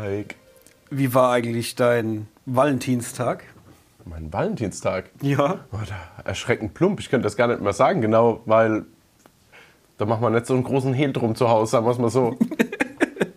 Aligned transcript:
Mike. 0.00 0.34
wie 0.90 1.14
war 1.14 1.32
eigentlich 1.32 1.74
dein 1.74 2.28
Valentinstag? 2.46 3.44
Mein 4.04 4.32
Valentinstag. 4.32 5.10
Ja. 5.20 5.60
Oh, 5.72 5.78
erschreckend 6.24 6.74
plump. 6.74 7.00
Ich 7.00 7.10
könnte 7.10 7.24
das 7.24 7.36
gar 7.36 7.48
nicht 7.48 7.60
mehr 7.60 7.72
sagen, 7.72 8.00
genau, 8.00 8.40
weil 8.46 8.84
da 9.98 10.06
macht 10.06 10.20
man 10.20 10.32
nicht 10.32 10.46
so 10.46 10.54
einen 10.54 10.64
großen 10.64 10.94
Hehl 10.94 11.12
drum 11.12 11.34
zu 11.34 11.48
Hause, 11.48 11.72
sagen 11.72 11.86
wir 11.86 11.90
es 11.90 11.98
mal 11.98 12.10
so. 12.10 12.36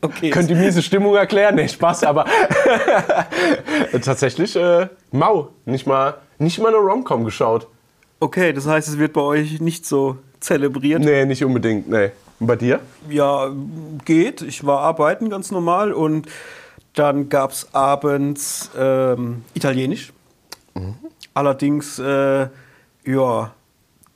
Okay. 0.03 0.31
Könnt 0.31 0.49
die 0.49 0.55
miese 0.55 0.81
Stimmung 0.81 1.15
erklären? 1.15 1.53
Nee, 1.53 1.67
Spaß, 1.67 2.05
aber 2.05 2.25
tatsächlich 4.03 4.55
äh, 4.55 4.87
mau. 5.11 5.49
Nicht 5.65 5.85
mal, 5.85 6.15
nicht 6.39 6.59
mal 6.59 6.69
eine 6.69 6.77
Romcom 6.77 7.23
geschaut. 7.23 7.67
Okay, 8.19 8.51
das 8.51 8.65
heißt, 8.65 8.87
es 8.87 8.97
wird 8.97 9.13
bei 9.13 9.21
euch 9.21 9.61
nicht 9.61 9.85
so 9.85 10.17
zelebriert. 10.39 11.01
Nee, 11.03 11.25
nicht 11.25 11.45
unbedingt, 11.45 11.87
nee. 11.87 12.09
Und 12.41 12.47
bei 12.47 12.55
dir? 12.55 12.79
Ja, 13.07 13.51
geht. 14.03 14.41
Ich 14.41 14.65
war 14.65 14.79
arbeiten 14.79 15.29
ganz 15.29 15.51
normal 15.51 15.93
und 15.93 16.27
dann 16.95 17.29
gab 17.29 17.51
es 17.51 17.67
abends 17.71 18.71
ähm, 18.75 19.45
Italienisch. 19.53 20.11
Allerdings, 21.35 21.99
äh, 21.99 22.47
ja, 23.05 23.53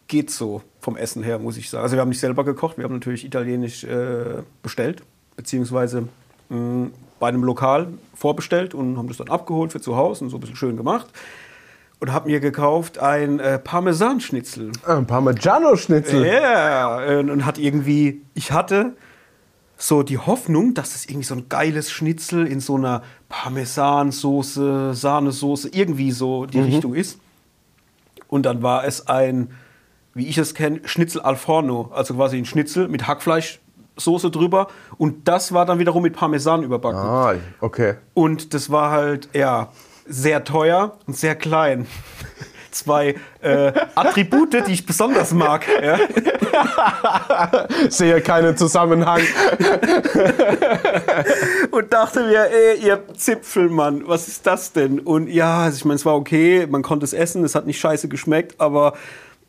geht 0.07 0.31
so 0.31 0.63
vom 0.81 0.97
Essen 0.97 1.21
her, 1.21 1.37
muss 1.37 1.55
ich 1.57 1.69
sagen. 1.69 1.83
Also 1.83 1.97
wir 1.97 2.01
haben 2.01 2.09
nicht 2.09 2.19
selber 2.19 2.43
gekocht, 2.43 2.77
wir 2.77 2.85
haben 2.85 2.95
natürlich 2.95 3.25
Italienisch 3.25 3.83
äh, 3.83 4.41
bestellt, 4.63 5.03
beziehungsweise 5.35 6.07
mh, 6.49 6.87
bei 7.19 7.27
einem 7.27 7.43
Lokal 7.43 7.89
vorbestellt 8.15 8.73
und 8.73 8.97
haben 8.97 9.07
das 9.07 9.17
dann 9.17 9.29
abgeholt 9.29 9.71
für 9.71 9.81
zu 9.81 9.97
Hause 9.97 10.23
und 10.23 10.29
so 10.31 10.37
ein 10.37 10.39
bisschen 10.39 10.55
schön 10.55 10.77
gemacht. 10.77 11.07
Und 12.05 12.13
habe 12.13 12.29
mir 12.29 12.39
gekauft 12.39 12.99
ein 12.99 13.39
äh, 13.39 13.57
Parmesanschnitzel. 13.57 14.71
Ein 14.85 15.07
Parmigiano-Schnitzel. 15.07 16.23
Ja, 16.23 16.97
und 17.17 17.31
und 17.31 17.47
hat 17.47 17.57
irgendwie, 17.57 18.21
ich 18.35 18.51
hatte 18.51 18.93
so 19.75 20.03
die 20.03 20.19
Hoffnung, 20.19 20.75
dass 20.75 20.93
es 20.93 21.05
irgendwie 21.05 21.25
so 21.25 21.33
ein 21.33 21.49
geiles 21.49 21.89
Schnitzel 21.89 22.45
in 22.45 22.59
so 22.59 22.75
einer 22.75 23.01
Parmesansoße, 23.27 24.93
Sahnesoße, 24.93 25.69
irgendwie 25.73 26.11
so 26.11 26.45
die 26.45 26.59
Richtung 26.59 26.93
ist. 26.93 27.17
Und 28.27 28.45
dann 28.45 28.61
war 28.61 28.85
es 28.85 29.07
ein, 29.07 29.49
wie 30.13 30.27
ich 30.27 30.37
es 30.37 30.53
kenne, 30.53 30.81
Schnitzel 30.85 31.21
al 31.21 31.37
forno, 31.37 31.91
also 31.91 32.13
quasi 32.13 32.37
ein 32.37 32.45
Schnitzel 32.45 32.87
mit 32.87 33.07
Hackfleischsoße 33.07 34.29
drüber. 34.29 34.67
Und 34.99 35.27
das 35.27 35.53
war 35.53 35.65
dann 35.65 35.79
wiederum 35.79 36.03
mit 36.03 36.13
Parmesan 36.13 36.61
überbacken. 36.61 36.99
Ah, 36.99 37.33
okay. 37.61 37.95
Und 38.13 38.53
das 38.53 38.69
war 38.69 38.91
halt, 38.91 39.29
ja, 39.33 39.69
sehr 40.05 40.43
teuer 40.43 40.97
und 41.07 41.15
sehr 41.15 41.35
klein. 41.35 41.87
Zwei 42.71 43.15
äh, 43.41 43.71
Attribute, 43.95 44.67
die 44.67 44.73
ich 44.73 44.85
besonders 44.85 45.31
mag. 45.31 45.65
Ja. 45.81 45.97
Sehe 47.89 48.19
keinen 48.19 48.57
Zusammenhang. 48.57 49.21
Und 51.71 51.93
dachte 51.93 52.25
mir, 52.25 52.49
ey, 52.51 52.85
ihr 52.85 53.01
Zipfelmann, 53.15 54.05
was 54.07 54.27
ist 54.27 54.45
das 54.45 54.73
denn? 54.73 54.99
Und 54.99 55.29
ja, 55.29 55.59
also 55.59 55.77
ich 55.77 55.85
meine, 55.85 55.95
es 55.95 56.05
war 56.05 56.15
okay, 56.15 56.67
man 56.69 56.81
konnte 56.81 57.05
es 57.05 57.13
essen, 57.13 57.45
es 57.45 57.55
hat 57.55 57.65
nicht 57.65 57.79
scheiße 57.79 58.09
geschmeckt, 58.09 58.59
aber 58.59 58.93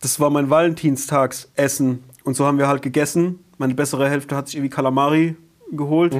das 0.00 0.20
war 0.20 0.30
mein 0.30 0.48
Valentinstagsessen. 0.48 2.04
Und 2.22 2.36
so 2.36 2.46
haben 2.46 2.58
wir 2.58 2.68
halt 2.68 2.82
gegessen. 2.82 3.40
Meine 3.58 3.74
bessere 3.74 4.08
Hälfte 4.08 4.36
hat 4.36 4.46
sich 4.46 4.56
irgendwie 4.56 4.74
Kalamari 4.74 5.34
geholt, 5.72 6.16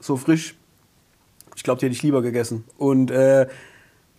so 0.00 0.16
frisch. 0.16 0.56
Ich 1.54 1.62
glaube, 1.62 1.80
die 1.80 1.86
hätte 1.86 1.94
ich 1.94 2.02
lieber 2.02 2.22
gegessen. 2.22 2.64
Und 2.78 3.10
äh, 3.10 3.46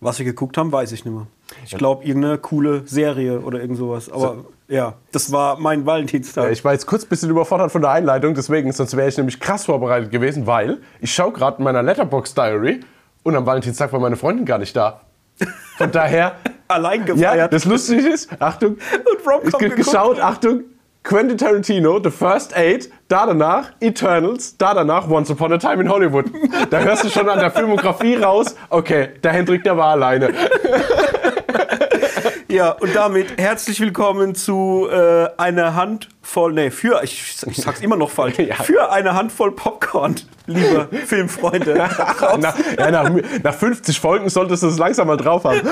was 0.00 0.18
wir 0.18 0.24
geguckt 0.24 0.56
haben, 0.56 0.72
weiß 0.72 0.92
ich 0.92 1.04
nicht 1.04 1.14
mehr. 1.14 1.26
Ich 1.64 1.76
glaube, 1.76 2.04
irgendeine 2.04 2.38
coole 2.38 2.82
Serie 2.86 3.40
oder 3.40 3.60
irgend 3.60 3.76
sowas. 3.76 4.10
Aber 4.10 4.44
ja, 4.68 4.94
das 5.12 5.32
war 5.32 5.58
mein 5.58 5.84
Valentinstag. 5.84 6.50
Ich 6.52 6.64
war 6.64 6.72
jetzt 6.72 6.86
kurz 6.86 7.04
ein 7.04 7.08
bisschen 7.08 7.28
überfordert 7.30 7.72
von 7.72 7.82
der 7.82 7.90
Einleitung, 7.90 8.34
deswegen, 8.34 8.70
sonst 8.72 8.96
wäre 8.96 9.08
ich 9.08 9.16
nämlich 9.16 9.40
krass 9.40 9.64
vorbereitet 9.66 10.10
gewesen, 10.10 10.46
weil 10.46 10.78
ich 11.00 11.12
schaue 11.12 11.32
gerade 11.32 11.58
in 11.58 11.64
meiner 11.64 11.82
Letterbox 11.82 12.34
Diary 12.34 12.80
und 13.24 13.36
am 13.36 13.44
Valentinstag 13.46 13.92
war 13.92 14.00
meine 14.00 14.16
Freundin 14.16 14.46
gar 14.46 14.58
nicht 14.58 14.74
da. 14.76 15.00
Von 15.76 15.90
daher, 15.90 16.36
Allein 16.68 17.00
ja, 17.00 17.06
gefeiert. 17.06 17.52
das 17.52 17.64
Lustige 17.64 18.08
ist, 18.08 18.30
Achtung, 18.40 18.76
Und 19.34 19.44
geguckt. 19.44 19.76
geschaut, 19.76 20.20
Achtung, 20.20 20.62
Quentin 21.02 21.38
Tarantino, 21.38 21.98
The 21.98 22.10
First 22.10 22.56
Eight, 22.56 22.90
da 23.08 23.24
danach 23.24 23.72
Eternals, 23.80 24.56
da 24.58 24.74
danach 24.74 25.08
Once 25.08 25.30
Upon 25.30 25.52
a 25.52 25.58
Time 25.58 25.80
in 25.80 25.88
Hollywood. 25.88 26.26
Da 26.68 26.78
hörst 26.80 27.04
du 27.04 27.08
schon 27.08 27.28
an 27.28 27.38
der 27.38 27.50
Filmografie 27.50 28.16
raus, 28.16 28.54
okay, 28.68 29.08
der 29.22 29.32
Hendrik, 29.32 29.64
der 29.64 29.76
war 29.76 29.92
alleine. 29.92 30.32
Ja, 32.50 32.72
und 32.72 32.94
damit 32.96 33.40
herzlich 33.40 33.80
willkommen 33.80 34.34
zu 34.34 34.88
äh, 34.90 35.28
einer 35.36 35.76
Handvoll, 35.76 36.52
nee, 36.52 36.70
für, 36.72 37.00
ich, 37.04 37.36
ich 37.46 37.56
sag's 37.56 37.80
immer 37.80 37.94
noch 37.96 38.10
falsch, 38.10 38.38
Ja. 38.38 38.56
für 38.56 38.90
eine 38.90 39.14
Handvoll 39.14 39.52
Popcorn, 39.52 40.16
liebe 40.46 40.88
Filmfreunde. 41.06 41.74
nach, 41.76 42.56
ja, 42.76 42.90
nach, 42.90 43.10
nach 43.44 43.54
50 43.54 44.00
Folgen 44.00 44.28
solltest 44.28 44.64
du 44.64 44.66
es 44.68 44.78
langsam 44.78 45.06
mal 45.06 45.16
drauf 45.16 45.44
haben. 45.44 45.60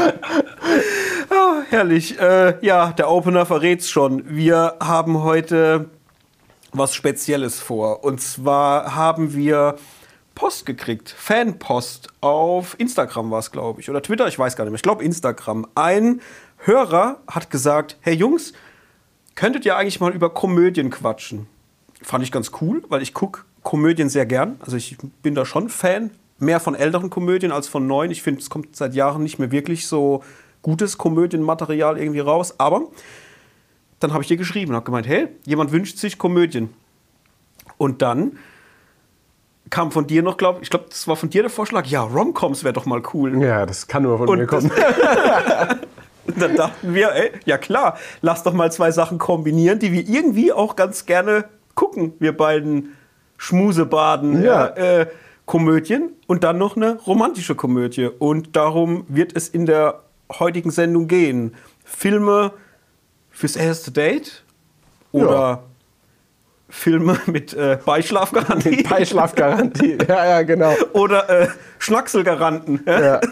Ah, 1.31 1.61
herrlich. 1.69 2.19
Äh, 2.19 2.55
ja, 2.65 2.93
der 2.93 3.11
Opener 3.11 3.45
verrät's 3.45 3.91
schon. 3.91 4.23
Wir 4.35 4.77
haben 4.81 5.23
heute 5.23 5.91
was 6.73 6.95
Spezielles 6.95 7.61
vor. 7.61 8.03
Und 8.03 8.21
zwar 8.23 8.95
haben 8.95 9.35
wir 9.35 9.77
Post 10.35 10.65
gekriegt, 10.65 11.15
Fanpost 11.17 12.09
auf 12.23 12.77
Instagram 12.79 13.31
war 13.31 13.41
es, 13.41 13.51
glaube 13.53 13.81
ich, 13.83 13.91
oder 13.91 14.01
Twitter, 14.03 14.27
ich 14.27 14.39
weiß 14.39 14.57
gar 14.57 14.65
nicht 14.65 14.71
mehr. 14.71 14.77
Ich 14.77 14.83
glaube 14.83 15.05
Instagram. 15.05 15.67
Ein 15.75 16.23
Hörer 16.59 17.21
hat 17.27 17.51
gesagt, 17.51 17.97
hey 18.01 18.15
Jungs, 18.15 18.53
könntet 19.35 19.65
ihr 19.65 19.77
eigentlich 19.77 20.01
mal 20.01 20.13
über 20.13 20.31
Komödien 20.31 20.91
quatschen? 20.91 21.47
Fand 22.03 22.25
ich 22.25 22.33
ganz 22.33 22.51
cool, 22.61 22.83
weil 22.89 23.03
ich 23.03 23.15
gucke 23.15 23.43
Komödien 23.63 24.09
sehr 24.09 24.27
gern. 24.27 24.57
Also 24.61 24.77
ich 24.77 24.97
bin 25.23 25.35
da 25.35 25.45
schon 25.45 25.69
Fan, 25.69 26.11
mehr 26.39 26.61
von 26.61 26.75
älteren 26.75 27.11
Komödien 27.11 27.53
als 27.53 27.69
von 27.69 27.87
neuen. 27.87 28.11
Ich 28.11 28.23
finde, 28.23 28.41
es 28.41 28.51
kommt 28.51 28.77
seit 28.77 28.95
Jahren 28.95 29.23
nicht 29.23 29.39
mehr 29.39 29.51
wirklich 29.51 29.87
so 29.87 30.23
gutes 30.63 30.99
Komödienmaterial 30.99 31.99
irgendwie 31.99 32.21
raus. 32.21 32.55
Aber 32.59 32.83
dann 34.01 34.13
habe 34.13 34.23
ich 34.23 34.29
dir 34.29 34.37
geschrieben 34.37 34.71
und 34.71 34.77
habe 34.77 34.87
gemeint, 34.87 35.07
hey, 35.07 35.29
jemand 35.45 35.73
wünscht 35.73 35.99
sich 35.99 36.19
Komödien. 36.19 36.71
Und 37.77 38.03
dann 38.03 38.39
kam 39.71 39.93
von 39.93 40.07
dir 40.07 40.23
noch, 40.23 40.37
glaube 40.37 40.61
ich, 40.63 40.71
glaube, 40.71 40.87
das 40.89 41.07
war 41.09 41.17
von 41.17 41.31
dir 41.31 41.43
der 41.43 41.51
Vorschlag, 41.51 41.87
ja, 41.87 42.03
Romcoms 42.03 42.65
wäre 42.65 42.73
doch 42.73 42.87
mal 42.87 43.03
cool. 43.13 43.41
Ja, 43.43 43.67
das 43.67 43.87
kann 43.87 44.03
nur 44.03 44.19
von 44.19 44.29
Und 44.29 44.39
mir 44.39 44.47
kommen. 44.47 44.71
Und 46.29 46.41
dann 46.41 46.55
dachten 46.57 46.95
wir, 46.95 47.13
ey, 47.15 47.33
ja 47.47 47.59
klar, 47.59 47.99
lass 48.21 48.43
doch 48.43 48.53
mal 48.53 48.71
zwei 48.71 48.91
Sachen 48.93 49.19
kombinieren, 49.19 49.79
die 49.79 49.93
wir 49.93 50.07
irgendwie 50.07 50.53
auch 50.53 50.77
ganz 50.77 51.07
gerne 51.07 51.47
gucken, 51.75 52.13
wir 52.19 52.37
beiden 52.37 52.95
Schmusebaden, 53.39 54.43
ja. 54.45 54.67
Äh, 54.69 55.07
Komödien 55.47 56.13
und 56.27 56.45
dann 56.45 56.59
noch 56.59 56.77
eine 56.77 56.99
romantische 57.07 57.55
Komödie. 57.55 58.11
Und 58.19 58.55
darum 58.55 59.07
wird 59.09 59.35
es 59.35 59.49
in 59.49 59.65
der 59.65 60.03
heutigen 60.39 60.71
Sendung 60.71 61.09
gehen. 61.09 61.55
Filme 61.85 62.53
fürs 63.31 63.57
erste 63.57 63.91
Date 63.91 64.45
oder 65.11 65.33
Ja. 65.33 65.63
Filme 66.71 67.19
mit 67.27 67.55
äh, 67.55 67.79
Beischlafgarantie 67.85 68.83
Beischlafgarantie. 68.83 69.99
Ja, 70.09 70.27
ja, 70.27 70.43
genau. 70.43 70.75
oder 70.93 71.29
äh, 71.31 71.49
Schnackselgaranten. 71.79 72.81
Ja? 72.87 73.01
Ja. 73.01 73.21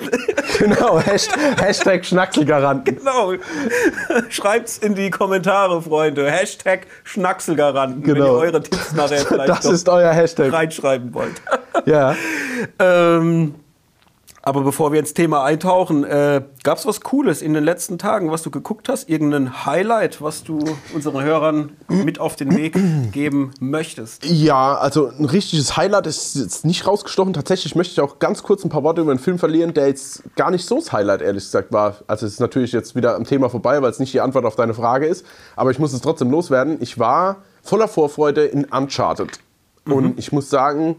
Genau, 0.59 0.99
Hashtag, 0.99 1.61
Hashtag 1.61 2.07
Schnackselgaranten. 2.07 2.97
Genau. 2.97 3.35
Schreibt's 4.31 4.79
in 4.79 4.95
die 4.95 5.11
Kommentare, 5.11 5.83
Freunde. 5.83 6.31
Hashtag 6.31 6.87
Schnackselgaranten, 7.05 8.03
wenn 8.03 8.09
ihr 8.09 8.15
Genau. 8.15 8.37
eure 8.39 8.63
Tipps 8.63 8.95
nachher 8.95 9.19
vielleicht 9.19 9.49
Das 9.51 9.67
ist 9.67 9.87
euer 9.91 10.13
Hashtag. 10.13 10.51
reinschreiben 10.55 11.13
wollt. 11.13 11.43
Ja. 11.85 12.17
ähm, 12.79 13.55
aber 14.47 14.61
bevor 14.61 14.93
wir 14.93 15.01
ins 15.01 15.13
Thema 15.13 15.43
eintauchen, 15.43 16.05
äh, 16.05 16.41
gab 16.63 16.79
es 16.79 16.87
was 16.87 17.01
Cooles 17.01 17.43
in 17.43 17.53
den 17.53 17.65
letzten 17.65 17.99
Tagen, 17.99 18.31
was 18.31 18.43
du 18.43 18.53
geguckt 18.53 18.89
hast? 18.89 19.09
Irgendein 19.09 19.67
Highlight, 19.67 20.23
was 20.23 20.45
du 20.45 20.61
unseren 20.95 21.21
Hörern 21.25 21.73
mit 21.89 22.21
auf 22.21 22.37
den 22.37 22.57
Weg 22.57 22.79
geben 23.13 23.51
möchtest? 23.59 24.25
Ja, 24.25 24.77
also 24.77 25.09
ein 25.09 25.25
richtiges 25.25 25.77
Highlight 25.77 26.07
ist 26.07 26.37
jetzt 26.37 26.65
nicht 26.65 26.87
rausgestochen. 26.87 27.33
Tatsächlich 27.33 27.75
möchte 27.75 27.95
ich 27.95 28.01
auch 28.01 28.21
ganz 28.21 28.45
kurz 28.45 28.65
ein 28.65 28.69
paar 28.69 28.85
Worte 28.85 29.01
über 29.01 29.11
einen 29.11 29.19
Film 29.19 29.41
verlieren, 29.41 29.75
der 29.75 29.89
jetzt 29.89 30.23
gar 30.37 30.53
nicht 30.53 30.65
so 30.65 30.77
das 30.77 30.93
Highlight, 30.93 31.23
ehrlich 31.23 31.43
gesagt, 31.43 31.73
war. 31.73 31.97
Also 32.07 32.25
es 32.25 32.35
ist 32.35 32.41
natürlich 32.41 32.71
jetzt 32.71 32.95
wieder 32.95 33.17
am 33.17 33.25
Thema 33.25 33.51
vorbei, 33.51 33.83
weil 33.83 33.91
es 33.91 33.99
nicht 33.99 34.15
die 34.15 34.21
Antwort 34.21 34.45
auf 34.45 34.55
deine 34.55 34.75
Frage 34.75 35.07
ist. 35.07 35.27
Aber 35.57 35.73
ich 35.73 35.81
muss 35.81 35.93
es 35.93 36.03
trotzdem 36.03 36.31
loswerden. 36.31 36.77
Ich 36.79 37.01
war 37.01 37.39
voller 37.65 37.89
Vorfreude 37.89 38.45
in 38.45 38.65
Uncharted. 38.67 39.41
Und 39.87 40.21
ich 40.21 40.31
muss 40.31 40.51
sagen, 40.51 40.99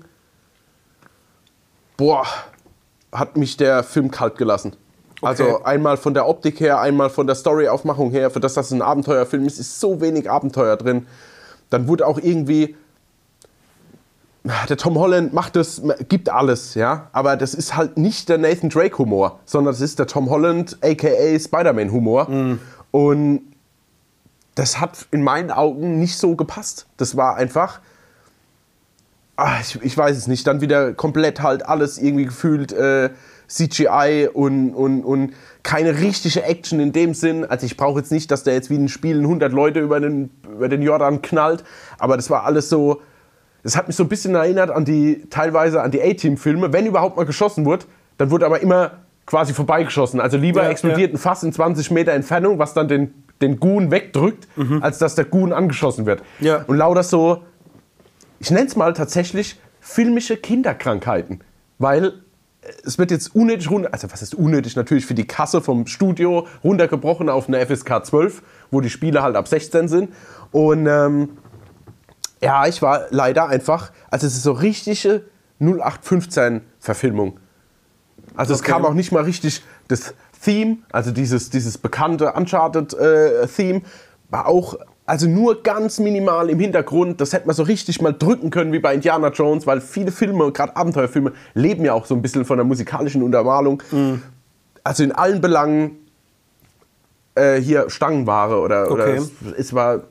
boah, 1.96 2.26
hat 3.18 3.38
mich 3.38 3.58
der 3.58 3.84
Film 3.84 4.12
kalt 4.12 4.38
gelassen. 4.38 4.76
Also 5.22 5.64
einmal 5.64 5.98
von 5.98 6.14
der 6.14 6.28
Optik 6.28 6.60
her, 6.60 6.80
einmal 6.80 7.10
von 7.10 7.26
der 7.26 7.36
Storyaufmachung 7.36 8.12
her, 8.12 8.30
für 8.30 8.40
das, 8.40 8.54
dass 8.54 8.68
es 8.68 8.72
ein 8.72 8.84
Abenteuerfilm 8.84 9.46
ist, 9.46 9.60
ist 9.60 9.80
so 9.80 10.00
wenig 10.00 10.30
Abenteuer 10.30 10.78
drin. 10.78 11.08
Dann 11.70 11.88
wurde 11.88 12.06
auch 12.06 12.20
irgendwie 12.20 12.76
der 14.70 14.78
Tom 14.78 14.98
Holland 14.98 15.34
macht 15.34 15.56
das, 15.56 15.82
gibt 16.08 16.30
alles, 16.30 16.74
ja, 16.76 17.10
aber 17.12 17.36
das 17.36 17.54
ist 17.54 17.76
halt 17.76 17.98
nicht 17.98 18.30
der 18.30 18.38
Nathan 18.38 18.70
Drake 18.70 18.98
Humor, 18.98 19.40
sondern 19.46 19.74
das 19.74 19.82
ist 19.82 20.00
der 20.00 20.08
Tom 20.08 20.30
Holland 20.30 20.78
aka 20.82 21.38
Spider-Man 21.38 21.92
Humor 21.92 22.30
und 22.92 23.42
das 24.56 24.80
hat 24.80 25.08
in 25.12 25.22
meinen 25.22 25.52
Augen 25.52 26.00
nicht 26.00 26.18
so 26.18 26.36
gepasst. 26.36 26.88
Das 26.98 27.18
war 27.18 27.36
einfach 27.36 27.82
ah, 29.38 29.58
ich, 29.62 29.80
ich 29.82 29.98
weiß 29.98 30.18
es 30.18 30.28
nicht, 30.28 30.46
dann 30.46 30.62
wieder 30.62 30.94
komplett 30.94 31.42
halt 31.42 31.66
alles 31.66 31.98
irgendwie 31.98 32.26
gefühlt 32.26 32.74
äh, 32.74 33.12
CGI 33.48 34.30
und, 34.34 34.74
und, 34.74 35.04
und 35.04 35.34
keine 35.64 36.00
richtige 36.00 36.44
Action 36.44 36.80
in 36.80 36.92
dem 36.92 37.14
Sinn. 37.14 37.46
Also 37.46 37.66
ich 37.66 37.78
brauche 37.78 38.00
jetzt 38.00 38.12
nicht, 38.12 38.30
dass 38.32 38.44
der 38.44 38.56
jetzt 38.56 38.70
wie 38.70 38.76
ein 38.76 38.90
Spiel 38.90 39.20
100 39.20 39.54
Leute 39.54 39.80
über 39.80 40.00
den, 40.00 40.32
über 40.52 40.68
den 40.68 40.82
Jordan 40.82 41.22
knallt, 41.22 41.64
aber 41.98 42.18
das 42.18 42.30
war 42.30 42.44
alles 42.44 42.68
so, 42.68 43.02
das 43.64 43.78
hat 43.78 43.88
mich 43.88 43.96
so 43.96 44.04
ein 44.04 44.10
bisschen 44.10 44.36
erinnert 44.36 44.72
an 44.72 44.86
die, 44.86 45.24
teilweise 45.30 45.82
an 45.82 45.92
die 45.92 46.02
A-Team-Filme. 46.02 46.74
Wenn 46.74 46.86
überhaupt 46.86 47.16
mal 47.16 47.26
geschossen 47.26 47.64
wurde, 47.64 47.86
dann 48.18 48.32
wurde 48.32 48.46
aber 48.46 48.60
immer 48.62 48.92
quasi 49.26 49.54
vorbeigeschossen. 49.54 50.20
Also 50.20 50.38
lieber 50.38 50.64
Ja, 50.64 50.70
explodiert 50.70 51.14
ein 51.14 51.18
Fass 51.18 51.44
in 51.44 51.54
20 51.54 51.92
Meter 51.92 52.14
Entfernung, 52.14 52.60
was 52.60 52.74
dann 52.74 52.88
den, 52.88 53.14
den 53.42 53.60
Goon 53.60 53.92
wegdrückt, 53.92 54.48
als 54.82 54.98
dass 54.98 55.16
der 55.16 55.26
Goon 55.26 55.54
angeschossen 55.54 56.06
wird. 56.06 56.24
Ja. 56.40 56.64
Und 56.66 56.78
lauter 56.78 57.04
so, 57.04 57.44
ich 58.40 58.52
nenne 58.52 58.68
es 58.68 58.76
mal 58.76 58.94
tatsächlich 58.94 59.60
filmische 59.80 60.38
Kinderkrankheiten. 60.38 61.44
Weil 61.80 62.06
äh, 62.06 62.12
es 62.84 62.98
wird 62.98 63.12
jetzt 63.12 63.36
unnötig 63.36 63.70
runter, 63.70 63.90
also 63.92 64.12
was 64.12 64.22
ist 64.22 64.36
unnötig? 64.36 64.76
Natürlich 64.76 65.06
für 65.06 65.14
die 65.14 65.28
Kasse 65.28 65.62
vom 65.62 65.88
Studio 65.88 66.48
runtergebrochen 66.64 67.30
auf 67.30 67.48
eine 67.48 67.66
FSK 67.66 68.06
12, 68.06 68.42
wo 68.72 68.82
die 68.82 68.90
Spiele 68.90 69.22
halt 69.22 69.36
ab 69.36 69.48
16 69.48 69.88
sind. 69.88 70.14
Und 70.52 70.88
ähm, 70.88 71.38
ja, 72.42 72.68
ich 72.68 72.82
war 72.82 73.06
leider 73.10 73.48
einfach, 73.48 73.92
also 74.12 74.28
es 74.28 74.36
ist 74.36 74.44
so 74.44 74.52
richtige 74.52 75.24
0815-Verfilmung. 75.62 77.40
Also 78.36 78.54
es 78.54 78.60
Okay. 78.60 78.72
kam 78.72 78.86
auch 78.86 78.94
nicht 78.94 79.12
mal 79.12 79.24
richtig 79.24 79.64
das 79.88 80.14
Theme, 80.44 80.78
also 80.92 81.12
dieses, 81.12 81.50
dieses 81.50 81.78
bekannte 81.80 82.34
Uncharted-Theme, 82.34 83.82
war 84.30 84.46
auch 84.46 84.76
also 85.08 85.28
nur 85.28 85.64
ganz 85.64 86.00
minimal 86.00 86.50
im 86.52 86.60
Hintergrund. 86.60 87.20
Das 87.22 87.34
hätte 87.34 87.48
man 87.48 87.56
so 87.56 87.64
richtig 87.64 88.02
mal 88.02 88.14
drücken 88.14 88.50
können 88.52 88.72
wie 88.74 88.80
bei 88.80 88.94
Indiana 88.94 89.30
Jones, 89.30 89.66
weil 89.66 89.82
viele 89.82 90.12
Filme, 90.12 90.52
gerade 90.52 90.76
Abenteuerfilme, 90.76 91.32
leben 91.56 91.84
ja 91.86 91.94
auch 91.94 92.06
so 92.06 92.14
ein 92.14 92.22
bisschen 92.22 92.46
von 92.46 92.58
der 92.58 92.66
musikalischen 92.66 93.24
Untermalung. 93.24 93.82
Mhm. 93.92 94.22
Also 94.84 95.04
in 95.04 95.12
allen 95.14 95.42
Belangen 95.42 95.92
äh, 97.36 97.60
hier 97.60 97.90
Stangenware 97.90 98.60
oder, 98.60 98.92
oder 98.92 99.04
Okay. 99.06 99.16
es, 99.18 99.32
es 99.58 99.74
war 99.74 100.02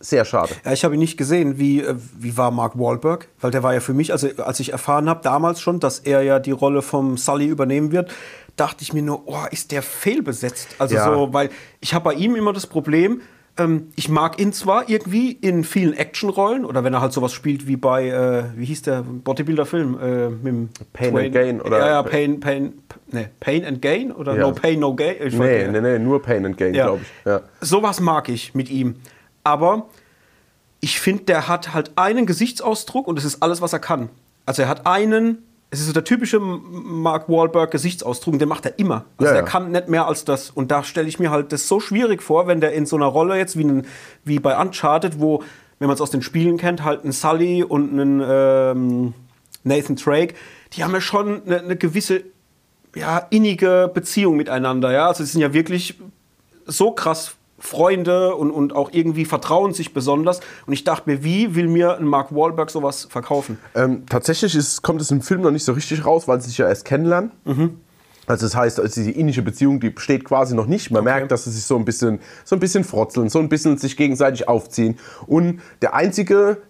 sehr 0.00 0.24
schade. 0.24 0.52
Ja, 0.64 0.72
ich 0.72 0.84
habe 0.84 0.94
ihn 0.94 1.00
nicht 1.00 1.16
gesehen. 1.16 1.58
Wie, 1.58 1.80
äh, 1.80 1.94
wie 2.18 2.36
war 2.36 2.50
Mark 2.50 2.78
Wahlberg? 2.78 3.28
Weil 3.40 3.52
der 3.52 3.62
war 3.62 3.72
ja 3.72 3.80
für 3.80 3.94
mich, 3.94 4.12
also 4.12 4.28
als 4.44 4.58
ich 4.60 4.72
erfahren 4.72 5.08
habe 5.08 5.20
damals 5.22 5.60
schon, 5.60 5.80
dass 5.80 6.00
er 6.00 6.22
ja 6.22 6.38
die 6.40 6.50
Rolle 6.50 6.82
vom 6.82 7.16
Sully 7.16 7.46
übernehmen 7.46 7.92
wird, 7.92 8.10
dachte 8.56 8.82
ich 8.82 8.92
mir 8.92 9.02
nur, 9.02 9.22
oh, 9.26 9.44
ist 9.50 9.70
der 9.70 9.82
fehlbesetzt. 9.82 10.68
Also 10.78 10.96
Ja. 10.96 11.04
so, 11.04 11.32
weil 11.32 11.50
ich 11.80 11.94
habe 11.94 12.04
bei 12.04 12.14
ihm 12.14 12.34
immer 12.36 12.52
das 12.52 12.66
Problem, 12.66 13.22
ähm, 13.58 13.88
ich 13.96 14.08
mag 14.08 14.40
ihn 14.40 14.52
zwar 14.52 14.88
irgendwie 14.88 15.30
in 15.32 15.62
vielen 15.64 15.92
Actionrollen 15.94 16.64
oder 16.64 16.84
wenn 16.84 16.94
er 16.94 17.00
halt 17.02 17.12
sowas 17.12 17.32
spielt 17.32 17.66
wie 17.66 17.76
bei, 17.76 18.08
äh, 18.08 18.44
wie 18.56 18.64
hieß 18.64 18.82
der 18.82 19.02
Bodybuilder-Film? 19.02 19.98
Äh, 20.00 20.28
mit 20.30 20.46
dem 20.46 20.68
Pain 20.92 21.12
Dwayne- 21.12 21.26
and 21.26 21.32
Gain 21.34 21.60
oder- 21.60 21.78
Ja, 21.78 21.86
ja, 21.88 22.02
Pain, 22.02 22.40
Pain, 22.40 22.72
ne, 23.10 23.28
Pain 23.40 23.64
and 23.64 23.82
Gain 23.82 24.10
oder 24.12 24.34
Ja. 24.36 24.42
No 24.42 24.52
Pain, 24.52 24.80
No 24.80 24.94
Gain? 24.94 25.16
Ich 25.24 25.34
Nee, 25.34 25.68
nee, 25.68 25.80
nee, 25.80 25.98
nur 25.98 26.22
Pain 26.22 26.46
and 26.46 26.56
Gain, 26.56 26.72
Ja. 26.74 26.86
glaube 26.86 27.02
ich. 27.02 27.26
Ja. 27.26 27.40
Sowas 27.60 28.00
mag 28.00 28.28
ich 28.30 28.54
mit 28.54 28.70
ihm. 28.70 28.94
Aber 29.44 29.86
ich 30.80 30.98
finde, 30.98 31.24
der 31.24 31.46
hat 31.48 31.74
halt 31.74 31.92
einen 31.96 32.26
Gesichtsausdruck 32.26 33.06
und 33.06 33.16
das 33.16 33.24
ist 33.24 33.42
alles, 33.42 33.60
was 33.60 33.72
er 33.72 33.78
kann. 33.80 34.08
Also 34.46 34.62
er 34.62 34.68
hat 34.68 34.86
einen, 34.86 35.38
es 35.72 35.80
ist 35.80 35.86
so 35.86 35.92
der 35.94 36.04
typische 36.04 36.38
Mark 36.38 37.30
Wahlberg 37.30 37.70
Gesichtsausdruck 37.70 38.34
und 38.34 38.38
den 38.40 38.48
macht 38.48 38.66
er 38.66 38.78
immer. 38.78 39.06
Also 39.16 39.32
Ja, 39.32 39.40
ja. 39.40 39.42
kann 39.42 39.72
nicht 39.72 39.88
mehr 39.88 40.06
als 40.06 40.26
das. 40.26 40.50
Und 40.50 40.70
da 40.70 40.84
stelle 40.84 41.08
ich 41.08 41.18
mir 41.18 41.30
halt 41.30 41.50
das 41.50 41.66
so 41.66 41.80
schwierig 41.80 42.22
vor, 42.22 42.46
wenn 42.46 42.60
der 42.60 42.74
in 42.74 42.84
so 42.84 42.94
einer 42.96 43.06
Rolle 43.06 43.38
jetzt 43.38 43.56
wie, 43.56 43.64
ein, 43.64 43.86
wie 44.22 44.38
bei 44.38 44.60
Uncharted, 44.60 45.18
wo, 45.18 45.42
wenn 45.78 45.88
man 45.88 45.94
es 45.94 46.02
aus 46.02 46.10
den 46.10 46.20
Spielen 46.20 46.58
kennt, 46.58 46.84
halt 46.84 47.04
einen 47.04 47.12
Sully 47.12 47.64
und 47.64 47.90
einen 47.90 48.22
ähm, 48.22 49.14
Nathan 49.64 49.96
Drake, 49.96 50.34
die 50.74 50.84
haben 50.84 50.92
ja 50.92 51.00
schon 51.00 51.42
eine, 51.46 51.60
eine 51.60 51.76
gewisse 51.76 52.22
ja, 52.94 53.26
innige 53.30 53.90
Beziehung 53.94 54.36
miteinander. 54.36 54.92
Ja? 54.92 55.08
Also 55.08 55.24
sie 55.24 55.30
sind 55.32 55.40
ja 55.40 55.54
wirklich 55.54 55.98
so 56.66 56.92
krass 56.92 57.36
Freunde 57.62 58.34
und, 58.34 58.50
und 58.50 58.74
auch 58.74 58.90
irgendwie 58.92 59.24
vertrauen 59.24 59.72
sich 59.72 59.94
besonders. 59.94 60.40
Und 60.66 60.72
ich 60.72 60.82
dachte 60.82 61.08
mir, 61.08 61.22
wie 61.22 61.54
will 61.54 61.68
mir 61.68 61.96
ein 61.96 62.04
Mark 62.04 62.34
Wahlberg 62.34 62.70
sowas 62.70 63.06
verkaufen? 63.08 63.56
Ähm, 63.76 64.02
tatsächlich 64.06 64.56
ist, 64.56 64.82
kommt 64.82 65.00
es 65.00 65.12
im 65.12 65.22
Film 65.22 65.42
noch 65.42 65.52
nicht 65.52 65.64
so 65.64 65.72
richtig 65.72 66.04
raus, 66.04 66.26
weil 66.26 66.40
sie 66.40 66.48
sich 66.48 66.58
ja 66.58 66.66
erst 66.68 66.84
kennenlernen. 66.84 67.30
Also 68.26 68.46
das 68.46 68.56
heißt, 68.56 68.80
also 68.80 69.00
die 69.00 69.12
innige 69.12 69.42
Beziehung, 69.42 69.78
die 69.78 69.90
besteht 69.90 70.24
quasi 70.24 70.56
noch 70.56 70.66
nicht. 70.66 70.90
Man 70.90 71.04
merkt, 71.04 71.30
dass 71.30 71.44
sie 71.44 71.52
sich 71.52 71.62
so 71.62 71.76
ein 71.76 71.84
bisschen, 71.84 72.18
so 72.44 72.56
ein 72.56 72.60
bisschen 72.60 72.82
frotzeln, 72.82 73.28
so 73.28 73.38
ein 73.38 73.48
bisschen 73.48 73.78
sich 73.78 73.96
gegenseitig 73.96 74.48
aufziehen. 74.48 74.98
Und 75.28 75.60
der 75.82 75.94
einzige, 75.94 76.62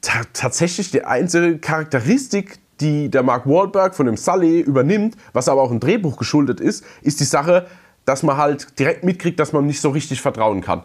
ta 0.00 0.22
tatsächlich 0.32 0.92
die 0.92 1.04
einzige 1.04 1.58
Charakteristik, 1.58 2.60
die 2.80 3.08
der 3.08 3.24
Mark 3.24 3.48
Wahlberg 3.48 3.96
von 3.96 4.06
dem 4.06 4.16
Sully 4.16 4.60
übernimmt, 4.60 5.16
was 5.32 5.48
aber 5.48 5.60
auch 5.60 5.72
ein 5.72 5.80
Drehbuch 5.80 6.16
geschuldet 6.16 6.60
ist, 6.60 6.84
ist 7.02 7.18
die 7.18 7.24
Sache, 7.24 7.66
dass 8.08 8.22
man 8.22 8.36
halt 8.38 8.78
direkt 8.78 9.04
mitkriegt, 9.04 9.38
dass 9.38 9.52
man 9.52 9.66
nicht 9.66 9.80
so 9.80 9.90
richtig 9.90 10.22
vertrauen 10.22 10.62
kann. 10.62 10.82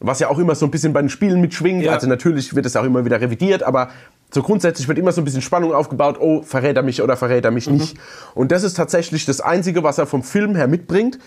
Was 0.00 0.18
ja 0.18 0.28
auch 0.28 0.38
immer 0.38 0.56
so 0.56 0.66
ein 0.66 0.72
bisschen 0.72 0.92
bei 0.92 1.00
den 1.00 1.08
Spielen 1.08 1.40
mitschwingt. 1.40 1.84
Ja. 1.84 1.92
Also 1.92 2.08
natürlich 2.08 2.56
wird 2.56 2.66
es 2.66 2.74
auch 2.74 2.82
immer 2.82 3.04
wieder 3.04 3.20
revidiert, 3.20 3.62
aber 3.62 3.90
so 4.32 4.42
grundsätzlich 4.42 4.88
wird 4.88 4.98
immer 4.98 5.12
so 5.12 5.20
ein 5.20 5.24
bisschen 5.24 5.42
Spannung 5.42 5.72
aufgebaut, 5.72 6.18
oh, 6.18 6.42
verrät 6.42 6.76
er 6.76 6.82
mich 6.82 7.00
oder 7.00 7.16
verrät 7.16 7.44
er 7.44 7.52
mich 7.52 7.70
nicht. 7.70 7.96
Und 8.34 8.50
das 8.50 8.64
ist 8.64 8.74
tatsächlich 8.74 9.24
das 9.24 9.40
Einzige, 9.40 9.84
was 9.84 9.98
er 9.98 10.06
vom 10.06 10.24
Film 10.24 10.56
her 10.56 10.66
mitbringt. 10.66 11.20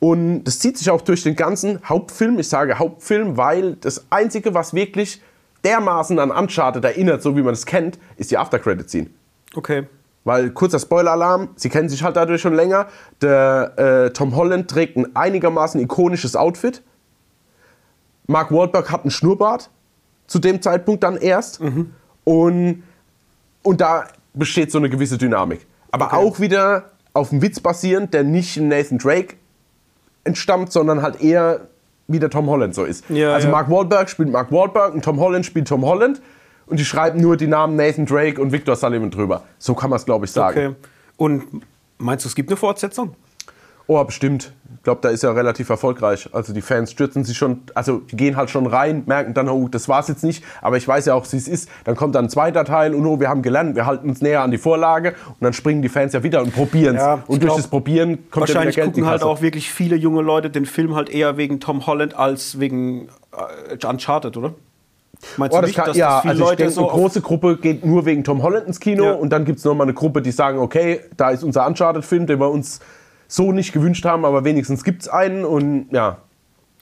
Und 0.00 0.44
das 0.44 0.58
zieht 0.58 0.76
sich 0.76 0.90
auch 0.90 1.00
durch 1.00 1.22
den 1.22 1.34
ganzen 1.34 1.80
Hauptfilm. 1.88 2.38
Ich 2.38 2.48
sage 2.48 2.78
Hauptfilm, 2.78 3.36
weil 3.36 3.76
das 3.76 4.04
Einzige, 4.10 4.52
was 4.52 4.74
wirklich 4.74 5.22
dermaßen 5.64 6.18
an 6.18 6.30
Uncharted 6.30 6.84
erinnert, 6.84 7.22
so 7.22 7.36
wie 7.36 7.42
man 7.42 7.54
es 7.54 7.64
kennt, 7.64 7.98
ist 8.16 8.30
die 8.30 8.36
After-Credit-Scene. 8.36 9.06
Okay. 9.54 9.86
Weil, 10.28 10.50
kurzer 10.50 10.78
Spoiler-Alarm, 10.78 11.48
Sie 11.56 11.70
kennen 11.70 11.88
sich 11.88 12.02
halt 12.02 12.14
dadurch 12.16 12.42
schon 12.42 12.52
länger. 12.54 12.88
Der 13.22 13.72
äh, 13.78 14.10
Tom 14.10 14.36
Holland 14.36 14.68
trägt 14.68 14.98
ein 14.98 15.16
einigermaßen 15.16 15.80
ikonisches 15.80 16.36
Outfit. 16.36 16.82
Mark 18.26 18.52
Wahlberg 18.52 18.92
hat 18.92 19.04
einen 19.04 19.10
Schnurrbart. 19.10 19.70
Zu 20.26 20.38
dem 20.38 20.60
Zeitpunkt 20.60 21.02
dann 21.02 21.16
erst. 21.16 21.62
Und, 22.24 22.82
und 23.62 23.80
da 23.80 24.04
besteht 24.34 24.70
so 24.70 24.76
eine 24.76 24.90
gewisse 24.90 25.16
Dynamik. 25.16 25.66
Aber 25.92 26.12
auch 26.12 26.40
wieder 26.40 26.90
auf 27.14 27.30
dem 27.30 27.40
Witz 27.40 27.58
basierend, 27.60 28.12
der 28.12 28.22
nicht 28.22 28.58
in 28.58 28.68
Nathan 28.68 28.98
Drake 28.98 29.36
entstammt, 30.24 30.70
sondern 30.70 31.00
halt 31.00 31.22
eher 31.22 31.68
wie 32.06 32.18
der 32.18 32.28
Tom 32.28 32.50
Holland 32.50 32.74
so 32.74 32.84
ist. 32.84 33.08
Ja, 33.08 33.32
also 33.32 33.46
ja. 33.48 33.52
Mark 33.52 33.70
Wahlberg 33.70 34.10
spielt 34.10 34.30
Mark 34.30 34.52
Wahlberg 34.52 34.92
und 34.92 35.02
Tom 35.02 35.20
Holland 35.20 35.46
spielt 35.46 35.68
Tom 35.68 35.86
Holland. 35.86 36.20
Und 36.68 36.78
die 36.78 36.84
schreiben 36.84 37.20
nur 37.20 37.36
die 37.36 37.46
Namen 37.46 37.76
Nathan 37.76 38.06
Drake 38.06 38.40
und 38.40 38.52
Victor 38.52 38.76
Sullivan 38.76 39.10
drüber. 39.10 39.42
So 39.58 39.74
kann 39.74 39.90
man 39.90 39.98
es, 39.98 40.04
glaube 40.04 40.26
ich, 40.26 40.32
sagen. 40.32 40.58
Okay. 40.58 40.76
Und 41.16 41.44
meinst 41.98 42.24
du, 42.24 42.28
es 42.28 42.34
gibt 42.34 42.50
eine 42.50 42.56
Fortsetzung? 42.56 43.14
Oh, 43.90 44.04
bestimmt. 44.04 44.52
Ich 44.76 44.82
glaube, 44.82 45.00
da 45.00 45.08
ist 45.08 45.24
er 45.24 45.34
relativ 45.34 45.70
erfolgreich. 45.70 46.28
Also 46.32 46.52
die 46.52 46.60
Fans 46.60 46.90
stürzen 46.90 47.24
sich 47.24 47.38
schon, 47.38 47.62
also 47.74 48.00
die 48.00 48.16
gehen 48.16 48.36
halt 48.36 48.50
schon 48.50 48.66
rein, 48.66 49.04
merken 49.06 49.32
dann, 49.32 49.48
oh, 49.48 49.66
das 49.66 49.88
war's 49.88 50.08
jetzt 50.08 50.22
nicht. 50.22 50.44
Aber 50.60 50.76
ich 50.76 50.86
weiß 50.86 51.06
ja 51.06 51.14
auch, 51.14 51.26
wie 51.32 51.36
es 51.38 51.48
ist. 51.48 51.70
Dann 51.84 51.96
kommt 51.96 52.14
dann 52.14 52.26
ein 52.26 52.28
zweiter 52.28 52.66
Teil 52.66 52.94
und 52.94 53.06
oh, 53.06 53.18
wir 53.18 53.30
haben 53.30 53.40
gelernt, 53.40 53.76
wir 53.76 53.86
halten 53.86 54.10
uns 54.10 54.20
näher 54.20 54.42
an 54.42 54.50
die 54.50 54.58
Vorlage. 54.58 55.14
Und 55.26 55.40
dann 55.40 55.54
springen 55.54 55.80
die 55.80 55.88
Fans 55.88 56.12
ja 56.12 56.22
wieder 56.22 56.42
und 56.42 56.54
probieren 56.54 56.96
es. 56.96 57.02
Ja, 57.02 57.14
und 57.14 57.28
durch 57.28 57.40
glaub, 57.40 57.56
das 57.56 57.68
Probieren 57.68 58.08
kommt 58.08 58.18
ja 58.18 58.32
wieder 58.34 58.40
Wahrscheinlich 58.40 58.76
Geld 58.76 58.86
gucken 58.88 59.06
halt 59.06 59.22
auch 59.22 59.40
wirklich 59.40 59.72
viele 59.72 59.96
junge 59.96 60.20
Leute 60.20 60.50
den 60.50 60.66
Film 60.66 60.94
halt 60.94 61.08
eher 61.08 61.38
wegen 61.38 61.58
Tom 61.58 61.86
Holland 61.86 62.14
als 62.14 62.60
wegen 62.60 63.08
äh, 63.32 63.86
Uncharted, 63.86 64.36
oder? 64.36 64.52
Meinst 65.36 65.56
Oh, 65.56 65.60
du 65.60 65.66
nicht, 65.66 65.74
kann, 65.76 65.86
dass 65.86 65.96
ja, 65.96 66.10
das 66.12 66.20
viele 66.22 66.30
also 66.32 66.44
Leute 66.44 66.56
denke, 66.58 66.72
so 66.72 66.88
eine 66.88 66.90
große 66.98 67.20
Gruppe 67.22 67.56
geht 67.56 67.84
nur 67.84 68.06
wegen 68.06 68.22
Tom 68.22 68.42
Holland 68.42 68.66
ins 68.68 68.78
Kino 68.78 69.04
Ja. 69.04 69.12
und 69.12 69.30
dann 69.30 69.44
gibt 69.44 69.58
es 69.58 69.64
nochmal 69.64 69.86
eine 69.86 69.94
Gruppe, 69.94 70.22
die 70.22 70.30
sagen, 70.30 70.58
okay, 70.58 71.00
da 71.16 71.30
ist 71.30 71.42
unser 71.42 71.66
Uncharted-Film, 71.66 72.26
den 72.26 72.38
wir 72.40 72.48
uns 72.50 72.78
so 73.26 73.50
nicht 73.52 73.72
gewünscht 73.72 74.04
haben, 74.04 74.24
aber 74.24 74.44
wenigstens 74.44 74.84
gibt 74.84 75.02
es 75.02 75.08
einen 75.08 75.44
und 75.44 75.88
ja. 75.92 76.18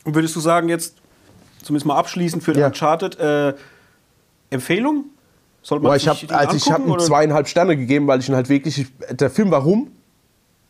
Und 0.04 0.14
würdest 0.14 0.36
du 0.36 0.40
sagen, 0.40 0.68
jetzt 0.68 0.96
zumindest 1.62 1.86
mal 1.86 1.96
abschließend 1.96 2.42
für 2.44 2.52
den 2.52 2.60
Ja. 2.60 2.66
Uncharted, 2.68 3.18
äh, 3.18 3.54
Empfehlung? 4.50 5.06
Soll 5.62 5.80
man 5.80 5.90
Boah, 5.90 5.96
ich 5.96 6.06
habe 6.06 6.18
also 6.36 6.56
ich 6.56 6.70
hab 6.70 6.80
angucken, 6.80 7.00
ihm 7.00 7.04
zweieinhalb 7.06 7.48
Sterne 7.48 7.76
gegeben, 7.76 8.06
weil 8.06 8.20
ich 8.20 8.28
ihn 8.28 8.36
halt 8.36 8.48
wirklich. 8.48 8.78
ich- 8.82 9.16
Der 9.16 9.30
Film 9.30 9.50
war 9.50 9.62
rum 9.62 9.90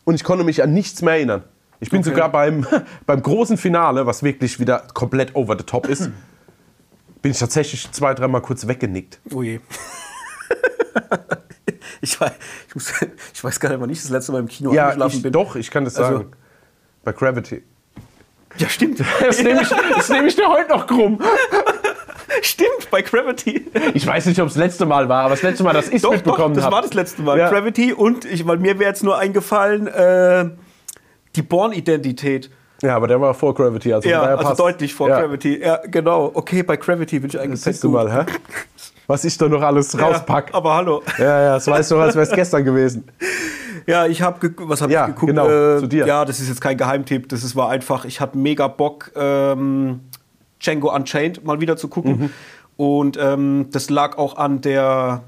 und 0.05 0.15
ich 0.15 0.23
konnte 0.23 0.43
mich 0.43 0.63
an 0.63 0.73
nichts 0.73 1.01
mehr 1.03 1.13
erinnern. 1.15 1.43
Ich 1.79 1.91
bin 1.91 1.99
Okay. 1.99 2.09
sogar 2.09 2.29
beim, 2.31 2.65
beim 3.05 3.21
großen 3.21 3.57
Finale, 3.57 4.07
was 4.07 4.23
wirklich 4.23 4.59
wieder 4.59 4.83
komplett 4.95 5.35
over 5.35 5.55
the 5.55 5.63
top 5.63 5.87
ist, 5.87 6.09
bin 7.21 7.31
ich 7.31 7.39
tatsächlich 7.39 7.91
zwei, 7.91 8.13
dreimal 8.13 8.41
kurz 8.41 8.67
weggenickt. 8.67 9.19
Oh 9.33 9.41
je. 9.43 9.59
ich, 12.01 12.19
weiß, 12.19 12.31
ich, 12.69 12.75
muss, 12.75 12.93
ich 13.33 13.43
weiß 13.43 13.59
gar 13.59 13.69
nicht, 13.69 13.79
wann 13.81 13.89
ich 13.89 14.01
das 14.01 14.09
letzte 14.09 14.31
Mal 14.31 14.39
im 14.39 14.47
Kino 14.47 14.73
Ja, 14.73 14.85
eingeschlafen 14.87 15.17
ich, 15.17 15.23
bin. 15.23 15.31
doch, 15.31 15.55
ich 15.55 15.71
kann 15.71 15.85
das 15.85 15.95
Also- 15.97 16.17
sagen. 16.19 16.31
Bei 17.03 17.13
Gravity. 17.13 17.63
Ja, 18.57 18.67
stimmt. 18.69 19.01
Das 19.21 19.41
nehme 19.41 19.61
ich, 19.61 19.69
das 19.69 20.09
nehm 20.09 20.25
ich 20.25 20.35
dir 20.35 20.47
heute 20.47 20.69
noch 20.69 20.87
krumm. 20.87 21.21
stimmt, 22.41 22.89
bei 22.91 23.01
Gravity. 23.01 23.65
Ich 23.93 24.05
weiß 24.05 24.25
nicht, 24.25 24.39
ob 24.41 24.47
es 24.47 24.55
das 24.55 24.61
letzte 24.63 24.85
Mal 24.85 25.07
war, 25.07 25.21
aber 25.21 25.29
das 25.31 25.43
letzte 25.43 25.63
Mal, 25.63 25.73
dass 25.73 25.87
ich 25.89 26.03
es 26.03 26.09
mitbekommen 26.09 26.55
das 26.55 26.63
habe. 26.65 26.75
war 26.75 26.81
das 26.81 26.93
letzte 26.93 27.21
Mal. 27.21 27.37
Ja. 27.37 27.49
Gravity 27.49 27.93
und, 27.93 28.25
ich, 28.25 28.45
weil 28.47 28.57
mir 28.57 28.79
wäre 28.79 28.89
jetzt 28.89 29.03
nur 29.03 29.17
eingefallen, 29.17 29.87
äh, 29.87 30.49
die 31.35 31.41
Born-Identität. 31.43 32.49
Ja, 32.81 32.95
aber 32.95 33.07
der 33.07 33.19
war 33.19 33.33
vor 33.33 33.53
Gravity. 33.55 33.91
Also, 33.93 34.07
Ja, 34.07 34.21
also 34.21 34.43
passt. 34.43 34.59
deutlich 34.59 34.93
vor 34.93 35.09
ja. 35.09 35.19
Gravity. 35.21 35.59
Ja, 35.61 35.79
genau. 35.85 36.31
Okay, 36.33 36.61
bei 36.63 36.77
Gravity 36.77 37.19
bin 37.19 37.29
ich 37.29 37.39
eigentlich 37.39 37.61
Siehst 37.61 37.83
du 37.83 37.89
mal, 37.89 38.11
hä? 38.13 38.25
Was 39.07 39.23
ich 39.23 39.37
da 39.37 39.47
noch 39.47 39.61
alles 39.61 39.99
rauspack. 39.99 40.49
Ja, 40.49 40.55
aber 40.55 40.75
hallo. 40.75 41.01
Ja, 41.17 41.41
ja, 41.41 41.53
das 41.55 41.67
weißt 41.67 41.91
du, 41.91 41.97
als 41.97 42.13
wäre 42.15 42.25
es 42.25 42.31
gestern 42.31 42.63
gewesen. 42.63 43.05
Ja, 43.89 44.05
ich 44.05 44.21
habe 44.21 44.51
was 44.57 44.81
habe 44.81 44.91
Ja, 44.91 45.03
ich 45.07 45.13
geguckt? 45.15 45.29
genau, 45.29 45.47
Äh, 45.47 45.79
zu 45.79 45.87
dir. 45.87 46.05
Ja, 46.05 46.25
das 46.25 46.41
ist 46.41 46.49
jetzt 46.49 46.59
kein 46.59 46.75
Geheimtipp. 46.75 47.29
Das 47.29 47.41
ist, 47.41 47.55
war 47.55 47.69
einfach. 47.69 48.03
Ich 48.03 48.19
hatte 48.19 48.37
mega 48.37 48.67
Bock, 48.67 49.13
ähm, 49.15 50.01
Django 50.61 50.93
Unchained 50.93 51.45
mal 51.45 51.61
wieder 51.61 51.77
zu 51.77 51.87
gucken. 51.87 52.19
Mhm. 52.19 52.29
Und 52.75 53.17
ähm, 53.17 53.67
das 53.71 53.89
lag 53.89 54.17
auch 54.17 54.35
an 54.35 54.59
der 54.59 55.23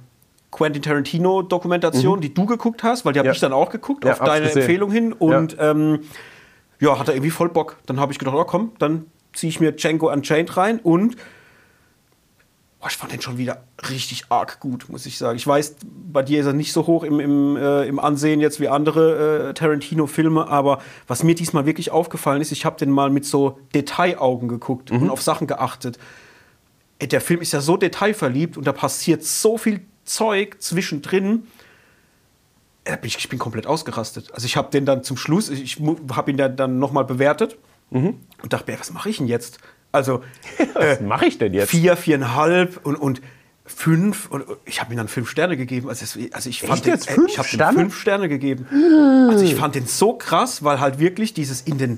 Quentin 0.51 0.81
Tarantino 0.81 1.41
Dokumentation, 1.41 2.19
die 2.19 2.33
du 2.33 2.45
geguckt 2.45 2.83
hast, 2.83 3.05
weil 3.05 3.13
die 3.13 3.19
habe 3.19 3.27
Mhm. 3.27 3.31
Ja. 3.31 3.33
ich 3.35 3.39
dann 3.39 3.53
auch 3.53 3.69
geguckt 3.69 4.05
auf 4.05 4.19
deine 4.19 4.47
gesehen. 4.47 4.61
Empfehlung 4.63 4.91
hin. 4.91 5.13
Und. 5.13 5.55
Ähm, 5.57 5.99
ja, 6.79 6.97
hatte 6.97 7.11
irgendwie 7.11 7.31
voll 7.31 7.49
Bock. 7.49 7.77
Dann 7.85 7.99
habe 7.99 8.11
ich 8.11 8.19
gedacht, 8.19 8.35
oh 8.35 8.45
komm, 8.45 8.71
dann 8.79 9.05
ziehe 9.33 9.49
ich 9.49 9.59
mir 9.59 9.71
Django 9.71 10.11
Unchained 10.11 10.57
rein 10.57 10.79
und 10.79 11.15
Boah, 12.79 12.87
ich 12.87 12.95
fand 12.95 13.11
den 13.11 13.21
schon 13.21 13.37
wieder 13.37 13.65
richtig 13.89 14.27
arg 14.29 14.61
gut, 14.61 14.87
muss 14.87 15.05
ich 15.05 15.17
sagen. 15.17 15.35
Ich 15.35 15.45
weiß, 15.45 15.75
bei 15.85 16.23
dir 16.23 16.39
ist 16.39 16.45
er 16.45 16.53
nicht 16.53 16.71
so 16.71 16.87
hoch 16.87 17.03
im, 17.03 17.19
im, 17.19 17.57
äh, 17.57 17.83
im 17.83 17.99
Ansehen 17.99 18.39
jetzt 18.39 18.61
wie 18.61 18.69
andere 18.69 19.49
äh, 19.49 19.53
Tarantino-Filme, 19.53 20.47
aber 20.47 20.79
was 21.05 21.23
mir 21.23 21.35
diesmal 21.35 21.65
wirklich 21.65 21.91
aufgefallen 21.91 22.41
ist, 22.41 22.53
ich 22.53 22.63
habe 22.63 22.77
den 22.77 22.89
mal 22.89 23.09
mit 23.09 23.25
so 23.25 23.59
Detailaugen 23.75 24.47
geguckt 24.47 24.91
und 24.91 25.09
auf 25.09 25.21
Sachen 25.21 25.45
geachtet. 25.45 25.99
Der 27.01 27.19
Film 27.19 27.41
ist 27.41 27.51
ja 27.51 27.59
so 27.59 27.75
detailverliebt 27.75 28.55
und 28.55 28.65
da 28.65 28.71
passiert 28.71 29.25
so 29.25 29.57
viel 29.57 29.81
Zeug 30.05 30.55
zwischendrin. 30.59 31.47
Äh, 32.93 32.97
bin 32.97 33.07
Ich, 33.07 33.17
ich 33.17 33.29
bin 33.29 33.39
komplett 33.39 33.67
ausgerastet. 33.67 34.31
Also 34.33 34.45
ich 34.45 34.57
habe 34.57 34.69
den 34.71 34.85
dann 34.85 35.03
zum 35.03 35.17
Schluss, 35.17 35.49
ich 35.49 35.79
habe 36.11 36.31
ihn 36.31 36.37
dann, 36.37 36.55
dann 36.55 36.79
noch 36.79 36.91
mal 36.91 37.03
bewertet 37.03 37.57
und 37.91 38.53
dachte 38.53 38.75
was 38.79 38.91
mache 38.93 39.09
ich 39.09 39.17
denn 39.17 39.27
jetzt? 39.27 39.57
Also 39.91 40.23
Was 40.75 41.01
mache 41.01 41.25
ich 41.25 41.37
denn 41.39 41.53
jetzt? 41.53 41.71
vier, 41.71 41.97
viereinhalb 41.97 42.85
und, 42.85 42.95
und 42.95 43.21
fünf. 43.65 44.29
Und 44.29 44.45
ich 44.65 44.81
habe 44.81 44.93
ihm 44.93 44.97
dann 44.97 45.07
fünf 45.07 45.29
Sterne 45.29 45.57
gegeben. 45.57 45.89
Also, 45.89 46.03
es, 46.03 46.33
also 46.33 46.49
ich 46.49 46.61
fand 46.61 46.85
den, 46.85 46.93
jetzt? 46.93 47.09
äh, 47.09 47.13
Fünf 47.13 47.31
ich 47.31 47.37
habe 47.37 47.47
Sterne? 47.47 47.79
fünf 47.79 47.99
Sterne 47.99 48.29
gegeben. 48.29 48.67
Also 49.29 49.43
ich 49.45 49.55
fand 49.55 49.75
den 49.75 49.87
so 49.87 50.13
krass, 50.13 50.63
weil 50.63 50.79
halt 50.79 50.99
wirklich 50.99 51.33
dieses 51.33 51.61
in 51.61 51.77
den 51.77 51.97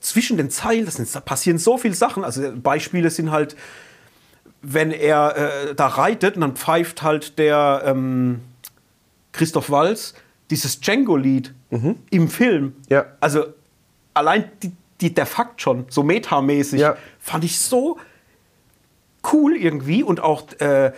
zwischen 0.00 0.36
den 0.38 0.50
Zeilen, 0.50 0.86
das 0.86 0.94
sind, 0.94 1.14
da 1.14 1.20
passieren 1.20 1.58
so 1.58 1.76
viele 1.76 1.94
Sachen. 1.94 2.24
Also 2.24 2.52
Beispiele 2.56 3.10
sind 3.10 3.30
halt, 3.30 3.54
wenn 4.62 4.90
er 4.90 5.36
äh, 5.70 5.74
da 5.74 5.86
reitet 5.88 6.36
und 6.36 6.40
dann 6.40 6.56
pfeift 6.56 7.02
halt 7.02 7.38
der 7.38 7.82
ähm, 7.84 8.40
Christoph 9.32 9.70
Walz 9.70 10.14
dieses 10.50 10.80
Django-Lied 10.80 11.54
im 12.10 12.28
Film. 12.28 12.64
Mhm. 12.64 12.72
Ja. 12.88 13.06
Also 13.20 13.44
allein 14.14 14.44
die, 14.62 14.72
die, 15.00 15.14
der 15.14 15.26
Fakt 15.26 15.62
schon, 15.62 15.84
so 15.88 16.02
metamäßig, 16.02 16.80
Ja. 16.80 16.96
fand 17.20 17.44
ich 17.44 17.58
so 17.58 17.98
cool 19.32 19.56
irgendwie 19.56 20.02
und 20.02 20.20
auch 20.20 20.44
äh, 20.60 20.92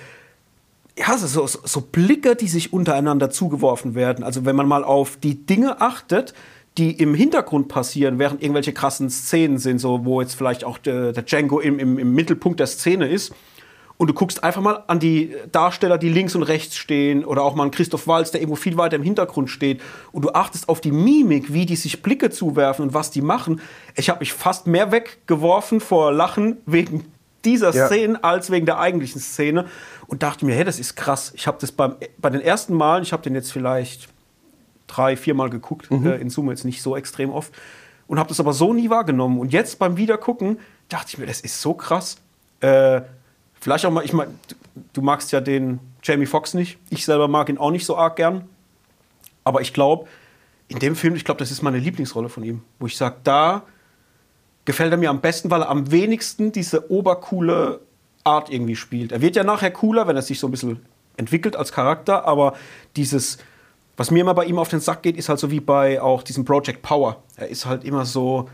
ja, 0.96 1.16
so, 1.18 1.46
so, 1.46 1.58
so 1.64 1.80
Blicke, 1.80 2.36
die 2.36 2.48
sich 2.48 2.72
untereinander 2.72 3.30
zugeworfen 3.30 3.94
werden. 3.94 4.24
Also 4.24 4.44
wenn 4.44 4.56
man 4.56 4.68
mal 4.68 4.84
auf 4.84 5.16
die 5.16 5.46
Dinge 5.46 5.80
achtet, 5.80 6.34
die 6.78 6.92
im 6.92 7.14
Hintergrund 7.14 7.68
passieren, 7.68 8.18
während 8.18 8.42
irgendwelche 8.42 8.72
krassen 8.72 9.10
Szenen 9.10 9.58
sind, 9.58 9.78
so 9.78 10.04
wo 10.04 10.20
jetzt 10.20 10.34
vielleicht 10.34 10.64
auch 10.64 10.78
der, 10.78 11.12
der 11.12 11.22
Django 11.22 11.60
im, 11.60 11.78
im, 11.78 11.98
im 11.98 12.14
Mittelpunkt 12.14 12.60
der 12.60 12.66
Szene 12.66 13.08
ist. 13.08 13.34
Und 14.02 14.08
du 14.08 14.14
guckst 14.14 14.42
einfach 14.42 14.60
mal 14.60 14.82
an 14.88 14.98
die 14.98 15.32
Darsteller, 15.52 15.96
die 15.96 16.08
links 16.08 16.34
und 16.34 16.42
rechts 16.42 16.76
stehen, 16.76 17.24
oder 17.24 17.44
auch 17.44 17.54
mal 17.54 17.62
an 17.62 17.70
Christoph 17.70 18.08
Walz, 18.08 18.32
der 18.32 18.40
irgendwo 18.40 18.56
viel 18.56 18.76
weiter 18.76 18.96
im 18.96 19.04
Hintergrund 19.04 19.48
steht. 19.48 19.80
Und 20.10 20.22
du 20.22 20.32
achtest 20.32 20.68
auf 20.68 20.80
die 20.80 20.90
Mimik, 20.90 21.52
wie 21.52 21.66
die 21.66 21.76
sich 21.76 22.02
Blicke 22.02 22.30
zuwerfen 22.30 22.86
und 22.86 22.94
was 22.94 23.12
die 23.12 23.22
machen. 23.22 23.60
Ich 23.94 24.10
habe 24.10 24.18
mich 24.18 24.32
fast 24.32 24.66
mehr 24.66 24.90
weggeworfen 24.90 25.78
vor 25.78 26.10
Lachen 26.10 26.56
wegen 26.66 27.04
dieser 27.44 27.72
Ja. 27.72 27.86
Szene 27.86 28.24
als 28.24 28.50
wegen 28.50 28.66
der 28.66 28.80
eigentlichen 28.80 29.20
Szene 29.20 29.66
und 30.08 30.24
dachte 30.24 30.46
mir, 30.46 30.56
hey, 30.56 30.64
das 30.64 30.80
ist 30.80 30.96
krass. 30.96 31.32
Ich 31.36 31.46
habe 31.46 31.58
das 31.60 31.70
beim, 31.70 31.94
bei 32.18 32.30
den 32.30 32.40
ersten 32.40 32.74
Malen, 32.74 33.04
ich 33.04 33.12
habe 33.12 33.22
den 33.22 33.36
jetzt 33.36 33.52
vielleicht 33.52 34.08
drei, 34.88 35.16
viermal 35.16 35.48
geguckt, 35.48 35.88
äh, 35.92 36.20
in 36.20 36.28
Summe 36.28 36.50
jetzt 36.50 36.64
nicht 36.64 36.82
so 36.82 36.96
extrem 36.96 37.30
oft 37.30 37.52
und 38.08 38.18
habe 38.18 38.30
das 38.30 38.40
aber 38.40 38.52
so 38.52 38.72
nie 38.72 38.90
wahrgenommen. 38.90 39.38
Und 39.38 39.52
jetzt 39.52 39.78
beim 39.78 39.96
Wiedergucken 39.96 40.58
dachte 40.88 41.10
ich 41.10 41.18
mir, 41.18 41.26
das 41.26 41.40
ist 41.40 41.62
so 41.62 41.74
krass. 41.74 42.16
Äh, 42.58 43.02
vielleicht 43.62 43.86
auch 43.86 43.92
mal, 43.92 44.04
ich 44.04 44.12
meine, 44.12 44.34
du, 44.92 45.02
magst 45.02 45.30
ja 45.32 45.40
den 45.40 45.78
Jamie 46.02 46.26
Foxx 46.26 46.52
nicht. 46.52 46.78
Ich 46.90 47.04
selber 47.04 47.28
mag 47.28 47.48
ihn 47.48 47.58
auch 47.58 47.70
nicht 47.70 47.86
so 47.86 47.96
arg 47.96 48.16
gern. 48.16 48.48
Aber 49.44 49.60
ich 49.60 49.72
glaube, 49.72 50.08
in 50.68 50.80
dem 50.80 50.96
Film, 50.96 51.14
ich 51.14 51.24
glaube, 51.24 51.38
das 51.38 51.50
ist 51.50 51.62
meine 51.62 51.78
Lieblingsrolle 51.78 52.28
von 52.28 52.42
ihm, 52.42 52.62
wo 52.80 52.86
ich 52.86 52.96
sage, 52.96 53.16
da 53.22 53.62
gefällt 54.64 54.92
er 54.92 54.98
mir 54.98 55.10
am 55.10 55.20
besten, 55.20 55.50
weil 55.50 55.62
er 55.62 55.68
am 55.68 55.90
wenigsten 55.90 56.50
diese 56.50 56.90
obercoole 56.90 57.80
Art 58.24 58.50
irgendwie 58.50 58.76
spielt. 58.76 59.12
Er 59.12 59.20
wird 59.20 59.36
ja 59.36 59.44
nachher 59.44 59.70
cooler, 59.70 60.06
wenn 60.08 60.16
er 60.16 60.22
sich 60.22 60.40
so 60.40 60.48
ein 60.48 60.50
bisschen 60.50 60.84
entwickelt 61.16 61.56
als 61.56 61.72
Charakter, 61.72 62.24
aber 62.24 62.54
dieses, 62.96 63.38
was 63.96 64.10
mir 64.10 64.20
immer 64.20 64.34
bei 64.34 64.44
ihm 64.44 64.58
auf 64.58 64.68
den 64.68 64.80
Sack 64.80 65.02
geht, 65.02 65.16
ist 65.16 65.28
halt 65.28 65.38
so 65.38 65.50
wie 65.50 65.60
bei 65.60 66.00
auch 66.00 66.22
diesem 66.22 66.44
Project 66.44 66.82
Power. 66.82 67.22
Er 67.36 67.48
ist 67.48 67.66
halt 67.66 67.84
immer 67.84 68.04
so 68.06 68.48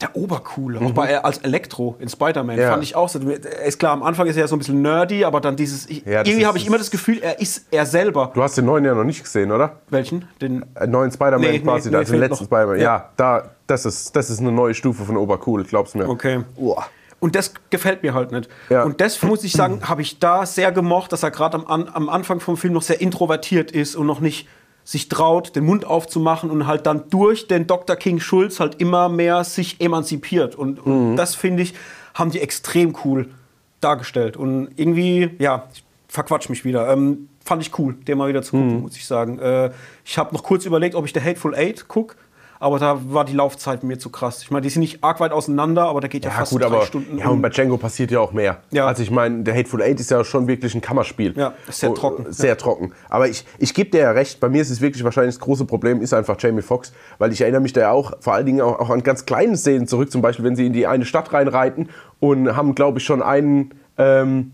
der 0.00 0.14
Obercoole. 0.14 0.80
Auch 0.80 0.90
bei, 0.92 1.22
als 1.24 1.38
Elektro 1.38 1.96
in 1.98 2.08
Spider-Man 2.08 2.56
Mhm. 2.56 2.62
Ja. 2.62 2.70
fand 2.72 2.82
ich 2.82 2.94
auch 2.94 3.08
so. 3.08 3.18
Ist 3.18 3.78
klar, 3.78 3.92
am 3.92 4.02
Anfang 4.02 4.26
ist 4.26 4.36
er 4.36 4.42
ja 4.42 4.48
so 4.48 4.54
ein 4.56 4.58
bisschen 4.58 4.82
nerdy, 4.82 5.24
aber 5.24 5.40
dann 5.40 5.56
dieses. 5.56 5.88
Ich, 5.88 6.04
Ja, 6.04 6.22
irgendwie 6.24 6.44
habe 6.46 6.58
ich 6.58 6.66
immer 6.66 6.76
das 6.78 6.90
Gefühl, 6.90 7.18
er 7.22 7.40
ist 7.40 7.66
er 7.70 7.86
selber. 7.86 8.30
Du 8.34 8.42
hast 8.42 8.58
den 8.58 8.66
neuen 8.66 8.84
ja 8.84 8.94
noch 8.94 9.04
nicht 9.04 9.22
gesehen, 9.22 9.50
oder? 9.52 9.76
Welchen? 9.88 10.28
Den. 10.42 10.64
Einen 10.74 10.92
neuen 10.92 11.10
Spider-Man 11.10 11.40
Nee, 11.40 11.60
quasi, 11.60 11.90
nee, 11.90 11.96
also 11.96 12.12
nee, 12.12 12.20
den 12.20 12.28
letzten. 12.28 12.44
Spider-Man. 12.44 12.76
Ja. 12.78 12.82
Ja, 12.84 13.10
da, 13.16 13.50
das, 13.66 13.86
ist, 13.86 14.14
das 14.14 14.28
ist 14.28 14.40
eine 14.40 14.52
neue 14.52 14.74
Stufe 14.74 15.04
von 15.04 15.16
Obercool, 15.16 15.64
glaub's 15.64 15.94
mir. 15.94 16.08
Okay. 16.08 16.44
Uah. 16.56 16.86
Und 17.18 17.34
das 17.34 17.54
gefällt 17.70 18.02
mir 18.02 18.12
halt 18.12 18.30
nicht. 18.32 18.50
Ja. 18.68 18.82
Und 18.84 19.00
das 19.00 19.22
muss 19.22 19.42
ich 19.44 19.52
sagen, 19.52 19.80
habe 19.88 20.02
ich 20.02 20.18
da 20.18 20.44
sehr 20.44 20.70
gemocht, 20.72 21.10
dass 21.12 21.22
er 21.22 21.30
gerade 21.30 21.56
am, 21.66 21.84
am 21.86 22.08
Anfang 22.10 22.40
vom 22.40 22.58
Film 22.58 22.74
noch 22.74 22.82
sehr 22.82 23.00
introvertiert 23.00 23.70
ist 23.72 23.96
und 23.96 24.06
noch 24.06 24.20
nicht 24.20 24.46
sich 24.86 25.08
traut, 25.08 25.56
den 25.56 25.64
Mund 25.64 25.84
aufzumachen 25.84 26.48
und 26.48 26.68
halt 26.68 26.86
dann 26.86 27.10
durch 27.10 27.48
den 27.48 27.66
Dr. 27.66 27.96
King 27.96 28.20
Schulz 28.20 28.60
halt 28.60 28.80
immer 28.80 29.08
mehr 29.08 29.42
sich 29.42 29.80
emanzipiert. 29.80 30.54
Und, 30.54 30.78
und 30.78 31.16
das 31.16 31.34
finde 31.34 31.64
ich, 31.64 31.74
haben 32.14 32.30
die 32.30 32.40
extrem 32.40 32.96
cool 33.04 33.28
dargestellt. 33.80 34.36
Und 34.36 34.68
irgendwie, 34.76 35.30
ja, 35.40 35.64
ich 35.74 35.82
verquatsch 36.06 36.48
mich 36.48 36.64
wieder. 36.64 36.88
Ähm, 36.88 37.28
fand 37.44 37.62
ich 37.62 37.76
cool, 37.80 37.94
den 37.94 38.16
mal 38.16 38.28
wieder 38.28 38.42
zu 38.42 38.52
gucken, 38.52 38.82
muss 38.82 38.96
ich 38.96 39.04
sagen. 39.06 39.40
Äh, 39.40 39.72
ich 40.04 40.18
habe 40.18 40.32
noch 40.32 40.44
kurz 40.44 40.64
überlegt, 40.64 40.94
ob 40.94 41.04
ich 41.04 41.12
The 41.12 41.20
Hateful 41.20 41.56
Eight 41.56 41.88
gucke. 41.88 42.14
Aber 42.58 42.78
da 42.78 42.98
war 43.12 43.24
die 43.24 43.34
Laufzeit 43.34 43.82
mir 43.82 43.98
zu 43.98 44.10
krass. 44.10 44.42
Ich 44.42 44.50
meine, 44.50 44.62
die 44.62 44.70
sind 44.70 44.80
nicht 44.80 45.04
arg 45.04 45.20
weit 45.20 45.32
auseinander, 45.32 45.84
aber 45.88 46.00
da 46.00 46.08
geht 46.08 46.24
ja, 46.24 46.30
Ja, 46.30 46.36
fast 46.38 46.52
gut, 46.52 46.62
drei 46.62 46.66
aber 46.66 46.82
Stunden. 46.82 47.18
ja, 47.18 47.28
und 47.28 47.42
bei 47.42 47.48
Django 47.50 47.76
passiert 47.76 48.10
ja 48.10 48.20
auch 48.20 48.32
mehr. 48.32 48.58
Ja. 48.70 48.86
Also 48.86 49.02
ich 49.02 49.10
meine, 49.10 49.42
der 49.42 49.54
Hateful 49.54 49.82
Eight 49.82 50.00
ist 50.00 50.10
ja 50.10 50.24
schon 50.24 50.46
wirklich 50.48 50.74
ein 50.74 50.80
Kammerspiel. 50.80 51.34
Ja, 51.36 51.54
ist 51.68 51.80
sehr 51.80 51.90
Oh, 51.90 51.94
trocken. 51.94 52.26
Sehr 52.30 52.56
trocken. 52.56 52.92
Aber 53.08 53.28
ich, 53.28 53.44
ich 53.58 53.74
gebe 53.74 53.90
dir 53.90 54.00
ja 54.00 54.10
recht, 54.12 54.40
bei 54.40 54.48
mir 54.48 54.62
ist 54.62 54.70
es 54.70 54.80
wirklich 54.80 55.04
wahrscheinlich 55.04 55.34
das 55.34 55.40
große 55.40 55.64
Problem, 55.66 56.00
ist 56.00 56.14
einfach 56.14 56.36
Jamie 56.38 56.62
Foxx, 56.62 56.92
weil 57.18 57.32
ich 57.32 57.40
erinnere 57.40 57.60
mich 57.60 57.72
da 57.72 57.80
ja 57.82 57.90
auch 57.90 58.12
vor 58.20 58.34
allen 58.34 58.46
Dingen 58.46 58.60
auch, 58.60 58.78
auch 58.80 58.90
an 58.90 59.02
ganz 59.02 59.26
kleine 59.26 59.56
Szenen 59.56 59.86
zurück, 59.86 60.10
zum 60.10 60.22
Beispiel, 60.22 60.44
wenn 60.44 60.56
sie 60.56 60.66
in 60.66 60.72
die 60.72 60.86
eine 60.86 61.04
Stadt 61.04 61.32
reinreiten 61.32 61.88
und 62.20 62.56
haben, 62.56 62.74
glaube 62.74 62.98
ich, 62.98 63.04
schon 63.04 63.22
einen... 63.22 63.74
Ähm, 63.98 64.52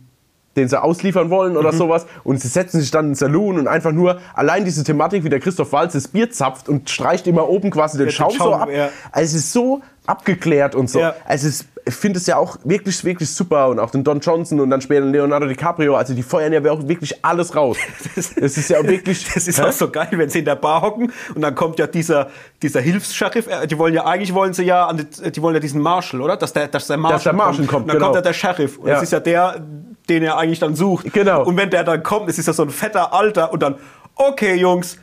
den 0.56 0.68
sie 0.68 0.80
ausliefern 0.82 1.30
wollen 1.30 1.52
Mhm. 1.52 1.58
oder 1.58 1.72
sowas. 1.72 2.06
Und 2.24 2.40
sie 2.40 2.48
setzen 2.48 2.80
sich 2.80 2.90
dann 2.90 3.06
in 3.06 3.10
den 3.12 3.14
Saloon 3.16 3.58
und 3.58 3.68
einfach 3.68 3.92
nur 3.92 4.20
allein 4.34 4.64
diese 4.64 4.84
Thematik, 4.84 5.24
wie 5.24 5.28
der 5.30 5.40
Christoph 5.40 5.72
Waltz 5.72 5.92
das 5.94 6.08
Bier 6.08 6.30
zapft 6.30 6.68
und 6.68 6.90
streicht 6.90 7.26
immer 7.26 7.48
oben 7.48 7.70
quasi 7.70 7.96
den 7.98 8.06
den 8.08 8.12
Schaum, 8.12 8.30
so 8.32 8.36
Schaum, 8.38 8.54
ab. 8.54 8.68
ja. 8.70 8.88
Also 9.12 9.36
es 9.36 9.44
ist 9.44 9.52
so 9.52 9.80
abgeklärt 10.06 10.74
und 10.74 10.90
so. 10.90 10.98
Ja. 11.00 11.14
Also 11.26 11.48
es, 11.48 11.64
ich 11.84 11.94
finde 11.94 12.18
es 12.18 12.26
ja 12.26 12.36
auch 12.36 12.58
wirklich, 12.64 13.04
wirklich 13.04 13.30
super. 13.30 13.68
Und 13.68 13.78
auch 13.78 13.90
den 13.90 14.04
Don 14.04 14.20
Johnson 14.20 14.60
und 14.60 14.68
dann 14.70 14.80
später 14.80 15.02
den 15.02 15.12
Leonardo 15.12 15.46
DiCaprio. 15.46 15.94
Also 15.96 16.12
die 16.14 16.22
feuern 16.22 16.52
ja 16.52 16.60
auch 16.70 16.86
wirklich 16.88 17.24
alles 17.24 17.54
raus. 17.56 17.76
Es 18.16 18.58
ist 18.58 18.68
ja 18.68 18.78
auch 18.80 18.84
wirklich... 18.84 19.26
Das 19.34 19.48
ist 19.48 19.58
Hä? 19.58 19.62
auch 19.68 19.72
so 19.72 19.90
geil, 19.90 20.08
wenn 20.12 20.28
sie 20.28 20.40
in 20.40 20.44
der 20.44 20.56
Bar 20.56 20.82
hocken 20.82 21.12
und 21.34 21.40
dann 21.40 21.54
kommt 21.54 21.78
ja 21.78 21.86
dieser, 21.86 22.28
dieser 22.62 22.80
Hilfs-Sheriff. 22.80 23.46
äh, 23.46 23.66
Die 23.66 23.78
wollen 23.78 23.94
ja 23.94 24.04
eigentlich 24.04 24.34
wollen 24.34 24.52
sie 24.52 24.64
ja, 24.64 24.92
die, 24.92 25.30
die 25.32 25.40
wollen 25.42 25.54
ja 25.54 25.60
diesen 25.60 25.80
Marshall, 25.80 26.20
oder? 26.20 26.36
Dass 26.36 26.52
der, 26.52 26.68
dass 26.68 26.88
der 26.88 26.96
Marshall, 26.98 27.20
der 27.22 27.32
Marshall 27.32 27.66
kommt, 27.66 27.82
Und 27.82 27.88
dann 27.88 27.96
genau. 27.96 28.06
kommt 28.06 28.16
ja 28.16 28.22
der 28.22 28.32
Sheriff. 28.32 28.78
Und 28.78 28.88
Ja. 28.88 28.94
das 28.94 29.04
ist 29.04 29.12
ja 29.12 29.20
der, 29.20 29.60
den 30.08 30.22
er 30.22 30.36
eigentlich 30.38 30.58
dann 30.58 30.74
sucht. 30.74 31.12
Genau. 31.12 31.44
Und 31.44 31.56
wenn 31.56 31.70
der 31.70 31.84
dann 31.84 32.02
kommt, 32.02 32.28
es 32.28 32.38
ist 32.38 32.46
ja 32.46 32.52
so 32.52 32.62
ein 32.62 32.70
fetter 32.70 33.12
Alter 33.12 33.52
und 33.52 33.62
dann, 33.62 33.76
okay, 34.16 34.54
Jungs. 34.54 34.98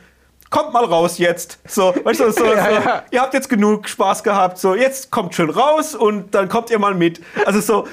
Kommt 0.50 0.72
mal 0.72 0.84
raus 0.84 1.18
jetzt. 1.18 1.60
So, 1.64 1.94
weißt 2.02 2.18
du, 2.20 2.32
so, 2.32 2.40
so, 2.40 2.44
Ja, 2.44 2.70
ja. 2.70 3.02
ihr 3.12 3.20
habt 3.20 3.34
jetzt 3.34 3.48
genug 3.48 3.88
Spaß 3.88 4.24
gehabt. 4.24 4.58
So, 4.58 4.74
jetzt 4.74 5.12
kommt 5.12 5.32
schön 5.36 5.48
raus 5.48 5.94
und 5.94 6.34
dann 6.34 6.48
kommt 6.48 6.70
ihr 6.70 6.78
mal 6.80 6.92
mit. 6.94 7.20
Also 7.46 7.60
so, 7.60 7.86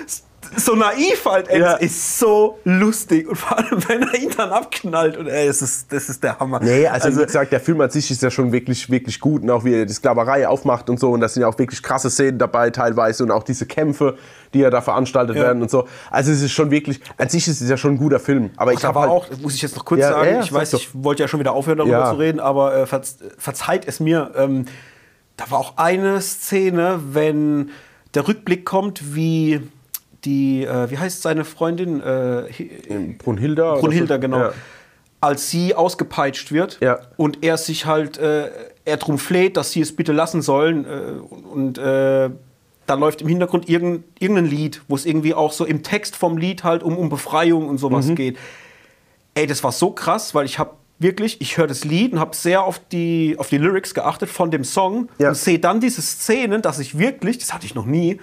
so 0.55 0.75
naiv 0.75 1.25
halt. 1.25 1.49
ey, 1.49 1.59
Ja. 1.59 1.73
Das 1.73 1.81
ist 1.81 2.19
so 2.19 2.59
lustig. 2.63 3.27
Und 3.27 3.35
vor 3.35 3.57
allem, 3.57 3.83
wenn 3.87 4.01
er 4.03 4.15
ihn 4.15 4.29
dann 4.35 4.49
abknallt. 4.51 5.17
Und 5.17 5.27
ey, 5.27 5.47
das 5.47 5.61
ist, 5.61 5.91
das 5.91 6.09
ist 6.09 6.23
der 6.23 6.39
Hammer. 6.39 6.59
Nee, 6.61 6.87
also, 6.87 7.09
wie 7.19 7.25
gesagt, 7.25 7.51
der 7.51 7.59
Film 7.59 7.81
an 7.81 7.89
sich 7.89 8.09
ist 8.11 8.21
ja 8.21 8.31
schon 8.31 8.51
wirklich, 8.51 8.89
wirklich 8.89 9.19
gut. 9.19 9.43
Und 9.43 9.49
auch 9.49 9.63
wie 9.63 9.73
er 9.73 9.85
die 9.85 9.93
Sklaverei 9.93 10.47
aufmacht 10.47 10.89
und 10.89 10.99
so. 10.99 11.11
Und 11.11 11.21
da 11.21 11.27
sind 11.27 11.41
ja 11.41 11.47
auch 11.47 11.57
wirklich 11.59 11.83
krasse 11.83 12.09
Szenen 12.09 12.37
dabei 12.37 12.69
teilweise. 12.69 13.23
Und 13.23 13.31
auch 13.31 13.43
diese 13.43 13.65
Kämpfe, 13.65 14.17
die 14.53 14.59
ja 14.59 14.69
da 14.69 14.81
veranstaltet 14.81 15.35
Ja. 15.35 15.43
werden 15.43 15.61
und 15.61 15.69
so. 15.71 15.87
Also 16.11 16.31
es 16.31 16.41
ist 16.41 16.51
schon 16.51 16.71
wirklich, 16.71 17.01
an 17.17 17.29
sich 17.29 17.47
ist 17.47 17.61
es 17.61 17.69
ja 17.69 17.77
schon 17.77 17.95
ein 17.95 17.97
guter 17.97 18.19
Film. 18.19 18.49
Aber 18.57 18.73
ich 18.73 18.79
Da 18.79 18.89
habe 18.89 19.01
halt, 19.01 19.09
auch, 19.11 19.27
das 19.27 19.39
muss 19.39 19.55
ich 19.55 19.61
jetzt 19.61 19.75
noch 19.75 19.85
kurz 19.85 20.01
Ja, 20.01 20.11
sagen, 20.11 20.29
ja, 20.35 20.41
ich 20.41 20.53
weiß, 20.53 20.71
sag 20.71 20.79
ich 20.79 20.89
wollte 20.93 21.23
ja 21.23 21.27
schon 21.27 21.39
wieder 21.39 21.53
aufhören, 21.53 21.77
darüber 21.77 22.09
zu 22.11 22.15
reden, 22.19 22.39
aber 22.39 22.75
äh, 22.75 22.85
verz 22.85 23.17
verzeiht 23.37 23.87
es 23.87 23.99
mir. 23.99 24.31
Ähm, 24.35 24.65
da 25.35 25.51
war 25.51 25.59
auch 25.59 25.77
eine 25.77 26.19
Szene, 26.21 26.99
wenn 27.11 27.69
der 28.15 28.27
Rückblick 28.27 28.65
kommt, 28.65 29.13
wie 29.15 29.61
die, 30.25 30.63
äh, 30.65 30.89
wie 30.89 30.97
heißt 30.97 31.21
seine 31.21 31.45
Freundin? 31.45 32.01
Äh, 32.01 32.43
Brunhilda. 33.17 33.73
oder 33.73 33.81
Brunhilda, 33.81 34.15
so? 34.15 34.19
genau. 34.21 34.39
Ja. 34.39 34.51
Als 35.19 35.49
sie 35.49 35.73
ausgepeitscht 35.75 36.51
wird 36.51 36.77
Ja. 36.81 36.99
und 37.17 37.43
er 37.43 37.57
sich 37.57 37.85
halt, 37.85 38.17
äh, 38.17 38.49
er 38.85 38.97
drum 38.97 39.17
fleht, 39.17 39.57
dass 39.57 39.71
sie 39.71 39.81
es 39.81 39.95
bitte 39.95 40.11
lassen 40.13 40.41
sollen. 40.41 40.85
Äh, 40.85 41.47
und 41.53 41.77
äh, 41.77 42.29
dann 42.85 42.99
läuft 42.99 43.21
im 43.21 43.27
Hintergrund 43.27 43.67
irgendein, 43.67 44.03
irgendein 44.19 44.45
Lied, 44.45 44.81
wo 44.87 44.95
es 44.95 45.05
irgendwie 45.05 45.33
auch 45.33 45.51
so 45.51 45.65
im 45.65 45.83
Text 45.83 46.15
vom 46.15 46.37
Lied 46.37 46.63
halt 46.63 46.83
um, 46.83 46.97
um 46.97 47.09
Befreiung 47.09 47.67
und 47.67 47.79
sowas 47.79 48.07
geht. 48.15 48.37
Ey, 49.33 49.45
das 49.45 49.63
war 49.63 49.71
so 49.71 49.91
krass, 49.91 50.33
weil 50.33 50.45
ich 50.45 50.57
habe 50.57 50.71
wirklich, 50.99 51.41
ich 51.41 51.57
höre 51.57 51.67
das 51.67 51.83
Lied 51.83 52.13
und 52.13 52.19
habe 52.19 52.35
sehr 52.35 52.63
auf 52.63 52.79
die, 52.91 53.35
auf 53.37 53.49
die 53.49 53.57
Lyrics 53.57 53.93
geachtet 53.93 54.29
von 54.29 54.51
dem 54.51 54.63
Song 54.63 55.09
Ja. 55.19 55.29
und 55.29 55.35
sehe 55.35 55.59
dann 55.59 55.79
diese 55.81 56.01
Szenen, 56.01 56.61
dass 56.61 56.79
ich 56.79 56.97
wirklich, 56.97 57.37
das 57.39 57.53
hatte 57.53 57.65
ich 57.65 57.75
noch 57.75 57.85
nie, 57.85 58.19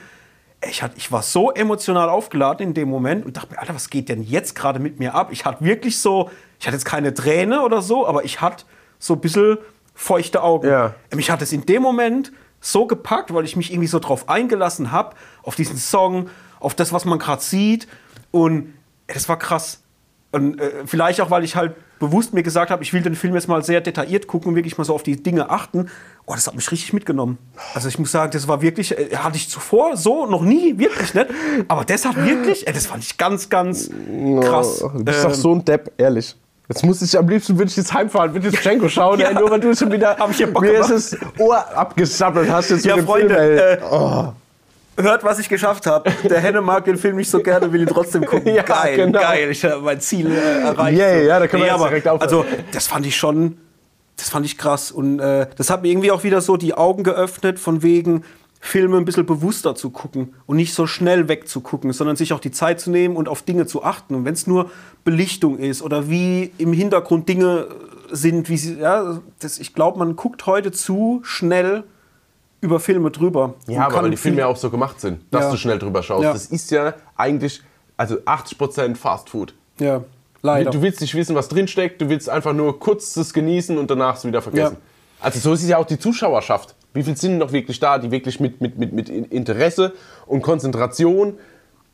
ich, 0.69 0.83
hatte, 0.83 0.97
ich 0.97 1.11
war 1.13 1.23
so 1.23 1.51
emotional 1.51 2.09
aufgeladen 2.09 2.69
in 2.69 2.75
dem 2.75 2.89
Moment 2.89 3.25
und 3.25 3.37
dachte 3.37 3.53
mir, 3.53 3.59
Alter, 3.59 3.75
was 3.75 3.91
geht 3.91 4.09
denn 4.09 4.23
jetzt 4.23 4.55
gerade 4.55 4.79
mit 4.79 4.99
mir 4.99 5.15
ab? 5.15 5.29
Ich 5.31 5.45
hatte 5.45 5.65
wirklich 5.65 5.99
so, 5.99 6.31
ich 6.59 6.67
hatte 6.67 6.77
jetzt 6.77 6.85
keine 6.85 7.15
Träne 7.15 7.63
oder 7.63 7.83
so, 7.83 8.07
aber 8.07 8.25
ich 8.25 8.41
hatte 8.41 8.65
so 8.99 9.15
ein 9.15 9.21
bisschen 9.21 9.59
feuchte 9.95 10.43
Augen. 10.43 10.69
Ja. 10.69 10.95
Mich 11.15 11.31
hat 11.31 11.43
es 11.43 11.53
in 11.53 11.67
dem 11.67 11.83
Moment 11.83 12.33
so 12.61 12.87
gepackt, 12.87 13.33
weil 13.33 13.45
ich 13.45 13.57
mich 13.57 13.71
irgendwie 13.71 13.89
so 13.89 13.99
drauf 13.99 14.29
eingelassen 14.29 14.91
habe, 14.91 15.15
auf 15.43 15.55
diesen 15.55 15.77
Song, 15.77 16.31
auf 16.61 16.75
das, 16.75 16.93
was 16.93 17.05
man 17.05 17.19
gerade 17.19 17.43
sieht. 17.43 17.87
Und 18.31 18.75
das 19.07 19.29
war 19.29 19.39
krass. 19.39 19.84
Und 20.35 20.61
äh, 20.61 20.71
vielleicht 20.87 21.21
auch, 21.21 21.31
weil 21.31 21.45
ich 21.45 21.57
halt 21.57 21.73
bewusst 22.01 22.35
mir 22.35 22.43
gesagt 22.43 22.71
habe, 22.71 22.83
ich 22.83 22.93
will 22.93 23.01
den 23.03 23.15
Film 23.15 23.35
jetzt 23.35 23.49
mal 23.49 23.63
sehr 23.65 23.81
detailliert 23.81 24.27
gucken 24.27 24.49
und 24.51 24.57
wirklich 24.57 24.77
mal 24.77 24.85
so 24.85 24.95
auf 24.95 25.03
die 25.03 25.23
Dinge 25.23 25.49
achten. 25.51 25.89
Oh, 26.27 26.33
das 26.35 26.47
hat 26.47 26.55
mich 26.55 26.71
richtig 26.73 26.93
mitgenommen. 26.93 27.39
Also 27.75 27.89
ich 27.89 27.99
muss 27.99 28.11
sagen, 28.11 28.31
das 28.33 28.49
war 28.49 28.61
wirklich, 28.61 28.99
äh, 28.99 29.17
hatte 29.17 29.37
ich 29.37 29.49
zuvor 29.49 29.97
so 29.97 30.27
noch 30.27 30.43
nie, 30.43 30.77
wirklich 30.79 31.15
nicht. 31.15 31.27
Aber 31.69 31.85
das 31.85 32.05
hat 32.05 32.17
wirklich, 32.17 32.67
ey, 32.67 32.73
das 32.73 32.87
fand 32.87 33.03
ich 33.05 33.17
ganz, 33.17 33.49
ganz 33.49 33.91
krass. 34.43 34.83
Oh, 34.83 34.89
du 34.89 35.05
bist 35.05 35.23
doch 35.25 35.29
Ähm, 35.31 35.35
so 35.35 35.55
ein 35.55 35.65
Depp, 35.65 35.93
ehrlich. 35.97 36.37
Jetzt 36.69 36.83
muss 36.85 37.03
ich 37.03 37.17
am 37.19 37.29
liebsten 37.29 37.59
würde 37.59 37.71
ich 37.71 37.77
jetzt 37.77 37.93
heimfahren, 37.93 38.33
würde 38.33 38.49
jetzt 38.49 38.65
Django 38.65 38.89
schauen, 38.89 39.21
Ja. 39.21 39.29
ey, 39.29 39.35
nur 39.35 39.51
weil 39.51 39.61
du 39.61 39.75
schon 39.77 39.93
wieder 39.93 40.17
Hab 40.17 40.31
ich 40.31 40.39
ja 40.39 40.47
Bock 40.47 40.63
mir 40.63 40.73
gemacht. 40.73 40.91
ist 40.91 41.13
das 41.13 41.21
Ohr 41.39 41.59
abgesappelt 41.77 42.51
hast 42.51 42.71
jetzt 42.71 42.87
Ja, 42.87 42.97
mit 42.97 43.05
dem 43.05 43.07
Freunde, 43.07 43.35
Film, 43.35 43.59
ey. 43.59 43.75
äh, 43.75 43.79
oh. 43.91 44.33
Hört, 44.97 45.25
was 45.25 45.39
ich 45.39 45.49
geschafft 45.49 45.87
habe. 45.87 46.11
Der 46.29 46.41
Henne 46.41 46.61
mag 46.61 46.85
den 46.85 46.97
Film 46.97 47.17
nicht 47.17 47.31
so 47.31 47.41
gerne, 47.41 47.73
will 47.73 47.83
ihn 47.83 47.87
trotzdem 47.87 48.25
gucken. 48.27 48.55
Ja, 48.55 48.63
geil, 48.63 48.97
genau. 48.97 49.21
geil. 49.21 49.51
Ich 49.51 49.65
habe 49.65 49.83
mein 49.83 50.01
Ziel 50.01 50.31
äh, 50.31 50.63
erreicht. 50.63 50.99
So. 50.99 51.03
ja, 51.03 51.39
da 51.39 51.47
können 51.47 51.63
wir 51.63 51.69
jetzt 51.69 51.75
aber, 51.75 51.89
direkt 51.89 52.09
aufhören. 52.09 52.23
Also, 52.23 52.45
das 52.73 52.87
fand 52.87 53.07
ich 53.07 53.17
schon, 53.17 53.59
das 54.17 54.29
fand 54.29 54.47
ich 54.47 54.59
krass. 54.59 54.91
Und 54.91 55.21
äh, 55.21 55.47
das 55.57 55.71
hat 55.71 55.83
mir 55.83 55.89
irgendwie 55.89 56.11
auch 56.11 56.25
wieder 56.25 56.41
so 56.41 56.57
die 56.57 56.75
Augen 56.75 57.03
geöffnet, 57.03 57.59
von 57.59 57.83
wegen 57.83 58.25
Filme 58.61 58.97
ein 58.97 59.05
bisschen 59.05 59.27
bewusster 59.27 59.75
zu 59.75 59.91
gucken 59.91 60.35
und 60.47 60.57
nicht 60.57 60.73
so 60.73 60.87
schnell 60.87 61.29
wegzugucken, 61.29 61.93
sondern 61.93 62.17
sich 62.17 62.33
auch 62.33 62.41
die 62.41 62.51
Zeit 62.51 62.81
zu 62.81 62.91
nehmen 62.91 63.15
und 63.15 63.29
auf 63.29 63.43
Dinge 63.43 63.67
zu 63.67 63.85
achten. 63.85 64.15
Und 64.15 64.25
wenn 64.25 64.33
es 64.33 64.47
nur 64.47 64.71
Belichtung 65.05 65.59
ist 65.59 65.83
oder 65.83 66.09
wie 66.09 66.51
im 66.57 66.73
Hintergrund 66.73 67.29
Dinge 67.29 67.69
sind, 68.11 68.49
wie 68.49 68.57
sie, 68.57 68.79
ja, 68.79 69.21
das, 69.41 69.59
ich 69.59 69.75
glaube, 69.75 69.99
man 69.99 70.17
guckt 70.17 70.47
heute 70.47 70.73
zu 70.73 71.21
schnell 71.25 71.85
über 72.65 72.81
Filme 72.81 73.11
drüber. 73.11 73.55
Ja, 73.67 73.87
aber 73.87 74.03
weil 74.03 74.11
die 74.11 74.17
Filme 74.17 74.39
ja 74.41 74.47
auch 74.47 74.57
so 74.57 74.71
gemacht 74.71 75.01
sind, 75.01 75.21
dass 75.31 75.45
Ja. 75.45 75.51
du 75.51 75.57
schnell 75.57 75.79
drüber 75.79 76.03
schaust. 76.03 76.25
Ja. 76.25 76.33
Das 76.33 76.47
ist 76.47 76.71
ja 76.71 76.95
eigentlich, 77.17 77.63
also 77.97 78.17
80% 78.25 78.97
Fast 78.97 79.29
Food. 79.29 79.55
Ja, 79.79 80.03
leider. 80.43 80.71
Du 80.71 80.81
willst 80.83 81.01
nicht 81.01 81.15
wissen, 81.15 81.37
was 81.37 81.49
drinsteckt, 81.49 82.01
du 82.01 82.09
willst 82.09 82.29
einfach 82.29 82.53
nur 82.55 82.79
kurz 82.81 83.15
das 83.15 83.33
genießen 83.35 83.77
und 83.77 83.91
danach 83.91 84.17
es 84.17 84.25
wieder 84.25 84.41
vergessen. 84.43 84.77
Ja. 84.81 85.25
Also 85.25 85.39
so 85.39 85.53
ist 85.53 85.63
es 85.63 85.69
ja 85.69 85.79
auch 85.79 85.87
die 85.87 85.99
Zuschauerschaft. 85.99 86.75
Wie 86.95 87.03
viel 87.03 87.17
sind 87.17 87.39
noch 87.39 87.53
wirklich 87.53 87.81
da, 87.81 87.99
die 87.99 88.11
wirklich 88.11 88.41
mit, 88.41 88.61
mit, 88.61 88.79
mit, 88.79 88.93
mit 88.93 89.09
Interesse 89.09 89.93
und 90.27 90.43
Konzentration 90.43 91.39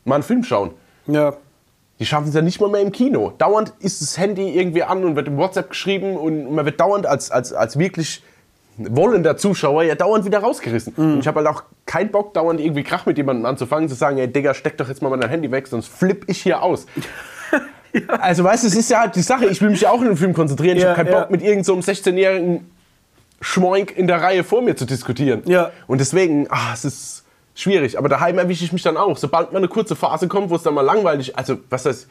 mal 0.05 0.15
einen 0.15 0.23
Film 0.23 0.43
schauen? 0.43 0.71
ja. 1.07 1.35
Die 1.99 2.07
schaffen 2.07 2.29
es 2.29 2.33
ja 2.33 2.41
nicht 2.41 2.59
mal 2.59 2.67
mehr 2.67 2.81
im 2.81 2.91
Kino. 2.91 3.33
Dauernd 3.37 3.73
ist 3.77 4.01
das 4.01 4.17
Handy 4.17 4.57
irgendwie 4.57 4.81
an 4.81 5.03
und 5.03 5.15
wird 5.15 5.27
im 5.27 5.37
WhatsApp 5.37 5.69
geschrieben 5.69 6.17
und 6.17 6.51
man 6.51 6.65
wird 6.65 6.79
dauernd 6.79 7.05
als, 7.05 7.29
als, 7.29 7.53
als 7.53 7.77
wirklich 7.77 8.23
wollender 8.77 9.37
Zuschauer 9.37 9.83
ja 9.83 9.95
dauernd 9.95 10.25
wieder 10.25 10.39
rausgerissen. 10.39 10.93
Mhm. 10.95 11.13
Und 11.13 11.19
ich 11.19 11.27
habe 11.27 11.39
halt 11.39 11.47
auch 11.47 11.63
keinen 11.85 12.11
Bock, 12.11 12.33
dauernd 12.33 12.59
irgendwie 12.59 12.83
Krach 12.83 13.05
mit 13.05 13.17
jemandem 13.17 13.45
anzufangen, 13.45 13.89
zu 13.89 13.95
sagen, 13.95 14.17
ey 14.17 14.27
Digga, 14.27 14.53
steck 14.53 14.77
doch 14.77 14.87
jetzt 14.87 15.01
mal 15.01 15.09
mein 15.09 15.27
Handy 15.27 15.51
weg, 15.51 15.67
sonst 15.67 15.87
flipp 15.87 16.25
ich 16.27 16.41
hier 16.41 16.61
aus. 16.61 16.85
Also 18.07 18.45
weißt 18.45 18.63
du, 18.63 18.67
es 18.69 18.75
ist 18.77 18.89
ja 18.89 19.01
halt 19.01 19.17
die 19.17 19.21
Sache, 19.21 19.47
ich 19.47 19.61
will 19.61 19.69
mich 19.69 19.81
ja 19.81 19.89
auch 19.91 19.99
in 19.99 20.07
den 20.07 20.15
Film 20.15 20.33
konzentrieren. 20.33 20.77
Ich 20.77 20.83
Ja, 20.83 20.91
habe 20.91 21.03
keinen 21.03 21.13
ja. 21.13 21.19
Bock, 21.19 21.29
mit 21.29 21.41
irgendeinem 21.41 21.63
so 21.65 21.73
einem 21.73 21.81
16-jährigen 21.81 22.71
Schmoink 23.41 23.97
in 23.97 24.07
der 24.07 24.21
Reihe 24.21 24.45
vor 24.45 24.61
mir 24.61 24.77
zu 24.77 24.85
diskutieren. 24.85 25.41
Ja. 25.45 25.71
Und 25.87 25.99
deswegen, 25.99 26.47
ah, 26.49 26.71
es 26.73 26.85
ist 26.85 27.25
schwierig. 27.53 27.97
Aber 27.97 28.07
daheim 28.07 28.37
erwische 28.37 28.63
ich 28.63 28.71
mich 28.71 28.81
dann 28.83 28.95
auch. 28.95 29.17
Sobald 29.17 29.51
mal 29.51 29.57
eine 29.57 29.67
kurze 29.67 29.97
Phase 29.97 30.29
kommt, 30.29 30.49
wo 30.49 30.55
es 30.55 30.63
dann 30.63 30.73
mal 30.73 30.81
langweilig, 30.83 31.37
also 31.37 31.57
was 31.69 31.85
heißt 31.85 32.07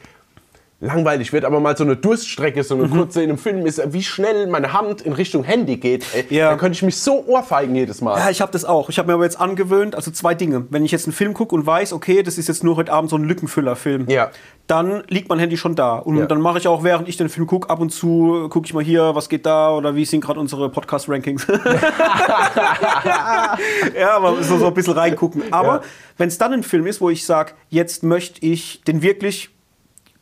langweilig 0.81 1.31
wird, 1.31 1.45
aber 1.45 1.59
mal 1.59 1.77
so 1.77 1.83
eine 1.83 1.95
Durststrecke, 1.95 2.63
so 2.63 2.73
eine 2.75 2.85
Mhm. 2.87 2.91
kurze 2.97 3.21
in 3.21 3.29
einem 3.29 3.37
Film 3.37 3.65
ist, 3.67 3.81
wie 3.93 4.01
schnell 4.03 4.47
meine 4.47 4.73
Hand 4.73 5.01
in 5.01 5.13
Richtung 5.13 5.43
Handy 5.43 5.77
geht. 5.77 6.05
Ey, 6.13 6.25
Ja. 6.35 6.49
Dann 6.49 6.57
könnte 6.57 6.75
ich 6.75 6.81
mich 6.81 6.97
so 6.97 7.23
ohrfeigen 7.27 7.75
jedes 7.75 8.01
Mal. 8.01 8.17
Ja, 8.19 8.29
ich 8.31 8.41
habe 8.41 8.51
das 8.51 8.65
auch. 8.65 8.89
Ich 8.89 8.97
habe 8.97 9.07
mir 9.07 9.13
aber 9.13 9.23
jetzt 9.23 9.39
angewöhnt, 9.39 9.95
also 9.95 10.09
zwei 10.11 10.33
Dinge. 10.33 10.65
Wenn 10.71 10.83
ich 10.83 10.91
jetzt 10.91 11.05
einen 11.05 11.13
Film 11.13 11.33
gucke 11.35 11.53
und 11.55 11.65
weiß, 11.67 11.93
okay, 11.93 12.23
das 12.23 12.37
ist 12.39 12.47
jetzt 12.47 12.63
nur 12.63 12.75
heute 12.77 12.91
Abend 12.91 13.09
so 13.11 13.15
ein 13.15 13.23
Lückenfüller-Film, 13.25 14.07
Ja. 14.09 14.31
dann 14.65 15.03
liegt 15.07 15.29
mein 15.29 15.37
Handy 15.37 15.55
schon 15.55 15.75
da. 15.75 15.97
Und 15.97 16.17
Ja. 16.17 16.25
dann 16.25 16.41
mache 16.41 16.57
ich 16.57 16.67
auch, 16.67 16.83
während 16.83 17.07
ich 17.07 17.15
den 17.17 17.29
Film 17.29 17.45
gucke, 17.45 17.69
ab 17.69 17.79
und 17.79 17.91
zu 17.91 18.47
gucke 18.49 18.65
ich 18.65 18.73
mal 18.73 18.83
hier, 18.83 19.13
was 19.13 19.29
geht 19.29 19.45
da 19.45 19.69
oder 19.71 19.95
wie 19.95 20.05
sind 20.05 20.21
gerade 20.21 20.39
unsere 20.39 20.69
Podcast-Rankings. 20.69 21.45
ja, 23.99 24.15
aber 24.15 24.41
so, 24.43 24.57
so 24.57 24.67
ein 24.67 24.73
bisschen 24.73 24.93
reingucken. 24.93 25.43
Aber 25.51 25.81
wenn 26.17 26.27
es 26.27 26.37
dann 26.37 26.53
ein 26.53 26.63
Film 26.63 26.87
ist, 26.87 27.01
wo 27.01 27.09
ich 27.09 27.25
sage, 27.25 27.53
jetzt 27.69 28.03
möchte 28.03 28.43
ich 28.45 28.81
den 28.83 29.01
wirklich 29.01 29.49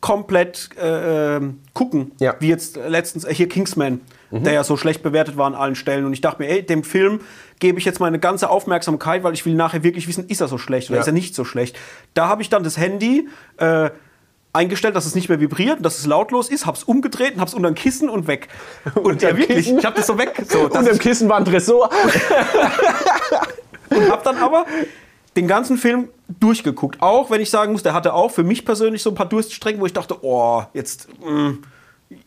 komplett 0.01 0.69
äh, 0.81 1.35
ähm, 1.37 1.59
gucken, 1.73 2.11
Ja. 2.19 2.35
wie 2.39 2.47
jetzt 2.47 2.77
letztens 2.87 3.25
äh, 3.25 3.33
hier 3.33 3.49
Kingsman, 3.49 3.99
der 4.31 4.53
ja 4.53 4.63
so 4.63 4.77
schlecht 4.77 5.01
bewertet 5.03 5.37
war 5.37 5.47
an 5.47 5.55
allen 5.55 5.75
Stellen. 5.75 6.05
Und 6.05 6.13
ich 6.13 6.21
dachte 6.21 6.41
mir, 6.41 6.49
ey, 6.49 6.63
dem 6.63 6.83
Film 6.83 7.19
gebe 7.59 7.79
ich 7.79 7.85
jetzt 7.85 7.99
meine 7.99 8.19
ganze 8.19 8.49
Aufmerksamkeit, 8.49 9.23
weil 9.23 9.33
ich 9.33 9.45
will 9.45 9.55
nachher 9.55 9.83
wirklich 9.83 10.07
wissen, 10.07 10.27
ist 10.29 10.39
er 10.39 10.47
so 10.47 10.57
schlecht 10.59 10.89
oder 10.89 10.97
Ja. 10.97 11.01
ist 11.01 11.07
er 11.07 11.13
nicht 11.13 11.33
so 11.35 11.43
schlecht. 11.43 11.75
Da 12.13 12.27
habe 12.27 12.41
ich 12.43 12.49
dann 12.49 12.63
das 12.63 12.77
Handy 12.77 13.27
äh, 13.57 13.89
eingestellt, 14.53 14.95
dass 14.95 15.05
es 15.05 15.15
nicht 15.15 15.29
mehr 15.29 15.39
vibriert, 15.39 15.83
dass 15.85 15.97
es 15.99 16.05
lautlos 16.05 16.49
ist, 16.49 16.65
hab's 16.65 16.83
umgedreht 16.83 17.35
und 17.35 17.41
hab's 17.41 17.53
unter 17.53 17.67
ein 17.69 17.75
Kissen 17.75 18.07
und 18.09 18.27
weg. 18.27 18.47
Und 18.95 19.21
ja, 19.21 19.29
wirklich, 19.35 19.47
Kissen? 19.65 19.79
ich 19.79 19.85
hab 19.85 19.95
das 19.95 20.07
so 20.07 20.17
weg. 20.17 20.41
So, 20.47 20.67
im 20.73 20.87
ich- 20.87 20.99
Kissen 20.99 21.27
war 21.27 21.37
ein 21.37 21.45
Tresor. 21.45 21.89
und 23.89 24.09
hab 24.11 24.23
dann 24.23 24.37
aber 24.37 24.65
den 25.39 25.47
ganzen 25.47 25.77
Film 25.77 26.09
durchgeguckt. 26.39 27.01
Auch 27.01 27.31
wenn 27.31 27.41
ich 27.41 27.49
sagen 27.49 27.71
muss, 27.71 27.83
der 27.83 27.93
hatte 27.93 28.13
auch 28.13 28.29
für 28.31 28.43
mich 28.43 28.65
persönlich 28.65 29.01
so 29.01 29.09
ein 29.11 29.15
paar 29.15 29.27
Durststrecken, 29.27 29.81
wo 29.81 29.85
ich 29.85 29.93
dachte, 29.93 30.17
oh, 30.23 30.63
jetzt, 30.73 31.07
mm, 31.23 31.59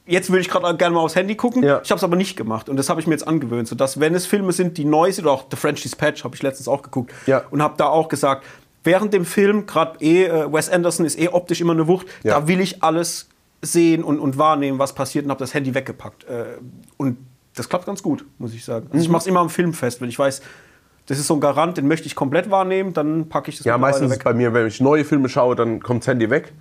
jetzt 0.07 0.31
würde 0.31 0.40
ich 0.40 0.48
gerade 0.48 0.77
gerne 0.77 0.94
mal 0.94 1.01
aufs 1.01 1.16
Handy 1.16 1.35
gucken. 1.37 1.62
Ja. 1.62 1.81
Ich 1.85 1.90
habe 1.90 1.98
es 1.98 2.05
aber 2.05 2.16
nicht 2.16 2.37
gemacht 2.37 2.68
und 2.68 2.77
das 2.77 2.88
habe 2.88 3.01
ich 3.01 3.07
mir 3.07 3.14
jetzt 3.14 3.27
angewöhnt, 3.27 3.68
sodass 3.68 4.01
wenn 4.01 4.14
es 4.14 4.27
Filme 4.27 4.53
sind, 4.53 4.79
die 4.79 4.85
neu 4.85 5.11
sind, 5.12 5.25
oder 5.25 5.35
auch 5.35 5.44
The 5.51 5.57
French 5.57 5.83
Dispatch 5.83 6.25
habe 6.25 6.35
ich 6.35 6.42
letztens 6.42 6.68
auch 6.68 6.83
geguckt 6.83 7.12
Ja. 7.27 7.42
und 7.51 7.62
habe 7.62 7.75
da 7.77 7.87
auch 7.87 8.09
gesagt, 8.09 8.44
während 8.85 9.12
dem 9.12 9.25
Film, 9.25 9.66
gerade 9.66 9.98
eh, 10.05 10.25
äh, 10.25 10.53
Wes 10.53 10.68
Anderson 10.68 11.07
ist 11.07 11.18
eh 11.18 11.29
optisch 11.29 11.61
immer 11.61 11.72
eine 11.72 11.87
Wucht, 11.87 12.07
Ja. 12.22 12.40
da 12.40 12.48
will 12.48 12.61
ich 12.61 12.83
alles 12.83 13.29
sehen 13.61 14.03
und, 14.03 14.18
und 14.18 14.38
wahrnehmen, 14.38 14.79
was 14.79 14.92
passiert 14.94 15.25
und 15.25 15.31
habe 15.31 15.38
das 15.40 15.55
Handy 15.55 15.72
weggepackt. 15.75 16.25
Äh, 16.25 16.44
und 16.96 17.18
das 17.55 17.68
klappt 17.68 17.87
ganz 17.87 18.03
gut, 18.03 18.25
muss 18.38 18.55
ich 18.55 18.64
sagen. 18.64 18.87
Also 18.90 19.03
ich 19.03 19.09
Mhm. 19.09 19.12
mache 19.12 19.20
es 19.22 19.27
immer 19.27 19.40
am 19.40 19.51
Film 19.51 19.72
fest, 19.75 20.01
wenn 20.01 20.09
ich 20.09 20.18
weiß, 20.18 20.42
das 21.07 21.19
ist 21.19 21.27
so 21.27 21.35
ein 21.35 21.41
Garant, 21.41 21.77
den 21.77 21.88
möchte 21.88 22.07
ich 22.07 22.15
komplett 22.15 22.51
wahrnehmen, 22.51 22.93
dann 22.93 23.29
packe 23.29 23.51
ich 23.51 23.59
das 23.59 23.67
Ja, 23.67 23.77
meistens 23.79 24.11
ist 24.12 24.19
es 24.19 24.25
bei 24.25 24.35
mir, 24.35 24.55
wenn 24.55 24.67
ich 24.67 24.81
neue 24.81 25.05
Filme 25.05 25.29
schaue, 25.29 25.57
dann 25.57 25.81
kommt 25.81 26.03
das 26.03 26.09
Handy 26.09 26.31
weg. 26.31 26.53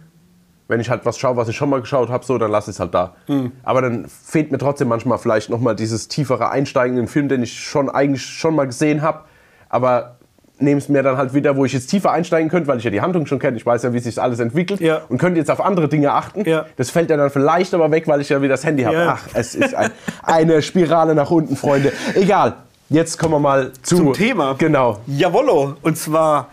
Wenn 0.68 0.80
ich 0.80 0.90
halt 0.90 1.06
was 1.06 1.18
schaue, 1.18 1.36
was 1.36 1.50
ich 1.50 1.56
schon 1.58 1.70
mal 1.70 1.82
geschaut 1.82 2.10
habe, 2.10 2.24
so, 2.24 2.38
dann 2.38 2.50
lasse 2.50 2.72
ich 2.72 2.76
es 2.76 2.80
halt 2.80 2.94
da. 2.94 3.16
Hm. 3.28 3.52
Aber 3.64 3.82
dann 3.82 4.08
fehlt 4.08 4.52
mir 4.52 4.58
trotzdem 4.58 4.88
manchmal 4.88 5.18
vielleicht 5.18 5.50
nochmal 5.50 5.76
dieses 5.76 6.08
tiefere 6.08 6.50
Einsteigen 6.50 6.98
in 6.98 7.04
den 7.04 7.08
Film, 7.10 7.28
den 7.28 7.44
ich 7.44 7.60
schon 7.60 7.90
eigentlich 7.90 8.24
schon 8.24 8.56
mal 8.56 8.66
gesehen 8.66 9.02
habe. 9.02 9.26
Aber 9.68 10.16
nehme 10.62 10.78
es 10.80 10.90
mir 10.90 11.04
dann 11.04 11.18
halt 11.18 11.34
wieder, 11.34 11.58
wo 11.58 11.66
ich 11.66 11.74
jetzt 11.74 11.88
tiefer 11.88 12.12
einsteigen 12.12 12.50
könnte, 12.50 12.68
weil 12.68 12.78
ich 12.78 12.84
ja 12.84 12.92
die 12.92 13.02
Handlung 13.02 13.26
schon 13.26 13.40
kenne, 13.40 13.58
ich 13.58 13.66
weiß 13.66 13.84
ja, 13.84 13.94
wie 13.94 14.00
sich 14.00 14.22
alles 14.22 14.40
entwickelt 14.40 14.80
Ja. 14.80 15.02
und 15.10 15.18
könnte 15.18 15.40
jetzt 15.40 15.50
auf 15.52 15.60
andere 15.60 15.90
Dinge 15.90 16.14
achten. 16.14 16.46
Ja. 16.46 16.66
Das 16.78 16.90
fällt 16.90 17.10
ja 17.10 17.18
dann 17.18 17.30
vielleicht 17.30 17.74
aber 17.74 17.92
weg, 17.92 18.08
weil 18.08 18.22
ich 18.22 18.30
ja 18.30 18.42
wieder 18.42 18.54
das 18.54 18.64
Handy 18.64 18.84
habe. 18.84 18.96
Ja. 18.96 19.18
Ach, 19.20 19.28
es 19.34 19.56
ist 19.56 19.76
ein, 19.76 19.92
eine 20.24 20.62
Spirale 20.62 21.16
nach 21.16 21.32
unten, 21.32 21.56
Freunde. 21.56 21.92
Egal. 22.16 22.54
Jetzt 22.92 23.18
kommen 23.18 23.36
wir 23.36 23.40
mal 23.40 23.72
zu, 23.84 23.96
Zum 23.96 24.12
Thema. 24.14 24.56
Genau. 24.58 25.00
Jawollo. 25.08 25.78
Und 25.82 25.98
zwar, 25.98 26.50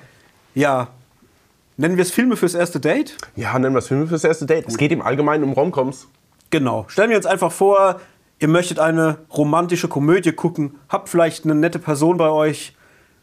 ja, 0.55 0.87
nennen 1.77 1.96
wir 1.96 2.03
es 2.03 2.12
Filme 2.12 2.37
fürs 2.37 2.55
erste 2.55 2.79
Date? 2.79 3.16
Ja, 3.35 3.59
nennen 3.59 3.74
wir 3.74 3.81
es 3.81 3.88
Filme 3.88 4.07
fürs 4.07 4.22
erste 4.22 4.46
Date. 4.46 4.68
Es 4.68 4.77
geht 4.77 4.92
im 4.92 5.03
Allgemeinen 5.03 5.42
um 5.42 5.53
Romcoms. 5.53 6.07
Genau. 6.51 6.85
Stellen 6.87 7.11
wir 7.11 7.16
uns 7.16 7.27
einfach 7.27 7.51
vor, 7.51 8.01
ihr 8.38 8.46
möchtet 8.46 8.79
eine 8.79 9.18
romantische 9.37 9.88
Komödie 9.88 10.31
gucken, 10.31 10.77
habt 10.88 11.09
vielleicht 11.09 11.42
eine 11.42 11.57
nette 11.57 11.81
Person 11.81 12.18
bei 12.18 12.31
euch, 12.31 12.77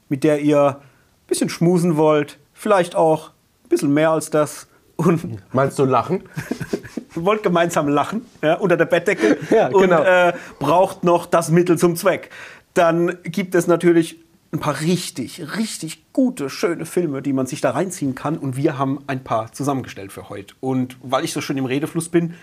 mit 0.09 0.25
der 0.25 0.41
ihr 0.41 0.71
ein 0.71 1.27
bisschen 1.27 1.47
schmusen 1.47 1.95
wollt, 1.95 2.37
vielleicht 2.53 2.97
auch 2.97 3.29
ein 3.63 3.69
bisschen 3.69 3.93
mehr 3.93 4.11
als 4.11 4.29
das 4.29 4.67
und 4.97 5.41
Meinst 5.53 5.79
du 5.79 5.85
Lachen? 5.85 6.23
wollt 7.15 7.43
gemeinsam 7.43 7.87
lachen 7.87 8.25
ja, 8.41 8.55
unter 8.55 8.77
der 8.77 8.85
Bettdecke 8.85 9.37
Ja, 9.49 9.67
und 9.67 9.81
genau. 9.81 10.03
äh, 10.03 10.33
braucht 10.59 11.03
noch 11.03 11.25
das 11.25 11.49
Mittel 11.49 11.77
zum 11.77 11.95
Zweck. 11.95 12.29
Dann 12.75 13.17
gibt 13.23 13.55
es 13.55 13.67
natürlich 13.67 14.19
ein 14.51 14.59
paar 14.59 14.79
richtig, 14.81 15.57
richtig 15.57 16.03
gute, 16.13 16.49
schöne 16.49 16.85
Filme, 16.85 17.21
die 17.21 17.33
man 17.33 17.45
sich 17.45 17.61
da 17.61 17.71
reinziehen 17.71 18.15
kann. 18.15 18.37
Und 18.37 18.55
wir 18.55 18.77
haben 18.77 18.99
ein 19.07 19.23
paar 19.23 19.51
zusammengestellt 19.51 20.11
für 20.11 20.29
heute. 20.29 20.55
Und 20.59 20.97
weil 21.01 21.25
ich 21.25 21.33
so 21.33 21.41
schön 21.41 21.57
im 21.57 21.65
Redefluss 21.65 22.09
bin, 22.09 22.35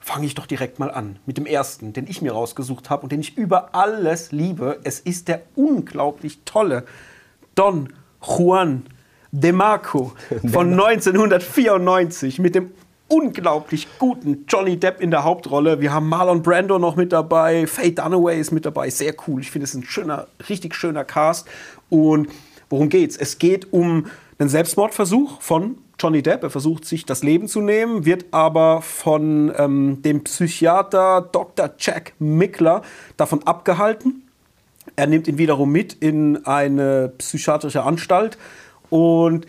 fange 0.00 0.26
ich 0.26 0.34
doch 0.34 0.46
direkt 0.46 0.78
mal 0.78 0.90
an 0.90 1.18
mit 1.26 1.38
dem 1.38 1.46
ersten, 1.46 1.92
den 1.92 2.06
ich 2.06 2.22
mir 2.22 2.32
rausgesucht 2.32 2.90
habe 2.90 3.04
und 3.04 3.12
den 3.12 3.20
ich 3.20 3.36
über 3.36 3.74
alles 3.74 4.32
liebe. 4.32 4.80
Es 4.84 5.00
ist 5.00 5.28
der 5.28 5.42
unglaublich 5.54 6.40
tolle 6.44 6.84
Don 7.54 7.92
Juan 8.22 8.84
de 9.32 9.52
Marco 9.52 10.12
von 10.52 10.72
1994 10.72 12.38
mit 12.38 12.54
dem 12.54 12.70
unglaublich 13.08 13.86
guten 13.98 14.44
Johnny 14.48 14.78
Depp 14.78 15.00
in 15.00 15.10
der 15.10 15.24
Hauptrolle. 15.24 15.80
Wir 15.80 15.92
haben 15.92 16.08
Marlon 16.08 16.42
Brando 16.42 16.78
noch 16.78 16.96
mit 16.96 17.12
dabei, 17.12 17.66
Faye 17.66 17.92
Dunaway 17.92 18.40
ist 18.40 18.50
mit 18.50 18.64
dabei, 18.64 18.90
sehr 18.90 19.14
cool. 19.26 19.40
Ich 19.40 19.50
finde 19.50 19.64
es 19.64 19.74
ein 19.74 19.84
schöner, 19.84 20.26
richtig 20.48 20.74
schöner 20.74 21.04
Cast. 21.04 21.46
Und 21.90 22.28
worum 22.70 22.88
geht's? 22.88 23.16
Es 23.16 23.38
geht 23.38 23.72
um 23.72 24.06
einen 24.38 24.48
Selbstmordversuch 24.48 25.40
von 25.40 25.78
Johnny 25.98 26.22
Depp. 26.22 26.42
Er 26.42 26.50
versucht 26.50 26.84
sich 26.86 27.06
das 27.06 27.22
Leben 27.22 27.46
zu 27.46 27.60
nehmen, 27.60 28.04
wird 28.04 28.26
aber 28.32 28.82
von 28.82 29.52
ähm, 29.56 30.02
dem 30.02 30.24
Psychiater 30.24 31.28
Dr. 31.30 31.70
Jack 31.78 32.14
Mickler 32.18 32.82
davon 33.16 33.42
abgehalten. 33.44 34.22
Er 34.96 35.06
nimmt 35.06 35.28
ihn 35.28 35.38
wiederum 35.38 35.70
mit 35.70 35.94
in 35.94 36.44
eine 36.46 37.12
psychiatrische 37.18 37.82
Anstalt 37.82 38.38
und 38.90 39.46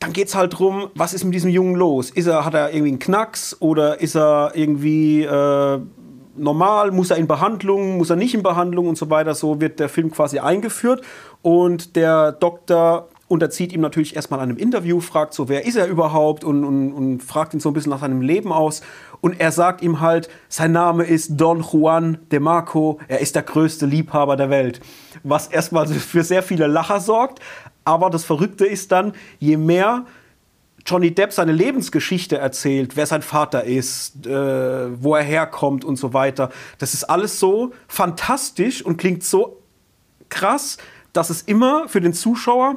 dann 0.00 0.12
geht 0.12 0.28
es 0.28 0.34
halt 0.34 0.52
darum, 0.52 0.90
was 0.94 1.14
ist 1.14 1.24
mit 1.24 1.34
diesem 1.34 1.50
Jungen 1.50 1.76
los? 1.76 2.10
Ist 2.10 2.26
er, 2.26 2.44
hat 2.44 2.54
er 2.54 2.72
irgendwie 2.72 2.90
einen 2.90 2.98
Knacks 2.98 3.56
oder 3.60 4.00
ist 4.00 4.16
er 4.16 4.52
irgendwie 4.54 5.22
äh, 5.22 5.80
normal? 6.36 6.90
Muss 6.90 7.10
er 7.10 7.16
in 7.16 7.26
Behandlung? 7.26 7.98
Muss 7.98 8.10
er 8.10 8.16
nicht 8.16 8.34
in 8.34 8.42
Behandlung 8.42 8.88
und 8.88 8.98
so 8.98 9.10
weiter? 9.10 9.34
So 9.34 9.60
wird 9.60 9.80
der 9.80 9.88
Film 9.88 10.10
quasi 10.10 10.38
eingeführt 10.38 11.02
und 11.42 11.96
der 11.96 12.32
Doktor 12.32 13.08
unterzieht 13.26 13.72
ihm 13.72 13.80
natürlich 13.80 14.16
erstmal 14.16 14.40
einem 14.40 14.56
Interview, 14.56 15.00
fragt 15.00 15.34
so, 15.34 15.48
wer 15.48 15.66
ist 15.66 15.76
er 15.76 15.86
überhaupt 15.86 16.44
und, 16.44 16.64
und, 16.64 16.92
und 16.92 17.22
fragt 17.22 17.54
ihn 17.54 17.60
so 17.60 17.70
ein 17.70 17.72
bisschen 17.72 17.90
nach 17.90 18.00
seinem 18.00 18.20
Leben 18.20 18.52
aus. 18.52 18.82
Und 19.20 19.40
er 19.40 19.50
sagt 19.50 19.82
ihm 19.82 20.00
halt, 20.00 20.28
sein 20.48 20.72
Name 20.72 21.04
ist 21.04 21.40
Don 21.40 21.62
Juan 21.62 22.18
de 22.30 22.38
Marco, 22.38 23.00
er 23.08 23.20
ist 23.20 23.34
der 23.34 23.42
größte 23.42 23.86
Liebhaber 23.86 24.36
der 24.36 24.50
Welt. 24.50 24.80
Was 25.22 25.48
erstmal 25.48 25.86
für 25.86 26.22
sehr 26.22 26.42
viele 26.42 26.66
Lacher 26.66 27.00
sorgt, 27.00 27.40
aber 27.84 28.10
das 28.10 28.24
Verrückte 28.24 28.66
ist 28.66 28.92
dann, 28.92 29.12
je 29.38 29.56
mehr 29.56 30.06
Johnny 30.86 31.14
Depp 31.14 31.32
seine 31.32 31.52
Lebensgeschichte 31.52 32.36
erzählt, 32.36 32.96
wer 32.96 33.06
sein 33.06 33.22
Vater 33.22 33.64
ist, 33.64 34.26
äh, 34.26 35.02
wo 35.02 35.14
er 35.14 35.22
herkommt 35.22 35.84
und 35.84 35.96
so 35.96 36.12
weiter, 36.12 36.50
das 36.78 36.94
ist 36.94 37.04
alles 37.04 37.40
so 37.40 37.72
fantastisch 37.88 38.84
und 38.84 38.98
klingt 38.98 39.24
so 39.24 39.62
krass, 40.28 40.76
dass 41.12 41.30
es 41.30 41.42
immer 41.42 41.88
für 41.88 42.00
den 42.00 42.12
Zuschauer 42.12 42.76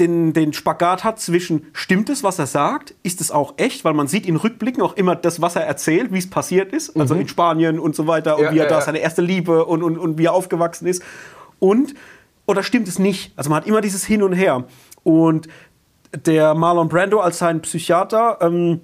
den, 0.00 0.32
den 0.32 0.52
Spagat 0.52 1.04
hat 1.04 1.20
zwischen, 1.20 1.66
stimmt 1.72 2.10
es, 2.10 2.24
was 2.24 2.38
er 2.38 2.46
sagt? 2.46 2.94
Ist 3.02 3.20
es 3.20 3.30
auch 3.30 3.54
echt? 3.56 3.84
Weil 3.84 3.94
man 3.94 4.08
sieht 4.08 4.26
in 4.26 4.36
Rückblicken 4.36 4.82
auch 4.82 4.96
immer 4.96 5.14
das, 5.14 5.40
was 5.40 5.54
er 5.54 5.62
erzählt, 5.62 6.12
wie 6.12 6.18
es 6.18 6.28
passiert 6.28 6.72
ist. 6.72 6.96
Also 6.98 7.14
mhm. 7.14 7.20
in 7.22 7.28
Spanien 7.28 7.78
und 7.78 7.94
so 7.94 8.06
weiter. 8.06 8.36
Und 8.36 8.44
ja, 8.44 8.52
wie 8.52 8.58
er 8.58 8.64
ja, 8.64 8.70
da 8.70 8.80
seine 8.80 8.98
erste 8.98 9.22
Liebe 9.22 9.64
und, 9.64 9.82
und, 9.82 9.98
und 9.98 10.18
wie 10.18 10.24
er 10.24 10.32
aufgewachsen 10.32 10.86
ist. 10.86 11.02
Und 11.60 11.94
oder 12.46 12.62
stimmt 12.62 12.88
es 12.88 12.98
nicht? 12.98 13.32
Also 13.36 13.50
man 13.50 13.58
hat 13.58 13.66
immer 13.66 13.80
dieses 13.80 14.04
Hin 14.04 14.22
und 14.22 14.32
Her. 14.32 14.64
Und 15.04 15.48
der 16.26 16.54
Marlon 16.54 16.88
Brando 16.88 17.20
als 17.20 17.38
sein 17.38 17.62
Psychiater 17.62 18.38
ähm, 18.40 18.80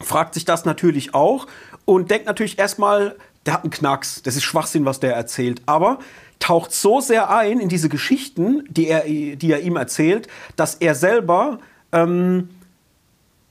fragt 0.00 0.34
sich 0.34 0.44
das 0.44 0.64
natürlich 0.64 1.14
auch 1.14 1.46
und 1.84 2.10
denkt 2.10 2.26
natürlich 2.26 2.58
erstmal, 2.58 3.16
der 3.46 3.54
hat 3.54 3.62
einen 3.62 3.70
Knacks, 3.70 4.22
das 4.22 4.36
ist 4.36 4.44
Schwachsinn, 4.44 4.84
was 4.84 5.00
der 5.00 5.14
erzählt. 5.14 5.62
Aber 5.66 5.98
taucht 6.38 6.72
so 6.72 7.00
sehr 7.00 7.30
ein 7.30 7.60
in 7.60 7.68
diese 7.68 7.88
Geschichten, 7.88 8.64
die 8.68 8.88
er, 8.88 9.04
die 9.04 9.50
er 9.50 9.60
ihm 9.60 9.76
erzählt, 9.76 10.28
dass 10.56 10.74
er 10.76 10.94
selber 10.94 11.58
ähm, 11.92 12.50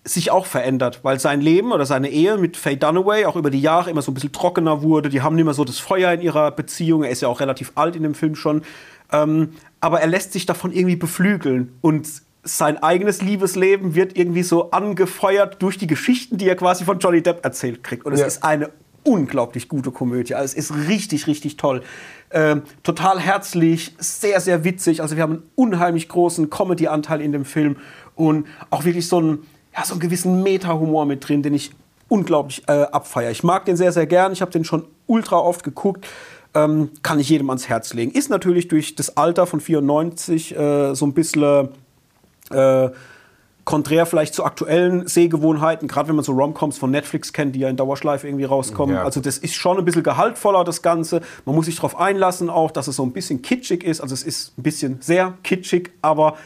sich 0.04 0.32
auch 0.32 0.46
verändert, 0.46 1.00
weil 1.04 1.20
sein 1.20 1.42
Leben 1.42 1.72
oder 1.72 1.86
seine 1.86 2.10
Ehe 2.10 2.38
mit 2.38 2.58
Faye 2.58 2.76
Dunaway 2.76 3.26
auch 3.26 3.36
über 3.36 3.52
die 3.52 3.62
Jahre 3.62 3.90
immer 3.90 4.02
so 4.02 4.12
ein 4.12 4.16
bisschen 4.16 4.32
trockener 4.32 4.82
wurde. 4.82 5.10
Die 5.10 5.22
haben 5.22 5.36
nicht 5.36 5.46
mehr 5.46 5.54
so 5.54 5.64
das 5.64 5.78
Feuer 5.78 6.12
in 6.12 6.22
ihrer 6.22 6.52
Beziehung. 6.52 7.04
Er 7.04 7.12
ist 7.12 7.22
ja 7.22 7.28
auch 7.28 7.40
relativ 7.40 7.74
alt 7.76 7.96
in 7.96 8.04
dem 8.04 8.16
Film 8.16 8.36
schon. 8.36 8.64
Ähm, 9.12 9.54
aber 9.80 10.02
er 10.02 10.08
lässt 10.08 10.34
sich 10.34 10.46
davon 10.46 10.72
irgendwie 10.72 10.96
beflügeln 10.96 11.74
und 11.82 12.08
sein 12.44 12.82
eigenes 12.82 13.22
Liebesleben 13.22 13.94
wird 13.94 14.18
irgendwie 14.18 14.44
so 14.44 14.72
angefeuert 14.72 15.62
durch 15.62 15.78
die 15.78 15.88
Geschichten, 15.88 16.38
die 16.38 16.48
er 16.48 16.56
quasi 16.56 16.86
von 16.86 17.00
Johnny 17.00 17.22
Depp 17.22 17.44
erzählt 17.46 17.84
kriegt. 17.84 18.06
Und 18.06 18.14
es 18.14 18.20
ja. 18.20 18.26
ist 18.26 18.44
eine 18.44 18.72
unglaublich 19.04 19.68
gute 19.68 19.92
Komödie. 19.92 20.36
Also 20.36 20.58
es 20.58 20.72
ist 20.72 20.88
richtig, 20.88 21.28
richtig 21.28 21.58
toll. 21.58 21.82
Ähm, 22.32 22.64
total 22.84 23.20
herzlich, 23.20 23.94
sehr, 24.00 24.40
sehr 24.40 24.64
witzig. 24.64 25.02
Also 25.02 25.16
wir 25.16 25.24
haben 25.24 25.34
einen 25.34 25.44
unheimlich 25.56 26.08
großen 26.08 26.50
Comedy-Anteil 26.50 27.22
in 27.22 27.32
dem 27.32 27.46
Film 27.46 27.78
und 28.16 28.48
auch 28.70 28.86
wirklich 28.86 29.08
so 29.08 29.18
einen, 29.18 29.48
ja, 29.76 29.84
so 29.86 29.94
einen 29.94 30.02
gewissen 30.02 30.44
Meta-Humor 30.44 31.06
mit 31.06 31.28
drin, 31.28 31.44
den 31.44 31.54
ich 31.54 31.72
unglaublich 32.08 32.64
äh, 32.68 32.72
abfeiere. 32.72 33.32
Ich 33.32 33.44
mag 33.44 33.66
den 33.66 33.78
sehr, 33.78 33.92
sehr 33.92 34.06
gern. 34.06 34.34
Ich 34.34 34.42
habe 34.42 34.52
den 34.52 34.66
schon 34.66 34.86
ultra 35.08 35.38
oft 35.38 35.64
geguckt 35.64 36.08
ähm, 36.54 36.90
kann 37.04 37.20
ich 37.20 37.30
jedem 37.30 37.50
ans 37.50 37.70
Herz 37.70 37.94
legen. 37.94 38.12
Ist 38.12 38.30
natürlich 38.30 38.68
durch 38.68 38.96
das 38.96 39.18
Alter 39.18 39.46
von 39.46 39.60
94 39.60 40.56
äh, 40.56 40.94
so 40.94 41.06
ein 41.06 41.14
bisschen 41.14 41.70
äh, 42.52 42.90
konträr 43.64 44.06
vielleicht 44.06 44.34
zu 44.34 44.44
aktuellen 44.44 45.08
Sehgewohnheiten, 45.08 45.88
gerade 45.88 46.10
wenn 46.10 46.16
man 46.16 46.26
so 46.26 46.34
Romcoms 46.34 46.78
von 46.78 46.92
Netflix 46.92 47.32
kennt, 47.32 47.56
die 47.56 47.60
ja 47.60 47.70
in 47.70 47.78
Dauerschleife 47.78 48.28
irgendwie 48.28 48.46
rauskommen. 48.46 48.96
Ja. 48.96 49.04
Also 49.04 49.22
das 49.22 49.38
ist 49.38 49.54
schon 49.54 49.78
ein 49.78 49.86
bisschen 49.86 50.04
gehaltvoller, 50.04 50.64
das 50.64 50.82
Ganze. 50.82 51.22
Man 51.46 51.56
muss 51.56 51.68
sich 51.68 51.76
darauf 51.76 51.98
einlassen 52.00 52.50
auch, 52.50 52.72
dass 52.72 52.88
es 52.88 52.96
so 52.96 53.04
ein 53.04 53.14
bisschen 53.14 53.42
kitschig 53.42 53.84
ist. 53.84 54.02
Also 54.02 54.14
es 54.14 54.24
ist 54.24 54.58
ein 54.58 54.64
bisschen 54.64 54.98
sehr 55.02 55.34
kitschig, 55.44 55.92
aber 56.02 56.38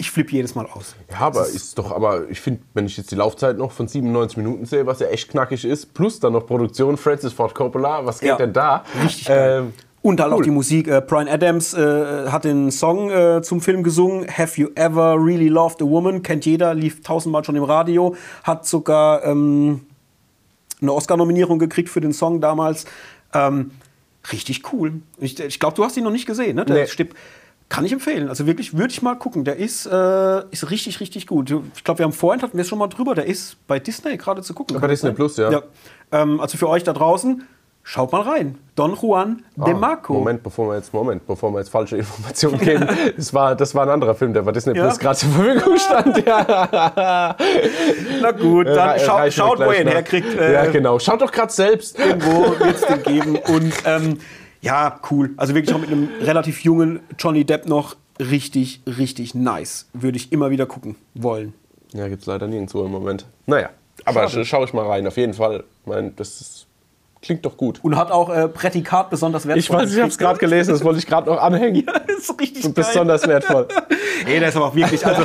ich 0.00 0.10
flippe 0.10 0.32
jedes 0.32 0.54
Mal 0.54 0.66
aus. 0.66 0.96
Ja, 1.10 1.20
aber 1.20 1.42
ist, 1.42 1.54
ist 1.54 1.78
doch, 1.78 1.92
aber 1.92 2.28
ich 2.30 2.40
finde, 2.40 2.62
wenn 2.72 2.86
ich 2.86 2.96
jetzt 2.96 3.10
die 3.10 3.16
Laufzeit 3.16 3.58
noch 3.58 3.70
von 3.70 3.86
97 3.86 4.38
Minuten 4.38 4.64
sehe, 4.64 4.86
was 4.86 4.98
ja 5.00 5.08
echt 5.08 5.30
knackig 5.30 5.64
ist, 5.64 5.92
plus 5.92 6.18
dann 6.20 6.32
noch 6.32 6.46
Produktion 6.46 6.96
Francis 6.96 7.34
Ford 7.34 7.54
Coppola, 7.54 8.06
was 8.06 8.20
geht 8.20 8.30
ja, 8.30 8.36
denn 8.36 8.54
da? 8.54 8.84
Richtig. 9.04 9.28
Ähm, 9.30 9.74
und 10.00 10.18
dann 10.18 10.32
cool. 10.32 10.38
auch 10.38 10.42
die 10.42 10.50
Musik. 10.50 10.88
Äh, 10.88 11.02
Brian 11.06 11.28
Adams 11.28 11.74
äh, 11.74 12.28
hat 12.28 12.44
den 12.44 12.70
Song 12.70 13.10
äh, 13.10 13.42
zum 13.42 13.60
Film 13.60 13.82
gesungen. 13.82 14.26
Have 14.26 14.58
You 14.58 14.68
Ever 14.74 15.16
Really 15.22 15.48
Loved 15.48 15.82
a 15.82 15.84
Woman? 15.84 16.22
Kennt 16.22 16.46
jeder, 16.46 16.72
lief 16.72 17.02
tausendmal 17.02 17.44
schon 17.44 17.56
im 17.56 17.64
Radio. 17.64 18.16
Hat 18.42 18.66
sogar 18.66 19.22
ähm, 19.26 19.82
eine 20.80 20.94
Oscar-Nominierung 20.94 21.58
gekriegt 21.58 21.90
für 21.90 22.00
den 22.00 22.14
Song 22.14 22.40
damals. 22.40 22.86
Ähm, 23.34 23.72
richtig 24.32 24.72
cool. 24.72 25.02
Ich, 25.18 25.38
ich 25.38 25.60
glaube, 25.60 25.76
du 25.76 25.84
hast 25.84 25.98
ihn 25.98 26.04
noch 26.04 26.10
nicht 26.10 26.26
gesehen, 26.26 26.56
ne? 26.56 26.64
Der 26.64 26.76
nee. 26.76 26.86
Stipp. 26.86 27.14
Kann 27.70 27.84
ich 27.84 27.92
empfehlen. 27.92 28.28
Also 28.28 28.48
wirklich, 28.48 28.76
würde 28.76 28.90
ich 28.90 29.00
mal 29.00 29.14
gucken. 29.14 29.44
Der 29.44 29.56
ist, 29.56 29.86
äh, 29.86 30.42
ist 30.50 30.70
richtig, 30.72 30.98
richtig 30.98 31.28
gut. 31.28 31.54
Ich 31.76 31.84
glaube, 31.84 31.98
wir 31.98 32.04
haben 32.04 32.12
vorhin 32.12 32.42
hatten 32.42 32.56
wir 32.58 32.64
schon 32.64 32.80
mal 32.80 32.88
drüber. 32.88 33.14
Der 33.14 33.26
ist 33.26 33.64
bei 33.68 33.78
Disney 33.78 34.16
gerade 34.16 34.42
zu 34.42 34.54
gucken. 34.54 34.80
Bei 34.80 34.88
Disney 34.88 35.12
Plus, 35.12 35.36
ja. 35.36 35.52
ja. 35.52 35.62
Ähm, 36.10 36.40
also 36.40 36.58
für 36.58 36.68
euch 36.68 36.82
da 36.82 36.92
draußen, 36.92 37.46
schaut 37.84 38.10
mal 38.10 38.22
rein. 38.22 38.58
Don 38.74 38.96
Juan 39.00 39.44
de 39.54 39.72
ah, 39.72 39.76
Marco. 39.76 40.14
Moment, 40.14 40.42
bevor 40.42 40.70
wir 40.70 40.78
jetzt, 40.78 40.92
Moment, 40.92 41.24
bevor 41.28 41.52
wir 41.52 41.60
jetzt 41.60 41.68
falsche 41.68 41.96
Informationen 41.96 42.58
geben. 42.58 42.88
das, 43.16 43.32
war, 43.32 43.54
das 43.54 43.72
war 43.72 43.84
ein 43.84 43.90
anderer 43.90 44.16
Film, 44.16 44.32
der 44.32 44.42
bei 44.42 44.50
Disney 44.50 44.74
Plus 44.74 44.98
gerade 44.98 45.18
zur 45.18 45.28
Verfügung 45.28 45.76
stand. 45.76 46.26
Ja. 46.26 47.36
Na 48.20 48.30
gut, 48.32 48.66
dann 48.66 48.98
scha 48.98 49.30
schaut, 49.30 49.60
wo 49.60 49.70
ihr 49.70 49.82
ihn 49.82 49.86
herkriegt. 49.86 50.36
Äh, 50.36 50.54
ja, 50.54 50.66
genau. 50.66 50.98
Schaut 50.98 51.22
doch 51.22 51.30
gerade 51.30 51.52
selbst. 51.52 52.00
Irgendwo 52.00 52.58
wird 52.58 52.74
es 52.74 52.80
den 52.80 53.02
geben. 53.04 53.36
Und 53.36 53.72
ähm, 53.84 54.18
ja, 54.60 55.00
cool. 55.10 55.30
Also 55.36 55.54
wirklich 55.54 55.74
auch 55.74 55.80
mit 55.80 55.90
einem 55.90 56.08
relativ 56.20 56.62
jungen 56.62 57.00
Johnny 57.18 57.44
Depp 57.44 57.66
noch 57.66 57.96
richtig, 58.18 58.82
richtig 58.86 59.34
nice. 59.34 59.88
Würde 59.92 60.18
ich 60.18 60.32
immer 60.32 60.50
wieder 60.50 60.66
gucken 60.66 60.96
wollen. 61.14 61.54
Ja, 61.92 62.08
gibt 62.08 62.22
es 62.22 62.26
leider 62.26 62.46
nirgendwo 62.46 62.84
im 62.84 62.90
Moment. 62.90 63.26
Naja, 63.46 63.70
aber 64.04 64.28
schaue 64.44 64.64
ich 64.64 64.72
mal 64.72 64.86
rein, 64.86 65.06
auf 65.06 65.16
jeden 65.16 65.34
Fall. 65.34 65.64
Ich 65.80 65.86
meine, 65.86 66.12
das 66.12 66.40
ist, 66.40 66.66
klingt 67.22 67.44
doch 67.44 67.56
gut. 67.56 67.80
Und 67.82 67.96
hat 67.96 68.10
auch 68.10 68.30
äh, 68.30 68.48
Prädikat 68.48 69.10
besonders 69.10 69.46
wertvoll. 69.46 69.58
Ich 69.58 69.70
weiß, 69.70 69.92
ich 69.92 69.98
habe 69.98 70.08
es 70.08 70.18
gerade 70.18 70.38
gelesen, 70.38 70.72
das 70.72 70.84
wollte 70.84 71.00
ich 71.00 71.06
gerade 71.06 71.28
noch 71.28 71.40
anhängen. 71.40 71.84
ja, 71.86 71.98
das 72.06 72.18
ist 72.18 72.40
richtig 72.40 72.62
geil. 72.62 72.72
Besonders 72.74 73.26
wertvoll. 73.26 73.66
Ey, 74.26 74.38
das 74.38 74.50
ist 74.50 74.56
aber 74.56 74.66
auch 74.66 74.74
wirklich, 74.74 75.04
also 75.04 75.24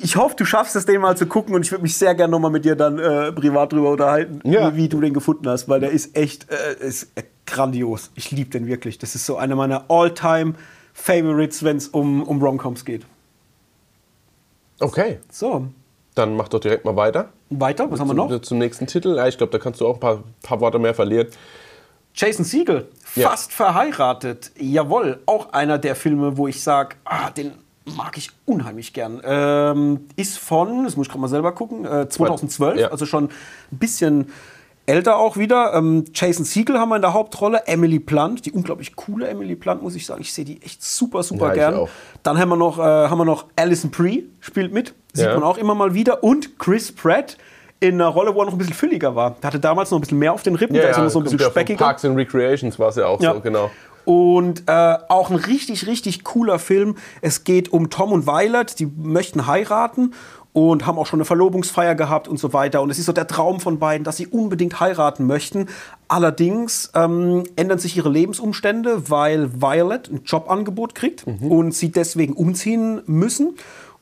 ich 0.00 0.16
hoffe, 0.16 0.36
du 0.36 0.44
schaffst 0.44 0.76
es, 0.76 0.86
den 0.86 1.00
mal 1.00 1.16
zu 1.16 1.26
gucken 1.26 1.54
und 1.54 1.64
ich 1.64 1.70
würde 1.72 1.82
mich 1.82 1.96
sehr 1.96 2.14
gerne 2.14 2.30
nochmal 2.30 2.50
mit 2.50 2.64
dir 2.64 2.76
dann 2.76 2.98
äh, 2.98 3.32
privat 3.32 3.72
drüber 3.72 3.90
unterhalten, 3.90 4.40
ja. 4.44 4.72
wie, 4.72 4.76
wie, 4.84 4.88
du 4.88 5.00
den 5.00 5.14
gefunden 5.14 5.48
hast, 5.48 5.68
weil 5.68 5.80
der 5.80 5.90
ist 5.90 6.16
echt, 6.16 6.46
äh, 6.50 6.86
ist 6.86 7.08
grandios. 7.50 8.10
Ich 8.14 8.30
liebe 8.30 8.50
den 8.50 8.66
wirklich. 8.66 8.98
Das 8.98 9.14
ist 9.14 9.26
so 9.26 9.36
einer 9.36 9.56
meiner 9.56 9.84
All-Time 9.88 10.54
Favorites, 10.92 11.62
wenn 11.62 11.76
es 11.76 11.88
um, 11.88 12.22
um 12.22 12.42
Romcoms 12.42 12.84
geht. 12.84 13.06
Okay. 14.80 15.18
So. 15.30 15.66
Dann 16.14 16.36
mach 16.36 16.48
doch 16.48 16.60
direkt 16.60 16.84
mal 16.84 16.96
weiter. 16.96 17.32
Weiter? 17.50 17.90
Was 17.90 18.00
haben 18.00 18.08
wir 18.08 18.14
noch? 18.14 18.40
Zum 18.40 18.58
nächsten 18.58 18.86
Titel. 18.86 19.16
Ja, 19.16 19.26
ich 19.28 19.38
glaube, 19.38 19.52
da 19.52 19.58
kannst 19.58 19.80
du 19.80 19.86
auch 19.86 19.94
ein 19.94 20.00
paar, 20.00 20.22
paar 20.42 20.60
Worte 20.60 20.78
mehr 20.78 20.94
verlieren. 20.94 21.28
Jason 22.14 22.44
Siegel, 22.44 22.88
fast 23.04 23.50
ja. 23.50 23.56
verheiratet. 23.56 24.50
Jawohl, 24.58 25.20
auch 25.26 25.52
einer 25.52 25.78
der 25.78 25.94
Filme, 25.94 26.36
wo 26.36 26.48
ich 26.48 26.62
sage, 26.62 26.96
ah, 27.04 27.30
den 27.30 27.52
mag 27.96 28.18
ich 28.18 28.30
unheimlich 28.44 28.92
gern. 28.92 29.20
Ähm, 29.24 30.06
ist 30.16 30.38
von, 30.38 30.84
das 30.84 30.96
muss 30.96 31.06
ich 31.06 31.10
gerade 31.10 31.20
mal 31.20 31.28
selber 31.28 31.52
gucken, 31.52 31.84
äh, 31.84 32.08
2012, 32.08 32.80
ja. 32.80 32.88
also 32.88 33.06
schon 33.06 33.26
ein 33.26 33.78
bisschen 33.78 34.32
älter 34.88 35.18
auch 35.18 35.36
wieder. 35.36 35.74
Ähm, 35.74 36.04
Jason 36.14 36.44
Siegel 36.44 36.78
haben 36.78 36.88
wir 36.88 36.96
in 36.96 37.02
der 37.02 37.12
Hauptrolle. 37.12 37.62
Emily 37.66 37.98
Blunt, 37.98 38.44
die 38.46 38.52
unglaublich 38.52 38.96
coole 38.96 39.28
Emily 39.28 39.54
Blunt, 39.54 39.82
muss 39.82 39.94
ich 39.94 40.06
sagen. 40.06 40.20
Ich 40.22 40.32
sehe 40.32 40.44
die 40.44 40.60
echt 40.62 40.82
super, 40.82 41.22
super 41.22 41.46
Ja, 41.48 41.52
ich 41.52 41.58
gern. 41.58 41.74
auch. 41.74 41.88
Dann 42.22 42.38
haben 42.38 42.48
wir 42.48 42.56
noch, 42.56 42.78
äh, 42.78 42.82
haben 42.82 43.18
wir 43.18 43.24
noch 43.24 43.46
Alison 43.56 43.90
Brie, 43.90 44.28
spielt 44.40 44.72
mit. 44.72 44.94
Sieht 45.12 45.26
Ja. 45.26 45.34
man 45.34 45.42
auch 45.42 45.58
immer 45.58 45.74
mal 45.74 45.94
wieder. 45.94 46.24
Und 46.24 46.58
Chris 46.58 46.90
Pratt 46.92 47.36
in 47.80 47.94
einer 47.94 48.08
Rolle, 48.08 48.34
wo 48.34 48.40
er 48.40 48.46
noch 48.46 48.52
ein 48.52 48.58
bisschen 48.58 48.74
fülliger 48.74 49.14
war. 49.14 49.36
Der 49.42 49.48
hatte 49.48 49.60
damals 49.60 49.90
noch 49.90 49.98
ein 49.98 50.00
bisschen 50.00 50.18
mehr 50.18 50.32
auf 50.32 50.42
den 50.42 50.56
Rippen. 50.56 50.74
der 50.74 50.90
ist 50.90 50.98
immer 50.98 51.10
so 51.10 51.20
ein 51.20 51.24
bisschen 51.24 51.38
ja 51.38 51.50
speckiger. 51.50 51.78
Parks 51.84 52.04
and 52.04 52.16
Recreations 52.16 52.78
war 52.78 52.88
es 52.88 52.96
ja 52.96 53.06
auch 53.06 53.20
Ja. 53.20 53.34
so, 53.34 53.40
genau. 53.40 53.70
Und 54.04 54.62
äh, 54.66 54.96
auch 55.08 55.28
ein 55.30 55.36
richtig, 55.36 55.86
richtig 55.86 56.24
cooler 56.24 56.58
Film. 56.58 56.96
Es 57.20 57.44
geht 57.44 57.72
um 57.74 57.90
Tom 57.90 58.10
und 58.12 58.26
Violet, 58.26 58.78
die 58.78 58.86
möchten 58.86 59.46
heiraten 59.46 60.14
und 60.58 60.86
haben 60.86 60.98
auch 60.98 61.06
schon 61.06 61.18
eine 61.20 61.24
Verlobungsfeier 61.24 61.94
gehabt 61.94 62.26
und 62.26 62.36
so 62.40 62.52
weiter. 62.52 62.82
Und 62.82 62.90
es 62.90 62.98
ist 62.98 63.06
so 63.06 63.12
der 63.12 63.28
Traum 63.28 63.60
von 63.60 63.78
beiden, 63.78 64.02
dass 64.02 64.16
sie 64.16 64.26
unbedingt 64.26 64.80
heiraten 64.80 65.24
möchten. 65.24 65.68
Allerdings 66.08 66.90
ähm, 66.96 67.44
ändern 67.54 67.78
sich 67.78 67.96
ihre 67.96 68.08
Lebensumstände, 68.08 69.08
weil 69.08 69.62
Violet 69.62 70.10
ein 70.10 70.22
Jobangebot 70.24 70.96
kriegt 70.96 71.24
und 71.28 71.76
sie 71.76 71.92
deswegen 71.92 72.32
umziehen 72.32 73.02
müssen. 73.06 73.54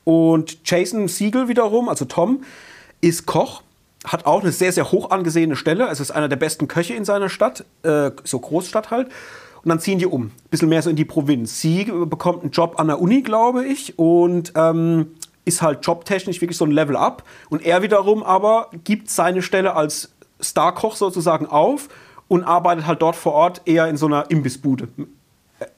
Und 0.04 0.56
Jason 0.64 1.08
Siegel 1.08 1.48
wiederum, 1.48 1.90
also 1.90 2.06
Tom, 2.06 2.42
ist 3.02 3.26
Koch 3.26 3.60
hat 4.06 4.24
auch 4.24 4.40
eine 4.40 4.52
sehr, 4.52 4.72
sehr 4.72 4.90
hoch 4.92 5.10
angesehene 5.10 5.56
Stelle. 5.56 5.88
Also 5.88 6.02
ist 6.02 6.10
einer 6.10 6.28
der 6.28 6.36
besten 6.36 6.68
Köche 6.68 6.94
in 6.94 7.04
seiner 7.04 7.28
Stadt, 7.28 7.66
äh, 7.82 8.12
so 8.24 8.38
Großstadt 8.38 8.90
halt. 8.90 9.08
Und 9.62 9.68
dann 9.68 9.80
ziehen 9.80 9.98
die 9.98 10.06
um, 10.06 10.30
bisschen 10.48 10.68
mehr 10.70 10.80
so 10.80 10.88
in 10.88 10.96
die 10.96 11.04
Provinz. 11.04 11.60
Sie 11.60 11.84
bekommt 11.84 12.42
einen 12.42 12.52
Job 12.52 12.76
an 12.78 12.86
der 12.86 13.00
Uni, 13.00 13.20
glaube 13.20 13.66
ich, 13.66 13.98
und 13.98 14.52
ähm, 14.54 15.08
ist 15.46 15.62
halt 15.62 15.86
jobtechnisch 15.86 16.42
wirklich 16.42 16.58
so 16.58 16.66
ein 16.66 16.70
Level 16.70 16.96
up. 16.96 17.22
Und 17.48 17.64
er 17.64 17.80
wiederum 17.80 18.22
aber 18.22 18.68
gibt 18.84 19.08
seine 19.08 19.40
Stelle 19.40 19.74
als 19.74 20.12
Starkoch 20.40 20.96
sozusagen 20.96 21.46
auf 21.46 21.88
und 22.28 22.44
arbeitet 22.44 22.86
halt 22.86 23.00
dort 23.00 23.16
vor 23.16 23.32
Ort 23.32 23.62
eher 23.64 23.88
in 23.88 23.96
so 23.96 24.06
einer 24.06 24.30
Imbissbude. 24.30 24.88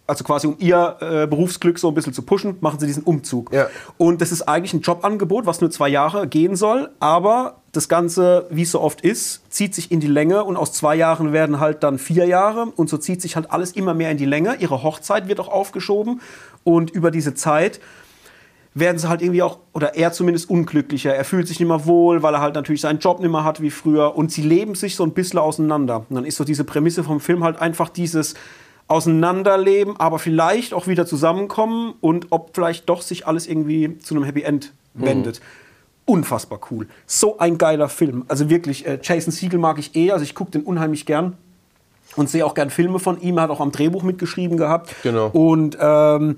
Also 0.08 0.24
quasi 0.24 0.48
um 0.48 0.56
ihr 0.58 0.96
äh, 1.00 1.26
Berufsglück 1.26 1.78
so 1.78 1.88
ein 1.88 1.94
bisschen 1.94 2.12
zu 2.12 2.22
pushen, 2.22 2.56
machen 2.60 2.80
sie 2.80 2.86
diesen 2.86 3.04
Umzug. 3.04 3.52
Ja. 3.52 3.68
Und 3.96 4.20
das 4.20 4.32
ist 4.32 4.42
eigentlich 4.42 4.72
ein 4.72 4.80
Jobangebot, 4.80 5.46
was 5.46 5.60
nur 5.60 5.70
zwei 5.70 5.88
Jahre 5.88 6.26
gehen 6.26 6.56
soll, 6.56 6.90
aber 6.98 7.58
das 7.70 7.88
Ganze, 7.88 8.46
wie 8.50 8.62
es 8.62 8.72
so 8.72 8.80
oft 8.80 9.02
ist, 9.02 9.42
zieht 9.52 9.74
sich 9.74 9.92
in 9.92 10.00
die 10.00 10.08
Länge 10.08 10.42
und 10.42 10.56
aus 10.56 10.72
zwei 10.72 10.96
Jahren 10.96 11.32
werden 11.32 11.60
halt 11.60 11.84
dann 11.84 11.98
vier 11.98 12.26
Jahre 12.26 12.66
und 12.74 12.88
so 12.88 12.96
zieht 12.96 13.22
sich 13.22 13.36
halt 13.36 13.52
alles 13.52 13.72
immer 13.72 13.94
mehr 13.94 14.10
in 14.10 14.16
die 14.16 14.24
Länge. 14.24 14.56
Ihre 14.56 14.82
Hochzeit 14.82 15.28
wird 15.28 15.38
auch 15.38 15.48
aufgeschoben 15.48 16.22
und 16.64 16.90
über 16.90 17.12
diese 17.12 17.34
Zeit 17.34 17.78
werden 18.80 18.98
sie 18.98 19.08
halt 19.08 19.22
irgendwie 19.22 19.42
auch, 19.42 19.58
oder 19.72 19.94
er 19.96 20.12
zumindest 20.12 20.50
unglücklicher. 20.50 21.14
Er 21.14 21.24
fühlt 21.24 21.48
sich 21.48 21.58
nicht 21.60 21.68
mehr 21.68 21.86
wohl, 21.86 22.22
weil 22.22 22.34
er 22.34 22.40
halt 22.40 22.54
natürlich 22.54 22.80
seinen 22.80 22.98
Job 22.98 23.20
nicht 23.20 23.30
mehr 23.30 23.44
hat 23.44 23.60
wie 23.60 23.70
früher 23.70 24.16
und 24.16 24.32
sie 24.32 24.42
leben 24.42 24.74
sich 24.74 24.96
so 24.96 25.04
ein 25.04 25.12
bisschen 25.12 25.38
auseinander. 25.38 26.04
Und 26.08 26.16
dann 26.16 26.24
ist 26.24 26.36
so 26.36 26.44
diese 26.44 26.64
Prämisse 26.64 27.04
vom 27.04 27.20
Film 27.20 27.44
halt 27.44 27.60
einfach 27.60 27.88
dieses 27.88 28.34
Auseinanderleben, 28.88 29.96
aber 29.98 30.18
vielleicht 30.18 30.72
auch 30.72 30.86
wieder 30.86 31.06
zusammenkommen 31.06 31.94
und 32.00 32.28
ob 32.30 32.50
vielleicht 32.54 32.88
doch 32.88 33.02
sich 33.02 33.26
alles 33.26 33.46
irgendwie 33.46 33.98
zu 33.98 34.14
einem 34.14 34.24
Happy 34.24 34.42
End 34.42 34.72
wendet. 34.94 35.40
Unfassbar 36.06 36.58
cool. 36.70 36.88
So 37.06 37.38
ein 37.38 37.58
geiler 37.58 37.90
Film. 37.90 38.24
Also 38.28 38.48
wirklich, 38.48 38.86
äh, 38.86 38.98
Jason 39.02 39.30
Siegel 39.30 39.58
mag 39.58 39.78
ich 39.78 39.94
eh, 39.94 40.10
also 40.10 40.24
ich 40.24 40.34
gucke 40.34 40.50
den 40.50 40.62
unheimlich 40.62 41.04
gern 41.04 41.36
und 42.16 42.30
sehe 42.30 42.46
auch 42.46 42.54
gern 42.54 42.70
Filme 42.70 42.98
von 42.98 43.20
ihm. 43.20 43.36
Er 43.36 43.42
hat 43.42 43.50
auch 43.50 43.60
am 43.60 43.72
Drehbuch 43.72 44.02
mitgeschrieben 44.02 44.56
gehabt. 44.56 44.94
Genau. 45.02 45.28
Und 45.28 45.76
ähm, 45.78 46.36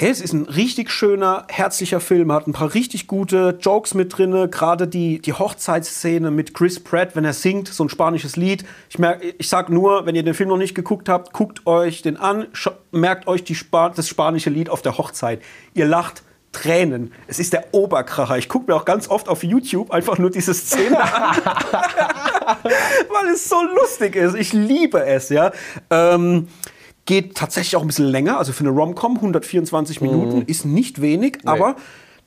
hey, 0.00 0.10
es 0.10 0.20
ist 0.20 0.32
ein 0.32 0.44
richtig 0.44 0.92
schöner, 0.92 1.44
herzlicher 1.48 1.98
Film. 1.98 2.30
Hat 2.30 2.46
ein 2.46 2.52
paar 2.52 2.72
richtig 2.72 3.08
gute 3.08 3.58
Jokes 3.60 3.94
mit 3.94 4.16
drin. 4.16 4.48
Gerade 4.48 4.86
die, 4.86 5.20
die 5.20 5.32
Hochzeitsszene 5.32 6.30
mit 6.30 6.54
Chris 6.54 6.78
Pratt, 6.78 7.16
wenn 7.16 7.24
er 7.24 7.32
singt, 7.32 7.66
so 7.66 7.82
ein 7.82 7.88
spanisches 7.88 8.36
Lied. 8.36 8.64
Ich, 8.90 9.00
merk, 9.00 9.20
ich 9.38 9.48
sag 9.48 9.70
nur, 9.70 10.06
wenn 10.06 10.14
ihr 10.14 10.22
den 10.22 10.34
Film 10.34 10.50
noch 10.50 10.56
nicht 10.56 10.76
geguckt 10.76 11.08
habt, 11.08 11.32
guckt 11.32 11.66
euch 11.66 12.02
den 12.02 12.16
an, 12.16 12.46
merkt 12.92 13.26
euch 13.26 13.42
die 13.42 13.56
Spa 13.56 13.88
das 13.88 14.06
spanische 14.06 14.50
Lied 14.50 14.70
auf 14.70 14.82
der 14.82 14.98
Hochzeit. 14.98 15.42
Ihr 15.74 15.86
lacht. 15.86 16.22
Tränen. 16.50 17.12
Es 17.26 17.38
ist 17.38 17.52
der 17.52 17.74
Oberkracher. 17.74 18.38
Ich 18.38 18.48
gucke 18.48 18.70
mir 18.70 18.76
auch 18.76 18.86
ganz 18.86 19.10
oft 19.10 19.28
auf 19.28 19.44
YouTube 19.44 19.90
einfach 19.90 20.16
nur 20.16 20.30
diese 20.30 20.54
Szene 20.54 20.98
an 20.98 21.36
weil 21.44 23.34
es 23.34 23.48
so 23.48 23.62
lustig 23.62 24.16
ist. 24.16 24.34
Ich 24.34 24.54
liebe 24.54 25.04
es, 25.04 25.28
ja. 25.28 25.52
Ähm, 25.90 26.48
geht 27.08 27.34
tatsächlich 27.34 27.74
auch 27.74 27.80
ein 27.80 27.86
bisschen 27.86 28.04
länger, 28.04 28.36
also 28.38 28.52
für 28.52 28.60
eine 28.64 28.68
Rom-Com 28.70 29.16
124 29.16 30.02
Minuten 30.02 30.42
ist 30.42 30.66
nicht 30.66 31.00
wenig, 31.00 31.38
aber 31.46 31.74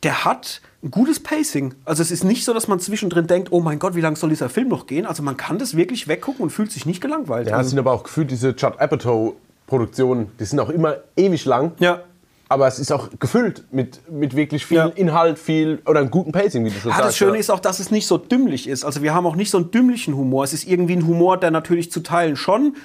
der 0.02 0.26
hat 0.26 0.60
ein 0.84 0.90
gutes 0.90 1.20
Pacing. 1.22 1.76
Also 1.86 2.02
es 2.02 2.10
ist 2.10 2.24
nicht 2.24 2.44
so, 2.46 2.52
dass 2.56 2.68
man 2.68 2.80
zwischendrin 2.80 3.28
denkt, 3.28 3.52
oh 3.52 3.60
mein 3.60 3.78
Gott, 3.78 3.94
wie 3.96 4.02
lange 4.02 4.16
soll 4.16 4.32
dieser 4.32 4.50
Film 4.50 4.70
noch 4.70 4.88
gehen? 4.88 5.06
Also 5.06 5.22
man 5.22 5.38
kann 5.38 5.60
das 5.60 5.78
wirklich 5.78 6.08
weggucken 6.08 6.42
und 6.42 6.50
fühlt 6.50 6.72
sich 6.72 6.88
nicht 6.88 7.00
gelangweilt. 7.00 7.46
Ja, 7.48 7.54
es 7.54 7.58
also, 7.60 7.70
sind 7.70 7.80
aber 7.80 7.92
auch 7.94 8.02
gefühlt 8.02 8.32
diese 8.32 8.50
Judd 8.58 8.80
Apatow-Produktionen, 8.80 10.32
die 10.40 10.46
sind 10.46 10.60
auch 10.60 10.70
immer 10.70 10.96
ewig 11.16 11.46
lang. 11.46 11.74
ja. 11.80 12.02
Aber 12.50 12.68
es 12.68 12.80
ist 12.80 12.92
auch 12.92 13.08
gefüllt 13.18 13.64
mit, 13.72 14.02
mit 14.12 14.36
wirklich 14.36 14.66
viel 14.66 14.76
Ja. 14.76 14.88
Inhalt, 14.88 15.40
viel 15.40 15.82
oder 15.86 16.02
einem 16.02 16.12
guten 16.12 16.34
Pacing, 16.34 16.66
wie 16.66 16.70
du 16.70 16.76
schon 16.82 16.92
Ja, 16.92 16.98
sagst. 16.98 17.08
das 17.08 17.18
Schöne 17.18 17.36
ja. 17.36 17.40
ist 17.40 17.50
auch, 17.50 17.62
dass 17.62 17.80
es 17.80 17.92
nicht 17.92 18.06
so 18.08 18.18
dümmlich 18.18 18.68
ist. 18.68 18.84
Also 18.84 19.02
wir 19.02 19.14
haben 19.14 19.26
auch 19.26 19.38
nicht 19.38 19.50
so 19.50 19.58
einen 19.58 19.72
dümmlichen 19.72 20.18
Humor. 20.18 20.44
Es 20.44 20.52
ist 20.52 20.68
irgendwie 20.68 20.98
ein 20.98 21.08
Humor, 21.08 21.38
der 21.38 21.50
natürlich 21.52 21.94
zu 21.94 22.02
Teilen 22.02 22.36
schon 22.36 22.76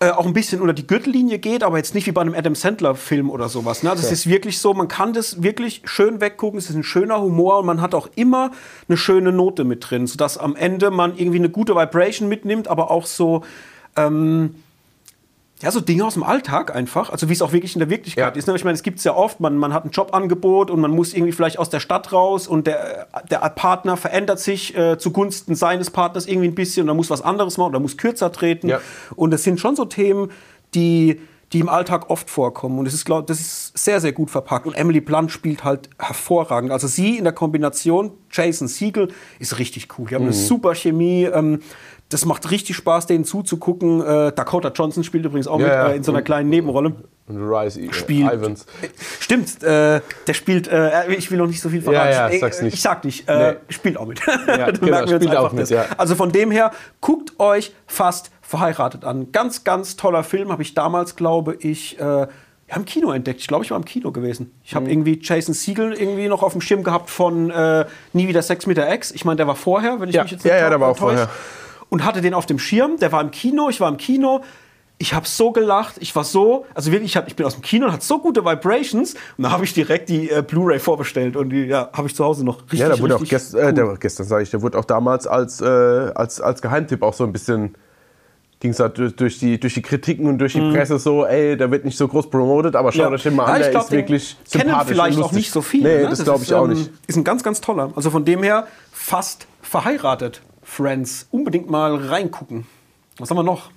äh, 0.00 0.10
auch 0.10 0.26
ein 0.26 0.32
bisschen 0.32 0.60
unter 0.60 0.74
die 0.74 0.86
Gürtellinie 0.86 1.40
geht, 1.40 1.64
aber 1.64 1.76
jetzt 1.76 1.94
nicht 1.94 2.06
wie 2.06 2.12
bei 2.12 2.20
einem 2.20 2.34
Adam 2.34 2.54
Sandler-Film 2.54 3.30
oder 3.30 3.48
sowas. 3.48 3.82
Ne? 3.82 3.90
Also 3.90 4.06
es 4.06 4.12
ist 4.12 4.28
wirklich 4.28 4.60
so, 4.60 4.72
man 4.72 4.86
kann 4.86 5.12
das 5.12 5.42
wirklich 5.42 5.82
schön 5.86 6.20
weggucken. 6.20 6.58
Es 6.58 6.70
ist 6.70 6.76
ein 6.76 6.84
schöner 6.84 7.20
Humor 7.20 7.58
und 7.58 7.66
man 7.66 7.80
hat 7.80 7.94
auch 7.96 8.08
immer 8.14 8.52
eine 8.88 8.96
schöne 8.96 9.32
Note 9.32 9.64
mit 9.64 9.90
drin, 9.90 10.06
sodass 10.06 10.38
am 10.38 10.54
Ende 10.54 10.92
man 10.92 11.16
irgendwie 11.16 11.38
eine 11.38 11.50
gute 11.50 11.74
Vibration 11.74 12.28
mitnimmt, 12.28 12.68
aber 12.68 12.92
auch 12.92 13.06
so 13.06 13.42
ähm, 13.96 14.54
ja, 15.60 15.70
so 15.72 15.80
Dinge 15.80 16.04
aus 16.04 16.14
dem 16.14 16.22
Alltag 16.22 16.74
einfach, 16.74 17.10
also 17.10 17.28
wie 17.28 17.32
es 17.32 17.42
auch 17.42 17.52
wirklich 17.52 17.74
in 17.74 17.80
der 17.80 17.90
Wirklichkeit 17.90 18.34
Ja. 18.34 18.38
ist. 18.38 18.46
Ne? 18.46 18.54
Ich 18.54 18.64
meine, 18.64 18.74
es 18.76 18.84
gibt 18.84 18.98
es 18.98 19.04
ja 19.04 19.14
oft, 19.14 19.40
man, 19.40 19.56
man 19.56 19.72
hat 19.74 19.84
ein 19.84 19.90
Jobangebot 19.90 20.70
und 20.70 20.80
man 20.80 20.92
muss 20.92 21.14
irgendwie 21.14 21.32
vielleicht 21.32 21.58
aus 21.58 21.68
der 21.68 21.80
Stadt 21.80 22.12
raus 22.12 22.46
und 22.46 22.66
der, 22.68 23.08
der 23.30 23.38
Partner 23.50 23.96
verändert 23.96 24.38
sich 24.38 24.76
äh, 24.76 24.98
zugunsten 24.98 25.56
seines 25.56 25.90
Partners 25.90 26.26
irgendwie 26.26 26.46
ein 26.48 26.54
bisschen 26.54 26.84
und 26.84 26.88
er 26.88 26.94
muss 26.94 27.10
was 27.10 27.22
anderes 27.22 27.56
machen 27.58 27.70
oder 27.70 27.80
muss 27.80 27.96
kürzer 27.96 28.30
treten. 28.30 28.68
Ja. 28.68 28.80
Und 29.16 29.32
das 29.32 29.42
sind 29.42 29.58
schon 29.58 29.74
so 29.74 29.84
Themen, 29.84 30.30
die, 30.74 31.20
die 31.52 31.60
im 31.60 31.68
Alltag 31.68 32.08
oft 32.10 32.30
vorkommen. 32.30 32.78
Und 32.78 32.84
das 32.84 32.94
ist, 32.94 33.04
glaub, 33.04 33.26
das 33.26 33.40
ist 33.40 33.76
sehr, 33.76 34.00
sehr 34.00 34.12
gut 34.12 34.30
verpackt. 34.30 34.66
Und 34.66 34.74
Emily 34.74 35.00
Blunt 35.00 35.32
spielt 35.32 35.64
halt 35.64 35.88
hervorragend. 35.98 36.70
Also 36.70 36.86
sie 36.86 37.16
in 37.18 37.24
der 37.24 37.32
Kombination, 37.32 38.12
Jason 38.30 38.68
Siegel, 38.68 39.08
ist 39.38 39.58
richtig 39.58 39.88
cool. 39.98 40.06
Die 40.08 40.14
haben 40.14 40.24
eine 40.24 40.32
super 40.34 40.74
Chemie. 40.74 41.24
Ähm, 41.24 41.60
das 42.10 42.24
macht 42.24 42.50
richtig 42.50 42.76
Spaß, 42.76 43.06
denen 43.06 43.24
zuzugucken. 43.24 44.00
Äh, 44.00 44.32
Dakota 44.32 44.70
Johnson 44.74 45.04
spielt 45.04 45.24
übrigens 45.26 45.46
auch 45.46 45.60
Ja, 45.60 45.64
mit 45.66 45.74
ja. 45.74 45.88
äh, 45.88 45.96
in 45.96 46.02
so 46.02 46.12
einer 46.12 46.22
kleinen 46.22 46.48
Nebenrolle. 46.48 46.94
Und 47.26 47.36
Rise 47.36 47.80
äh, 47.82 47.92
Spielt. 47.92 48.32
Ivans. 48.32 48.64
Stimmt, 49.20 49.62
äh, 49.62 50.00
der 50.26 50.34
spielt, 50.34 50.68
äh, 50.68 51.12
ich 51.12 51.30
will 51.30 51.36
noch 51.38 51.46
nicht 51.46 51.60
so 51.60 51.68
viel 51.68 51.82
verraten. 51.82 52.10
Ja, 52.12 52.30
ja, 52.30 52.38
sag's 52.38 52.62
nicht. 52.62 52.74
Ich 52.74 52.80
sag 52.80 53.04
nicht, 53.04 53.28
äh, 53.28 53.52
Nee. 53.52 53.56
spielt 53.68 53.98
auch 53.98 54.06
mit. 54.06 54.20
Ja, 54.46 54.70
genau, 54.70 55.06
wir 55.08 55.16
spielt 55.16 55.36
auch 55.36 55.52
mit, 55.52 55.68
ja. 55.68 55.84
Also 55.98 56.14
von 56.14 56.32
dem 56.32 56.50
her, 56.50 56.70
guckt 57.02 57.38
euch 57.38 57.74
fast 57.86 58.30
verheiratet 58.40 59.04
an. 59.04 59.30
Ganz, 59.32 59.64
ganz 59.64 59.96
toller 59.96 60.24
Film, 60.24 60.50
habe 60.50 60.62
ich 60.62 60.72
damals, 60.72 61.16
glaube 61.16 61.56
ich, 61.60 61.98
äh, 62.00 62.02
ja, 62.02 62.76
im 62.76 62.86
Kino 62.86 63.10
entdeckt. 63.12 63.40
Ich 63.40 63.46
glaube, 63.48 63.64
ich 63.64 63.70
war 63.70 63.76
im 63.78 63.84
Kino 63.84 64.10
gewesen. 64.12 64.52
Ich 64.64 64.72
Mhm. 64.72 64.76
habe 64.76 64.90
irgendwie 64.90 65.18
Jason 65.22 65.52
Siegel 65.54 65.92
irgendwie 65.92 66.28
noch 66.28 66.42
auf 66.42 66.52
dem 66.52 66.62
Schirm 66.62 66.82
gehabt 66.82 67.10
von 67.10 67.50
äh, 67.50 67.84
Nie 68.14 68.28
wieder 68.28 68.40
Sex 68.40 68.66
mit 68.66 68.78
der 68.78 68.90
Ex. 68.90 69.10
Ich 69.10 69.26
meine, 69.26 69.36
der 69.36 69.46
war 69.46 69.56
vorher, 69.56 70.00
wenn 70.00 70.08
ich 70.08 70.14
Ja. 70.14 70.22
mich 70.22 70.32
jetzt 70.32 70.44
Ja, 70.46 70.54
ja, 70.56 70.62
ta- 70.64 70.70
der 70.70 70.80
war 70.80 70.88
auch 70.88 70.96
vorher. 70.96 71.28
Und 71.90 72.04
hatte 72.04 72.20
den 72.20 72.34
auf 72.34 72.46
dem 72.46 72.58
Schirm. 72.58 72.98
Der 72.98 73.12
war 73.12 73.20
im 73.20 73.30
Kino, 73.30 73.68
ich 73.68 73.80
war 73.80 73.88
im 73.88 73.96
Kino. 73.96 74.42
Ich 75.00 75.14
habe 75.14 75.28
so 75.28 75.52
gelacht, 75.52 75.94
ich 76.00 76.16
war 76.16 76.24
so, 76.24 76.66
also 76.74 76.90
wirklich, 76.90 77.12
ich, 77.12 77.16
hab, 77.16 77.28
ich 77.28 77.36
bin 77.36 77.46
aus 77.46 77.54
dem 77.54 77.62
Kino 77.62 77.86
und 77.86 77.92
hatte 77.92 78.04
so 78.04 78.18
gute 78.18 78.44
Vibrations 78.44 79.14
und 79.36 79.44
da 79.44 79.52
habe 79.52 79.62
ich 79.62 79.72
direkt 79.72 80.08
die 80.08 80.28
äh, 80.28 80.42
Blu-ray 80.42 80.80
vorbestellt 80.80 81.36
und 81.36 81.50
die 81.50 81.66
ja, 81.66 81.88
habe 81.92 82.08
ich 82.08 82.16
zu 82.16 82.24
Hause 82.24 82.44
noch 82.44 82.62
richtig 82.62 82.80
Ja, 82.80 82.88
der 82.88 82.98
wurde 82.98 83.14
auch 83.14 83.24
gest 83.24 83.54
äh, 83.54 83.72
der, 83.72 83.96
gestern, 84.00 84.26
sage 84.26 84.42
ich, 84.42 84.50
der 84.50 84.60
wurde 84.60 84.76
auch 84.76 84.84
damals 84.84 85.28
als, 85.28 85.60
äh, 85.60 85.64
als, 85.64 86.40
als 86.40 86.60
Geheimtipp 86.62 87.04
auch 87.04 87.14
so 87.14 87.22
ein 87.22 87.32
bisschen, 87.32 87.76
ging 88.58 88.72
es 88.72 88.80
halt 88.80 88.98
durch, 89.20 89.38
die, 89.38 89.60
durch 89.60 89.74
die 89.74 89.82
Kritiken 89.82 90.26
und 90.26 90.38
durch 90.38 90.54
die 90.54 90.72
Presse 90.72 90.98
so, 90.98 91.24
ey, 91.24 91.56
der 91.56 91.70
wird 91.70 91.84
nicht 91.84 91.96
so 91.96 92.08
groß 92.08 92.28
promotet, 92.28 92.74
aber 92.74 92.90
schaut. 92.90 93.02
Ja. 93.02 93.10
euch 93.10 93.22
den 93.22 93.36
mal 93.36 93.46
Ja, 93.46 93.54
an, 93.54 93.60
ich 93.60 93.62
der 93.66 93.70
glaub, 93.70 93.84
ist 93.84 93.92
wirklich 93.92 94.36
kennen 94.50 94.64
sympathisch 94.64 94.88
vielleicht 94.88 95.16
und 95.18 95.22
auch 95.22 95.32
nicht 95.32 95.52
so 95.52 95.62
viele. 95.62 95.88
Nee, 95.88 96.02
ne? 96.02 96.08
das 96.10 96.24
glaube 96.24 96.40
ist, 96.40 96.48
ich 96.48 96.54
auch 96.54 96.64
ähm, 96.64 96.70
nicht. 96.70 96.90
Ist 97.06 97.16
ein 97.16 97.22
ganz, 97.22 97.44
ganz 97.44 97.60
toller. 97.60 97.92
Also 97.94 98.10
von 98.10 98.24
dem 98.24 98.42
her 98.42 98.66
fast 98.90 99.46
verheiratet, 99.62 100.42
Friends. 100.68 101.26
Unbedingt 101.30 101.68
mal 101.70 101.96
reingucken. 101.96 102.66
Was 103.18 103.30
haben 103.30 103.38
wir 103.38 103.42
noch? 103.42 103.70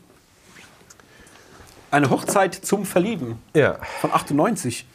Eine 1.89 2.10
Hochzeit 2.10 2.54
zum 2.54 2.86
Verlieben 2.86 3.41
Ja. 3.56 3.77
von 4.01 4.12
98. 4.12 4.86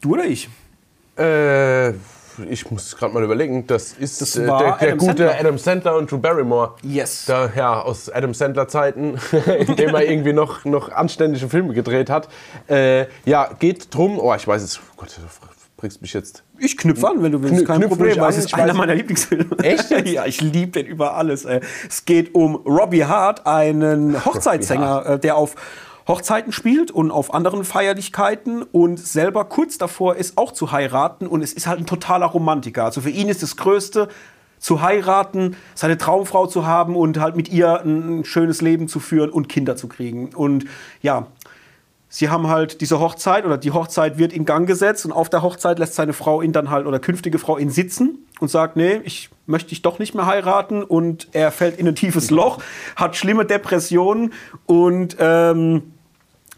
Du 0.00 0.14
oder 0.14 0.24
ich? 0.24 0.48
Äh, 1.18 1.90
ich 2.48 2.70
muss 2.70 2.96
gerade 2.96 3.12
mal 3.14 3.22
überlegen, 3.22 3.66
das 3.66 3.92
ist 3.92 4.20
Das 4.20 4.34
äh, 4.36 4.46
der, 4.46 4.58
der 4.58 4.74
Adam 4.74 4.98
gute 4.98 5.06
Sandler. 5.06 5.38
Adam 5.38 5.58
Sandler 5.58 5.96
und 5.96 6.10
Drew 6.10 6.18
Barrymore. 6.18 6.74
Yes. 6.82 7.26
Da, 7.26 7.50
ja, 7.54 7.80
aus 7.80 8.08
Adam 8.10 8.34
Sandler 8.34 8.66
Zeiten, 8.68 9.18
in 9.58 9.76
dem 9.76 9.94
er 9.94 10.08
irgendwie 10.10 10.32
noch, 10.32 10.64
noch 10.64 10.90
anständige 10.90 11.48
Filme 11.48 11.74
gedreht 11.74 12.10
hat. 12.10 12.28
Äh, 12.68 13.06
ja, 13.24 13.50
geht 13.58 13.94
drum, 13.94 14.18
oh, 14.18 14.34
ich 14.34 14.48
weiß 14.48 14.62
es, 14.62 14.78
oh 14.78 14.94
Gott, 14.96 15.10
bringst 15.80 16.02
mich 16.02 16.12
jetzt. 16.12 16.44
Ich 16.58 16.76
knüpfe 16.76 17.08
an, 17.08 17.22
wenn 17.22 17.32
du 17.32 17.42
willst. 17.42 17.62
Knü- 17.62 17.66
Kein 17.66 17.78
knüpf 17.78 17.88
Problem, 17.88 18.20
an, 18.22 18.28
es 18.28 18.36
ist 18.36 18.46
ich 18.48 18.54
einer 18.54 18.74
meiner 18.74 18.94
Lieblingsfilme. 18.94 19.58
Echt 19.62 19.90
ja, 20.06 20.26
ich 20.26 20.42
liebe 20.42 20.72
den 20.72 20.84
über 20.86 21.16
alles. 21.16 21.46
Ey. 21.46 21.60
Es 21.88 22.04
geht 22.04 22.34
um 22.34 22.56
Robbie 22.56 23.06
Hart, 23.06 23.46
einen 23.46 24.22
Hochzeitssänger, 24.24 25.06
äh, 25.06 25.18
der 25.18 25.36
auf 25.36 25.54
Hochzeiten 26.06 26.52
spielt 26.52 26.90
und 26.90 27.10
auf 27.10 27.32
anderen 27.32 27.64
Feierlichkeiten 27.64 28.62
und 28.62 28.98
selber 29.00 29.46
kurz 29.46 29.78
davor 29.78 30.16
ist, 30.16 30.36
auch 30.36 30.52
zu 30.52 30.70
heiraten. 30.70 31.26
Und 31.26 31.40
es 31.42 31.54
ist 31.54 31.66
halt 31.66 31.78
ein 31.78 31.86
totaler 31.86 32.26
Romantiker. 32.26 32.84
Also 32.84 33.00
für 33.00 33.10
ihn 33.10 33.28
ist 33.28 33.42
das 33.42 33.56
Größte, 33.56 34.08
zu 34.58 34.82
heiraten, 34.82 35.56
seine 35.74 35.96
Traumfrau 35.96 36.46
zu 36.46 36.66
haben 36.66 36.94
und 36.94 37.18
halt 37.18 37.34
mit 37.34 37.48
ihr 37.48 37.80
ein 37.82 38.26
schönes 38.26 38.60
Leben 38.60 38.88
zu 38.88 39.00
führen 39.00 39.30
und 39.30 39.48
Kinder 39.48 39.74
zu 39.76 39.88
kriegen. 39.88 40.34
Und 40.34 40.66
ja, 41.00 41.28
sie 42.10 42.28
haben 42.28 42.48
halt 42.48 42.82
diese 42.82 43.00
Hochzeit 43.00 43.46
oder 43.46 43.56
die 43.56 43.70
Hochzeit 43.70 44.18
wird 44.18 44.34
in 44.34 44.44
Gang 44.44 44.66
gesetzt 44.66 45.06
und 45.06 45.12
auf 45.12 45.30
der 45.30 45.42
Hochzeit 45.42 45.78
lässt 45.78 45.94
seine 45.94 46.12
Frau 46.12 46.42
ihn 46.42 46.52
dann 46.52 46.68
halt 46.68 46.86
oder 46.86 46.98
künftige 46.98 47.38
Frau 47.38 47.56
ihn 47.56 47.70
sitzen 47.70 48.26
und 48.40 48.48
sagt, 48.48 48.76
nee, 48.76 49.00
ich 49.04 49.30
möchte 49.46 49.70
dich 49.70 49.80
doch 49.80 49.98
nicht 49.98 50.14
mehr 50.14 50.26
heiraten 50.26 50.82
und 50.82 51.28
er 51.32 51.52
fällt 51.52 51.78
in 51.78 51.88
ein 51.88 51.94
tiefes 51.94 52.30
Loch, 52.30 52.58
hat 52.96 53.16
schlimme 53.16 53.46
Depressionen 53.46 54.32
und 54.66 55.16
ähm, 55.20 55.92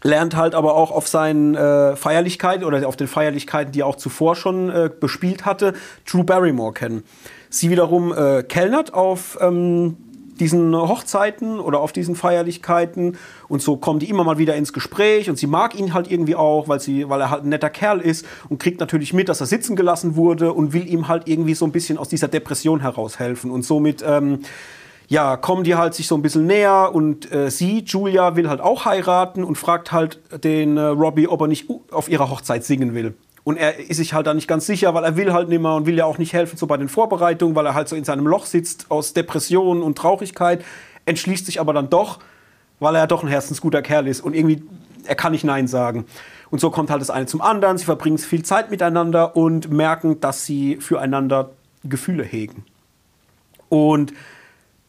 lernt 0.01 0.35
halt 0.35 0.55
aber 0.55 0.75
auch 0.75 0.91
auf 0.91 1.07
seinen 1.07 1.55
äh, 1.55 1.95
Feierlichkeiten 1.95 2.65
oder 2.65 2.85
auf 2.87 2.97
den 2.97 3.07
Feierlichkeiten, 3.07 3.71
die 3.71 3.81
er 3.81 3.87
auch 3.87 3.95
zuvor 3.95 4.35
schon 4.35 4.69
äh, 4.69 4.89
bespielt 4.99 5.45
hatte, 5.45 5.73
Drew 6.09 6.23
Barrymore 6.23 6.73
kennen. 6.73 7.03
Sie 7.49 7.69
wiederum 7.69 8.11
äh, 8.11 8.41
kellnert 8.41 8.93
auf 8.95 9.37
ähm, 9.39 9.97
diesen 10.39 10.75
Hochzeiten 10.75 11.59
oder 11.59 11.79
auf 11.79 11.91
diesen 11.91 12.15
Feierlichkeiten 12.15 13.17
und 13.47 13.61
so 13.61 13.77
kommen 13.77 13.99
die 13.99 14.09
immer 14.09 14.23
mal 14.23 14.37
wieder 14.37 14.55
ins 14.55 14.73
Gespräch 14.73 15.29
und 15.29 15.37
sie 15.37 15.47
mag 15.47 15.77
ihn 15.77 15.93
halt 15.93 16.09
irgendwie 16.09 16.35
auch, 16.35 16.67
weil, 16.67 16.79
sie, 16.79 17.09
weil 17.09 17.21
er 17.21 17.29
halt 17.29 17.43
ein 17.43 17.49
netter 17.49 17.69
Kerl 17.69 17.99
ist 17.99 18.25
und 18.49 18.59
kriegt 18.59 18.79
natürlich 18.79 19.13
mit, 19.13 19.29
dass 19.29 19.41
er 19.41 19.47
sitzen 19.47 19.75
gelassen 19.75 20.15
wurde 20.15 20.53
und 20.53 20.73
will 20.73 20.87
ihm 20.87 21.07
halt 21.07 21.27
irgendwie 21.27 21.53
so 21.53 21.65
ein 21.65 21.71
bisschen 21.71 21.97
aus 21.97 22.09
dieser 22.09 22.27
Depression 22.27 22.81
heraushelfen 22.81 23.51
und 23.51 23.63
somit 23.63 24.03
ähm, 24.05 24.39
ja, 25.07 25.37
kommen 25.37 25.63
die 25.63 25.75
halt 25.75 25.93
sich 25.93 26.07
so 26.07 26.15
ein 26.15 26.21
bisschen 26.21 26.47
näher 26.47 26.91
und 26.93 27.31
äh, 27.31 27.51
sie, 27.51 27.83
Julia, 27.85 28.35
will 28.35 28.49
halt 28.49 28.61
auch 28.61 28.85
heiraten 28.85 29.43
und 29.43 29.57
fragt 29.57 29.91
halt 29.91 30.19
den 30.43 30.77
äh, 30.77 30.81
Robbie, 30.81 31.27
ob 31.27 31.41
er 31.41 31.47
nicht 31.47 31.69
auf 31.91 32.09
ihrer 32.09 32.29
Hochzeit 32.29 32.63
singen 32.63 32.95
will. 32.95 33.13
Und 33.43 33.57
er 33.57 33.77
ist 33.77 33.97
sich 33.97 34.13
halt 34.13 34.25
da 34.25 34.33
nicht 34.33 34.47
ganz 34.47 34.65
sicher, 34.65 34.93
weil 34.93 35.03
er 35.03 35.17
will 35.17 35.33
halt 35.33 35.49
nicht 35.49 35.61
mehr 35.61 35.73
und 35.73 35.85
will 35.85 35.97
ja 35.97 36.05
auch 36.05 36.17
nicht 36.17 36.33
helfen 36.33 36.57
so 36.57 36.65
bei 36.65 36.77
den 36.77 36.87
Vorbereitungen, 36.87 37.55
weil 37.55 37.65
er 37.65 37.73
halt 37.73 37.89
so 37.89 37.95
in 37.95 38.05
seinem 38.05 38.25
Loch 38.25 38.45
sitzt 38.45 38.89
aus 38.89 39.13
Depression 39.13 39.81
und 39.81 39.97
Traurigkeit, 39.97 40.63
entschließt 41.05 41.45
sich 41.45 41.59
aber 41.59 41.73
dann 41.73 41.89
doch, 41.89 42.19
weil 42.79 42.95
er 42.95 42.99
ja 43.01 43.07
doch 43.07 43.21
ein 43.21 43.27
herzensguter 43.27 43.81
Kerl 43.81 44.07
ist 44.07 44.21
und 44.21 44.33
irgendwie, 44.33 44.63
er 45.05 45.15
kann 45.15 45.33
nicht 45.33 45.43
Nein 45.43 45.67
sagen. 45.67 46.05
Und 46.51 46.59
so 46.59 46.69
kommt 46.69 46.89
halt 46.89 47.01
das 47.01 47.09
eine 47.09 47.25
zum 47.25 47.41
anderen, 47.41 47.77
sie 47.77 47.85
verbringen 47.85 48.17
viel 48.17 48.43
Zeit 48.43 48.71
miteinander 48.71 49.35
und 49.35 49.69
merken, 49.71 50.21
dass 50.21 50.45
sie 50.45 50.77
füreinander 50.77 51.49
Gefühle 51.83 52.23
hegen. 52.23 52.63
Und 53.67 54.13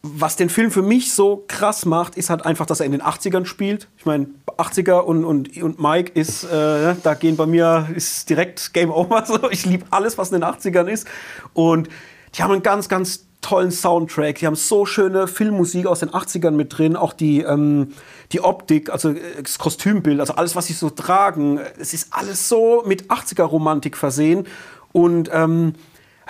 was 0.02 0.36
den 0.36 0.50
Film 0.50 0.70
für 0.70 0.82
mich 0.82 1.14
so 1.14 1.42
krass 1.48 1.86
macht, 1.86 2.16
ist 2.16 2.28
halt 2.28 2.44
einfach, 2.44 2.66
dass 2.66 2.80
er 2.80 2.86
in 2.86 2.92
den 2.92 3.00
80ern 3.00 3.46
spielt. 3.46 3.88
Ich 3.96 4.04
meine, 4.04 4.26
80er 4.58 5.00
und, 5.00 5.24
und, 5.24 5.56
und 5.62 5.80
Mike 5.80 6.12
ist, 6.12 6.44
äh, 6.44 6.94
da 7.02 7.14
gehen 7.14 7.36
bei 7.36 7.46
mir, 7.46 7.88
ist 7.94 8.28
direkt 8.30 8.72
Game 8.74 8.90
Over. 8.90 9.24
So. 9.34 9.50
Ich 9.50 9.64
liebe 9.64 9.86
alles, 9.90 10.18
was 10.18 10.30
in 10.32 10.40
den 10.40 10.44
80ern 10.44 10.86
ist. 10.86 11.06
Und 11.54 11.88
die 12.36 12.42
haben 12.42 12.52
einen 12.52 12.62
ganz, 12.62 12.88
ganz 12.88 13.26
tollen 13.40 13.70
Soundtrack. 13.70 14.36
Die 14.36 14.46
haben 14.46 14.56
so 14.56 14.86
schöne 14.86 15.28
Filmmusik 15.28 15.86
aus 15.86 16.00
den 16.00 16.10
80ern 16.10 16.52
mit 16.52 16.76
drin. 16.76 16.96
Auch 16.96 17.12
die, 17.12 17.42
ähm, 17.42 17.92
die 18.32 18.42
Optik, 18.42 18.90
also 18.90 19.10
äh, 19.10 19.42
das 19.42 19.58
Kostümbild, 19.58 20.20
also 20.20 20.34
alles, 20.34 20.56
was 20.56 20.66
sie 20.66 20.72
so 20.72 20.90
tragen. 20.90 21.60
Es 21.78 21.94
ist 21.94 22.08
alles 22.12 22.48
so 22.48 22.82
mit 22.86 23.10
80er-Romantik 23.10 23.96
versehen. 23.96 24.46
Und 24.92 25.30
ähm, 25.32 25.74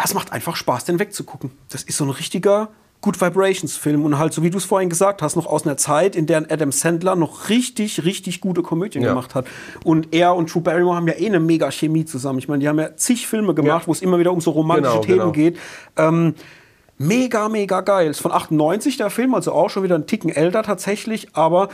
es 0.02 0.14
macht 0.14 0.32
einfach 0.32 0.56
Spaß, 0.56 0.84
den 0.84 0.98
wegzugucken. 0.98 1.50
Das 1.70 1.82
ist 1.82 1.96
so 1.96 2.04
ein 2.04 2.10
richtiger 2.10 2.70
Good 3.04 3.20
Vibrations 3.20 3.76
Film 3.76 4.02
und 4.06 4.18
halt, 4.18 4.32
so 4.32 4.42
wie 4.42 4.48
du 4.48 4.56
es 4.56 4.64
vorhin 4.64 4.88
gesagt 4.88 5.20
hast, 5.20 5.36
noch 5.36 5.44
aus 5.44 5.66
einer 5.66 5.76
Zeit, 5.76 6.16
in 6.16 6.24
der 6.26 6.50
Adam 6.50 6.72
Sandler 6.72 7.16
noch 7.16 7.50
richtig, 7.50 8.02
richtig 8.06 8.40
gute 8.40 8.62
Komödien 8.62 9.02
Ja. 9.04 9.10
gemacht 9.10 9.34
hat. 9.34 9.44
Und 9.84 10.14
er 10.14 10.34
und 10.34 10.52
Drew 10.54 10.60
Barrymore 10.62 10.96
haben 10.96 11.06
ja 11.06 11.12
eh 11.18 11.26
eine 11.26 11.38
mega 11.38 11.70
Chemie 11.70 12.06
zusammen. 12.06 12.38
Ich 12.38 12.48
meine, 12.48 12.60
die 12.60 12.68
haben 12.68 12.78
ja 12.78 12.96
zig 12.96 13.26
Filme 13.26 13.52
gemacht, 13.52 13.82
Ja. 13.82 13.86
wo 13.88 13.92
es 13.92 14.00
immer 14.00 14.18
wieder 14.18 14.32
um 14.32 14.40
so 14.40 14.52
romantische 14.52 14.92
Genau, 15.00 15.02
Themen 15.02 15.18
genau. 15.18 15.32
geht. 15.32 15.58
Ähm, 15.98 16.34
mega, 16.96 17.50
mega 17.50 17.82
geil. 17.82 18.08
Ist 18.10 18.20
von 18.20 18.32
98 18.32 18.96
der 18.96 19.10
Film, 19.10 19.34
also 19.34 19.52
auch 19.52 19.68
schon 19.68 19.82
wieder 19.82 19.96
ein 19.96 20.06
Ticken 20.06 20.30
älter 20.30 20.62
tatsächlich, 20.62 21.28
aber 21.34 21.68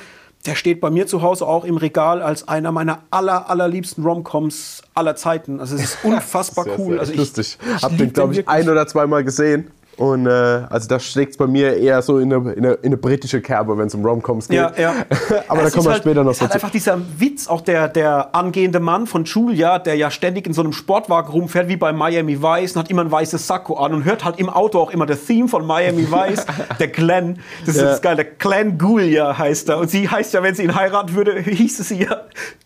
der 0.46 0.54
steht 0.56 0.80
bei 0.80 0.90
mir 0.90 1.06
zu 1.06 1.22
Hause 1.22 1.46
auch 1.46 1.64
im 1.64 1.76
Regal 1.76 2.22
als 2.22 2.48
einer 2.48 2.72
meiner 2.72 3.00
aller, 3.12 3.48
allerliebsten 3.50 4.02
Romcoms 4.02 4.82
aller 4.94 5.14
Zeiten. 5.14 5.60
Also 5.60 5.76
es 5.76 5.82
ist 5.84 5.98
unfassbar 6.02 6.64
Sehr, 6.64 6.78
cool. 6.78 6.92
sehr 6.94 7.00
also 7.00 7.12
lustig. 7.14 7.58
ich 7.76 7.82
Hab 7.82 7.96
den, 7.96 8.12
glaube 8.12 8.32
ich, 8.34 8.48
ein 8.48 8.68
oder 8.68 8.86
zweimal 8.86 9.22
gesehen. 9.22 9.70
Und 10.00 10.26
äh, 10.26 10.30
also 10.30 10.88
da 10.88 10.98
schlägt 10.98 11.32
es 11.32 11.36
bei 11.36 11.46
mir 11.46 11.76
eher 11.76 12.00
so 12.00 12.18
in 12.18 12.32
eine, 12.32 12.52
in 12.52 12.64
eine, 12.64 12.74
in 12.76 12.86
eine 12.86 12.96
britische 12.96 13.42
Kerbe, 13.42 13.76
wenn 13.76 13.86
es 13.88 13.94
um 13.94 14.02
Romcoms 14.04 14.48
geht. 14.48 14.56
Ja, 14.56 14.72
ja. 14.78 14.94
Aber 15.48 15.60
da 15.60 15.66
Es 15.68 15.74
kommen 15.74 15.80
ist 15.82 15.84
wir 15.84 15.92
halt, 15.92 16.02
später 16.02 16.24
noch 16.24 16.30
es 16.32 16.40
hat 16.40 16.48
dazu. 16.48 16.54
einfach 16.54 16.70
dieser 16.70 16.98
Witz, 17.18 17.48
auch 17.48 17.60
der, 17.60 17.86
der 17.88 18.34
angehende 18.34 18.80
Mann 18.80 19.06
von 19.06 19.24
Julia, 19.24 19.78
der 19.78 19.96
ja 19.96 20.10
ständig 20.10 20.46
in 20.46 20.54
so 20.54 20.62
einem 20.62 20.72
Sportwagen 20.72 21.30
rumfährt, 21.30 21.68
wie 21.68 21.76
bei 21.76 21.92
Miami 21.92 22.42
Vice, 22.42 22.76
und 22.76 22.82
hat 22.82 22.90
immer 22.90 23.02
ein 23.02 23.10
weißes 23.12 23.46
Sakko 23.46 23.74
an 23.76 23.92
und 23.92 24.04
hört 24.04 24.24
halt 24.24 24.38
im 24.40 24.48
Auto 24.48 24.78
auch 24.80 24.90
immer 24.90 25.04
das 25.04 25.24
Theme 25.26 25.48
von 25.48 25.66
Miami 25.66 26.10
Vice, 26.10 26.46
der 26.80 26.88
Glenn. 26.88 27.38
Das 27.66 27.74
ist 27.76 27.82
Ja. 27.82 27.88
das 27.90 28.00
geil, 28.00 28.16
der 28.16 28.24
Glenn 28.24 28.78
Gulia 28.78 29.36
heißt 29.36 29.68
er. 29.68 29.76
Und 29.78 29.90
sie 29.90 30.08
heißt 30.08 30.32
ja, 30.32 30.42
wenn 30.42 30.54
sie 30.54 30.62
ihn 30.64 30.74
heiraten 30.74 31.14
würde, 31.14 31.38
hieße 31.42 31.82
sie 31.82 32.04
ja 32.04 32.22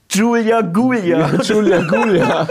Julia 0.09 0.61
Gulia. 0.61 1.29
Julia 1.42 1.81
Gulia. 1.83 2.47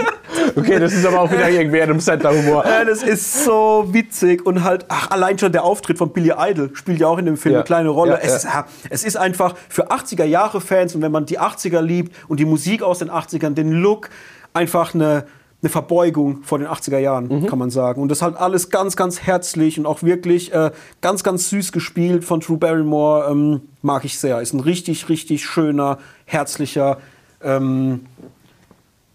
Okay, 0.55 0.79
das 0.79 0.93
ist 0.93 1.05
aber 1.05 1.21
auch 1.21 1.31
wieder 1.31 1.49
irgendwie 1.49 1.81
Adam 1.81 1.99
Sandler-Humor. 1.99 2.65
Ja, 2.65 2.85
das 2.85 3.03
ist 3.03 3.43
so 3.45 3.85
witzig 3.91 4.45
und 4.45 4.63
halt, 4.63 4.85
ach, 4.89 5.11
allein 5.11 5.37
schon 5.39 5.51
der 5.51 5.63
Auftritt 5.63 5.97
von 5.97 6.11
Billy 6.11 6.33
Idol 6.37 6.71
spielt 6.75 6.99
ja 6.99 7.07
auch 7.07 7.17
in 7.17 7.25
dem 7.25 7.37
Film 7.37 7.53
Ja. 7.53 7.59
eine 7.59 7.65
kleine 7.65 7.89
Rolle. 7.89 8.11
Ja, 8.13 8.17
es. 8.21 8.43
Ist, 8.43 8.47
es 8.89 9.03
ist 9.03 9.15
einfach 9.17 9.55
für 9.69 9.91
80er-Jahre-Fans 9.91 10.95
und 10.95 11.01
wenn 11.01 11.11
man 11.11 11.25
die 11.25 11.39
80er 11.39 11.81
liebt 11.81 12.15
und 12.27 12.39
die 12.39 12.45
Musik 12.45 12.83
aus 12.83 12.99
den 12.99 13.09
80ern, 13.09 13.53
den 13.53 13.71
Look, 13.71 14.09
einfach 14.53 14.93
eine, 14.93 15.25
eine 15.61 15.69
Verbeugung 15.69 16.43
vor 16.43 16.59
den 16.59 16.67
80er 16.67 16.97
Jahren, 16.99 17.27
Mhm. 17.29 17.47
kann 17.47 17.57
man 17.57 17.69
sagen. 17.69 18.01
Und 18.01 18.09
das 18.09 18.21
halt 18.21 18.35
alles 18.35 18.69
ganz, 18.69 18.95
ganz 18.95 19.21
herzlich 19.21 19.79
und 19.79 19.85
auch 19.85 20.03
wirklich 20.03 20.53
äh, 20.53 20.71
ganz, 21.01 21.23
ganz 21.23 21.49
süß 21.49 21.71
gespielt 21.71 22.23
von 22.25 22.41
Drew 22.41 22.57
Barrymore. 22.57 23.27
Ähm, 23.31 23.61
mag 23.81 24.03
ich 24.05 24.19
sehr. 24.19 24.41
Ist 24.41 24.53
ein 24.53 24.59
richtig, 24.59 25.07
richtig 25.09 25.45
schöner, 25.45 25.97
herzlicher, 26.25 26.97
ähm, 27.41 28.01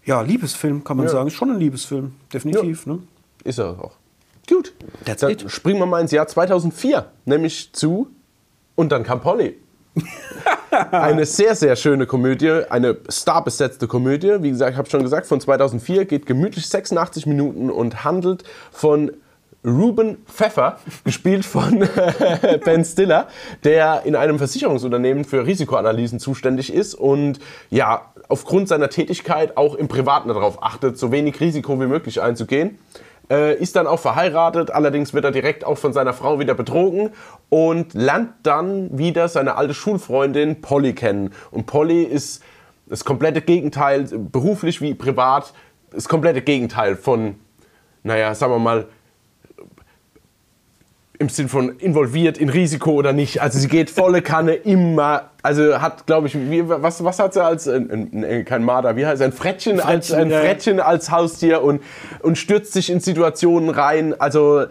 ja, 0.09 0.21
Liebesfilm, 0.21 0.83
kann 0.83 0.97
man 0.97 1.05
Ja. 1.05 1.11
sagen. 1.11 1.27
Ist 1.27 1.35
schon 1.35 1.51
ein 1.51 1.59
Liebesfilm, 1.59 2.13
definitiv. 2.33 2.87
Ne? 2.87 2.99
Ist 3.43 3.59
er 3.59 3.69
auch. 3.79 3.91
Gut. 4.49 4.73
That's 5.05 5.21
Dann 5.21 5.29
it. 5.31 5.45
springen 5.51 5.77
wir 5.79 5.85
mal 5.85 6.01
ins 6.01 6.09
Jahr 6.11 6.27
2004, 6.27 7.05
nämlich 7.25 7.71
zu 7.73 8.07
Und 8.75 8.91
dann 8.91 9.03
kam 9.03 9.19
Polly. 9.21 9.55
eine 10.91 11.25
sehr, 11.25 11.53
sehr 11.55 11.75
schöne 11.75 12.05
Komödie, 12.07 12.63
eine 12.69 12.97
starbesetzte 13.09 13.87
Komödie. 13.87 14.37
Wie 14.41 14.49
gesagt, 14.49 14.71
ich 14.71 14.77
habe 14.77 14.89
schon 14.89 15.03
gesagt, 15.03 15.27
von 15.27 15.39
2004, 15.41 16.05
geht 16.05 16.25
gemütlich 16.25 16.67
86 16.67 17.25
Minuten 17.25 17.69
und 17.69 18.03
handelt 18.05 18.43
von 18.71 19.11
Ruben 19.65 20.17
Pfeffer, 20.25 20.79
gespielt 21.03 21.43
von 21.45 21.85
Ben 22.65 22.85
Stiller, 22.85 23.27
der 23.65 24.03
in 24.05 24.15
einem 24.15 24.37
Versicherungsunternehmen 24.37 25.25
für 25.25 25.45
Risikoanalysen 25.45 26.19
zuständig 26.19 26.73
ist 26.73 26.95
und 26.95 27.39
ja, 27.69 28.03
aufgrund 28.29 28.69
seiner 28.69 28.89
Tätigkeit 28.89 29.57
auch 29.57 29.75
im 29.75 29.87
Privaten 29.87 30.29
darauf 30.29 30.63
achtet, 30.63 30.97
so 30.97 31.11
wenig 31.11 31.39
Risiko 31.41 31.79
wie 31.81 31.87
möglich 31.87 32.21
einzugehen. 32.21 32.77
Äh, 33.29 33.55
ist 33.55 33.75
dann 33.75 33.85
auch 33.85 33.99
verheiratet, 33.99 34.71
allerdings 34.71 35.13
wird 35.13 35.25
er 35.25 35.31
direkt 35.31 35.63
auch 35.63 35.77
von 35.77 35.93
seiner 35.93 36.13
Frau 36.13 36.39
wieder 36.39 36.55
betrogen 36.55 37.11
und 37.49 37.93
lernt 37.93 38.31
dann 38.43 38.97
wieder 38.97 39.27
seine 39.27 39.55
alte 39.55 39.73
Schulfreundin 39.73 40.61
Polly 40.61 40.93
kennen. 40.93 41.31
Und 41.51 41.65
Polly 41.65 42.03
ist 42.03 42.41
das 42.87 43.05
komplette 43.05 43.41
Gegenteil, 43.41 44.05
beruflich 44.05 44.81
wie 44.81 44.95
privat, 44.95 45.53
das 45.91 46.07
komplette 46.07 46.41
Gegenteil 46.41 46.95
von, 46.95 47.35
naja, 48.03 48.33
sagen 48.33 48.53
wir 48.53 48.59
mal, 48.59 48.87
im 51.19 51.27
Sinn 51.27 51.49
von 51.49 51.77
involviert 51.79 52.37
in 52.37 52.47
Risiko 52.47 52.91
oder 52.91 53.11
nicht. 53.11 53.41
Also 53.41 53.59
sie 53.59 53.67
geht 53.67 53.89
volle 53.89 54.21
Kanne 54.21 54.53
immer. 54.53 55.29
Also 55.43 55.81
hat, 55.81 56.05
glaube 56.07 56.27
ich, 56.27 56.35
wie, 56.35 56.67
was, 56.67 57.03
was 57.03 57.19
hat 57.19 57.33
sie 57.33 57.43
als, 57.43 57.67
ein, 57.67 57.91
ein, 57.91 58.23
ein, 58.23 58.45
kein 58.45 58.63
Marder, 58.63 58.95
wie 58.95 59.05
heißt 59.05 59.21
es, 59.21 59.27
ein 59.27 59.33
Frettchen, 59.33 59.81
als, 59.81 60.07
Frettchen, 60.07 60.19
ein 60.19 60.31
ja. 60.31 60.39
Frettchen 60.39 60.79
als 60.79 61.11
Haustier 61.11 61.61
und, 61.61 61.83
und 62.21 62.37
stürzt 62.37 62.71
sich 62.71 62.89
in 62.89 63.01
Situationen 63.01 63.69
rein. 63.69 64.19
Also 64.19 64.65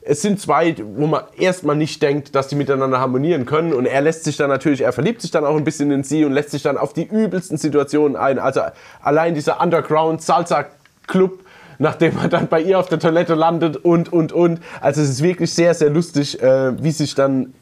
es 0.00 0.22
sind 0.22 0.40
zwei, 0.40 0.74
wo 0.96 1.06
man 1.06 1.22
erstmal 1.38 1.76
nicht 1.76 2.02
denkt, 2.02 2.34
dass 2.34 2.48
die 2.48 2.56
miteinander 2.56 2.98
harmonieren 2.98 3.46
können. 3.46 3.72
Und 3.72 3.86
er 3.86 4.00
lässt 4.00 4.24
sich 4.24 4.36
dann 4.36 4.50
natürlich, 4.50 4.80
er 4.80 4.92
verliebt 4.92 5.22
sich 5.22 5.30
dann 5.30 5.44
auch 5.44 5.56
ein 5.56 5.62
bisschen 5.62 5.92
in 5.92 6.02
sie 6.02 6.24
und 6.24 6.32
lässt 6.32 6.50
sich 6.50 6.62
dann 6.62 6.76
auf 6.76 6.92
die 6.92 7.04
übelsten 7.04 7.58
Situationen 7.58 8.16
ein. 8.16 8.40
Also 8.40 8.62
allein 9.00 9.34
dieser 9.34 9.60
Underground-Salsa-Club, 9.60 11.38
nachdem 11.82 12.16
er 12.18 12.28
dann 12.28 12.48
bei 12.48 12.60
ihr 12.62 12.78
auf 12.78 12.88
der 12.88 12.98
Toilette 12.98 13.34
landet 13.34 13.76
und, 13.76 14.12
und, 14.12 14.32
und. 14.32 14.60
Also 14.80 15.02
es 15.02 15.10
ist 15.10 15.22
wirklich 15.22 15.52
sehr, 15.52 15.74
sehr 15.74 15.90
lustig, 15.90 16.42
äh, 16.42 16.82
wie 16.82 16.90
sich 16.92 17.14
dann 17.14 17.52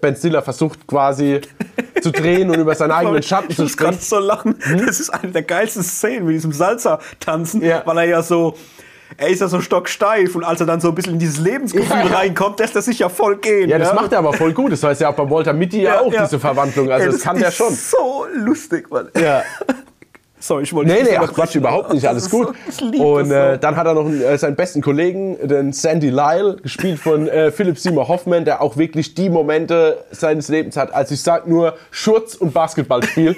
Ben 0.00 0.16
Stiller 0.16 0.42
versucht 0.42 0.86
quasi 0.86 1.40
zu 2.00 2.10
drehen 2.10 2.50
und 2.50 2.58
über 2.58 2.74
seinen 2.74 2.90
eigenen 3.00 3.22
Schatten 3.22 3.46
ich 3.50 3.56
zu 3.56 3.62
muss 3.62 3.72
springen. 3.72 3.90
gerade 3.92 4.02
so 4.02 4.18
lachen. 4.18 4.56
Das 4.86 4.98
ist 4.98 5.10
eine 5.10 5.30
der 5.32 5.42
geilsten 5.42 5.82
Szenen 5.82 6.24
mit 6.26 6.34
diesem 6.36 6.52
Salsa-Tanzen, 6.52 7.62
Ja. 7.62 7.82
weil 7.84 7.98
er 7.98 8.04
ja 8.04 8.22
so. 8.22 8.54
Er 9.16 9.28
ist 9.28 9.40
ja 9.40 9.46
so 9.46 9.60
stocksteif 9.60 10.34
und 10.34 10.42
als 10.42 10.58
er 10.60 10.66
dann 10.66 10.80
so 10.80 10.88
ein 10.88 10.94
bisschen 10.96 11.12
in 11.12 11.18
dieses 11.20 11.38
Lebensgefühl 11.38 11.88
Ja, 11.88 12.06
ja. 12.06 12.16
reinkommt, 12.16 12.58
lässt 12.58 12.74
er 12.74 12.82
sich 12.82 12.98
ja 12.98 13.08
voll 13.08 13.36
gehen. 13.36 13.68
Ja, 13.68 13.78
das 13.78 13.94
macht 13.94 14.10
er 14.12 14.18
aber 14.18 14.32
voll 14.32 14.52
gut. 14.52 14.72
Das 14.72 14.82
heißt 14.82 15.02
ja 15.02 15.10
auch 15.10 15.14
bei 15.14 15.30
Walter 15.30 15.52
Mitty 15.52 15.82
ja, 15.82 16.00
auch 16.00 16.10
diese 16.12 16.40
Verwandlung. 16.40 16.90
Also 16.90 17.06
Ey, 17.06 17.12
das, 17.12 17.20
kann 17.22 17.38
der 17.38 17.52
schon. 17.52 17.72
so 17.72 18.26
lustig, 18.34 18.90
Mann. 18.90 19.10
Ja. 19.20 19.42
Sorry, 20.44 20.64
ich 20.64 20.74
wollte 20.74 20.90
Nee, 20.92 21.00
nicht 21.00 21.12
nee, 21.12 21.16
ach 21.16 21.32
Quatsch, 21.32 21.54
überhaupt 21.54 21.94
nicht, 21.94 22.06
alles 22.06 22.28
gut. 22.28 22.48
So, 22.70 22.84
und 22.84 23.30
äh, 23.30 23.58
dann 23.58 23.76
hat 23.76 23.86
er 23.86 23.94
noch 23.94 24.10
äh, 24.10 24.36
seinen 24.36 24.56
besten 24.56 24.82
Kollegen, 24.82 25.38
den 25.42 25.72
Sandy 25.72 26.10
Lyle, 26.10 26.56
gespielt 26.62 26.98
von 26.98 27.28
äh, 27.28 27.50
Philip 27.50 27.78
Seymour 27.78 28.08
Hoffman, 28.08 28.44
der 28.44 28.60
auch 28.60 28.76
wirklich 28.76 29.14
die 29.14 29.30
Momente 29.30 30.04
seines 30.10 30.48
Lebens 30.48 30.76
hat, 30.76 30.92
als 30.92 31.10
ich 31.10 31.22
sag 31.22 31.46
nur 31.46 31.76
Schurz 31.90 32.34
und 32.34 32.52
Basketballspiel. 32.52 33.36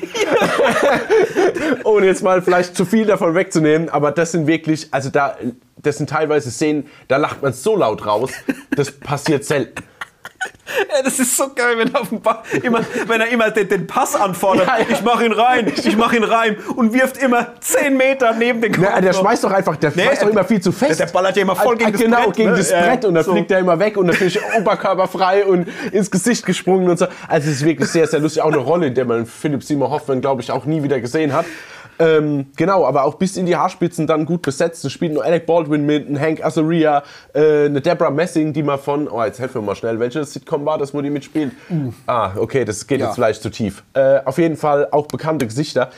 Ohne 1.84 2.06
jetzt 2.06 2.24
mal 2.24 2.42
vielleicht 2.42 2.76
zu 2.76 2.84
viel 2.84 3.06
davon 3.06 3.36
wegzunehmen, 3.36 3.88
aber 3.88 4.10
das 4.10 4.32
sind 4.32 4.48
wirklich, 4.48 4.88
also 4.90 5.08
da, 5.10 5.36
das 5.76 5.98
sind 5.98 6.10
teilweise 6.10 6.50
Szenen, 6.50 6.88
da 7.06 7.18
lacht 7.18 7.40
man 7.40 7.52
so 7.52 7.76
laut 7.76 8.04
raus, 8.04 8.32
das 8.74 8.90
passiert 8.90 9.44
selten. 9.44 9.84
Ja, 10.94 11.02
das 11.02 11.18
ist 11.18 11.36
so 11.36 11.48
geil, 11.54 11.78
wenn 11.78 11.92
er, 11.94 12.02
immer, 12.62 12.80
wenn 13.06 13.20
er 13.20 13.28
immer 13.28 13.50
den, 13.50 13.68
den 13.68 13.86
Pass 13.86 14.14
anfordert. 14.14 14.66
Ja, 14.66 14.78
ja. 14.78 14.84
Ich 14.90 15.02
mach 15.02 15.20
ihn 15.20 15.32
rein, 15.32 15.72
ich 15.74 15.96
mach 15.96 16.12
ihn 16.12 16.24
rein 16.24 16.56
und 16.74 16.92
wirft 16.92 17.16
immer 17.18 17.54
10 17.60 17.96
Meter 17.96 18.34
neben 18.34 18.60
den 18.60 18.72
Kopf. 18.72 18.86
Na, 18.90 19.00
der 19.00 19.12
schmeißt 19.12 19.44
doch 19.44 19.52
einfach, 19.52 19.76
der 19.76 19.92
Nee, 19.94 20.04
schmeißt 20.04 20.22
doch 20.22 20.28
immer 20.28 20.44
viel 20.44 20.60
zu 20.60 20.72
fest. 20.72 21.00
der 21.00 21.06
ballert 21.06 21.36
ja 21.36 21.42
immer 21.42 21.56
voll 21.56 21.76
gegen 21.76 21.92
das 21.92 22.00
genau, 22.00 22.24
Brett, 22.24 22.36
gegen 22.36 22.50
ne? 22.50 22.56
das 22.56 22.70
Brett 22.70 23.04
und 23.04 23.14
dann 23.14 23.24
so. 23.24 23.32
fliegt 23.32 23.50
er 23.50 23.60
immer 23.60 23.78
weg 23.78 23.96
und 23.96 24.06
natürlich 24.06 24.38
oberkörperfrei 24.58 25.44
und 25.46 25.68
ins 25.92 26.10
Gesicht 26.10 26.44
gesprungen 26.44 26.88
und 26.88 26.98
so. 26.98 27.06
Also 27.28 27.48
es 27.48 27.56
ist 27.56 27.64
wirklich 27.64 27.88
sehr, 27.88 28.06
sehr 28.06 28.20
lustig. 28.20 28.42
Auch 28.42 28.48
eine 28.48 28.58
Rolle, 28.58 28.88
in 28.88 28.94
der 28.94 29.04
man 29.04 29.26
Philipp 29.26 29.62
Seymour 29.62 29.90
Hoffman, 29.90 30.20
glaube 30.20 30.42
ich, 30.42 30.50
auch 30.50 30.64
nie 30.66 30.82
wieder 30.82 31.00
gesehen 31.00 31.32
hat. 31.32 31.46
Ähm, 31.98 32.46
genau, 32.56 32.84
aber 32.86 33.04
auch 33.04 33.14
bis 33.14 33.36
in 33.36 33.46
die 33.46 33.56
Haarspitzen 33.56 34.06
dann 34.06 34.26
gut 34.26 34.42
besetzt. 34.42 34.84
Es 34.84 34.92
spielt 34.92 35.14
nur 35.14 35.24
Alec 35.24 35.46
Baldwin 35.46 35.86
mit, 35.86 36.08
ein 36.08 36.20
Hank 36.20 36.44
Azaria, 36.44 37.02
äh, 37.32 37.64
eine 37.66 37.80
Deborah 37.80 38.10
Messing, 38.10 38.52
die 38.52 38.62
mal 38.62 38.76
von, 38.76 39.08
oh 39.08 39.22
jetzt 39.24 39.38
helfen 39.38 39.56
wir 39.56 39.62
mal 39.62 39.74
schnell, 39.76 39.98
welche 39.98 40.24
Sitcom 40.24 40.64
war 40.66 40.76
das, 40.78 40.92
wo 40.92 41.00
die 41.00 41.10
mitspielt? 41.10 41.52
Ah, 42.06 42.32
okay, 42.36 42.64
das 42.64 42.86
geht 42.86 43.00
Ja. 43.00 43.06
jetzt 43.06 43.14
vielleicht 43.14 43.42
zu 43.42 43.50
tief. 43.50 43.82
Äh, 43.94 44.20
auf 44.24 44.38
jeden 44.38 44.56
Fall 44.56 44.88
auch 44.90 45.06
bekannte 45.06 45.46
Gesichter. 45.46 45.90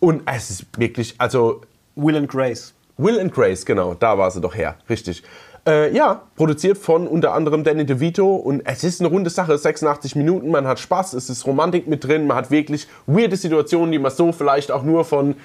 Und 0.00 0.22
es 0.26 0.50
ist 0.50 0.66
wirklich, 0.76 1.14
also 1.18 1.60
Will 1.94 2.16
and 2.16 2.28
Grace. 2.28 2.74
Will 2.96 3.18
and 3.20 3.32
Grace, 3.32 3.64
genau, 3.64 3.94
da 3.94 4.18
war 4.18 4.30
sie 4.30 4.40
doch 4.40 4.54
her, 4.54 4.76
richtig. 4.88 5.22
Äh, 5.66 5.96
ja, 5.96 6.22
produziert 6.36 6.76
von 6.76 7.06
unter 7.08 7.32
anderem 7.32 7.64
Danny 7.64 7.86
DeVito 7.86 8.36
und 8.36 8.60
es 8.66 8.84
ist 8.84 9.00
eine 9.00 9.08
runde 9.08 9.30
Sache, 9.30 9.56
86 9.56 10.14
Minuten, 10.14 10.50
man 10.50 10.66
hat 10.66 10.78
Spaß, 10.78 11.14
es 11.14 11.30
ist 11.30 11.46
Romantik 11.46 11.86
mit 11.86 12.04
drin, 12.04 12.26
man 12.26 12.36
hat 12.36 12.50
wirklich 12.50 12.86
weirde 13.06 13.36
Situationen, 13.36 13.90
die 13.90 13.98
man 13.98 14.12
so 14.12 14.30
vielleicht 14.32 14.70
auch 14.70 14.82
nur 14.82 15.04
von 15.06 15.36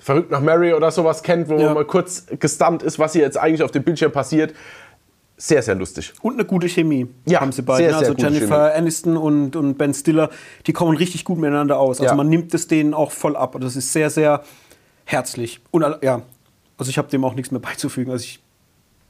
Verrückt 0.00 0.32
nach 0.32 0.40
Mary 0.40 0.74
oder 0.74 0.90
sowas 0.90 1.22
kennt, 1.22 1.48
wo 1.48 1.54
Ja. 1.58 1.66
man 1.66 1.74
mal 1.74 1.84
kurz 1.84 2.26
gestunt 2.40 2.82
ist, 2.82 2.98
was 2.98 3.12
hier 3.12 3.22
jetzt 3.22 3.38
eigentlich 3.38 3.62
auf 3.62 3.70
dem 3.70 3.84
Bildschirm 3.84 4.10
passiert. 4.10 4.52
Sehr, 5.36 5.62
sehr 5.62 5.76
lustig. 5.76 6.12
Und 6.22 6.34
eine 6.34 6.44
gute 6.44 6.68
Chemie 6.68 7.06
Ja, 7.24 7.40
haben 7.40 7.52
sie 7.52 7.62
beide. 7.62 7.84
sehr, 7.84 7.92
ne? 7.92 7.98
sehr 8.00 8.08
also 8.16 8.20
Jennifer 8.20 8.74
Aniston 8.74 9.16
und, 9.16 9.54
und 9.54 9.78
Ben 9.78 9.94
Stiller, 9.94 10.30
die 10.66 10.72
kommen 10.72 10.96
richtig 10.96 11.24
gut 11.24 11.38
miteinander 11.38 11.78
aus. 11.78 12.00
Also 12.00 12.10
Ja. 12.10 12.16
man 12.16 12.28
nimmt 12.28 12.52
es 12.52 12.66
denen 12.66 12.94
auch 12.94 13.12
voll 13.12 13.36
ab. 13.36 13.54
Und 13.54 13.62
das 13.62 13.76
ist 13.76 13.92
sehr, 13.92 14.10
sehr 14.10 14.42
herzlich. 15.04 15.60
Und 15.70 15.82
ja, 16.02 16.22
also 16.78 16.90
ich 16.90 16.98
habe 16.98 17.08
dem 17.08 17.24
auch 17.24 17.34
nichts 17.34 17.52
mehr 17.52 17.60
beizufügen. 17.60 18.10
Also 18.10 18.24
ich, 18.24 18.41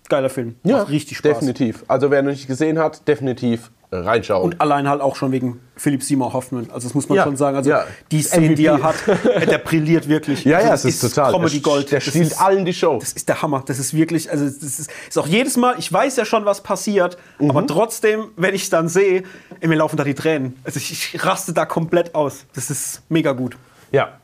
geiler 0.08 0.30
Film. 0.30 0.56
Macht 0.62 0.88
richtig 0.90 1.18
Spaß. 1.18 1.32
definitiv. 1.38 1.84
Also 1.88 2.10
wer 2.10 2.22
noch 2.22 2.30
nicht 2.30 2.46
gesehen 2.46 2.78
hat, 2.78 3.06
definitiv 3.08 3.70
äh, 3.90 3.96
reinschauen. 3.96 4.42
Und 4.44 4.60
allein 4.60 4.88
halt 4.88 5.00
auch 5.00 5.16
schon 5.16 5.32
wegen 5.32 5.60
Philipp 5.76 6.02
Seymour 6.02 6.32
Hoffman. 6.32 6.68
Also 6.72 6.86
das 6.88 6.94
muss 6.94 7.08
man 7.08 7.16
Ja, 7.16 7.24
schon 7.24 7.36
sagen. 7.36 7.56
Also 7.56 7.70
ja. 7.70 7.84
die 8.10 8.22
Szenen, 8.22 8.54
die 8.54 8.66
er 8.66 8.82
hat, 8.82 8.94
äh, 9.06 9.46
der 9.46 9.58
brilliert 9.58 10.08
wirklich. 10.08 10.44
ja, 10.44 10.56
also 10.56 10.66
ja, 10.66 10.72
das 10.72 10.84
es 10.84 11.02
ist 11.02 11.14
total. 11.14 11.32
Comedy 11.32 11.60
Gold. 11.60 11.90
Der 11.92 12.00
stiehlt 12.00 12.26
ist- 12.28 12.40
allen 12.40 12.64
die 12.64 12.72
Show. 12.74 12.98
Das 13.00 13.12
ist 13.12 13.28
der 13.28 13.40
Hammer. 13.42 13.62
Das 13.66 13.78
ist 13.78 13.94
wirklich, 13.94 14.30
also 14.30 14.44
das 14.44 14.54
ist, 14.62 14.90
ist 15.08 15.18
auch 15.18 15.26
jedes 15.26 15.56
Mal, 15.56 15.74
ich 15.78 15.92
weiß 15.92 16.16
ja 16.16 16.24
schon, 16.24 16.44
was 16.44 16.62
passiert, 16.62 17.16
Mhm. 17.38 17.50
aber 17.50 17.66
trotzdem, 17.66 18.26
wenn 18.36 18.54
ich 18.54 18.62
es 18.64 18.70
dann 18.70 18.88
sehe, 18.88 19.22
mir 19.62 19.76
laufen 19.76 19.96
da 19.96 20.04
die 20.04 20.14
Tränen. 20.14 20.56
Also 20.64 20.78
ich, 20.78 21.14
ich 21.14 21.24
raste 21.24 21.52
da 21.52 21.64
komplett 21.66 22.14
aus. 22.14 22.44
Das 22.54 22.70
ist 22.70 23.02
mega 23.08 23.32
gut. 23.32 23.56
ja. 23.92 24.18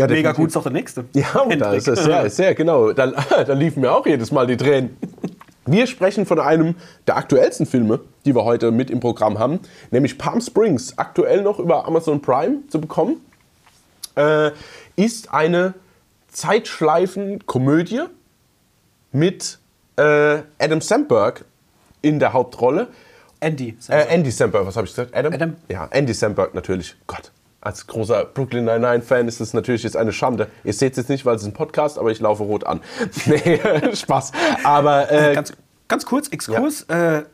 Ja 0.00 0.14
Mega 0.14 0.32
gut 0.32 0.48
ist 0.48 0.56
auch 0.56 0.62
der 0.62 0.72
nächste. 0.72 1.04
Ja, 1.14 1.40
und 1.40 1.58
da 1.58 1.72
ist 1.72 1.88
es 1.88 2.04
sehr, 2.04 2.30
sehr 2.30 2.54
genau. 2.54 2.92
Da, 2.92 3.06
da 3.46 3.52
liefen 3.52 3.80
mir 3.80 3.92
auch 3.92 4.06
jedes 4.06 4.32
Mal 4.32 4.46
die 4.46 4.56
Tränen. 4.56 4.96
Wir 5.66 5.86
sprechen 5.86 6.26
von 6.26 6.40
einem 6.40 6.74
der 7.06 7.16
aktuellsten 7.16 7.66
Filme, 7.66 8.00
die 8.24 8.34
wir 8.34 8.44
heute 8.44 8.70
mit 8.72 8.90
im 8.90 8.98
Programm 8.98 9.38
haben, 9.38 9.60
nämlich 9.90 10.18
Palm 10.18 10.40
Springs, 10.40 10.98
aktuell 10.98 11.42
noch 11.42 11.58
über 11.58 11.86
Amazon 11.86 12.20
Prime 12.20 12.62
zu 12.68 12.80
bekommen. 12.80 13.20
Äh, 14.16 14.50
ist 14.96 15.32
eine 15.32 15.74
Zeitschleifen-Komödie 16.28 18.02
mit 19.12 19.58
äh, 19.96 20.38
Adam 20.58 20.80
Sandberg 20.80 21.44
in 22.02 22.18
der 22.18 22.32
Hauptrolle. 22.32 22.88
Andy. 23.40 23.76
Äh, 23.88 24.06
Andy 24.08 24.30
Samberg, 24.30 24.66
was 24.66 24.76
habe 24.76 24.86
ich 24.86 24.94
gesagt? 24.94 25.14
Adam? 25.14 25.32
Adam. 25.32 25.56
Ja, 25.68 25.88
Andy 25.90 26.12
Samberg 26.12 26.54
natürlich. 26.54 26.94
Gott. 27.06 27.32
Als 27.62 27.86
großer 27.86 28.24
Brooklyn 28.24 28.64
Nine-Nine-Fan 28.64 29.28
ist 29.28 29.40
es 29.40 29.52
natürlich 29.52 29.82
jetzt 29.82 29.96
eine 29.96 30.12
Schande. 30.12 30.48
Ihr 30.64 30.72
seht 30.72 30.92
es 30.92 30.96
jetzt 30.98 31.08
nicht, 31.10 31.26
weil 31.26 31.36
es 31.36 31.42
ist 31.42 31.48
ein 31.48 31.52
Podcast, 31.52 31.98
aber 31.98 32.10
ich 32.10 32.18
laufe 32.20 32.42
rot 32.42 32.64
an. 32.64 32.80
nee, 33.26 33.60
Spaß. 33.94 34.32
Aber 34.64 35.10
äh, 35.12 35.34
ganz, 35.34 35.52
ganz 35.86 36.06
kurz, 36.06 36.28
Exkurs. 36.28 36.82
Äh, 36.84 37.24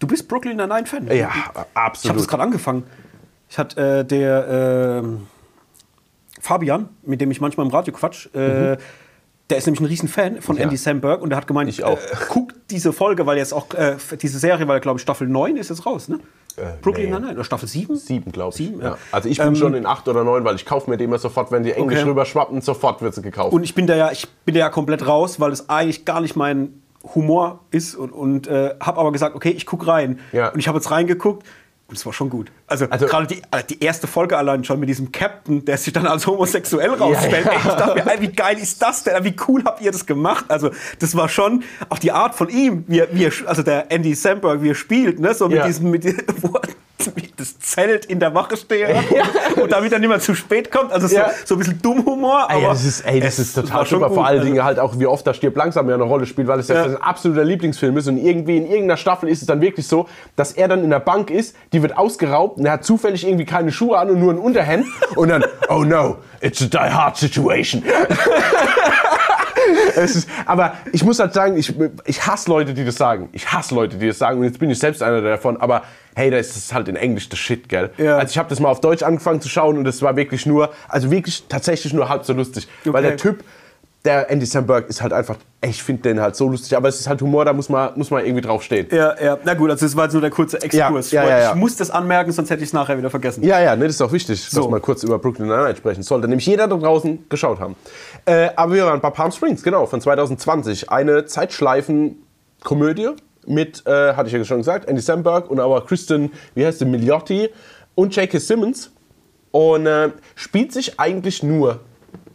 du 0.00 0.06
bist 0.06 0.28
Brooklyn 0.28 0.56
Nine-Nine-Fan. 0.58 1.06
ja, 1.08 1.14
Ich 1.14 1.24
habe 1.46 1.66
absolut. 1.74 2.18
das 2.18 2.28
gerade 2.28 2.42
angefangen. 2.42 2.84
Ich 3.48 3.56
hatte 3.58 4.00
äh, 4.00 4.04
der 4.04 5.00
ähm, 5.02 5.26
Fabian, 6.40 6.90
mit 7.02 7.20
dem 7.20 7.30
ich 7.30 7.40
manchmal 7.40 7.64
im 7.66 7.72
Radio 7.72 7.94
quatsch, 7.94 8.26
äh, 8.34 8.76
der 9.48 9.56
ist 9.56 9.64
nämlich 9.64 9.80
ein 9.80 9.86
Riesenfan 9.86 10.42
von 10.42 10.56
Mhm. 10.56 10.58
Ja. 10.60 10.64
Andy 10.64 10.76
Samberg 10.76 11.22
und 11.22 11.30
der 11.30 11.38
hat 11.38 11.46
gemeint, 11.46 11.70
Ich 11.70 11.82
auch. 11.84 11.96
Äh, 11.98 12.16
guck 12.28 12.52
diese 12.68 12.92
Folge, 12.92 13.24
weil 13.24 13.38
jetzt 13.38 13.54
auch 13.54 13.72
äh, 13.72 13.96
diese 14.20 14.38
Serie, 14.38 14.68
weil 14.68 14.80
glaube 14.80 14.98
ich 14.98 15.02
Staffel 15.02 15.26
9 15.26 15.56
ist 15.56 15.70
jetzt 15.70 15.86
raus, 15.86 16.08
ne? 16.08 16.20
Brooklyn 16.82 17.10
nee. 17.10 17.18
Nine-Nine 17.18 17.44
Staffel 17.44 17.68
7? 17.68 17.96
Sieben, 17.96 18.32
glaube 18.32 18.50
ich. 18.50 18.56
Sieben, 18.56 18.80
ja. 18.80 18.90
ja. 18.90 18.98
Also 19.12 19.28
ich 19.28 19.38
bin 19.38 19.48
Ähm, 19.48 19.56
schon 19.56 19.74
in 19.74 19.86
acht 19.86 20.08
oder 20.08 20.24
neun, 20.24 20.44
weil 20.44 20.56
ich 20.56 20.66
kaufe 20.66 20.90
mir 20.90 20.96
die 20.96 21.04
immer 21.04 21.18
sofort, 21.18 21.50
wenn 21.52 21.62
die 21.62 21.72
Englisch 21.72 22.00
Okay. 22.00 22.08
rüber 22.08 22.24
schwappen, 22.24 22.60
sofort 22.60 23.02
wird 23.02 23.14
sie 23.14 23.22
gekauft. 23.22 23.52
Und 23.52 23.62
ich 23.62 23.74
bin 23.74 23.86
da 23.86 23.96
ja, 23.96 24.10
ich 24.12 24.28
bin 24.44 24.54
da 24.54 24.60
ja 24.60 24.68
komplett 24.70 25.06
raus, 25.06 25.40
weil 25.40 25.52
es 25.52 25.68
eigentlich 25.68 26.04
gar 26.04 26.20
nicht 26.20 26.36
mein 26.36 26.82
Humor 27.14 27.60
ist 27.70 27.94
und, 27.94 28.10
und 28.10 28.46
äh, 28.48 28.74
habe 28.80 28.98
aber 29.00 29.12
gesagt, 29.12 29.34
okay, 29.34 29.50
ich 29.50 29.66
guck 29.66 29.86
rein. 29.86 30.20
Ja. 30.32 30.48
Und 30.48 30.58
ich 30.58 30.68
habe 30.68 30.78
jetzt 30.78 30.90
reingeguckt 30.90 31.46
und 31.88 31.96
es 31.96 32.04
war 32.04 32.12
schon 32.12 32.28
gut. 32.28 32.52
Also, 32.66 32.86
Also- 32.90 33.06
gerade 33.06 33.26
die, 33.26 33.40
äh, 33.50 33.64
die 33.68 33.82
erste 33.82 34.06
Folge 34.06 34.36
allein 34.36 34.62
schon 34.62 34.78
mit 34.78 34.90
diesem 34.90 35.10
Captain, 35.10 35.64
der 35.64 35.78
sich 35.78 35.90
dann 35.94 36.06
als 36.06 36.26
homosexuell 36.26 36.90
rausstellt. 36.90 37.46
ja. 37.46 37.52
Ey, 37.52 37.56
ich 37.56 37.62
dachte 37.64 37.94
mir, 37.94 38.12
ey, 38.12 38.20
wie 38.20 38.28
geil 38.28 38.58
ist 38.58 38.82
das 38.82 39.04
denn? 39.04 39.24
Wie 39.24 39.34
cool 39.48 39.62
habt 39.64 39.80
ihr 39.80 39.90
das 39.90 40.04
gemacht? 40.04 40.44
Also 40.48 40.70
das 40.98 41.16
war 41.16 41.30
schon 41.30 41.64
auch 41.88 41.98
die 41.98 42.12
Art 42.12 42.34
von 42.34 42.50
ihm, 42.50 42.84
wie 42.88 42.98
er, 42.98 43.08
wie 43.14 43.24
er, 43.24 43.32
also 43.46 43.62
der 43.62 43.90
Andy 43.90 44.14
Samberg, 44.14 44.60
wie 44.62 44.68
er 44.70 44.74
spielt, 44.74 45.18
ne? 45.18 45.32
so 45.32 45.48
mit 45.48 45.56
Ja. 45.56 45.66
diesem, 45.66 45.90
mit, 45.90 46.04
wo 46.42 46.60
das 47.36 47.58
Zelt 47.60 48.04
in 48.06 48.18
der 48.20 48.34
Wache 48.34 48.56
steht 48.56 48.88
und 49.56 49.70
damit 49.70 49.92
er 49.92 49.98
nicht 50.00 50.08
mehr 50.08 50.18
zu 50.20 50.34
spät 50.34 50.70
kommt. 50.70 50.92
Also 50.92 51.06
so, 51.06 51.14
Ja. 51.16 51.30
so 51.44 51.54
ein 51.54 51.58
bisschen 51.58 51.80
Dummhumor. 51.80 52.48
Ey, 52.50 52.56
aber 52.64 52.68
das 52.72 52.84
ist, 52.84 53.00
ey, 53.02 53.20
das 53.20 53.38
ist 53.38 53.54
total 53.54 53.86
super. 53.86 54.10
Vor 54.10 54.26
allen 54.26 54.38
Also- 54.40 54.50
Dingen 54.52 54.64
halt 54.64 54.78
auch, 54.78 54.98
wie 54.98 55.06
oft 55.06 55.26
da 55.26 55.32
stirbt 55.34 55.56
langsam 55.56 55.88
ja 55.88 55.94
eine 55.94 56.04
Rolle 56.04 56.26
spielt, 56.26 56.48
weil 56.48 56.58
es 56.58 56.68
ja. 56.68 56.74
Ja. 56.76 56.88
sein 56.88 57.00
absoluter 57.02 57.44
Lieblingsfilm 57.44 57.96
ist. 57.98 58.08
Und 58.08 58.18
irgendwie 58.18 58.56
in 58.56 58.64
irgendeiner 58.66 58.96
Staffel 58.96 59.28
ist 59.28 59.40
es 59.42 59.46
dann 59.46 59.60
wirklich 59.60 59.86
so, 59.86 60.08
dass 60.36 60.52
er 60.52 60.68
dann 60.68 60.82
in 60.84 60.90
der 60.90 61.00
Bank 61.00 61.30
ist, 61.30 61.54
die 61.72 61.82
wird 61.82 61.96
ausgeraubt 61.96 62.58
und 62.58 62.66
er 62.66 62.72
hat 62.72 62.84
zufällig 62.84 63.24
irgendwie 63.26 63.44
keine 63.46 63.70
Schuhe 63.72 63.96
an 63.98 64.10
und 64.10 64.18
nur 64.18 64.32
ein 64.32 64.38
Unterhemd. 64.38 64.86
und 65.16 65.28
dann, 65.28 65.44
oh 65.68 65.84
no, 65.84 66.16
it's 66.40 66.60
a 66.62 66.66
die 66.66 66.78
hard 66.78 67.16
situation. 67.16 67.82
Ist, 69.96 70.28
aber 70.46 70.74
ich 70.92 71.04
muss 71.04 71.18
halt 71.18 71.34
sagen, 71.34 71.56
ich, 71.56 71.74
ich 72.04 72.26
hasse 72.26 72.50
Leute, 72.50 72.74
die 72.74 72.84
das 72.84 72.96
sagen. 72.96 73.28
Ich 73.32 73.50
hasse 73.52 73.74
Leute, 73.74 73.96
die 73.96 74.06
das 74.08 74.18
sagen. 74.18 74.38
Und 74.38 74.44
jetzt 74.44 74.58
bin 74.58 74.70
ich 74.70 74.78
selbst 74.78 75.02
einer 75.02 75.20
davon. 75.20 75.56
Aber 75.58 75.82
hey, 76.14 76.30
da 76.30 76.36
ist 76.38 76.56
es 76.56 76.72
halt 76.72 76.88
in 76.88 76.96
Englisch 76.96 77.28
das 77.28 77.38
Shit, 77.38 77.68
gell? 77.68 77.90
Ja. 77.98 78.16
Also 78.18 78.32
ich 78.32 78.38
habe 78.38 78.48
das 78.48 78.58
mal 78.60 78.68
auf 78.68 78.80
Deutsch 78.80 79.02
angefangen 79.02 79.40
zu 79.40 79.48
schauen 79.48 79.78
und 79.78 79.86
es 79.86 80.02
war 80.02 80.16
wirklich 80.16 80.46
nur, 80.46 80.72
also 80.88 81.10
wirklich 81.10 81.44
tatsächlich 81.48 81.92
nur 81.92 82.08
halb 82.08 82.24
so 82.24 82.32
lustig. 82.32 82.68
Weil 82.84 82.92
Okay. 83.04 83.08
der 83.08 83.16
Typ, 83.16 83.44
der 84.04 84.30
Andy 84.30 84.46
Samberg, 84.46 84.88
ist 84.88 85.02
halt 85.02 85.12
einfach, 85.12 85.36
ich 85.60 85.82
finde 85.82 86.02
den 86.02 86.20
halt 86.20 86.36
so 86.36 86.48
lustig. 86.48 86.76
Aber 86.76 86.88
es 86.88 87.00
ist 87.00 87.08
halt 87.08 87.20
Humor, 87.20 87.44
da 87.44 87.52
muss 87.52 87.68
man, 87.68 87.90
muss 87.96 88.10
man 88.10 88.24
irgendwie 88.24 88.42
drauf 88.42 88.62
stehen. 88.62 88.86
Ja, 88.90 89.20
ja. 89.20 89.38
Na 89.44 89.54
gut, 89.54 89.70
also 89.70 89.84
das 89.84 89.96
war 89.96 90.04
jetzt 90.04 90.12
nur 90.12 90.22
der 90.22 90.30
kurze 90.30 90.62
Exkurs. 90.62 91.10
Ja, 91.10 91.24
ja, 91.24 91.28
ja, 91.30 91.38
ja. 91.38 91.50
Ich 91.50 91.56
muss 91.56 91.76
das 91.76 91.90
anmerken, 91.90 92.30
sonst 92.30 92.50
hätte 92.50 92.62
ich 92.62 92.68
es 92.68 92.72
nachher 92.72 92.96
wieder 92.96 93.10
vergessen. 93.10 93.42
Ja, 93.42 93.60
ja, 93.60 93.74
ne, 93.74 93.86
das 93.86 93.96
ist 93.96 94.02
auch 94.02 94.12
wichtig, 94.12 94.40
dass 94.42 94.50
So. 94.52 94.68
man 94.68 94.80
kurz 94.80 95.02
über 95.02 95.18
Brooklyn 95.18 95.48
Nine-Nine 95.48 95.76
sprechen 95.76 96.02
sollte. 96.02 96.28
Nämlich 96.28 96.46
jeder 96.46 96.68
da 96.68 96.76
draußen 96.76 97.28
geschaut 97.28 97.58
haben. 97.58 97.74
Äh, 98.24 98.50
aber 98.54 98.74
wir 98.74 98.86
waren 98.86 99.00
bei 99.00 99.10
Palm 99.10 99.32
Springs, 99.32 99.62
genau, 99.62 99.86
von 99.86 100.00
2020. 100.00 100.90
Eine 100.90 101.26
Zeitschleifen-Komödie 101.26 103.10
mit, 103.46 103.84
äh, 103.86 104.14
hatte 104.14 104.28
ich 104.28 104.32
ja 104.32 104.44
schon 104.44 104.58
gesagt, 104.58 104.88
Andy 104.88 105.02
Samberg 105.02 105.50
und 105.50 105.58
aber 105.58 105.84
Kristen, 105.84 106.30
wie 106.54 106.64
heißt 106.64 106.78
sie, 106.78 106.84
Milioti 106.84 107.50
und 107.94 108.14
J.K. 108.14 108.38
Simmons. 108.38 108.92
Und 109.50 109.86
äh, 109.86 110.10
spielt 110.36 110.72
sich 110.72 111.00
eigentlich 111.00 111.42
nur 111.42 111.80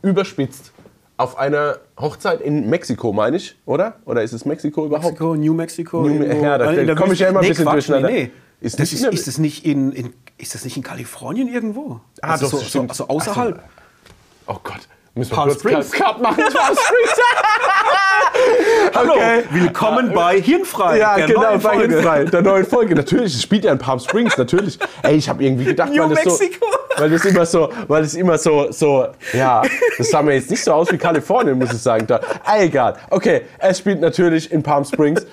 überspitzt 0.01 0.72
auf 1.17 1.37
einer 1.37 1.77
Hochzeit 1.99 2.41
in 2.41 2.69
Mexiko, 2.69 3.13
meine 3.13 3.37
ich, 3.37 3.55
oder? 3.65 3.97
Oder 4.05 4.23
ist 4.23 4.33
es 4.33 4.45
Mexiko 4.45 4.85
überhaupt? 4.85 5.05
Mexico, 5.05 5.35
New 5.35 5.53
Mexico. 5.53 6.01
New- 6.01 6.23
irgendwo- 6.23 6.43
ja, 6.43 6.57
da 6.57 6.71
äh, 6.71 6.81
in 6.81 6.87
der 6.87 6.95
komm 6.95 7.11
ich 7.11 7.19
ja 7.19 7.29
immer 7.29 7.41
ein 7.41 7.47
bisschen 7.47 7.65
Quatsch, 7.65 7.87
durcheinander. 7.89 8.09
Nee, 8.09 8.23
nee. 8.23 8.31
Ist 8.61 8.79
Das 8.79 8.91
nicht 8.91 9.03
ist, 9.03 9.13
ist, 9.13 9.27
das 9.27 9.37
nicht 9.39 9.65
in, 9.65 9.91
in, 9.91 10.13
ist 10.37 10.55
das 10.55 10.63
nicht 10.63 10.77
in 10.77 10.83
Kalifornien 10.83 11.47
irgendwo? 11.49 11.99
Ah, 12.21 12.31
also 12.31 12.49
doch, 12.49 12.63
so, 12.63 12.65
so, 12.81 12.81
also 12.87 13.07
außerhalb. 13.09 13.61
Oh 14.47 14.57
Gott. 14.63 14.87
Müssen 15.15 15.29
wir 15.31 15.35
Palm 15.35 15.51
Springs. 15.51 15.91
Cut 15.91 16.19
machen. 16.21 16.37
Palm 16.37 16.75
Springs. 16.75 17.13
Hallo, 18.95 19.13
Okay. 19.13 19.43
willkommen 19.51 20.11
bei 20.11 20.41
Hirnfrei. 20.41 20.97
Ja, 20.97 21.15
der 21.17 21.27
genau, 21.27 21.41
neuen 21.41 21.61
bei 21.61 21.73
Folge. 21.75 21.93
Hilfrei, 21.93 22.23
der 22.25 22.41
neuen 22.41 22.65
Folge. 22.65 22.95
Natürlich, 22.95 23.35
es 23.35 23.41
spielt 23.43 23.63
ja 23.63 23.71
in 23.71 23.77
Palm 23.77 23.99
Springs, 23.99 24.35
natürlich. 24.37 24.79
Ey, 25.03 25.15
ich 25.17 25.29
habe 25.29 25.43
irgendwie 25.43 25.65
gedacht, 25.65 25.91
New 25.91 26.01
weil 26.09 26.15
das, 26.15 26.23
so, 26.23 26.39
weil 26.97 27.09
das 27.11 27.25
immer 27.25 27.45
so, 27.45 27.69
weil 27.87 28.01
das 28.01 28.15
immer 28.15 28.37
so, 28.39 28.71
so, 28.71 29.05
ja, 29.33 29.61
das 29.99 30.09
sah 30.09 30.23
mir 30.23 30.33
jetzt 30.33 30.49
nicht 30.49 30.63
so 30.63 30.73
aus 30.73 30.91
wie 30.91 30.97
Kalifornien, 30.97 31.59
muss 31.59 31.71
ich 31.71 31.81
sagen. 31.81 32.07
Da, 32.07 32.19
egal. 32.57 32.95
Okay, 33.11 33.41
es 33.59 33.77
spielt 33.77 34.01
natürlich 34.01 34.51
in 34.51 34.63
Palm 34.63 34.83
Springs. 34.83 35.25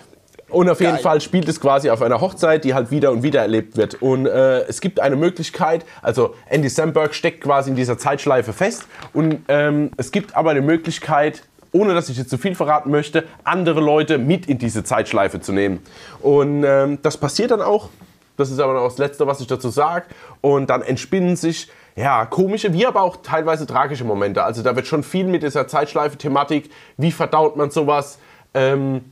Und 0.50 0.68
auf 0.68 0.80
jeden 0.80 0.94
Geil. 0.94 1.02
Fall 1.02 1.20
spielt 1.20 1.48
es 1.48 1.60
quasi 1.60 1.90
auf 1.90 2.02
einer 2.02 2.20
Hochzeit, 2.20 2.64
die 2.64 2.74
halt 2.74 2.90
wieder 2.90 3.12
und 3.12 3.22
wieder 3.22 3.40
erlebt 3.40 3.76
wird. 3.76 4.02
Und 4.02 4.26
äh, 4.26 4.60
es 4.62 4.80
gibt 4.80 5.00
eine 5.00 5.16
Möglichkeit, 5.16 5.84
also 6.02 6.34
Andy 6.46 6.68
Samberg 6.68 7.14
steckt 7.14 7.42
quasi 7.42 7.70
in 7.70 7.76
dieser 7.76 7.98
Zeitschleife 7.98 8.52
fest. 8.52 8.86
Und 9.12 9.40
ähm, 9.48 9.90
es 9.96 10.10
gibt 10.12 10.36
aber 10.36 10.50
eine 10.50 10.60
Möglichkeit, 10.60 11.44
ohne 11.72 11.94
dass 11.94 12.08
ich 12.08 12.18
jetzt 12.18 12.30
zu 12.30 12.38
viel 12.38 12.54
verraten 12.54 12.90
möchte, 12.90 13.24
andere 13.44 13.80
Leute 13.80 14.18
mit 14.18 14.46
in 14.46 14.58
diese 14.58 14.82
Zeitschleife 14.82 15.40
zu 15.40 15.52
nehmen. 15.52 15.80
Und 16.20 16.64
ähm, 16.64 16.98
das 17.02 17.16
passiert 17.16 17.52
dann 17.52 17.62
auch. 17.62 17.88
Das 18.36 18.50
ist 18.50 18.58
aber 18.58 18.72
noch 18.72 18.84
das 18.84 18.98
Letzte, 18.98 19.26
was 19.26 19.40
ich 19.40 19.46
dazu 19.46 19.68
sage. 19.68 20.06
Und 20.40 20.70
dann 20.70 20.82
entspinnen 20.82 21.36
sich 21.36 21.68
ja, 21.96 22.24
komische, 22.24 22.72
wie 22.72 22.86
aber 22.86 23.02
auch 23.02 23.18
teilweise 23.22 23.66
tragische 23.66 24.04
Momente. 24.04 24.42
Also 24.42 24.62
da 24.62 24.74
wird 24.74 24.86
schon 24.86 25.02
viel 25.02 25.26
mit 25.26 25.42
dieser 25.42 25.68
Zeitschleife-Thematik, 25.68 26.70
wie 26.96 27.12
verdaut 27.12 27.56
man 27.56 27.70
sowas, 27.70 28.18
ähm, 28.54 29.04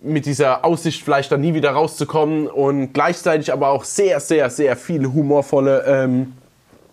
mit 0.00 0.26
dieser 0.26 0.64
Aussicht 0.64 1.02
vielleicht 1.02 1.32
dann 1.32 1.40
nie 1.40 1.54
wieder 1.54 1.70
rauszukommen 1.70 2.46
und 2.46 2.92
gleichzeitig 2.92 3.52
aber 3.52 3.68
auch 3.70 3.84
sehr, 3.84 4.20
sehr, 4.20 4.48
sehr 4.50 4.76
viele 4.76 5.12
humorvolle 5.12 5.84
ähm, 5.86 6.34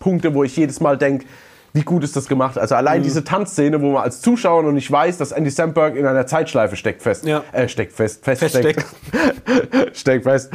Punkte, 0.00 0.34
wo 0.34 0.42
ich 0.44 0.56
jedes 0.56 0.80
Mal 0.80 0.98
denke, 0.98 1.24
wie 1.72 1.82
gut 1.82 2.02
ist 2.04 2.16
das 2.16 2.26
gemacht? 2.26 2.58
Also 2.58 2.74
Mhm. 2.74 2.78
allein 2.78 3.02
diese 3.02 3.22
Tanzszene, 3.22 3.80
wo 3.80 3.92
man 3.92 4.02
als 4.02 4.22
Zuschauer 4.22 4.62
noch 4.62 4.72
nicht 4.72 4.90
weiß, 4.90 5.18
dass 5.18 5.30
Andy 5.32 5.50
Samberg 5.50 5.94
in 5.94 6.06
einer 6.06 6.26
Zeitschleife 6.26 6.74
steckt 6.74 7.02
fest. 7.02 7.24
Ja. 7.26 7.44
Äh, 7.52 7.68
steckt 7.68 7.92
fest, 7.92 8.24
fest, 8.24 8.40
Feststeckt. 8.40 8.84
steckt. 9.10 9.96
steckt 9.96 10.24
fest. 10.24 10.50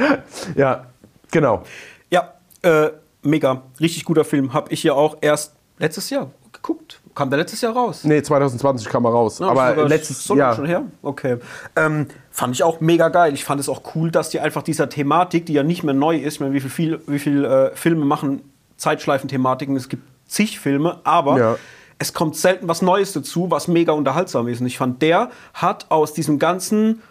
Ja, 0.56 0.88
genau. 1.32 1.64
Ja, 2.10 2.34
äh, 2.64 2.90
mega. 3.22 3.62
Richtig 3.80 4.04
guter 4.04 4.26
Film. 4.26 4.52
Hab 4.54 4.72
ich 4.72 4.84
ja 4.84 4.94
auch 4.94 5.18
erst 5.22 5.54
letztes 5.78 6.10
Jahr 6.10 6.32
geguckt. 6.54 7.00
Kam 7.16 7.30
der 7.30 7.40
letztes 7.40 7.62
Jahr 7.62 7.74
raus? 7.74 8.04
Nee, 8.04 8.22
2020 8.22 8.88
kam 8.88 9.06
er 9.06 9.12
raus. 9.12 9.40
Ja, 9.40 9.48
aber 9.50 9.88
letztes 9.88 10.26
Jahr. 10.28 10.56
schon 10.56 10.66
her. 10.66 10.84
Okay. 11.02 11.38
Ähm, 11.76 12.08
fand 12.32 12.56
ich 12.56 12.64
auch 12.64 12.80
mega 12.80 13.10
geil. 13.10 13.34
Ich 13.34 13.44
fand 13.44 13.60
es 13.60 13.68
auch 13.68 13.82
cool, 13.96 14.12
dass 14.12 14.30
die 14.30 14.40
einfach 14.40 14.64
dieser 14.64 14.88
Thematik, 14.90 15.46
die 15.46 15.54
ja 15.54 15.64
nicht 15.64 15.84
mehr 15.84 15.94
neu 15.94 16.16
ist, 16.18 16.36
ich 16.36 16.40
meine, 16.40 16.54
wie 16.54 16.60
viel, 16.62 16.70
viel, 16.70 17.02
wie 17.08 17.20
viel 17.20 17.44
äh, 17.46 17.76
Filme 17.76 18.06
machen 18.06 18.42
Zeitschleifen-Thematiken? 18.78 19.76
Es 19.76 19.90
gibt 19.90 20.04
zig 20.28 20.60
Filme, 20.60 21.00
aber 21.04 21.38
Ja. 21.38 21.56
es 22.00 22.14
kommt 22.14 22.36
selten 22.36 22.68
was 22.68 22.82
Neues 22.82 23.14
dazu, 23.14 23.52
was 23.52 23.68
mega 23.68 23.92
unterhaltsam 23.92 24.48
ist. 24.48 24.62
Und 24.62 24.68
ich 24.68 24.78
fand, 24.78 25.02
der 25.02 25.30
hat 25.54 25.88
aus 25.90 26.14
diesem 26.14 26.40
ganzen 26.40 27.02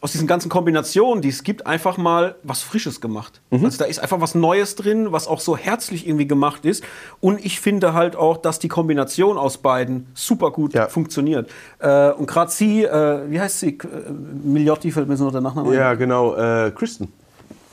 aus 0.00 0.12
diesen 0.12 0.26
ganzen 0.26 0.48
Kombinationen, 0.48 1.22
die 1.22 1.28
es 1.28 1.42
gibt, 1.42 1.66
einfach 1.66 1.96
mal 1.96 2.36
was 2.42 2.62
Frisches 2.62 3.00
gemacht. 3.00 3.40
Mhm. 3.50 3.64
Also 3.64 3.78
da 3.78 3.84
ist 3.84 3.98
einfach 3.98 4.20
was 4.20 4.34
Neues 4.34 4.76
drin, 4.76 5.12
was 5.12 5.26
auch 5.26 5.40
so 5.40 5.56
herzlich 5.56 6.06
irgendwie 6.06 6.26
gemacht 6.26 6.64
ist. 6.64 6.84
Und 7.20 7.44
ich 7.44 7.60
finde 7.60 7.94
halt 7.94 8.14
auch, 8.16 8.36
dass 8.36 8.58
die 8.58 8.68
Kombination 8.68 9.36
aus 9.38 9.58
beiden 9.58 10.06
super 10.14 10.50
gut 10.52 10.74
Ja. 10.74 10.88
funktioniert. 10.88 11.50
Äh, 11.80 12.10
und 12.12 12.26
gerade 12.26 12.50
sie, 12.50 12.84
äh, 12.84 13.30
wie 13.30 13.40
heißt 13.40 13.60
sie? 13.60 13.78
Äh, 13.78 14.10
Miliotti 14.44 14.92
fällt 14.92 15.08
mir 15.08 15.16
so 15.16 15.24
noch 15.24 15.32
der 15.32 15.40
Nachname 15.40 15.70
ein. 15.70 15.74
Ja, 15.74 15.94
genau. 15.94 16.34
Äh, 16.36 16.70
Kristen. 16.70 17.12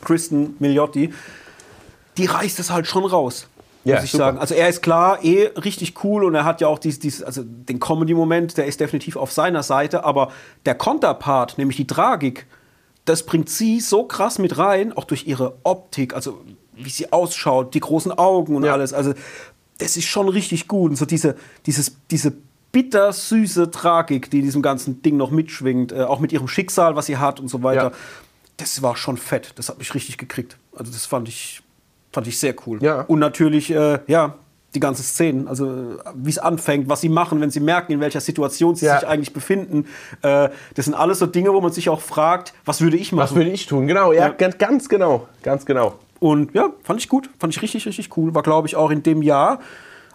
Kristen 0.03 0.55
Miliotti. 0.59 1.13
Die 2.17 2.25
reißt 2.25 2.59
es 2.59 2.71
halt 2.71 2.87
schon 2.87 3.05
raus. 3.05 3.47
Ja, 3.85 3.95
muss 3.95 4.03
ich 4.05 4.11
super. 4.11 4.25
sagen. 4.25 4.37
Also 4.39 4.55
er 4.55 4.67
ist 4.67 4.81
klar 4.81 5.23
eh 5.23 5.45
richtig 5.57 6.03
cool 6.03 6.23
und 6.23 6.35
er 6.35 6.43
hat 6.43 6.59
ja 6.61 6.67
auch 6.67 6.79
dies, 6.79 6.99
dies, 6.99 7.23
also 7.23 7.43
den 7.45 7.79
Comedy-Moment, 7.79 8.57
der 8.57 8.65
ist 8.65 8.79
definitiv 8.79 9.15
auf 9.15 9.31
seiner 9.31 9.63
Seite, 9.63 10.03
aber 10.03 10.31
der 10.65 10.75
Konterpart, 10.75 11.57
nämlich 11.57 11.77
die 11.77 11.87
Tragik, 11.87 12.47
das 13.05 13.23
bringt 13.23 13.49
sie 13.49 13.79
so 13.79 14.03
krass 14.05 14.39
mit 14.39 14.57
rein, 14.57 14.91
auch 14.91 15.03
durch 15.05 15.27
ihre 15.27 15.57
Optik, 15.63 16.13
also 16.15 16.41
wie 16.73 16.89
sie 16.89 17.13
ausschaut, 17.13 17.73
die 17.73 17.79
großen 17.79 18.11
Augen 18.11 18.55
und 18.55 18.63
Ja. 18.65 18.73
alles. 18.73 18.91
Also 18.93 19.13
das 19.77 19.95
ist 19.97 20.05
schon 20.05 20.27
richtig 20.29 20.67
gut. 20.67 20.89
Und 20.91 20.95
so 20.97 21.05
diese, 21.05 21.35
dieses, 21.65 21.95
diese 22.09 22.33
bittersüße 22.71 23.71
Tragik, 23.71 24.29
die 24.31 24.39
in 24.39 24.45
diesem 24.45 24.61
ganzen 24.61 25.01
Ding 25.01 25.15
noch 25.17 25.31
mitschwingt, 25.31 25.91
äh, 25.91 26.01
auch 26.03 26.19
mit 26.19 26.33
ihrem 26.33 26.47
Schicksal, 26.47 26.95
was 26.95 27.05
sie 27.05 27.17
hat 27.17 27.39
und 27.39 27.47
so 27.47 27.63
weiter. 27.63 27.83
Ja. 27.83 27.91
Das 28.57 28.81
war 28.81 28.95
schon 28.97 29.17
fett. 29.17 29.53
Das 29.55 29.69
hat 29.69 29.77
mich 29.77 29.93
richtig 29.93 30.17
gekriegt. 30.17 30.57
Also 30.75 30.91
das 30.91 31.05
fand 31.05 31.27
ich, 31.29 31.61
fand 32.15 32.27
ich 32.27 32.39
sehr 32.39 32.55
cool. 32.65 32.81
Ja. 32.81 33.01
Und 33.01 33.19
natürlich, 33.19 33.69
äh, 33.71 33.99
ja, 34.07 34.35
die 34.73 34.79
ganze 34.79 35.03
Szenen, 35.03 35.47
also 35.47 35.97
wie 36.15 36.29
es 36.29 36.37
anfängt, 36.39 36.89
was 36.89 36.99
sie 37.01 37.09
machen, 37.09 37.39
wenn 37.41 37.49
sie 37.51 37.59
merken, 37.59 37.91
in 37.93 37.99
welcher 37.99 38.19
Situation 38.21 38.75
sie 38.75 38.85
Ja. 38.85 38.99
sich 38.99 39.07
eigentlich 39.07 39.33
befinden. 39.33 39.85
Äh, 40.21 40.49
das 40.75 40.85
sind 40.85 40.93
alles 40.95 41.19
so 41.19 41.25
Dinge, 41.27 41.53
wo 41.53 41.61
man 41.61 41.71
sich 41.71 41.87
auch 41.89 42.01
fragt, 42.01 42.53
was 42.65 42.81
würde 42.81 42.97
ich 42.97 43.11
machen? 43.11 43.23
Was 43.23 43.35
würde 43.35 43.49
ich 43.51 43.67
tun? 43.67 43.87
Genau, 43.87 44.11
ja, 44.11 44.27
Ja. 44.27 44.29
Ganz, 44.29 44.57
ganz 44.57 44.89
genau. 44.89 45.27
Ganz 45.43 45.65
genau. 45.65 45.95
Und 46.19 46.53
ja, 46.55 46.69
fand 46.83 46.99
ich 47.01 47.07
gut. 47.09 47.29
Fand 47.39 47.55
ich 47.55 47.61
richtig, 47.61 47.85
richtig 47.85 48.17
cool. 48.17 48.33
War, 48.33 48.43
glaube 48.43 48.67
ich, 48.67 48.75
auch 48.75 48.91
in 48.91 49.03
dem 49.03 49.21
Jahr 49.21 49.59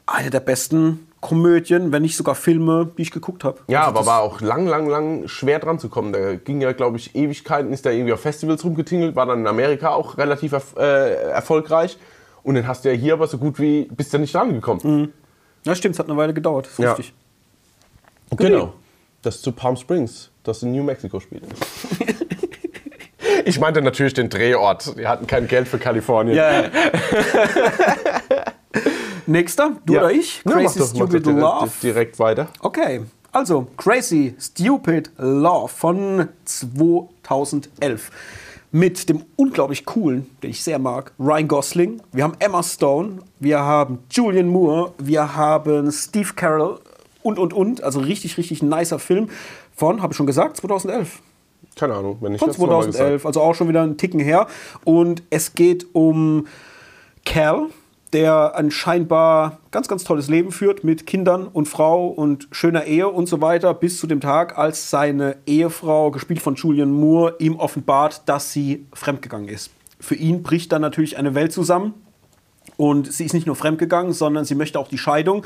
eine 0.06 0.30
der 0.30 0.40
besten 0.40 1.06
Komödien, 1.20 1.92
wenn 1.92 2.02
nicht 2.02 2.16
sogar 2.16 2.34
Filme, 2.34 2.90
die 2.96 3.02
ich 3.02 3.10
geguckt 3.10 3.44
habe. 3.44 3.58
Ja, 3.68 3.80
Also 3.86 3.90
aber 3.98 4.06
war 4.06 4.20
auch 4.22 4.40
lang, 4.40 4.66
lang, 4.66 4.88
lang 4.88 5.28
schwer 5.28 5.58
dran 5.58 5.78
zu 5.78 5.88
kommen. 5.90 6.12
Da 6.12 6.34
ging 6.36 6.60
ja, 6.62 6.72
glaube 6.72 6.96
ich, 6.96 7.14
Ewigkeiten, 7.14 7.72
ist 7.72 7.84
da 7.84 7.90
irgendwie 7.90 8.12
auf 8.14 8.20
Festivals 8.20 8.64
rumgetingelt, 8.64 9.14
war 9.16 9.26
dann 9.26 9.40
in 9.40 9.46
Amerika 9.46 9.90
auch 9.90 10.16
relativ 10.16 10.52
erf 10.52 10.74
äh, 10.78 11.14
erfolgreich. 11.30 11.98
Und 12.42 12.54
dann 12.54 12.66
hast 12.66 12.84
du 12.84 12.88
ja 12.90 12.94
hier 12.94 13.12
aber 13.12 13.26
so 13.26 13.36
gut 13.36 13.58
wie, 13.58 13.86
bist 13.90 14.14
du 14.14 14.18
nicht 14.18 14.34
dran 14.34 14.52
gekommen. 14.54 15.12
Ja, 15.64 15.74
stimmt, 15.74 15.94
es 15.94 15.98
hat 15.98 16.08
eine 16.08 16.16
Weile 16.16 16.32
gedauert. 16.32 16.66
Ist 16.68 16.78
Ja. 16.78 16.92
richtig. 16.92 17.12
Genau. 18.36 18.72
Das 19.22 19.36
ist 19.36 19.42
zu 19.42 19.52
Palm 19.52 19.76
Springs, 19.76 20.30
das 20.42 20.62
in 20.62 20.72
New 20.72 20.82
Mexico 20.82 21.20
spielt. 21.20 21.42
ich 23.44 23.60
meinte 23.60 23.82
natürlich 23.82 24.14
den 24.14 24.30
Drehort. 24.30 24.96
Die 24.98 25.06
hatten 25.06 25.26
kein 25.26 25.46
Geld 25.48 25.68
für 25.68 25.78
Kalifornien. 25.78 26.36
Ja. 26.36 26.64
Nächster, 29.30 29.76
du 29.86 29.94
Ja. 29.94 30.00
oder 30.00 30.10
ich? 30.12 30.38
Ja, 30.38 30.42
mach 30.46 30.54
Crazy 30.54 30.78
doch, 30.78 30.86
mach 30.86 30.98
doch 30.98 31.06
Stupid 31.06 31.26
direkt, 31.26 31.40
Love. 31.40 31.70
direkt 31.82 32.18
weiter. 32.18 32.48
Okay, 32.60 33.02
also 33.32 33.66
Crazy 33.76 34.34
Stupid 34.40 35.10
Love 35.18 35.68
von 35.68 36.28
2011 36.44 38.10
mit 38.72 39.08
dem 39.08 39.24
unglaublich 39.36 39.84
coolen, 39.84 40.28
den 40.42 40.50
ich 40.50 40.62
sehr 40.62 40.78
mag, 40.78 41.12
Ryan 41.18 41.48
Gosling. 41.48 42.02
Wir 42.12 42.24
haben 42.24 42.34
Emma 42.38 42.62
Stone, 42.62 43.18
wir 43.38 43.60
haben 43.60 44.00
Julian 44.10 44.48
Moore, 44.48 44.92
wir 44.98 45.36
haben 45.36 45.90
Steve 45.92 46.30
Carell 46.34 46.78
und 47.22 47.38
und 47.38 47.52
und. 47.52 47.82
Also 47.82 48.00
richtig, 48.00 48.36
richtig 48.36 48.62
nicer 48.62 48.98
Film 48.98 49.28
von, 49.76 50.02
habe 50.02 50.12
ich 50.12 50.16
schon 50.16 50.26
gesagt, 50.26 50.56
2011. 50.56 51.20
Keine 51.76 51.94
Ahnung, 51.94 52.18
wenn 52.20 52.34
ich 52.34 52.40
Von 52.40 52.48
das 52.48 52.58
nochmal 52.58 52.82
2011, 52.82 53.26
also 53.26 53.40
auch 53.40 53.54
schon 53.54 53.68
wieder 53.68 53.82
einen 53.82 53.96
Ticken 53.96 54.18
her. 54.20 54.46
Und 54.84 55.22
es 55.30 55.54
geht 55.54 55.86
um 55.94 56.46
Cal, 57.24 57.66
der 58.12 58.56
ein 58.56 58.70
scheinbar 58.70 59.58
ganz, 59.70 59.88
ganz 59.88 60.04
tolles 60.04 60.28
Leben 60.28 60.50
führt 60.52 60.82
mit 60.84 61.06
Kindern 61.06 61.46
und 61.46 61.66
Frau 61.66 62.08
und 62.08 62.48
schöner 62.50 62.84
Ehe 62.84 63.08
und 63.08 63.26
so 63.26 63.40
weiter, 63.40 63.72
bis 63.74 63.98
zu 63.98 64.06
dem 64.06 64.20
Tag, 64.20 64.58
als 64.58 64.90
seine 64.90 65.36
Ehefrau, 65.46 66.10
gespielt 66.10 66.42
von 66.42 66.56
Julian 66.56 66.90
Moore, 66.90 67.36
ihm 67.38 67.56
offenbart, 67.56 68.22
dass 68.28 68.52
sie 68.52 68.86
fremdgegangen 68.92 69.48
ist. 69.48 69.70
Für 70.00 70.16
ihn 70.16 70.42
bricht 70.42 70.72
dann 70.72 70.82
natürlich 70.82 71.18
eine 71.18 71.34
Welt 71.34 71.52
zusammen. 71.52 71.94
Und 72.76 73.12
sie 73.12 73.24
ist 73.24 73.34
nicht 73.34 73.46
nur 73.46 73.56
fremdgegangen, 73.56 74.12
sondern 74.12 74.44
sie 74.44 74.54
möchte 74.54 74.78
auch 74.78 74.88
die 74.88 74.96
Scheidung. 74.96 75.44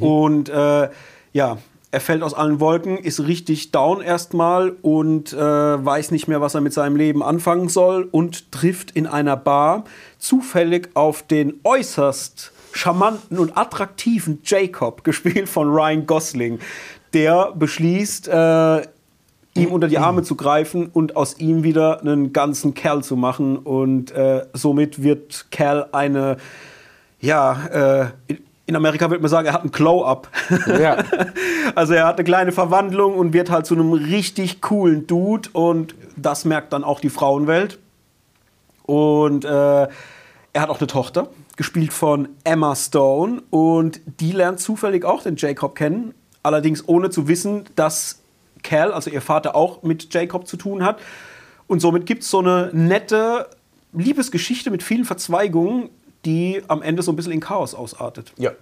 Und 0.00 0.48
äh, 0.48 0.88
ja, 1.32 1.58
er 1.90 2.00
fällt 2.00 2.22
aus 2.22 2.34
allen 2.34 2.60
Wolken, 2.60 2.98
ist 2.98 3.20
richtig 3.20 3.72
down 3.72 4.02
erstmal 4.02 4.70
und 4.82 5.32
äh, 5.32 5.38
weiß 5.38 6.10
nicht 6.10 6.28
mehr, 6.28 6.40
was 6.40 6.54
er 6.54 6.60
mit 6.60 6.74
seinem 6.74 6.96
Leben 6.96 7.22
anfangen 7.22 7.68
soll 7.68 8.08
und 8.10 8.52
trifft 8.52 8.90
in 8.90 9.06
einer 9.06 9.36
Bar 9.36 9.84
zufällig 10.18 10.90
auf 10.94 11.22
den 11.22 11.60
äußerst 11.64 12.52
charmanten 12.72 13.38
und 13.38 13.56
attraktiven 13.56 14.40
Jacob, 14.44 15.02
gespielt 15.04 15.48
von 15.48 15.68
Ryan 15.68 16.06
Gosling. 16.06 16.58
Der 17.14 17.52
beschließt, 17.54 18.28
äh, 18.28 18.82
ihm 19.54 19.72
unter 19.72 19.88
die 19.88 19.98
Arme 19.98 20.22
zu 20.22 20.36
greifen 20.36 20.86
und 20.92 21.16
aus 21.16 21.38
ihm 21.38 21.62
wieder 21.62 22.00
einen 22.00 22.34
ganzen 22.34 22.74
Kerl 22.74 23.02
zu 23.02 23.16
machen. 23.16 23.56
Und 23.56 24.10
äh, 24.10 24.46
somit 24.52 25.02
wird 25.02 25.46
Kerl 25.50 25.88
eine, 25.92 26.36
ja, 27.18 28.12
äh, 28.28 28.34
in- 28.68 28.76
Amerika 28.76 29.10
würde 29.10 29.20
man 29.22 29.30
sagen, 29.30 29.46
er 29.48 29.54
hat 29.54 29.62
einen 29.62 29.72
Glow-Up. 29.72 30.28
Ja. 30.80 30.98
Also 31.74 31.92
er 31.92 32.06
hat 32.06 32.16
eine 32.16 32.24
kleine 32.24 32.50
Verwandlung 32.52 33.14
und 33.14 33.32
wird 33.34 33.50
halt 33.50 33.66
zu 33.66 33.74
einem 33.74 33.92
richtig 33.92 34.60
coolen 34.62 35.06
Dude 35.06 35.48
und 35.52 35.94
das 36.16 36.44
merkt 36.46 36.72
dann 36.72 36.82
auch 36.82 36.98
die 36.98 37.10
Frauenwelt. 37.10 37.78
Und 38.84 39.44
äh, 39.44 39.48
er 39.48 39.88
hat 40.54 40.70
auch 40.70 40.78
eine 40.78 40.86
Tochter, 40.86 41.28
gespielt 41.56 41.92
von 41.92 42.28
Emma 42.42 42.74
Stone 42.74 43.42
und 43.50 44.00
die 44.20 44.32
lernt 44.32 44.60
zufällig 44.60 45.04
auch 45.04 45.22
den 45.22 45.36
Jacob 45.36 45.74
kennen, 45.74 46.14
allerdings 46.42 46.88
ohne 46.88 47.10
zu 47.10 47.28
wissen, 47.28 47.64
dass 47.76 48.22
Cal, 48.62 48.92
also 48.92 49.10
ihr 49.10 49.20
Vater, 49.20 49.54
auch 49.54 49.82
mit 49.82 50.12
Jacob 50.12 50.46
zu 50.48 50.56
tun 50.56 50.82
hat. 50.84 50.98
Und 51.66 51.80
somit 51.80 52.06
gibt 52.06 52.22
es 52.22 52.30
so 52.30 52.38
eine 52.38 52.70
nette 52.72 53.48
Liebesgeschichte 53.92 54.70
mit 54.70 54.82
vielen 54.82 55.04
Verzweigungen, 55.04 55.90
die 56.24 56.62
am 56.68 56.82
Ende 56.82 57.02
so 57.02 57.12
ein 57.12 57.16
bisschen 57.16 57.32
in 57.32 57.40
Chaos 57.40 57.74
ausartet. 57.74 58.32
Ja. 58.36 58.52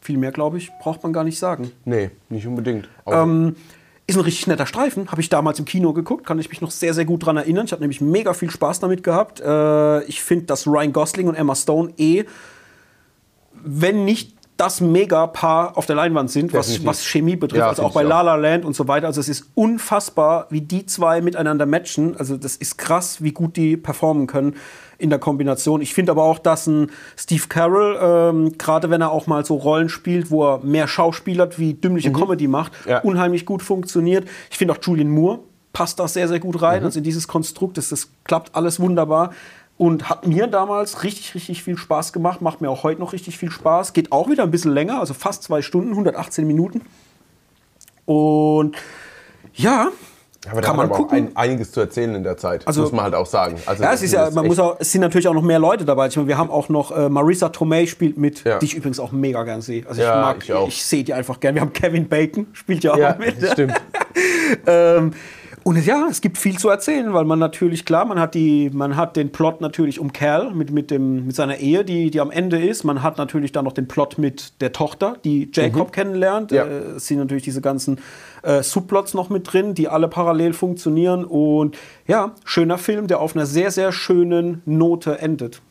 Viel 0.00 0.18
mehr, 0.18 0.32
glaube 0.32 0.58
ich, 0.58 0.70
braucht 0.80 1.02
man 1.02 1.12
gar 1.12 1.24
nicht 1.24 1.38
sagen. 1.38 1.72
Nee, 1.84 2.10
nicht 2.28 2.46
unbedingt. 2.46 2.88
Ähm, 3.06 3.56
ist 4.06 4.16
ein 4.16 4.22
richtig 4.22 4.46
netter 4.46 4.66
Streifen. 4.66 5.10
Habe 5.10 5.20
ich 5.20 5.28
damals 5.28 5.58
im 5.58 5.64
Kino 5.64 5.92
geguckt, 5.92 6.26
kann 6.26 6.38
ich 6.38 6.48
mich 6.48 6.60
noch 6.60 6.70
sehr, 6.70 6.94
sehr 6.94 7.04
gut 7.04 7.26
dran 7.26 7.36
erinnern. 7.36 7.66
Ich 7.66 7.72
habe 7.72 7.82
nämlich 7.82 8.00
mega 8.00 8.34
viel 8.34 8.50
Spaß 8.50 8.78
damit 8.78 9.02
gehabt. 9.02 9.40
Äh, 9.40 10.04
ich 10.04 10.22
finde, 10.22 10.46
dass 10.46 10.66
Ryan 10.66 10.92
Gosling 10.92 11.28
und 11.28 11.34
Emma 11.34 11.54
Stone 11.54 11.92
eh, 11.96 12.24
wenn 13.64 14.04
nicht 14.04 14.35
das 14.56 14.80
Mega-Paar 14.80 15.76
auf 15.76 15.84
der 15.86 15.96
Leinwand 15.96 16.30
sind, 16.30 16.52
was, 16.54 16.84
was 16.86 17.04
Chemie 17.04 17.36
betrifft, 17.36 17.58
Ja, 17.60 17.68
also 17.68 17.82
auch 17.82 17.92
bei 17.92 18.02
La 18.02 18.22
La 18.22 18.36
Land 18.36 18.64
und 18.64 18.74
so 18.74 18.88
weiter. 18.88 19.06
Also 19.06 19.20
es 19.20 19.28
ist 19.28 19.50
unfassbar, 19.54 20.46
wie 20.50 20.62
die 20.62 20.86
zwei 20.86 21.20
miteinander 21.20 21.66
matchen. 21.66 22.16
Also 22.16 22.36
das 22.36 22.56
ist 22.56 22.78
krass, 22.78 23.22
wie 23.22 23.32
gut 23.32 23.56
die 23.56 23.76
performen 23.76 24.26
können 24.26 24.54
in 24.98 25.10
der 25.10 25.18
Kombination. 25.18 25.82
Ich 25.82 25.92
finde 25.92 26.12
aber 26.12 26.22
auch, 26.22 26.38
dass 26.38 26.66
ein 26.66 26.90
Steve 27.18 27.44
Carroll, 27.48 27.98
ähm, 28.00 28.56
gerade 28.56 28.88
wenn 28.88 29.02
er 29.02 29.10
auch 29.10 29.26
mal 29.26 29.44
so 29.44 29.56
Rollen 29.56 29.90
spielt, 29.90 30.30
wo 30.30 30.44
er 30.44 30.58
mehr 30.64 30.88
schauspielert 30.88 31.58
wie 31.58 31.74
dümmliche 31.74 32.10
Comedy 32.12 32.48
macht, 32.48 32.72
Mhm. 32.86 32.90
Ja. 32.90 32.98
unheimlich 33.00 33.44
gut 33.44 33.62
funktioniert. 33.62 34.26
Ich 34.50 34.56
finde 34.56 34.72
auch 34.72 34.78
Julian 34.80 35.10
Moore 35.10 35.40
passt 35.74 36.00
da 36.00 36.08
sehr, 36.08 36.28
sehr 36.28 36.40
gut 36.40 36.62
rein. 36.62 36.80
Mhm. 36.80 36.86
Also 36.86 36.98
in 37.00 37.04
dieses 37.04 37.28
Konstrukt, 37.28 37.76
das, 37.76 37.90
das 37.90 38.08
klappt 38.24 38.54
alles 38.54 38.80
wunderbar. 38.80 39.32
Und 39.78 40.08
hat 40.08 40.26
mir 40.26 40.46
damals 40.46 41.02
richtig, 41.04 41.34
richtig 41.34 41.62
viel 41.62 41.76
Spaß 41.76 42.12
gemacht. 42.14 42.40
Macht 42.40 42.60
mir 42.62 42.70
auch 42.70 42.82
heute 42.82 42.98
noch 43.00 43.12
richtig 43.12 43.36
viel 43.36 43.50
Spaß. 43.50 43.92
Geht 43.92 44.10
auch 44.10 44.28
wieder 44.30 44.42
ein 44.42 44.50
bisschen 44.50 44.72
länger, 44.72 45.00
also 45.00 45.12
fast 45.12 45.42
zwei 45.42 45.60
Stunden, 45.60 45.90
118 45.90 46.46
Minuten. 46.46 46.80
Und 48.06 48.76
ja, 49.54 49.88
Aber 50.50 50.60
da 50.60 50.66
kann 50.68 50.70
hat 50.70 50.76
man 50.76 50.86
aber 50.86 50.96
gucken. 50.96 51.18
ein, 51.28 51.36
einiges 51.36 51.72
zu 51.72 51.80
erzählen 51.80 52.14
in 52.14 52.22
der 52.22 52.36
Zeit. 52.36 52.66
Also- 52.66 52.82
muss 52.82 52.92
man 52.92 53.04
halt 53.04 53.14
auch 53.14 53.26
sagen. 53.26 53.56
Also 53.66 53.82
ja, 53.82 53.92
es 53.92 54.02
ist 54.02 54.12
ja, 54.12 54.30
man 54.30 54.46
muss 54.46 54.58
auch, 54.58 54.76
es 54.78 54.92
sind 54.92 55.00
natürlich 55.00 55.28
auch 55.28 55.34
noch 55.34 55.42
mehr 55.42 55.58
Leute 55.58 55.84
dabei. 55.84 56.06
Ich 56.06 56.16
meine, 56.16 56.28
wir 56.28 56.38
haben 56.38 56.50
auch 56.50 56.68
noch 56.68 56.96
äh, 56.96 57.08
Marisa 57.08 57.48
Tomei 57.50 57.86
spielt 57.86 58.16
mit, 58.16 58.44
Ja. 58.44 58.58
die 58.58 58.66
ich 58.66 58.74
übrigens 58.74 59.00
auch 59.00 59.12
mega 59.12 59.42
gern 59.42 59.60
sehe. 59.60 59.84
Also 59.86 60.00
Ja, 60.02 60.30
ich 60.32 60.48
mag, 60.48 60.62
ich 60.62 60.68
ich 60.68 60.84
sehe 60.84 61.04
die 61.04 61.12
einfach 61.14 61.40
gern. 61.40 61.54
Wir 61.54 61.62
haben 61.62 61.72
Kevin 61.72 62.08
Bacon, 62.08 62.46
spielt 62.52 62.84
ja 62.84 62.92
auch 62.94 62.98
Ja, 62.98 63.16
mit. 63.18 63.42
das 63.42 63.52
stimmt. 63.52 63.74
ähm, 64.66 65.12
und 65.66 65.84
ja, 65.84 66.06
es 66.08 66.20
gibt 66.20 66.38
viel 66.38 66.58
zu 66.58 66.68
erzählen, 66.68 67.12
weil 67.12 67.24
man 67.24 67.40
natürlich, 67.40 67.84
klar, 67.84 68.04
man 68.04 68.20
hat, 68.20 68.36
die, 68.36 68.70
man 68.72 68.94
hat 68.94 69.16
den 69.16 69.32
Plot 69.32 69.60
natürlich 69.60 69.98
um 69.98 70.12
Cal 70.12 70.52
mit, 70.54 70.70
mit, 70.70 70.92
dem, 70.92 71.26
mit 71.26 71.34
seiner 71.34 71.56
Ehe, 71.56 71.84
die, 71.84 72.12
die 72.12 72.20
am 72.20 72.30
Ende 72.30 72.64
ist. 72.64 72.84
Man 72.84 73.02
hat 73.02 73.18
natürlich 73.18 73.50
dann 73.50 73.64
noch 73.64 73.72
den 73.72 73.88
Plot 73.88 74.16
mit 74.16 74.60
der 74.60 74.72
Tochter, 74.72 75.16
die 75.24 75.50
Jacob 75.52 75.90
kennenlernt. 75.90 76.52
Ja. 76.52 76.66
Äh, 76.66 76.94
es 76.98 77.08
sind 77.08 77.18
natürlich 77.18 77.42
diese 77.42 77.60
ganzen 77.60 77.98
äh, 78.44 78.62
Subplots 78.62 79.14
noch 79.14 79.28
mit 79.28 79.52
drin, 79.52 79.74
die 79.74 79.88
alle 79.88 80.06
parallel 80.06 80.52
funktionieren. 80.52 81.24
Und 81.24 81.76
ja, 82.06 82.36
schöner 82.44 82.78
Film, 82.78 83.08
der 83.08 83.18
auf 83.18 83.34
einer 83.34 83.46
sehr, 83.46 83.72
sehr 83.72 83.90
schönen 83.90 84.62
Note 84.66 85.18
endet. 85.18 85.62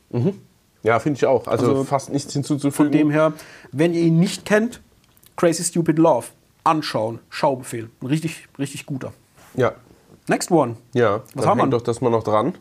Ja, 0.83 0.99
finde 0.99 1.19
ich 1.19 1.25
auch. 1.25 1.47
Also, 1.47 1.69
Also 1.69 1.83
fast 1.85 2.11
nichts 2.11 2.33
hinzuzufügen. 2.33 2.73
Von 2.73 2.91
dem 2.91 3.11
her, 3.11 3.31
wenn 3.71 3.93
ihr 3.93 4.01
ihn 4.01 4.19
nicht 4.19 4.43
kennt, 4.43 4.81
Crazy 5.37 5.63
Stupid 5.63 5.97
Love, 5.99 6.25
anschauen, 6.65 7.19
Schaubefehl. 7.29 7.89
Ein 8.01 8.07
richtig, 8.07 8.49
richtig 8.59 8.85
guter. 8.85 9.13
ja, 9.55 9.71
Next 10.27 10.51
one. 10.51 10.75
ja. 10.93 11.21
Was 11.33 11.45
haben 11.45 11.59
wir? 11.59 11.67
doch 11.67 11.81
das 11.81 12.01
mal 12.01 12.09
noch 12.09 12.23
dran. 12.23 12.55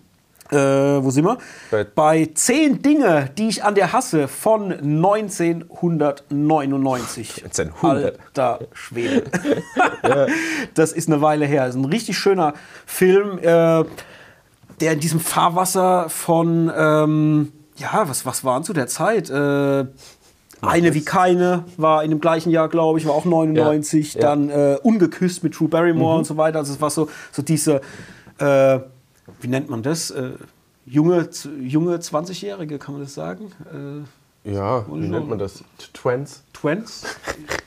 Äh, 0.51 0.57
wo 1.03 1.11
sind 1.11 1.25
wir? 1.25 1.39
Bei- 1.71 1.85
Bei 1.85 2.29
10 2.35 2.83
Dinge, 2.83 3.31
die 3.39 3.49
ich 3.49 3.65
an 3.65 3.75
der 3.75 3.95
hasse 3.95 4.29
von 4.29 4.71
1999. 4.73 7.45
1900. 7.45 8.19
Alter 8.21 8.59
Schwede. 8.73 9.25
Das 10.75 10.93
ist 10.93 11.09
eine 11.09 11.23
Weile 11.23 11.47
her. 11.47 11.65
Das 11.67 11.75
ist 11.75 11.81
ein 11.81 11.87
richtig 11.87 12.19
schöner 12.19 12.53
Film, 12.85 13.39
äh, 13.39 13.85
der 14.81 14.93
in 14.93 15.01
diesem 15.01 15.19
Fahrwasser 15.21 16.11
von, 16.11 16.71
ähm, 16.77 17.53
ja, 17.77 18.07
was, 18.09 18.27
was 18.27 18.45
waren 18.45 18.65
zu 18.65 18.75
der 18.75 18.87
Zeit? 18.87 19.31
Äh, 19.31 19.87
eine 20.69 20.95
wie 20.95 21.05
keine 21.05 21.65
war 21.77 22.05
in 22.05 22.11
dem 22.11 22.21
gleichen 22.21 22.51
Jahr, 22.51 22.69
glaube 22.69 22.99
ich, 22.99 23.07
war 23.07 23.15
auch 23.15 23.25
99. 23.25 24.15
Ja, 24.15 24.21
ja. 24.21 24.27
Dann 24.29 24.51
äh, 24.51 24.79
Ungeküsst 24.83 25.43
mit 25.45 25.59
Drew 25.59 25.69
Barrymore 25.69 26.19
und 26.19 26.25
so 26.27 26.37
weiter. 26.37 26.59
Also 26.59 26.73
es 26.73 26.81
war 26.81 26.91
so, 26.91 27.09
so 27.33 27.43
diese, 27.43 27.81
äh, 28.39 28.79
wie 29.41 29.49
nennt 29.49 29.71
man 29.71 29.83
das? 29.83 30.11
Äh, 30.11 30.31
junge, 30.87 31.29
junge 31.61 31.97
20-Jährige, 31.97 32.79
kann 32.79 32.95
man 32.95 33.03
das 33.03 33.15
sagen? 33.15 33.53
Äh, 34.45 34.51
Ja, 34.53 34.85
wie 34.89 35.09
nennt 35.09 35.29
man 35.29 35.39
das? 35.39 35.65
Twents? 35.93 36.43
Twents? 36.53 37.05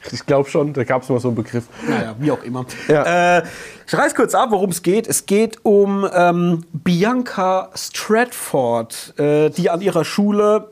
Ich 0.10 0.26
glaube 0.26 0.50
schon, 0.50 0.72
da 0.72 0.86
gab 0.86 1.04
es 1.04 1.10
mal 1.10 1.20
so 1.20 1.28
einen 1.28 1.36
Begriff. 1.36 1.66
Naja, 1.86 2.16
wie 2.18 2.32
auch 2.32 2.42
immer. 2.42 2.66
Ja. 2.88 3.40
Äh, 3.40 3.44
ich 3.86 3.94
reiß 3.94 4.16
kurz 4.16 4.34
ab, 4.34 4.52
worum 4.52 4.70
es 4.70 4.82
geht. 4.82 5.06
Es 5.06 5.26
geht 5.26 5.66
um 5.66 6.08
ähm, 6.14 6.64
Bianca 6.72 7.70
Stratford, 7.76 9.20
äh, 9.20 9.50
die 9.50 9.70
an 9.70 9.82
ihrer 9.82 10.06
Schule 10.06 10.70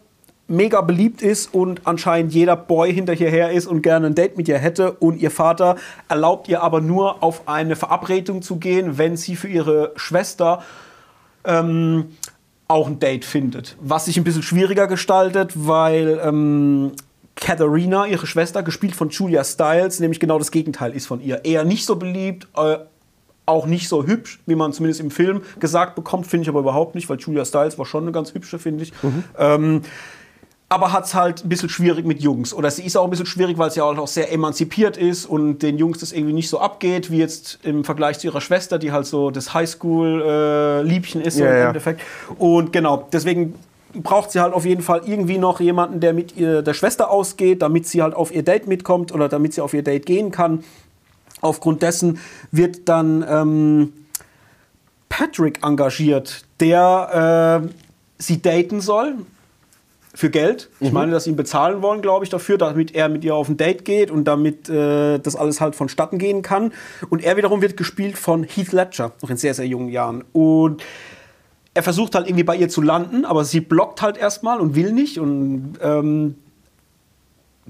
mega 0.47 0.81
beliebt 0.81 1.21
ist 1.21 1.53
und 1.53 1.81
anscheinend 1.85 2.33
jeder 2.33 2.55
Boy 2.55 2.93
hinterher 2.93 3.51
ist 3.51 3.65
und 3.65 3.81
gerne 3.81 4.07
ein 4.07 4.15
Date 4.15 4.37
mit 4.37 4.47
ihr 4.47 4.57
hätte. 4.57 4.91
Und 4.93 5.17
ihr 5.21 5.31
Vater 5.31 5.75
erlaubt 6.07 6.47
ihr 6.47 6.61
aber 6.61 6.81
nur 6.81 7.23
auf 7.23 7.47
eine 7.47 7.75
Verabredung 7.75 8.41
zu 8.41 8.57
gehen, 8.57 8.97
wenn 8.97 9.17
sie 9.17 9.35
für 9.35 9.47
ihre 9.47 9.91
Schwester 9.95 10.63
ähm, 11.45 12.05
auch 12.67 12.87
ein 12.87 12.99
Date 12.99 13.25
findet. 13.25 13.75
Was 13.79 14.05
sich 14.05 14.17
ein 14.17 14.23
bisschen 14.23 14.43
schwieriger 14.43 14.87
gestaltet, 14.87 15.53
weil 15.55 16.19
ähm, 16.23 16.91
Katharina, 17.35 18.05
ihre 18.05 18.27
Schwester, 18.27 18.63
gespielt 18.63 18.95
von 18.95 19.09
Julia 19.09 19.43
Stiles, 19.43 19.99
nämlich 19.99 20.19
genau 20.19 20.37
das 20.37 20.51
Gegenteil 20.51 20.93
ist 20.93 21.07
von 21.07 21.21
ihr. 21.21 21.43
Eher 21.43 21.63
nicht 21.63 21.85
so 21.85 21.95
beliebt, 21.95 22.47
äh, 22.55 22.77
auch 23.45 23.67
nicht 23.67 23.89
so 23.89 24.05
hübsch, 24.05 24.39
wie 24.45 24.55
man 24.55 24.73
zumindest 24.73 25.01
im 25.01 25.11
Film 25.11 25.41
gesagt 25.59 25.95
bekommt, 25.95 26.25
finde 26.25 26.43
ich 26.43 26.49
aber 26.49 26.61
überhaupt 26.61 26.95
nicht, 26.95 27.09
weil 27.09 27.17
Julia 27.17 27.45
Stiles 27.45 27.77
war 27.77 27.85
schon 27.85 28.03
eine 28.03 28.11
ganz 28.11 28.33
hübsche, 28.33 28.57
finde 28.57 28.83
ich. 28.83 28.93
Ähm, 29.37 29.81
aber 30.67 30.91
hat 30.91 31.05
es 31.05 31.13
halt 31.13 31.45
ein 31.45 31.49
bisschen 31.49 31.69
schwierig 31.69 32.05
mit 32.05 32.21
Jungs. 32.21 32.53
Oder 32.53 32.71
sie 32.71 32.83
ist 32.83 32.97
auch 32.97 33.03
ein 33.03 33.11
bisschen 33.11 33.27
schwierig, 33.27 33.57
weil 33.57 33.69
sie 33.69 33.81
halt 33.81 33.99
auch 33.99 34.07
sehr 34.07 34.31
emanzipiert 34.31 34.97
ist 34.97 35.25
und 35.25 35.59
den 35.59 35.77
Jungs 35.77 35.99
das 35.99 36.11
irgendwie 36.11 36.33
nicht 36.33 36.49
so 36.49 36.59
abgeht, 36.59 37.11
wie 37.11 37.19
jetzt 37.19 37.59
im 37.63 37.83
Vergleich 37.83 38.19
zu 38.19 38.27
ihrer 38.27 38.41
Schwester, 38.41 38.79
die 38.79 38.91
halt 38.91 39.05
so 39.05 39.29
das 39.29 39.53
Highschool-Liebchen 39.53 41.21
ist 41.21 41.37
so 41.37 41.43
Ja, 41.43 41.51
im 41.51 41.57
ja. 41.57 41.67
Endeffekt. 41.67 42.01
Und 42.39 42.73
genau, 42.73 43.07
deswegen 43.13 43.53
braucht 43.93 44.31
sie 44.31 44.39
halt 44.39 44.53
auf 44.53 44.65
jeden 44.65 44.81
Fall 44.81 45.03
irgendwie 45.05 45.37
noch 45.37 45.59
jemanden, 45.59 45.99
der 45.99 46.13
mit 46.13 46.35
ihr, 46.35 46.63
der 46.63 46.73
Schwester 46.73 47.11
ausgeht, 47.11 47.61
damit 47.61 47.87
sie 47.87 48.01
halt 48.01 48.15
auf 48.15 48.33
ihr 48.33 48.43
Date 48.43 48.67
mitkommt 48.67 49.13
oder 49.13 49.29
damit 49.29 49.53
sie 49.53 49.61
auf 49.61 49.73
ihr 49.73 49.83
Date 49.83 50.05
gehen 50.05 50.31
kann. 50.31 50.63
Aufgrund 51.41 51.83
dessen 51.83 52.19
wird 52.51 52.89
dann 52.89 53.23
ähm, 53.29 53.93
Patrick 55.09 55.63
engagiert, 55.63 56.43
der 56.59 57.61
äh, 57.63 57.67
sie 58.17 58.41
daten 58.41 58.81
soll 58.81 59.15
für 60.15 60.29
Geld. 60.29 60.69
Ich 60.79 60.93
meine, 60.93 61.11
dass 61.11 61.25
sie 61.25 61.31
ihn 61.31 61.35
bezahlen 61.35 61.81
wollen, 61.81 62.01
glaube 62.01 62.23
ich, 62.23 62.29
dafür, 62.29 62.57
damit 62.57 62.95
er 62.95 63.09
mit 63.09 63.25
ihr 63.25 63.35
auf 63.35 63.49
ein 63.49 63.57
Date 63.57 63.83
geht 63.83 64.09
und 64.09 64.23
damit 64.23 64.69
äh, 64.69 65.19
das 65.19 65.35
alles 65.35 65.59
halt 65.59 65.75
vonstatten 65.75 66.17
gehen 66.17 66.41
kann. 66.41 66.71
Und 67.09 67.23
er 67.23 67.35
wiederum 67.35 67.61
wird 67.61 67.75
gespielt 67.75 68.17
von 68.17 68.43
Heath 68.43 68.71
Ledger, 68.71 69.11
noch 69.21 69.29
in 69.29 69.37
sehr, 69.37 69.53
sehr 69.53 69.67
jungen 69.67 69.89
Jahren. 69.89 70.23
Und 70.31 70.81
er 71.73 71.83
versucht 71.83 72.15
halt 72.15 72.27
irgendwie 72.27 72.45
bei 72.45 72.55
ihr 72.55 72.69
zu 72.69 72.81
landen, 72.81 73.25
aber 73.25 73.43
sie 73.43 73.59
blockt 73.59 74.01
halt 74.01 74.17
erstmal 74.17 74.61
und 74.61 74.75
will 74.75 74.93
nicht. 74.93 75.19
Und 75.19 75.73
ähm, 75.81 76.35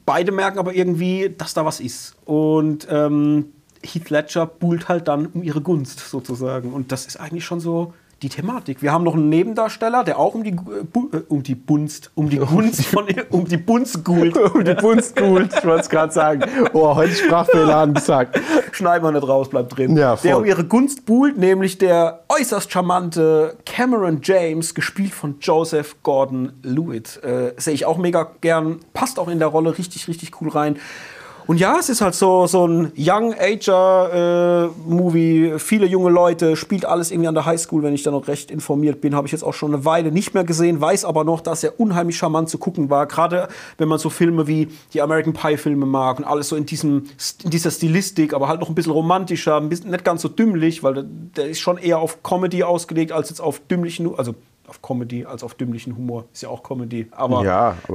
beide 0.05 0.31
merken 0.31 0.59
aber 0.59 0.75
irgendwie, 0.75 1.33
dass 1.35 1.55
da 1.55 1.65
was 1.65 1.79
ist. 1.79 2.15
Und 2.25 2.87
ähm, 2.91 3.53
Heath 3.81 4.11
Ledger 4.11 4.45
buhlt 4.45 4.87
halt 4.87 5.07
dann 5.07 5.25
um 5.25 5.41
ihre 5.41 5.61
Gunst 5.61 5.99
sozusagen. 5.99 6.73
Und 6.73 6.91
das 6.91 7.07
ist 7.07 7.19
eigentlich 7.19 7.45
schon 7.45 7.59
so 7.59 7.93
die 8.25 8.29
Thematik. 8.29 8.81
Wir 8.81 8.91
haben 8.91 9.03
noch 9.03 9.13
einen 9.13 9.29
Nebendarsteller, 9.29 10.03
der 10.03 10.17
auch 10.17 10.33
um 10.33 10.43
die, 10.43 10.49
äh, 10.51 11.17
äh, 11.17 11.23
um 11.29 11.43
die 11.43 11.53
Bunst, 11.53 12.11
um 12.15 12.29
die 12.29 12.37
Gunst 12.55 12.85
von 12.85 13.05
um 13.29 13.45
die 13.45 13.57
Bunst 13.57 14.03
gult. 14.03 14.35
Um 14.55 14.63
die 14.63 14.73
Bunst 14.73 15.17
ich 15.17 15.23
wollte 15.23 15.79
es 15.79 15.89
gerade 15.89 16.11
sagen. 16.11 16.43
Oh, 16.73 16.95
heute 16.95 17.13
Sprachfehler 17.13 17.77
angesagt. 17.77 18.39
Schneiden 18.71 19.05
wir 19.05 19.11
nicht 19.11 19.27
raus, 19.27 19.49
bleibt 19.49 19.77
drin. 19.77 19.95
Ja, 19.97 20.15
der 20.15 20.37
um 20.37 20.45
ihre 20.45 20.63
Gunst 20.63 21.05
buhlt, 21.05 21.37
nämlich 21.37 21.77
der 21.77 22.23
äußerst 22.29 22.71
charmante 22.71 23.57
Cameron 23.65 24.19
James, 24.23 24.73
gespielt 24.73 25.13
von 25.13 25.35
Joseph 25.39 25.97
Gordon-Lewitt. 26.03 27.23
Äh, 27.23 27.53
Sehe 27.57 27.73
ich 27.73 27.85
auch 27.85 27.97
mega 27.97 28.31
gern, 28.41 28.79
passt 28.93 29.19
auch 29.19 29.27
in 29.27 29.39
der 29.39 29.49
Rolle 29.49 29.77
richtig, 29.77 30.07
richtig 30.07 30.41
cool 30.41 30.49
rein. 30.49 30.77
Und 31.47 31.59
ja, 31.59 31.77
es 31.79 31.89
ist 31.89 32.01
halt 32.01 32.15
so, 32.15 32.47
so 32.47 32.67
ein 32.67 32.91
Young-Ager-Movie. 32.97 33.59
Viele 35.57 35.85
junge 35.85 36.09
Leute, 36.09 36.55
spielt 36.55 36.85
alles 36.85 37.11
irgendwie 37.11 37.27
an 37.27 37.35
der 37.35 37.45
Highschool, 37.45 37.83
wenn 37.83 37.93
ich 37.93 38.01
da 38.03 38.09
noch 38.11 38.27
recht 38.27 38.49
informiert 38.49 38.99
bin. 39.01 39.13
Habe 39.15 39.27
ich 39.27 39.31
jetzt 39.31 39.43
auch 39.43 39.53
schon 39.53 39.73
eine 39.73 39.85
Weile 39.85 40.11
nicht 40.11 40.33
mehr 40.33 40.43
gesehen, 40.43 40.81
weiß 40.81 41.05
aber 41.05 41.23
noch, 41.23 41.41
dass 41.41 41.63
er 41.63 41.79
unheimlich 41.79 42.17
charmant 42.17 42.49
zu 42.49 42.57
gucken 42.57 42.89
war. 42.89 43.05
Gerade 43.05 43.47
wenn 43.77 43.87
man 43.87 43.99
so 43.99 44.09
Filme 44.09 44.47
wie 44.47 44.69
die 44.93 45.01
American 45.01 45.33
Pie-Filme 45.33 45.85
mag 45.85 46.17
und 46.17 46.25
alles 46.25 46.49
so 46.49 46.55
in, 46.55 46.65
diesem, 46.65 47.03
in 47.43 47.51
dieser 47.51 47.69
Stilistik, 47.69 48.33
aber 48.33 48.47
halt 48.47 48.59
noch 48.59 48.69
ein 48.69 48.75
bisschen 48.75 48.93
romantischer, 48.93 49.57
ein 49.57 49.69
bisschen 49.69 49.91
nicht 49.91 50.03
ganz 50.03 50.23
so 50.23 50.29
dümmlich, 50.29 50.81
weil 50.83 51.05
der, 51.37 51.49
ist 51.49 51.59
schon 51.59 51.77
eher 51.77 51.99
auf 51.99 52.23
Comedy 52.23 52.63
ausgelegt 52.63 53.11
als 53.11 53.29
jetzt 53.29 53.41
auf 53.41 53.59
dümmlichen, 53.59 54.17
also 54.17 54.33
auf 54.67 54.81
Comedy 54.81 55.25
als 55.25 55.43
auf 55.43 55.53
dümmlichen 55.53 55.95
Humor. 55.95 56.25
Ist 56.33 56.41
ja 56.41 56.49
auch 56.49 56.63
Comedy. 56.63 57.07
Aber 57.11 57.43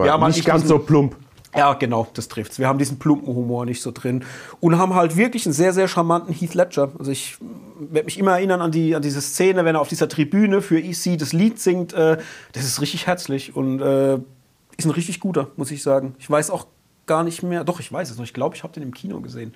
Ja, 0.07 0.14
aber 0.14 0.26
halt 0.26 0.36
nicht 0.36 0.46
ganz 0.46 0.68
so 0.68 0.78
plump. 0.78 1.16
Ja, 1.57 1.74
genau, 1.74 2.07
das 2.14 2.28
trifft's. 2.28 2.59
Wir 2.59 2.68
haben 2.68 2.78
diesen 2.78 2.98
plumpen 2.98 3.34
Humor 3.34 3.66
nicht 3.66 3.82
so 3.82 3.90
drin 3.90 4.24
und 4.61 4.78
haben 4.78 4.94
halt 4.94 5.16
wirklich 5.16 5.46
einen 5.46 5.53
sehr, 5.53 5.72
sehr 5.72 5.88
charmanten 5.88 6.32
Heath 6.32 6.55
Ledger. 6.55 6.92
Also 6.98 7.11
ich 7.11 7.38
werde 7.78 8.05
mich 8.05 8.18
immer 8.18 8.32
erinnern 8.32 8.61
an, 8.61 8.70
die, 8.70 8.94
an 8.94 9.03
diese 9.03 9.20
Szene, 9.20 9.64
wenn 9.64 9.74
er 9.74 9.80
auf 9.80 9.88
dieser 9.88 10.09
Tribüne 10.09 10.62
für 10.62 10.78
EC 10.78 11.18
das 11.18 11.32
Lied 11.32 11.59
singt. 11.59 11.92
Äh, 11.92 12.18
das 12.53 12.64
ist 12.64 12.80
richtig 12.80 13.07
herzlich 13.07 13.57
und 13.57 13.80
äh, 13.80 14.14
ist 14.76 14.84
ein 14.84 14.90
richtig 14.90 15.20
guter, 15.20 15.48
muss 15.57 15.70
ich 15.70 15.82
sagen. 15.82 16.14
Ich 16.18 16.30
weiß 16.30 16.51
auch 16.51 16.66
gar 17.07 17.24
nicht 17.24 17.42
mehr. 17.42 17.64
Doch, 17.64 17.80
ich 17.80 17.92
weiß 17.92 18.11
es 18.11 18.16
noch. 18.16 18.24
Ich 18.24 18.34
glaube, 18.34 18.55
ich 18.55 18.62
habe 18.62 18.72
den 18.72 18.84
im 18.84 18.94
Kino 18.94 19.20
gesehen. 19.20 19.55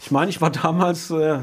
Ich 0.00 0.10
meine, 0.10 0.30
ich 0.30 0.40
war 0.40 0.50
damals 0.50 1.10
äh, 1.10 1.38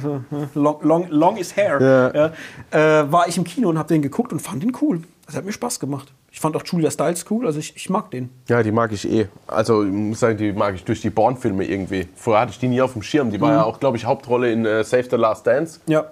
long, 0.54 0.78
long, 0.82 1.08
long 1.10 1.38
is 1.38 1.56
hair. 1.56 1.80
Ja. 1.82 2.32
Ja, 2.72 3.02
äh, 3.02 3.12
war 3.12 3.28
ich 3.30 3.38
im 3.38 3.46
Kino 3.46 3.70
und 3.70 3.78
habe 3.78 3.88
den 3.88 4.02
geguckt 4.02 4.34
und 4.34 4.42
fand 4.42 4.64
ihn 4.64 4.74
cool. 4.82 5.02
Das 5.26 5.36
hat 5.36 5.46
mir 5.46 5.54
Spaß 5.54 5.80
gemacht. 5.80 6.12
Ich 6.36 6.42
fand 6.42 6.54
auch 6.58 6.64
Julia 6.66 6.92
Stiles 6.92 7.26
cool, 7.30 7.46
also 7.46 7.60
ich, 7.60 7.78
ich 7.78 7.90
mag 7.90 8.12
den. 8.12 8.30
Ja, 8.50 8.62
die 8.62 8.74
mag 8.74 8.92
ich 8.92 9.10
eh. 9.10 9.30
Also 9.48 9.86
ich 9.86 9.90
muss 9.90 10.20
sagen, 10.20 10.38
die 10.38 10.52
mag 10.52 10.76
ich 10.76 10.84
durch 10.84 11.00
die 11.00 11.10
Born-Filme 11.10 11.64
irgendwie. 11.64 12.10
Vorher 12.14 12.42
hatte 12.42 12.52
ich 12.52 12.60
die 12.60 12.68
nie 12.68 12.82
auf 12.82 12.92
dem 12.92 13.04
Schirm. 13.04 13.32
Die 13.32 13.40
war 13.40 13.52
mhm. 13.52 13.56
ja 13.56 13.64
auch, 13.64 13.80
glaube 13.80 13.96
ich, 13.96 14.04
Hauptrolle 14.04 14.52
in 14.52 14.66
äh, 14.66 14.84
Save 14.84 15.06
the 15.10 15.16
Last 15.16 15.48
Dance. 15.48 15.80
Ja. 15.88 16.08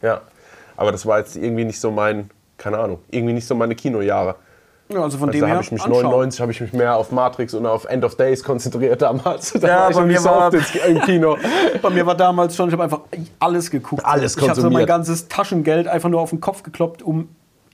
Ja. 0.00 0.22
Aber 0.78 0.92
das 0.92 1.04
war 1.04 1.18
jetzt 1.18 1.36
irgendwie 1.36 1.66
nicht 1.66 1.78
so 1.78 1.90
mein, 1.90 2.30
keine 2.56 2.78
Ahnung, 2.78 3.00
irgendwie 3.10 3.34
nicht 3.34 3.46
so 3.46 3.54
meine 3.54 3.74
Kinojahre. 3.74 4.36
Ja, 4.88 5.02
also 5.02 5.18
von 5.18 5.28
also 5.28 5.38
dem 5.38 5.46
her. 5.46 5.56
habe 5.56 5.62
ich 5.62 5.72
mich 5.72 5.86
99 5.86 6.40
habe 6.40 6.52
ich 6.52 6.60
mich 6.62 6.72
mehr 6.72 6.96
auf 6.96 7.12
Matrix 7.12 7.52
und 7.52 7.66
auf 7.66 7.84
End 7.84 8.02
of 8.02 8.16
Days 8.16 8.42
konzentriert 8.42 9.02
damals. 9.02 9.52
Da 9.60 9.68
ja, 9.68 9.90
bei 9.90 10.06
mir 10.06 10.20
so 10.20 10.30
war, 10.30 10.50
im 10.88 11.00
Kino. 11.02 11.36
bei 11.82 11.90
mir 11.90 12.06
war 12.06 12.14
damals 12.14 12.56
schon, 12.56 12.68
ich 12.68 12.72
habe 12.72 12.84
einfach 12.84 13.00
alles 13.38 13.70
geguckt. 13.70 14.06
Alles 14.06 14.38
konsumiert. 14.38 14.56
Ich 14.56 14.64
habe 14.64 14.72
mein 14.72 14.86
ganzes 14.86 15.28
Taschengeld 15.28 15.86
einfach 15.86 16.08
nur 16.08 16.22
auf 16.22 16.30
den 16.30 16.40
Kopf 16.40 16.62
gekloppt, 16.62 17.02
um 17.02 17.28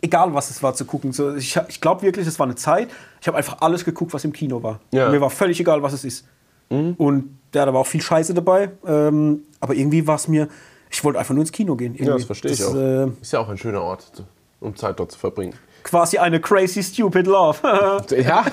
egal 0.07 0.34
was 0.34 0.50
es 0.50 0.62
war 0.62 0.74
zu 0.74 0.84
gucken. 0.84 1.12
So, 1.12 1.34
ich 1.34 1.59
ich 1.68 1.80
glaube 1.80 2.02
wirklich, 2.02 2.26
es 2.26 2.38
war 2.38 2.46
eine 2.46 2.54
Zeit. 2.54 2.88
Ich 3.20 3.26
habe 3.26 3.36
einfach 3.36 3.61
alles 3.61 3.84
geguckt, 3.84 4.14
was 4.14 4.24
im 4.24 4.32
Kino 4.32 4.62
war. 4.62 4.80
Ja. 4.90 5.11
Mir 5.11 5.20
war 5.20 5.30
völlig 5.30 5.61
egal, 5.61 5.82
was 5.82 5.92
es 5.92 6.04
ist. 6.04 6.26
Mhm. 6.70 6.94
Und 6.96 7.38
ja, 7.54 7.64
da 7.66 7.72
war 7.72 7.80
auch 7.80 7.86
viel 7.86 8.02
Scheiße 8.02 8.34
dabei. 8.34 8.70
Ähm, 8.86 9.42
aber 9.61 9.74
irgendwie 9.74 10.07
war 10.07 10.16
es 10.16 10.28
mir, 10.28 10.48
ich 10.90 11.02
wollte 11.04 11.18
einfach 11.18 11.34
nur 11.34 11.42
ins 11.42 11.52
Kino 11.52 11.76
gehen. 11.76 11.94
Irgendwie. 11.94 12.11
Ja, 12.11 12.14
das 12.14 12.24
verstehe 12.24 12.52
ich 12.52 12.64
auch. 12.64 12.74
Äh, 12.74 13.07
ist 13.20 13.32
ja 13.32 13.40
auch 13.40 13.48
ein 13.48 13.59
schöner 13.59 13.82
Ort, 13.82 14.24
um 14.61 14.74
Zeit 14.76 14.98
dort 14.98 15.12
zu 15.12 15.18
verbringen. 15.18 15.54
Quasi 15.82 16.18
eine 16.18 16.40
crazy 16.40 16.82
stupid 16.82 17.26
love. 17.26 17.59
ja. 18.16 18.44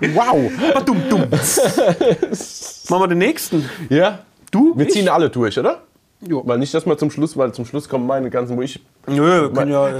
wow. 0.00 0.50
Badum, 0.74 1.02
dumm. 1.08 1.20
Machen 1.30 3.02
wir 3.02 3.08
den 3.08 3.18
nächsten. 3.18 3.68
Ja. 3.88 4.20
Du? 4.50 4.76
Wir 4.76 4.88
ziehen 4.88 5.04
ich? 5.04 5.12
alle 5.12 5.28
durch, 5.28 5.58
oder? 5.58 5.82
Jo. 6.20 6.42
Weil 6.44 6.58
nicht, 6.58 6.74
dass 6.74 6.84
wir 6.84 6.98
zum 6.98 7.12
Schluss, 7.12 7.36
weil 7.36 7.52
zum 7.52 7.64
Schluss 7.64 7.88
kommen 7.88 8.04
meine 8.06 8.28
ganzen, 8.28 8.56
wo 8.56 8.62
ich. 8.62 8.80
Nö, 9.06 9.42
wir 9.42 9.52
können 9.52 9.70
ja 9.70 9.88
äh, 9.88 9.92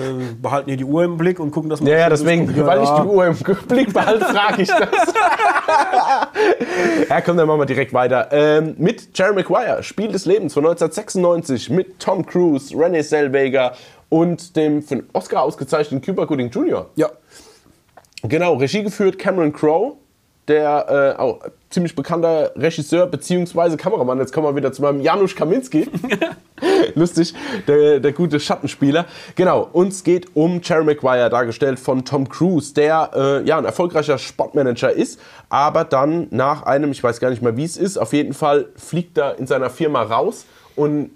behalten 0.43 0.69
hier 0.69 0.77
die 0.77 0.85
Uhr 0.85 1.05
im 1.05 1.17
Blick 1.17 1.39
und 1.39 1.53
gucken, 1.53 1.71
dass 1.71 1.81
wir. 1.81 1.93
Ja, 1.93 1.99
ja, 2.01 2.09
deswegen, 2.09 2.53
ja, 2.57 2.67
weil 2.67 2.83
ich 2.83 2.89
die 2.89 3.07
Uhr 3.07 3.27
im 3.27 3.37
Blick 3.69 3.93
behalte, 3.93 4.25
frage 4.25 4.63
ich 4.63 4.69
das. 4.69 4.81
ja, 7.09 7.21
komm, 7.21 7.37
dann 7.37 7.47
machen 7.47 7.61
wir 7.61 7.67
direkt 7.67 7.93
weiter. 7.93 8.29
Ähm, 8.33 8.75
mit 8.79 9.17
Jerry 9.17 9.35
Maguire, 9.35 9.85
Spiel 9.85 10.09
des 10.09 10.27
Lebens 10.27 10.55
von 10.55 10.67
1996, 10.67 11.71
mit 11.71 12.01
Tom 12.01 12.27
Cruise, 12.27 12.77
Renee 12.77 13.05
Zellweger 13.05 13.75
und 14.09 14.57
dem 14.57 14.83
für 14.83 14.97
den 14.97 15.09
Oscar 15.13 15.43
ausgezeichneten 15.43 16.05
Cuba 16.05 16.25
Gooding 16.25 16.51
Jr. 16.51 16.87
Ja. 16.97 17.11
Genau, 18.25 18.55
Regie 18.55 18.83
geführt 18.83 19.21
Cameron 19.21 19.53
Crowe, 19.53 19.93
der 20.49 21.15
äh, 21.17 21.21
auch 21.21 21.41
ziemlich 21.71 21.95
bekannter 21.95 22.53
Regisseur 22.57 23.07
bzw. 23.07 23.77
Kameramann. 23.77 24.19
Jetzt 24.19 24.33
kommen 24.33 24.47
wir 24.47 24.57
wieder 24.57 24.73
zu 24.73 24.83
meinem 24.83 25.01
Janusz 25.01 25.35
Kaminski. 25.35 25.89
Lustig, 26.95 27.35
der, 27.67 28.01
der 28.01 28.13
gute 28.13 28.41
Schattenspieler. 28.41 29.07
Genau, 29.35 29.69
uns 29.73 30.03
geht 30.03 30.35
um 30.35 30.61
Jerry 30.63 30.85
Maguire, 30.85 31.31
dargestellt 31.31 31.79
von 31.79 32.05
Tom 32.05 32.29
Cruise, 32.29 32.75
der 32.75 33.11
äh, 33.15 33.47
ja, 33.47 33.59
ein 33.59 33.65
erfolgreicher 33.65 34.19
Sportmanager 34.19 34.91
ist, 34.91 35.21
aber 35.51 35.85
dann 35.85 36.29
nach 36.31 36.63
einem, 36.63 36.91
ich 36.91 37.03
weiß 37.03 37.21
gar 37.21 37.31
nicht 37.31 37.43
mehr 37.43 37.57
wie 37.57 37.65
es 37.65 37.77
ist, 37.77 37.99
auf 37.99 38.13
jeden 38.13 38.33
Fall 38.33 38.67
fliegt 38.77 39.19
er 39.19 39.39
in 39.39 39.47
seiner 39.47 39.71
Firma 39.71 40.03
raus 40.03 40.47
und 40.75 41.11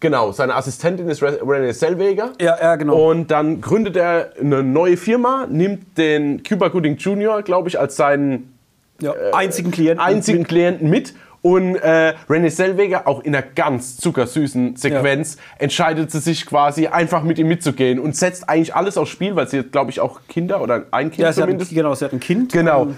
Genau, 0.00 0.32
seine 0.32 0.54
Assistentin 0.54 1.08
ist 1.08 1.22
Renee 1.22 1.74
Zellweger. 1.74 2.32
Ja, 2.40 2.56
ja, 2.60 2.76
genau. 2.76 3.10
Und 3.10 3.30
dann 3.30 3.60
gründet 3.60 3.96
er 3.96 4.32
eine 4.40 4.62
neue 4.62 4.96
Firma, 4.96 5.46
nimmt 5.48 5.98
den 5.98 6.42
Cuba 6.42 6.68
Gooding 6.68 6.96
Jr., 6.96 7.42
glaube 7.42 7.68
ich, 7.68 7.78
als 7.78 7.96
seinen 7.96 8.54
ja, 9.02 9.12
einzigen 9.32 9.70
Klienten, 9.70 10.04
einzigen 10.04 10.40
mit. 10.40 10.48
Klienten 10.48 10.90
mit. 10.90 11.14
Und 11.42 11.76
äh, 11.76 12.14
Renee 12.28 12.50
Zellweger, 12.50 13.06
auch 13.06 13.22
in 13.22 13.34
einer 13.34 13.44
ganz 13.46 13.96
zuckersüßen 13.96 14.76
Sequenz, 14.76 15.36
ja. 15.36 15.42
entscheidet 15.64 16.10
sie 16.10 16.20
sich 16.20 16.44
quasi 16.44 16.86
einfach 16.86 17.22
mit 17.22 17.38
ihm 17.38 17.48
mitzugehen 17.48 17.98
und 17.98 18.14
setzt 18.14 18.48
eigentlich 18.48 18.74
alles 18.74 18.98
aufs 18.98 19.10
Spiel, 19.10 19.36
weil 19.36 19.48
sie, 19.48 19.62
glaube 19.62 19.90
ich, 19.90 20.00
auch 20.00 20.20
Kinder 20.28 20.60
oder 20.62 20.84
ein 20.90 21.10
Kind 21.10 21.20
ja, 21.20 21.32
zumindest. 21.32 21.70
Hat, 21.70 21.76
genau, 21.76 21.94
sie 21.94 22.04
hat 22.04 22.12
ein 22.12 22.20
Kind. 22.20 22.52
Genau. 22.52 22.88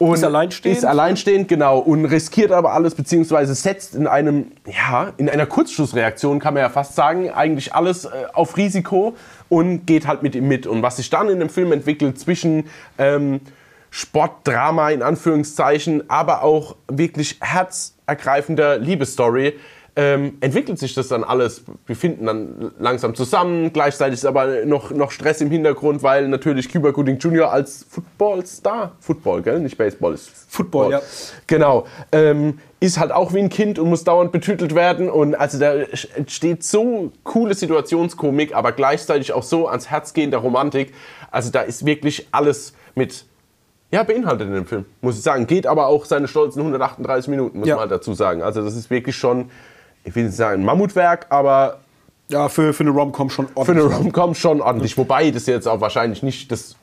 Und 0.00 0.14
ist 0.14 0.24
alleinstehend. 0.24 0.78
Ist 0.78 0.84
alleinstehend, 0.86 1.46
genau. 1.46 1.78
Und 1.78 2.06
riskiert 2.06 2.52
aber 2.52 2.72
alles, 2.72 2.94
beziehungsweise 2.94 3.54
setzt 3.54 3.94
in 3.94 4.06
einem, 4.06 4.52
ja, 4.64 5.12
in 5.18 5.28
einer 5.28 5.44
Kurzschlussreaktion, 5.44 6.38
kann 6.38 6.54
man 6.54 6.62
ja 6.62 6.70
fast 6.70 6.94
sagen, 6.94 7.30
eigentlich 7.30 7.74
alles 7.74 8.06
äh, 8.06 8.08
auf 8.32 8.56
Risiko 8.56 9.14
und 9.50 9.84
geht 9.84 10.06
halt 10.06 10.22
mit 10.22 10.34
ihm 10.34 10.48
mit. 10.48 10.66
Und 10.66 10.80
was 10.80 10.96
sich 10.96 11.10
dann 11.10 11.28
in 11.28 11.38
dem 11.38 11.50
Film 11.50 11.70
entwickelt 11.70 12.18
zwischen 12.18 12.64
ähm, 12.96 13.42
Sportdrama 13.90 14.88
in 14.88 15.02
Anführungszeichen, 15.02 16.08
aber 16.08 16.44
auch 16.44 16.76
wirklich 16.88 17.36
herzergreifender 17.42 18.78
Liebesstory, 18.78 19.58
ähm, 20.02 20.38
entwickelt 20.40 20.78
sich 20.78 20.94
das 20.94 21.08
dann 21.08 21.24
alles. 21.24 21.62
Wir 21.84 21.94
finden 21.94 22.24
dann 22.24 22.72
langsam 22.78 23.14
zusammen. 23.14 23.70
Gleichzeitig 23.70 24.14
ist 24.14 24.24
aber 24.24 24.64
noch, 24.64 24.90
noch 24.92 25.10
Stress 25.10 25.42
im 25.42 25.50
Hintergrund, 25.50 26.02
weil 26.02 26.26
natürlich 26.28 26.72
Cuba 26.72 26.90
Gooding 26.90 27.18
Jr. 27.18 27.52
als 27.52 27.84
Footballstar, 27.90 28.92
Football, 29.00 29.42
gell? 29.42 29.60
Nicht 29.60 29.76
Baseball, 29.76 30.14
ist 30.14 30.30
Football, 30.48 30.84
Football. 30.84 30.92
ja. 30.92 31.00
Genau. 31.46 31.86
Ähm, 32.12 32.58
ist 32.80 32.98
halt 32.98 33.12
auch 33.12 33.34
wie 33.34 33.40
ein 33.40 33.50
Kind 33.50 33.78
und 33.78 33.90
muss 33.90 34.04
dauernd 34.04 34.32
betütelt 34.32 34.74
werden. 34.74 35.10
Und 35.10 35.34
also 35.34 35.58
da 35.58 35.74
entsteht 36.14 36.64
so 36.64 37.12
coole 37.24 37.52
Situationskomik, 37.52 38.54
aber 38.54 38.72
gleichzeitig 38.72 39.34
auch 39.34 39.42
so 39.42 39.68
ans 39.68 39.90
Herz 39.90 40.14
gehende 40.14 40.38
Romantik. 40.38 40.94
Also 41.30 41.50
da 41.50 41.60
ist 41.60 41.84
wirklich 41.84 42.28
alles 42.32 42.72
mit 42.94 43.26
ja, 43.92 44.04
beinhaltet 44.04 44.46
in 44.46 44.54
dem 44.54 44.66
Film, 44.66 44.84
muss 45.00 45.16
ich 45.16 45.22
sagen. 45.22 45.46
Geht 45.48 45.66
aber 45.66 45.88
auch 45.88 46.04
seine 46.04 46.28
stolzen 46.28 46.60
138 46.60 47.28
Minuten, 47.28 47.58
muss 47.58 47.68
Ja. 47.68 47.74
man 47.74 47.82
halt 47.82 47.90
dazu 47.90 48.14
sagen. 48.14 48.40
Also 48.40 48.62
das 48.62 48.76
ist 48.76 48.88
wirklich 48.88 49.16
schon, 49.16 49.50
ich 50.04 50.14
will 50.14 50.24
nicht 50.24 50.36
sagen 50.36 50.62
ein 50.62 50.64
Mammutwerk, 50.64 51.26
aber 51.30 51.78
Ja, 52.28 52.48
für, 52.48 52.72
für 52.72 52.82
eine 52.84 52.90
Rom-Com 52.90 53.28
schon 53.30 53.48
für 53.48 53.56
ordentlich. 53.56 53.84
eine 53.86 53.94
Rom-Com 53.96 54.34
schon 54.34 54.60
ordentlich. 54.60 54.96
Wobei 54.96 55.30
das 55.30 55.46
jetzt 55.46 55.66
auch 55.66 55.80
wahrscheinlich 55.80 56.22
nicht 56.22 56.50
das, 56.52 56.76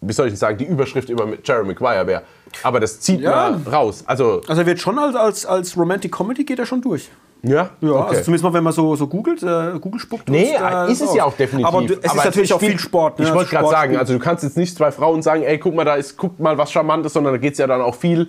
wie 0.00 0.12
soll 0.12 0.26
ich 0.26 0.32
denn 0.32 0.38
sagen, 0.38 0.58
die 0.58 0.64
Überschrift 0.66 1.08
immer 1.08 1.24
mit 1.26 1.46
Jerry 1.46 1.64
Maguire 1.64 2.06
wäre. 2.06 2.22
Aber 2.62 2.78
das 2.80 3.00
zieht 3.00 3.20
Ja. 3.20 3.50
man 3.50 3.62
raus. 3.72 4.04
Also, 4.06 4.42
Also 4.46 4.60
er 4.62 4.66
wird 4.66 4.80
schon 4.80 4.98
als, 4.98 5.14
als, 5.16 5.46
als 5.46 5.76
Romantic 5.76 6.12
Comedy 6.12 6.44
geht 6.44 6.58
er 6.58 6.66
schon 6.66 6.80
durch. 6.82 7.08
ja, 7.42 7.70
Ja, 7.80 7.90
okay. 7.90 8.08
also 8.10 8.22
zumindest 8.24 8.44
mal, 8.44 8.52
wenn 8.52 8.64
man 8.64 8.72
so, 8.72 8.94
so 8.96 9.06
googelt, 9.06 9.42
äh, 9.42 9.78
Google 9.80 10.00
spuckt. 10.00 10.28
Nee, 10.28 10.50
uns 10.50 10.58
da 10.58 10.84
ist 10.86 11.00
es 11.00 11.08
raus. 11.08 11.16
ja 11.16 11.24
auch 11.24 11.34
definitiv. 11.36 11.66
Aber 11.68 11.82
du, 11.82 11.94
es 11.94 12.04
Aber 12.10 12.18
ist 12.18 12.24
natürlich 12.26 12.52
auch 12.52 12.60
viel 12.60 12.78
Sport. 12.78 13.18
Ne? 13.18 13.26
Ich 13.26 13.34
wollte 13.34 13.56
Also 13.56 13.68
gerade 13.68 13.68
sagen, 13.70 13.96
also 13.96 14.12
du 14.12 14.18
kannst 14.18 14.44
jetzt 14.44 14.56
nicht 14.56 14.76
zwei 14.76 14.90
Frauen 14.92 15.22
sagen, 15.22 15.42
ey, 15.42 15.58
guck 15.58 15.74
mal, 15.74 15.84
da 15.84 15.94
ist, 15.94 16.16
guck 16.16 16.38
mal 16.38 16.56
was 16.58 16.70
Charmantes, 16.70 17.12
sondern 17.12 17.32
da 17.34 17.38
geht 17.38 17.52
es 17.52 17.58
ja 17.58 17.66
dann 17.66 17.80
auch 17.80 17.94
viel 17.94 18.28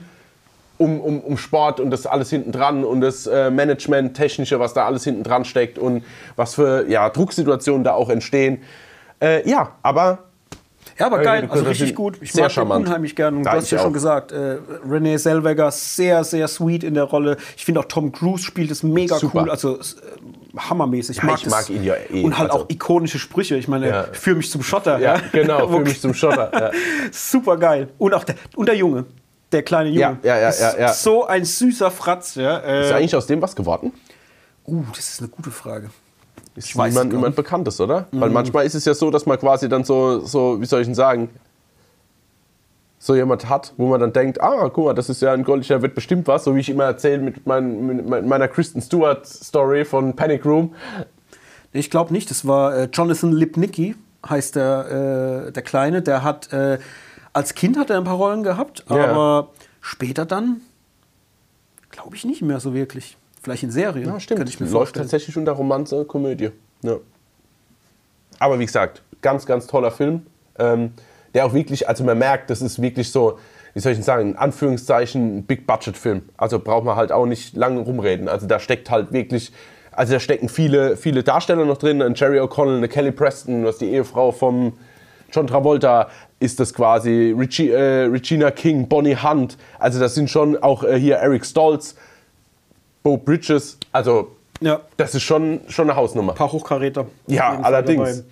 um, 0.77 0.99
um, 0.99 1.19
um 1.21 1.37
Sport 1.37 1.79
und 1.79 1.89
das 1.91 2.05
alles 2.05 2.29
hinten 2.29 2.51
dran 2.51 2.83
und 2.83 3.01
das 3.01 3.27
äh, 3.27 3.49
Management-Technische, 3.49 4.59
was 4.59 4.73
da 4.73 4.85
alles 4.85 5.03
hinten 5.03 5.23
dran 5.23 5.45
steckt 5.45 5.77
und 5.79 6.03
was 6.35 6.55
für 6.55 6.85
ja, 6.89 7.09
Drucksituationen 7.09 7.83
da 7.83 7.93
auch 7.93 8.09
entstehen. 8.09 8.61
Äh, 9.21 9.47
ja, 9.49 9.71
aber 9.83 10.19
Ja, 10.99 11.05
aber 11.07 11.19
geil, 11.19 11.47
also 11.49 11.63
richtig 11.65 11.95
gut. 11.95 12.17
Ich 12.21 12.31
sehr 12.33 12.43
mag 12.43 12.51
charmant. 12.51 12.85
unheimlich 12.87 13.15
gern. 13.15 13.37
Und 13.37 13.43
Da 13.43 13.51
du 13.51 13.57
hast 13.57 13.71
ja 13.71 13.79
schon 13.79 13.89
auch. 13.89 13.93
gesagt, 13.93 14.31
äh, 14.33 14.57
Renee 14.89 15.17
Zellweger 15.17 15.71
sehr, 15.71 16.23
sehr 16.23 16.47
sweet 16.49 16.83
in 16.83 16.93
der 16.93 17.03
Rolle. 17.05 17.37
Ich 17.57 17.63
finde 17.65 17.79
auch 17.81 17.85
Tom 17.85 18.11
Cruise 18.11 18.43
spielt 18.43 18.71
es 18.71 18.83
mega 18.83 19.17
Super. 19.17 19.43
cool, 19.43 19.49
also 19.51 19.77
äh, 19.77 19.81
hammermäßig. 20.57 21.17
Ja, 21.17 21.23
mag 21.25 21.39
ich 21.41 21.49
mag 21.49 21.69
ihn 21.69 21.83
ja 21.83 21.95
eh, 22.13 22.23
Und 22.23 22.37
halt 22.37 22.51
also- 22.51 22.63
auch 22.65 22.69
ikonische 22.69 23.19
Sprüche. 23.19 23.55
Ich 23.55 23.67
meine, 23.69 23.87
Ja. 23.89 24.05
für 24.11 24.35
mich 24.35 24.49
zum 24.51 24.61
Schotter. 24.63 24.99
ja, 24.99 25.19
genau, 25.31 25.69
Wo- 25.71 25.77
für 25.77 25.83
mich 25.83 25.99
zum 26.01 26.13
Schotter. 26.13 26.49
Ja. 26.53 26.71
Super 27.11 27.57
geil. 27.57 27.87
Und 27.97 28.13
auch 28.13 28.23
der, 28.25 28.35
und 28.55 28.67
der 28.67 28.75
Junge. 28.75 29.05
Der 29.51 29.63
kleine 29.63 29.89
Junge. 29.89 29.99
Ja, 29.99 30.17
ja, 30.23 30.37
ja, 30.41 30.49
Ist 30.49 30.61
ja, 30.61 30.77
ja. 30.79 30.93
So 30.93 31.25
ein 31.25 31.45
süßer 31.45 31.91
Fratz. 31.91 32.35
Ja. 32.35 32.57
Ist 32.57 32.91
Äh, 32.91 32.93
eigentlich 32.93 33.15
aus 33.15 33.27
dem 33.27 33.41
was 33.41 33.55
geworden? 33.55 33.93
uh, 34.67 34.83
das 34.95 35.09
ist 35.09 35.19
eine 35.21 35.29
gute 35.29 35.51
Frage. 35.51 35.89
Ist 36.55 36.69
es 36.69 36.75
niemand, 36.75 37.11
niemand 37.13 37.35
Bekanntes, 37.35 37.79
oder? 37.81 38.07
Weil 38.11 38.29
manchmal 38.29 38.65
ist 38.65 38.75
es 38.75 38.85
ja 38.85 38.93
so, 38.93 39.11
dass 39.11 39.25
man 39.25 39.37
quasi 39.37 39.67
dann 39.69 39.83
so, 39.83 40.19
so, 40.25 40.59
wie 40.61 40.65
soll 40.65 40.81
ich 40.81 40.87
denn 40.87 40.95
sagen, 40.95 41.29
so 42.97 43.13
jemand 43.13 43.49
hat, 43.49 43.73
wo 43.77 43.87
man 43.87 43.99
dann 43.99 44.13
denkt, 44.13 44.41
ah, 44.41 44.69
guck 44.73 44.85
mal, 44.85 44.93
das 44.95 45.09
ist 45.09 45.21
ja 45.21 45.33
ein 45.33 45.43
Goldlicher, 45.43 45.81
wird 45.81 45.93
bestimmt 45.93 46.27
was, 46.27 46.45
so 46.45 46.55
wie 46.55 46.61
ich 46.61 46.69
immer 46.69 46.85
erzähle 46.85 47.19
mit, 47.19 47.45
mein, 47.45 47.85
mit 47.85 48.25
meiner 48.25 48.47
Kristen 48.47 48.81
Stewart 48.81 49.27
Story 49.27 49.85
von 49.85 50.15
Panic 50.15 50.45
Room. 50.45 50.73
Ich 51.71 51.91
glaube 51.91 52.13
nicht. 52.13 52.31
Das 52.31 52.47
war 52.47 52.75
äh, 52.75 52.89
Jonathan 52.91 53.31
Lipnicki, 53.33 53.95
heißt 54.27 54.55
der, 54.55 55.45
äh, 55.47 55.51
der 55.51 55.61
Kleine. 55.61 56.01
Der 56.01 56.23
hat 56.23 56.51
äh, 56.53 56.79
als 57.35 57.53
Kind 57.53 57.77
hat 57.77 57.89
er 57.89 57.97
ein 57.97 58.03
paar 58.03 58.15
Rollen 58.15 58.43
gehabt, 58.43 58.83
Ja. 58.89 59.07
aber 59.07 59.49
später 59.81 60.25
dann 60.25 60.61
glaube 61.91 62.15
ich 62.15 62.25
nicht 62.25 62.41
mehr 62.41 62.59
so 62.59 62.73
wirklich. 62.73 63.17
Vielleicht 63.43 63.63
in 63.63 63.71
Serien. 63.71 64.07
Ja, 64.07 64.19
stimmt. 64.19 64.39
Könnte 64.39 64.51
ich 64.51 64.59
mir 64.59 64.65
Läuft 64.65 64.73
vorstellen. 64.75 65.03
tatsächlich 65.05 65.37
unter 65.37 65.51
Romanze, 65.51 66.03
Komödie. 66.05 66.49
Ja. 66.81 66.95
Aber 68.39 68.57
wie 68.59 68.65
gesagt, 68.65 69.01
ganz, 69.21 69.45
ganz 69.45 69.67
toller 69.67 69.91
Film. 69.91 70.25
Ähm, 70.57 70.93
der 71.33 71.45
auch 71.45 71.53
wirklich, 71.53 71.87
also 71.87 72.03
man 72.03 72.17
merkt, 72.17 72.49
das 72.49 72.61
ist 72.61 72.81
wirklich 72.81 73.11
so, 73.11 73.37
wie 73.73 73.81
soll 73.81 73.91
ich 73.91 73.97
denn 73.97 74.03
sagen, 74.05 74.29
in 74.31 74.35
Anführungszeichen 74.37 75.43
Big-Budget-Film. 75.43 76.23
Also 76.37 76.59
braucht 76.59 76.85
man 76.85 76.95
halt 76.95 77.11
auch 77.11 77.25
nicht 77.25 77.55
lange 77.55 77.81
rumreden. 77.81 78.29
Also 78.29 78.47
da 78.47 78.59
steckt 78.59 78.89
halt 78.89 79.11
wirklich 79.11 79.51
Also 79.91 80.13
da 80.13 80.19
stecken 80.19 80.49
viele, 80.49 80.97
viele 80.97 81.23
Darsteller 81.23 81.65
noch 81.65 81.77
drin. 81.77 82.01
Ein 82.01 82.15
Jerry 82.15 82.39
O'Connell, 82.39 82.77
eine 82.77 82.87
Kelly 82.89 83.11
Preston, 83.11 83.63
was 83.63 83.77
die 83.77 83.89
Ehefrau 83.91 84.31
vom 84.31 84.73
John 85.31 85.47
Travolta 85.47 86.09
ist 86.39 86.59
das 86.59 86.73
quasi, 86.73 87.33
Regi, 87.37 87.69
äh, 87.71 88.03
Regina 88.05 88.51
King, 88.51 88.87
Bonnie 88.87 89.15
Hunt. 89.15 89.57
Also 89.79 89.99
das 89.99 90.15
sind 90.15 90.29
schon 90.29 90.57
auch 90.57 90.83
äh, 90.83 90.99
hier 90.99 91.15
Eric 91.15 91.45
Stoltz, 91.45 91.95
Bo 93.03 93.17
Bridges. 93.17 93.77
Also 93.91 94.31
Ja. 94.59 94.81
das 94.97 95.15
ist 95.15 95.23
schon, 95.23 95.61
schon 95.67 95.89
eine 95.89 95.97
Hausnummer. 95.97 96.33
Ein 96.33 96.37
paar 96.37 96.51
Hochkaräter. 96.51 97.05
Ja, 97.27 97.59
allerdings. 97.61 98.17
dabei. 98.17 98.23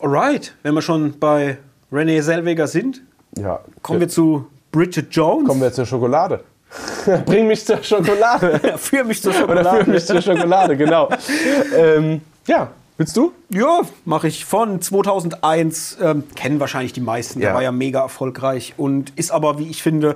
Alright, 0.00 0.54
wenn 0.62 0.74
wir 0.74 0.82
schon 0.82 1.18
bei 1.18 1.58
Renee 1.92 2.20
Zellweger 2.22 2.66
sind, 2.66 3.02
Ja. 3.36 3.60
kommen 3.82 4.00
wir 4.00 4.08
zu 4.08 4.46
Bridget 4.70 5.08
Jones. 5.14 5.46
Kommen 5.48 5.60
wir 5.60 5.72
zur 5.72 5.86
Schokolade. 5.86 6.40
Bring 7.24 7.46
mich 7.46 7.64
zur 7.64 7.82
Schokolade. 7.82 8.60
Für 8.76 9.02
mich 9.04 9.22
zur 9.22 9.30
Oder 9.32 9.40
Schokolade. 9.40 9.84
führ 9.84 9.94
mich 9.94 10.04
zur 10.06 10.20
Schokolade, 10.20 10.76
genau. 10.76 11.08
ähm, 11.76 12.20
ja, 12.46 12.70
willst 12.98 13.16
du? 13.16 13.32
Ja, 13.48 13.80
mache 14.04 14.28
ich 14.28 14.44
von 14.44 14.80
2001. 14.82 15.96
Ähm, 16.02 16.24
kennen 16.36 16.60
wahrscheinlich 16.60 16.92
die 16.92 17.00
meisten. 17.00 17.40
Der 17.40 17.50
Ja. 17.50 17.54
war 17.54 17.62
ja 17.62 17.72
mega 17.72 18.00
erfolgreich 18.00 18.74
und 18.76 19.12
ist 19.16 19.30
aber, 19.30 19.58
wie 19.58 19.68
ich 19.68 19.82
finde, 19.82 20.14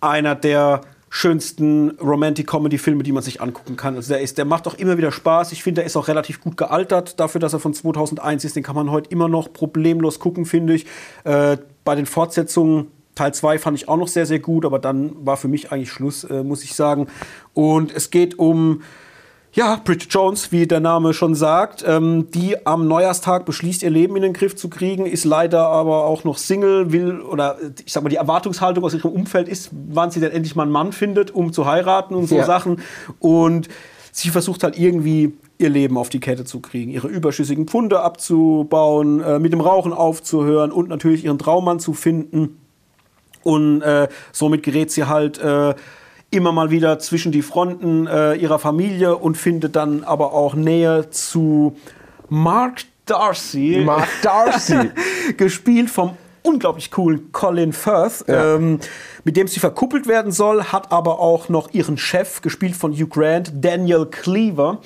einer 0.00 0.34
der 0.34 0.80
schönsten 1.10 1.90
Romantic-Comedy-Filme, 2.00 3.04
die 3.04 3.12
man 3.12 3.22
sich 3.22 3.40
angucken 3.40 3.76
kann. 3.76 3.94
Also 3.94 4.12
der, 4.14 4.20
ist, 4.20 4.36
der 4.36 4.44
macht 4.44 4.66
auch 4.66 4.74
immer 4.74 4.96
wieder 4.98 5.12
Spaß. 5.12 5.52
Ich 5.52 5.62
finde, 5.62 5.80
der 5.82 5.86
ist 5.86 5.96
auch 5.96 6.08
relativ 6.08 6.40
gut 6.40 6.56
gealtert. 6.56 7.20
Dafür, 7.20 7.40
dass 7.40 7.52
er 7.52 7.60
von 7.60 7.72
2001 7.72 8.44
ist, 8.44 8.56
den 8.56 8.64
kann 8.64 8.74
man 8.74 8.90
heute 8.90 9.10
immer 9.10 9.28
noch 9.28 9.52
problemlos 9.52 10.18
gucken, 10.18 10.44
finde 10.44 10.74
ich. 10.74 10.86
Äh, 11.22 11.58
bei 11.84 11.94
den 11.94 12.06
Fortsetzungen 12.06 12.88
Teil 13.14 13.32
2 13.32 13.60
fand 13.60 13.78
ich 13.78 13.88
auch 13.88 13.96
noch 13.96 14.08
sehr, 14.08 14.26
sehr 14.26 14.40
gut, 14.40 14.64
aber 14.64 14.80
dann 14.80 15.12
war 15.24 15.36
für 15.36 15.46
mich 15.46 15.70
eigentlich 15.70 15.92
Schluss, 15.92 16.24
äh, 16.24 16.42
muss 16.42 16.64
ich 16.64 16.74
sagen. 16.74 17.06
Und 17.52 17.94
es 17.94 18.10
geht 18.10 18.36
um 18.40 18.82
ja, 19.54 19.80
Bridget 19.84 20.12
Jones, 20.12 20.50
wie 20.50 20.66
der 20.66 20.80
Name 20.80 21.14
schon 21.14 21.36
sagt, 21.36 21.84
ähm, 21.86 22.28
die 22.32 22.66
am 22.66 22.88
Neujahrstag 22.88 23.44
beschließt, 23.44 23.84
ihr 23.84 23.90
Leben 23.90 24.16
in 24.16 24.22
den 24.22 24.32
Griff 24.32 24.56
zu 24.56 24.68
kriegen, 24.68 25.06
ist 25.06 25.24
leider 25.24 25.68
aber 25.68 26.04
auch 26.04 26.24
noch 26.24 26.38
Single, 26.38 26.90
will, 26.90 27.20
oder 27.20 27.56
ich 27.84 27.92
sag 27.92 28.02
mal, 28.02 28.08
die 28.08 28.16
Erwartungshaltung 28.16 28.82
aus 28.82 28.94
ihrem 28.94 29.12
Umfeld 29.12 29.48
ist, 29.48 29.70
wann 29.72 30.10
sie 30.10 30.18
denn 30.18 30.32
endlich 30.32 30.56
mal 30.56 30.64
einen 30.64 30.72
Mann 30.72 30.90
findet, 30.90 31.30
um 31.30 31.52
zu 31.52 31.66
heiraten 31.66 32.16
und 32.16 32.26
so 32.26 32.36
Ja. 32.36 32.44
Sachen. 32.44 32.80
Und 33.20 33.68
sie 34.10 34.30
versucht 34.30 34.64
halt 34.64 34.76
irgendwie 34.76 35.34
ihr 35.58 35.70
Leben 35.70 35.98
auf 35.98 36.08
die 36.08 36.20
Kette 36.20 36.44
zu 36.44 36.58
kriegen, 36.58 36.90
ihre 36.90 37.06
überschüssigen 37.06 37.68
Pfunde 37.68 38.00
abzubauen, 38.00 39.20
äh, 39.20 39.38
mit 39.38 39.52
dem 39.52 39.60
Rauchen 39.60 39.92
aufzuhören 39.92 40.72
und 40.72 40.88
natürlich 40.88 41.24
ihren 41.24 41.38
Traummann 41.38 41.78
zu 41.78 41.92
finden. 41.92 42.58
Und 43.44 43.82
äh, 43.82 44.08
somit 44.32 44.64
gerät 44.64 44.90
sie 44.90 45.04
halt 45.04 45.38
äh, 45.38 45.74
immer 46.34 46.52
mal 46.52 46.70
wieder 46.70 46.98
zwischen 46.98 47.32
die 47.32 47.42
Fronten 47.42 48.06
äh, 48.06 48.34
ihrer 48.34 48.58
Familie 48.58 49.16
und 49.16 49.36
findet 49.36 49.76
dann 49.76 50.04
aber 50.04 50.32
auch 50.32 50.54
Nähe 50.54 51.10
zu 51.10 51.76
Mark 52.28 52.82
Darcy. 53.06 53.82
Mark 53.84 54.08
Darcy. 54.22 54.90
gespielt 55.36 55.90
vom 55.90 56.16
unglaublich 56.42 56.90
coolen 56.90 57.32
Colin 57.32 57.72
Firth, 57.72 58.24
Ja. 58.28 58.56
ähm, 58.56 58.78
mit 59.24 59.36
dem 59.36 59.48
sie 59.48 59.60
verkuppelt 59.60 60.06
werden 60.06 60.30
soll, 60.32 60.64
hat 60.64 60.92
aber 60.92 61.18
auch 61.20 61.48
noch 61.48 61.72
ihren 61.72 61.96
Chef, 61.96 62.42
gespielt 62.42 62.76
von 62.76 62.92
Hugh 62.92 63.08
Grant, 63.08 63.52
Daniel 63.62 64.04
Cleaver, 64.06 64.78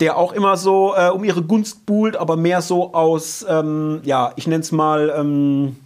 der 0.00 0.16
auch 0.16 0.32
immer 0.32 0.56
so 0.56 0.94
äh, 0.96 1.10
um 1.10 1.22
ihre 1.24 1.42
Gunst 1.42 1.84
buhlt, 1.86 2.16
aber 2.16 2.36
mehr 2.36 2.62
so 2.62 2.94
aus, 2.94 3.44
ähm, 3.48 4.00
ja, 4.04 4.32
ich 4.36 4.46
nenne 4.46 4.62
es 4.62 4.72
mal 4.72 5.12
ähm, 5.16 5.76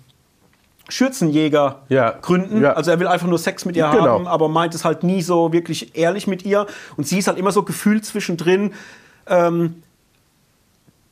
Schürzenjäger 0.88 1.82
Ja. 1.88 2.14
Gründen. 2.22 2.62
Ja. 2.62 2.72
Also 2.72 2.90
er 2.90 2.98
will 3.00 3.06
einfach 3.06 3.26
nur 3.26 3.38
Sex 3.38 3.64
mit 3.64 3.76
ihr 3.76 3.88
Genau. 3.90 4.04
haben, 4.06 4.26
aber 4.26 4.48
meint 4.48 4.74
es 4.74 4.84
halt 4.84 5.02
nie 5.02 5.22
so 5.22 5.52
wirklich 5.52 5.96
ehrlich 5.96 6.26
mit 6.26 6.44
ihr. 6.44 6.66
Und 6.96 7.06
sie 7.06 7.18
ist 7.18 7.28
halt 7.28 7.38
immer 7.38 7.52
so 7.52 7.62
gefühlt 7.62 8.04
zwischendrin, 8.04 8.72
ähm, 9.26 9.82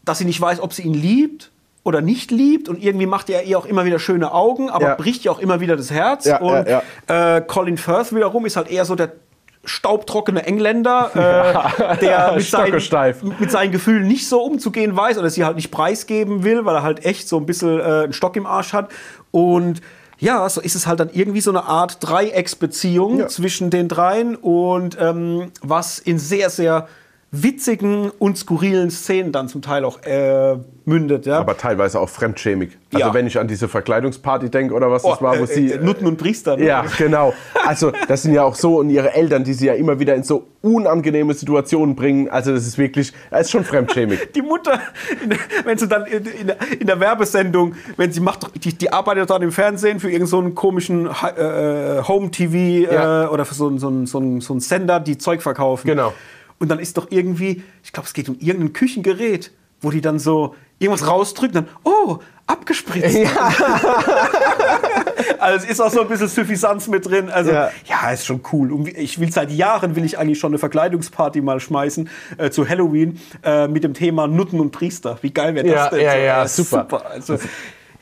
dass 0.05 0.18
sie 0.18 0.24
nicht 0.24 0.41
weiß, 0.41 0.61
ob 0.61 0.72
sie 0.72 0.83
ihn 0.83 0.95
liebt 0.95 1.51
oder 1.85 2.01
nicht 2.01 2.31
liebt. 2.31 2.68
Und 2.68 2.83
irgendwie 2.83 3.07
macht 3.07 3.29
er 3.31 3.45
ihr 3.45 3.59
auch 3.59 3.66
immer 3.66 3.85
wieder 3.85 3.99
schöne 3.99 4.33
Augen, 4.33 4.70
aber 4.70 4.87
Ja. 4.87 4.95
bricht 4.95 5.24
ihr 5.24 5.33
auch 5.33 5.39
immer 5.39 5.61
wieder 5.61 5.77
das 5.77 5.91
Herz. 5.91 6.27
Und 6.41 6.66
Äh, 7.09 7.41
Colin 7.47 7.77
Firth 7.77 8.14
wiederum 8.14 8.47
ist 8.47 8.57
halt 8.57 8.68
eher 8.70 8.85
so 8.85 8.95
der 8.95 9.12
staubtrockene 9.67 10.45
Engländer, 10.47 11.11
äh, 11.79 11.99
der 11.99 12.33
mit 12.37 12.47
seinen, 12.49 13.35
mit 13.39 13.51
seinen 13.51 13.73
Gefühlen 13.73 14.07
nicht 14.07 14.27
so 14.29 14.43
umzugehen 14.43 14.97
weiß 14.97 15.19
oder 15.19 15.29
sie 15.29 15.45
halt 15.45 15.57
nicht 15.57 15.71
preisgeben 15.71 16.43
will, 16.45 16.64
weil 16.64 16.77
er 16.77 16.83
halt 16.83 17.05
echt 17.05 17.29
so 17.29 17.37
ein 17.37 17.45
bisschen 17.47 17.79
äh, 17.79 17.83
einen 18.05 18.12
Stock 18.14 18.37
im 18.37 18.47
Arsch 18.47 18.73
hat. 18.73 18.91
Und 19.31 19.83
ja, 20.19 20.49
so 20.49 20.62
ist 20.62 20.75
es 20.75 20.87
halt 20.87 20.99
dann 21.01 21.11
irgendwie 21.12 21.43
so 21.43 21.51
eine 21.51 21.64
Art 21.64 21.99
Dreiecksbeziehung 22.01 23.19
Ja. 23.19 23.27
zwischen 23.29 23.69
den 23.69 23.89
dreien 23.89 24.35
und 24.37 24.97
ähm, 24.99 25.53
was 25.61 25.99
in 25.99 26.19
sehr, 26.19 26.49
sehr 26.49 26.89
witzigen 27.43 28.11
und 28.18 28.39
skurrilen 28.39 28.91
Szenen 28.91 29.32
dann 29.32 29.49
zum 29.49 29.62
Teil 29.62 29.84
auch 29.84 30.03
äh, 30.05 30.57
mündet. 30.84 31.26
Ja? 31.26 31.39
Aber 31.39 31.57
teilweise 31.57 31.99
auch 32.01 32.09
fremdschämig. 32.09 32.76
Also 32.95 33.07
Ja. 33.09 33.14
wenn 33.14 33.26
ich 33.26 33.39
an 33.39 33.49
diese 33.49 33.68
Verkleidungsparty 33.68 34.51
denke 34.51 34.74
oder 34.74 34.91
was 34.91 35.03
das 35.03 35.18
Oh, 35.20 35.22
war, 35.22 35.39
wo 35.39 35.45
äh, 35.45 35.47
sie... 35.47 35.72
äh, 35.72 35.78
Nutten 35.78 36.07
und 36.07 36.16
Priester. 36.16 36.57
ne? 36.57 36.64
Ja, 36.66 36.84
genau. 36.97 37.34
Also 37.66 37.93
das 38.09 38.22
sind 38.22 38.34
ja 38.34 38.45
auch 38.45 38.55
so 38.55 38.76
und 38.78 38.91
ihre 38.91 39.12
Eltern, 39.14 39.43
die 39.45 39.53
sie 39.53 39.66
ja 39.66 39.74
immer 39.74 39.99
wieder 39.99 40.14
in 40.14 40.22
so 40.22 40.47
unangenehme 40.62 41.34
Situationen 41.34 41.95
bringen. 41.97 42.28
Also 42.28 42.53
das 42.53 42.66
ist 42.66 42.78
wirklich, 42.78 43.12
das 43.30 43.43
ist 43.43 43.51
schon 43.51 43.64
fremdschämig. 43.64 44.18
Die 44.34 44.43
Mutter, 44.43 44.80
wenn 45.64 45.78
sie 45.78 45.89
dann 45.89 46.07
in, 46.07 46.24
in, 46.24 46.47
der- 46.49 46.57
in 46.80 46.87
der 46.87 46.99
Werbesendung, 47.01 47.74
wenn 47.97 48.12
sie 48.12 48.20
macht, 48.20 48.43
doch- 48.45 48.51
die, 48.51 48.72
die 48.76 48.93
arbeitet 48.93 49.30
dann 49.30 49.43
im 49.43 49.53
Fernsehen 49.53 50.01
für 50.01 50.09
irgendeinen 50.09 50.26
so 50.28 50.39
einen 50.39 50.55
komischen 50.55 51.07
äh, 51.07 52.03
Home-TV 52.07 52.91
Ja. 52.93 53.24
äh, 53.24 53.26
oder 53.28 53.45
für 53.45 53.55
so, 53.55 53.68
einen- 53.68 53.78
so, 53.78 53.91
so, 54.07 54.41
so 54.41 54.53
einen 54.55 54.61
Sender, 54.61 55.01
die 55.01 55.18
Zeug 55.18 55.43
verkaufen. 55.43 55.87
Genau. 55.87 56.12
Und 56.59 56.69
dann 56.69 56.79
ist 56.79 56.97
doch 56.97 57.09
irgendwie, 57.11 57.63
ich 57.85 57.93
glaube, 57.93 58.07
es 58.07 58.13
geht 58.15 58.29
um 58.29 58.37
irgendein 58.39 58.73
Küchengerät, 58.73 59.53
wo 59.81 59.91
die 59.91 60.01
dann 60.01 60.19
so 60.19 60.55
irgendwas 60.79 61.07
rausdrückt, 61.07 61.55
dann, 61.55 61.69
oh, 61.85 62.19
abgespritzt. 62.47 63.17
Also 65.39 65.65
es 65.65 65.71
ist 65.73 65.81
auch 65.81 65.91
so 65.91 66.01
ein 66.01 66.09
bisschen 66.09 66.29
Suffisanz 66.29 66.89
mit 66.89 67.07
drin. 67.07 67.29
Also 67.29 67.51
Ja. 67.53 67.71
ja, 67.85 68.11
ist 68.11 68.27
schon 68.27 68.41
cool. 68.53 68.89
Ich 68.97 69.21
will 69.21 69.31
seit 69.31 69.51
Jahren 69.51 69.95
will 69.97 70.05
ich 70.05 70.19
eigentlich 70.19 70.39
schon 70.39 70.51
eine 70.53 70.59
Verkleidungsparty 70.59 71.41
mal 71.41 71.61
schmeißen 71.61 72.09
äh, 72.39 72.51
zu 72.51 72.69
Halloween 72.69 73.21
äh, 73.43 73.69
mit 73.69 73.85
dem 73.85 73.95
Thema 73.95 74.27
Nutten 74.27 74.61
und 74.61 74.71
Priester. 74.73 75.19
Wie 75.23 75.31
geil 75.33 75.55
wäre 75.55 75.67
das 75.67 75.75
Ja, 75.75 75.89
denn? 75.91 76.01
ja, 76.01 76.17
ja, 76.17 76.45
Äh, 76.45 76.49
super. 76.49 77.07
Also, 77.07 77.39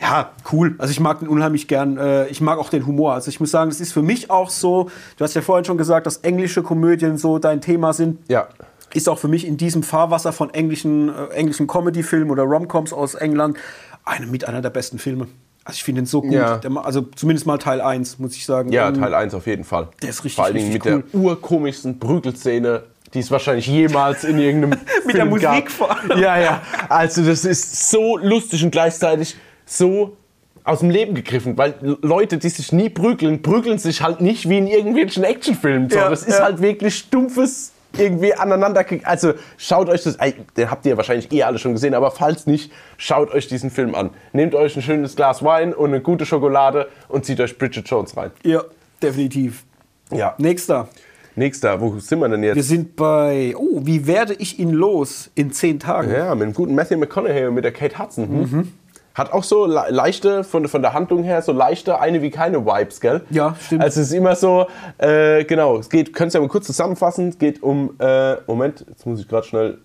ja, 0.00 0.30
cool. 0.52 0.74
Also 0.78 0.90
ich 0.90 1.00
mag 1.00 1.20
den 1.20 1.28
unheimlich 1.28 1.68
gern. 1.68 1.96
Äh, 1.98 2.26
ich 2.28 2.40
mag 2.40 2.58
auch 2.58 2.68
den 2.70 2.86
Humor. 2.86 3.14
Also 3.14 3.28
ich 3.28 3.40
muss 3.40 3.50
sagen, 3.50 3.70
das 3.70 3.80
ist 3.80 3.92
für 3.92 4.02
mich 4.02 4.30
auch 4.30 4.50
so. 4.50 4.90
Du 5.16 5.24
hast 5.24 5.34
ja 5.34 5.42
vorhin 5.42 5.64
schon 5.64 5.78
gesagt, 5.78 6.06
dass 6.06 6.18
englische 6.18 6.62
Komödien 6.62 7.16
so 7.18 7.38
dein 7.38 7.60
Thema 7.60 7.92
sind 7.92 8.18
Ja. 8.28 8.48
ist 8.92 9.08
auch 9.08 9.18
für 9.18 9.28
mich 9.28 9.46
in 9.46 9.56
diesem 9.56 9.82
Fahrwasser 9.82 10.32
von 10.32 10.52
englischen, 10.52 11.08
äh, 11.08 11.26
englischen 11.34 11.66
Comedy-Filmen 11.66 12.30
oder 12.30 12.42
Romcoms 12.44 12.92
aus 12.92 13.14
England 13.14 13.56
eine, 14.04 14.26
mit 14.26 14.46
einer 14.46 14.60
der 14.62 14.70
besten 14.70 14.98
Filme. 14.98 15.28
Also 15.64 15.76
ich 15.78 15.84
finde 15.84 16.02
ihn 16.02 16.06
so 16.06 16.20
gut. 16.20 16.32
Ja. 16.32 16.58
Der, 16.58 16.70
also 16.84 17.02
zumindest 17.16 17.46
mal 17.46 17.56
Teil 17.56 17.80
1, 17.80 18.18
muss 18.18 18.36
ich 18.36 18.44
sagen. 18.44 18.70
Ja, 18.70 18.88
Ähm, 18.88 19.00
Teil 19.00 19.14
1 19.14 19.32
auf 19.34 19.46
jeden 19.46 19.64
Fall. 19.64 19.88
Der 20.02 20.10
ist 20.10 20.18
richtig, 20.24 20.36
Vor 20.36 20.44
allen 20.44 20.56
Dingen 20.56 20.72
mit 20.72 20.84
der 20.84 21.02
urkomischsten 21.14 21.98
Prügelszene, 21.98 22.82
die 23.14 23.20
es 23.20 23.30
wahrscheinlich 23.30 23.66
jemals 23.66 24.24
in 24.24 24.38
irgendeinem 24.38 24.78
Mit 25.06 25.16
der 25.16 25.24
Musik 25.24 25.42
gab. 25.48 25.70
vor 25.70 25.90
allem. 25.98 26.20
Ja, 26.20 26.38
ja. 26.38 26.60
Also 26.90 27.24
das 27.24 27.44
ist 27.46 27.88
so 27.90 28.18
lustig 28.18 28.62
und 28.62 28.72
gleichzeitig 28.72 29.36
so 29.64 30.16
aus 30.64 30.80
dem 30.80 30.90
Leben 30.90 31.14
gegriffen, 31.14 31.58
weil 31.58 31.74
Leute, 31.80 32.38
die 32.38 32.48
sich 32.48 32.72
nie 32.72 32.88
prügeln, 32.88 33.42
prügeln 33.42 33.78
sich 33.78 34.02
halt 34.02 34.20
nicht 34.20 34.48
wie 34.48 34.58
in 34.58 34.66
irgendwelchen 34.66 35.22
Actionfilmen. 35.22 35.90
So, 35.90 35.96
Ja, 35.96 36.08
das 36.08 36.22
ist 36.22 36.38
ja. 36.38 36.44
halt 36.44 36.62
wirklich 36.62 36.96
stumpfes 36.96 37.72
irgendwie 37.98 38.34
aneinander. 38.34 38.84
Also 39.04 39.34
schaut 39.58 39.88
euch 39.88 40.02
das, 40.02 40.16
den 40.56 40.70
habt 40.70 40.86
ihr 40.86 40.96
wahrscheinlich 40.96 41.30
eh 41.32 41.42
alle 41.42 41.58
schon 41.58 41.72
gesehen, 41.72 41.94
aber 41.94 42.10
falls 42.10 42.46
nicht, 42.46 42.72
schaut 42.96 43.32
euch 43.32 43.46
diesen 43.46 43.70
Film 43.70 43.94
an. 43.94 44.10
Nehmt 44.32 44.54
euch 44.54 44.74
ein 44.74 44.82
schönes 44.82 45.16
Glas 45.16 45.44
Wein 45.44 45.74
und 45.74 45.90
eine 45.90 46.00
gute 46.00 46.26
Schokolade 46.26 46.88
und 47.08 47.24
zieht 47.24 47.40
euch 47.40 47.56
Bridget 47.58 47.88
Jones 47.88 48.16
rein. 48.16 48.30
Ja, 48.42 48.62
definitiv. 49.02 49.64
Ja. 50.10 50.34
Nächster. 50.38 50.88
Nächster, 51.36 51.80
wo 51.80 51.98
sind 51.98 52.20
wir 52.20 52.28
denn 52.28 52.44
jetzt? 52.44 52.54
Wir 52.54 52.62
sind 52.62 52.94
bei, 52.94 53.54
oh, 53.56 53.80
wie 53.82 54.06
werde 54.06 54.34
ich 54.34 54.60
ihn 54.60 54.70
los 54.70 55.30
in 55.34 55.50
zehn 55.50 55.80
Tagen? 55.80 56.12
Ja, 56.12 56.32
mit 56.34 56.46
dem 56.46 56.54
guten 56.54 56.76
Matthew 56.76 56.96
McConaughey 56.96 57.46
und 57.46 57.54
mit 57.54 57.64
der 57.64 57.72
Kate 57.72 57.98
Hudson. 57.98 58.28
Hm? 58.28 58.72
Hat 59.14 59.32
auch 59.32 59.44
so 59.44 59.66
le 59.66 59.84
leichte, 59.90 60.42
von, 60.42 60.66
von 60.66 60.82
der 60.82 60.92
Handlung 60.92 61.22
her, 61.22 61.40
so 61.40 61.52
leichte 61.52 62.00
eine 62.00 62.20
wie 62.20 62.30
keine 62.30 62.66
Vibes, 62.66 63.00
gell? 63.00 63.22
Ja, 63.30 63.54
stimmt. 63.60 63.82
Also 63.82 64.00
es 64.00 64.08
ist 64.08 64.12
immer 64.12 64.34
so, 64.34 64.66
äh, 64.98 65.44
genau, 65.44 65.78
es 65.78 65.88
geht, 65.88 66.12
könnt 66.12 66.34
ihr 66.34 66.40
mal 66.40 66.48
kurz 66.48 66.66
zusammenfassen, 66.66 67.28
es 67.28 67.38
geht 67.38 67.62
um, 67.62 67.94
äh, 68.00 68.34
Moment, 68.48 68.84
jetzt 68.88 69.06
muss 69.06 69.20
ich 69.20 69.28
gerade 69.28 69.46
schnell 69.46 69.78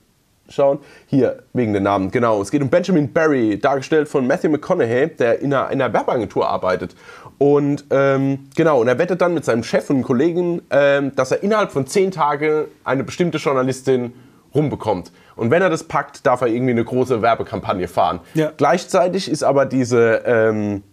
schauen. 0.51 0.79
Hier, 1.07 1.43
wegen 1.53 1.73
den 1.73 1.83
Namen, 1.83 2.11
genau. 2.11 2.41
Es 2.41 2.51
geht 2.51 2.61
um 2.61 2.69
Benjamin 2.69 3.11
Barry, 3.11 3.59
dargestellt 3.59 4.09
von 4.09 4.25
Matthew 4.25 4.49
McConaughey, 4.49 5.09
der 5.15 5.39
in 5.39 5.53
einer, 5.53 5.69
in 5.69 5.81
einer 5.81 5.93
Werbeagentur 5.93 6.47
arbeitet. 6.47 6.95
Und 7.37 7.85
ähm, 7.91 8.49
genau, 8.55 8.81
und 8.81 8.87
er 8.87 8.97
wettet 8.97 9.21
dann 9.21 9.33
mit 9.33 9.45
seinem 9.45 9.63
Chef 9.63 9.89
und 9.89 9.97
einem 9.97 10.05
Kollegen, 10.05 10.61
ähm, 10.71 11.15
dass 11.15 11.31
er 11.31 11.41
innerhalb 11.43 11.71
von 11.71 11.87
zehn 11.87 12.11
Tagen 12.11 12.65
eine 12.83 13.03
bestimmte 13.03 13.37
Journalistin 13.37 14.13
rumbekommt. 14.53 15.11
Und 15.39 15.51
wenn 15.51 15.61
er 15.61 15.69
das 15.69 15.83
packt, 15.83 16.25
darf 16.25 16.41
er 16.41 16.47
irgendwie 16.47 16.71
eine 16.71 16.83
große 16.83 17.21
Werbekampagne 17.21 17.87
fahren. 17.87 18.19
Ja. 18.33 18.51
Gleichzeitig 18.55 19.29
ist 19.29 19.43
aber 19.43 19.65
diese, 19.65 20.21
ähm, 20.25 20.83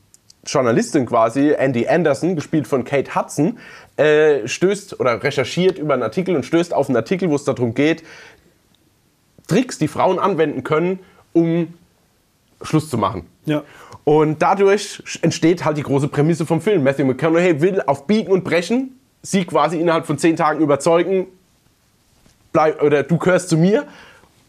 Journalistin 0.46 1.06
quasi, 1.06 1.52
Andy 1.56 1.88
Anderson, 1.88 2.36
gespielt 2.36 2.66
von 2.66 2.84
Kate 2.84 3.14
Hudson, 3.14 3.58
äh, 3.96 4.46
stößt 4.46 5.00
oder 5.00 5.22
recherchiert 5.22 5.78
über 5.78 5.94
einen 5.94 6.02
Artikel 6.02 6.36
und 6.36 6.44
stößt 6.44 6.72
auf 6.72 6.88
einen 6.88 6.96
Artikel, 6.96 7.28
wo 7.30 7.34
es 7.34 7.44
darum 7.44 7.74
geht, 7.74 8.04
Tricks, 9.48 9.78
die 9.78 9.88
Frauen 9.88 10.18
anwenden 10.18 10.64
können, 10.64 11.00
um 11.32 11.74
Schluss 12.62 12.88
zu 12.88 12.98
machen. 12.98 13.26
Ja. 13.44 13.62
Und 14.04 14.40
dadurch 14.40 15.02
entsteht 15.22 15.64
halt 15.64 15.76
die 15.76 15.82
große 15.82 16.08
Prämisse 16.08 16.46
vom 16.46 16.60
Film. 16.60 16.84
Matthew 16.84 17.04
McConaughey 17.04 17.60
will 17.60 17.82
auf 17.86 18.06
Biegen 18.06 18.32
und 18.32 18.44
Brechen 18.44 18.98
sie 19.22 19.44
quasi 19.44 19.80
innerhalb 19.80 20.06
von 20.06 20.18
zehn 20.18 20.36
Tagen 20.36 20.60
überzeugen, 20.60 21.26
bleib, 22.52 22.80
oder 22.82 23.02
du 23.02 23.18
gehörst 23.18 23.48
zu 23.48 23.56
mir. 23.56 23.86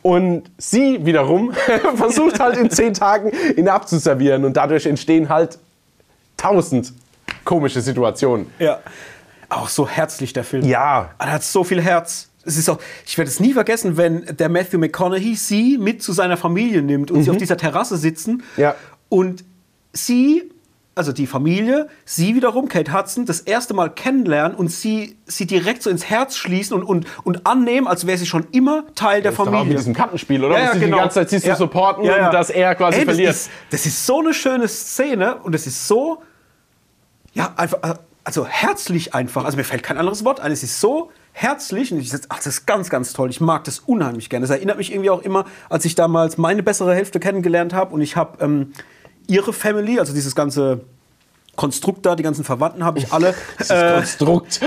Und 0.07 0.49
sie 0.57 1.05
wiederum 1.05 1.51
versucht 1.95 2.39
halt 2.39 2.55
in 2.55 2.69
zehn 2.69 2.93
Tagen 2.93 3.29
ihn 3.57 3.67
abzuservieren. 3.67 4.45
Und 4.45 4.55
dadurch 4.55 4.85
entstehen 4.85 5.27
halt 5.27 5.59
tausend 6.37 6.93
komische 7.43 7.81
Situationen. 7.81 8.47
Ja. 8.57 8.79
Auch 9.49 9.67
so 9.67 9.85
herzlich, 9.85 10.31
der 10.31 10.45
Film. 10.45 10.63
Ja. 10.63 11.09
Er 11.19 11.33
hat 11.33 11.43
so 11.43 11.65
viel 11.65 11.81
Herz. 11.81 12.29
Es 12.45 12.55
ist 12.55 12.69
auch, 12.69 12.79
ich 13.05 13.17
werde 13.17 13.29
es 13.29 13.41
nie 13.41 13.51
vergessen, 13.51 13.97
wenn 13.97 14.25
der 14.37 14.47
Matthew 14.47 14.77
McConaughey 14.77 15.35
sie 15.35 15.77
mit 15.77 16.01
zu 16.01 16.13
seiner 16.13 16.37
Familie 16.37 16.81
nimmt 16.81 17.11
und 17.11 17.23
sie 17.23 17.29
auf 17.29 17.35
dieser 17.35 17.57
Terrasse 17.57 17.97
sitzen. 17.97 18.43
Ja. 18.55 18.75
Und 19.09 19.43
sie, 19.91 20.49
also 20.97 21.11
die 21.13 21.27
Familie, 21.27 21.87
sie 22.05 22.35
wiederum, 22.35 22.67
Kate 22.67 22.93
Hudson, 22.93 23.25
das 23.25 23.41
erste 23.41 23.73
Mal 23.73 23.89
kennenlernen 23.89 24.55
und 24.57 24.69
sie, 24.71 25.17
sie 25.25 25.45
direkt 25.45 25.83
so 25.83 25.89
ins 25.89 26.05
Herz 26.05 26.35
schließen 26.35 26.75
und, 26.75 26.83
und, 26.83 27.05
und 27.23 27.45
annehmen, 27.47 27.87
als 27.87 28.07
wäre 28.07 28.17
sie 28.17 28.25
schon 28.25 28.47
immer 28.51 28.83
Teil 28.95 29.21
der 29.21 29.31
Das 29.31 29.39
ist 29.39 29.45
doch 29.45 29.45
Familie. 29.51 29.67
mit 29.69 29.77
diesem 29.79 29.93
Kartenspiel, 29.93 30.43
oder? 30.43 30.57
Ja, 30.57 30.65
ja, 30.65 30.73
genau. 30.73 30.97
die 30.97 31.01
ganze 31.01 31.15
Zeit 31.15 31.29
siehst 31.29 31.45
du 31.45 31.49
Ja. 31.49 31.55
supporten 31.55 32.03
Ja, 32.03 32.17
ja. 32.17 32.25
und 32.27 32.33
dass 32.33 32.49
er 32.49 32.75
quasi 32.75 32.99
Ey, 32.99 33.05
das 33.05 33.13
verliert. 33.15 33.31
Ist, 33.33 33.49
das 33.69 33.85
ist 33.85 34.05
so 34.05 34.19
eine 34.19 34.33
schöne 34.33 34.67
Szene 34.67 35.37
und 35.43 35.53
es 35.55 35.67
ist 35.67 35.87
so, 35.87 36.21
ja, 37.33 37.53
einfach, 37.55 37.79
also 38.23 38.45
herzlich 38.45 39.13
einfach. 39.13 39.45
Also 39.45 39.57
mir 39.57 39.63
fällt 39.63 39.83
kein 39.83 39.97
anderes 39.97 40.25
Wort 40.25 40.39
ein. 40.39 40.51
Es 40.51 40.63
ist 40.63 40.81
so 40.81 41.11
herzlich 41.33 41.91
und 41.93 41.99
ich 41.99 42.09
sag, 42.09 42.21
ach, 42.29 42.37
das 42.37 42.47
ist 42.47 42.65
ganz, 42.65 42.89
ganz 42.89 43.13
toll. 43.13 43.29
Ich 43.29 43.39
mag 43.39 43.63
das 43.63 43.79
unheimlich 43.79 44.29
gerne. 44.29 44.45
Das 44.47 44.55
erinnert 44.55 44.77
mich 44.77 44.91
irgendwie 44.91 45.11
auch 45.11 45.21
immer, 45.21 45.45
als 45.69 45.85
ich 45.85 45.93
damals 45.95 46.37
meine 46.37 46.63
bessere 46.63 46.95
Hälfte 46.95 47.19
kennengelernt 47.19 47.73
habe 47.73 47.93
und 47.93 48.01
ich 48.01 48.15
habe 48.15 48.43
ähm, 48.43 48.73
ihre 49.28 49.53
Family, 49.53 49.99
also 49.99 50.13
dieses 50.13 50.36
ganze 50.36 50.82
Konstrukt 51.55 52.05
da, 52.05 52.15
die 52.15 52.21
ganzen 52.23 52.43
Verwandten 52.43 52.84
habe 52.84 52.99
ich 52.99 53.11
alle 53.11 53.34
das 53.57 53.69
äh, 53.71 53.93
Konstrukt. 53.95 54.59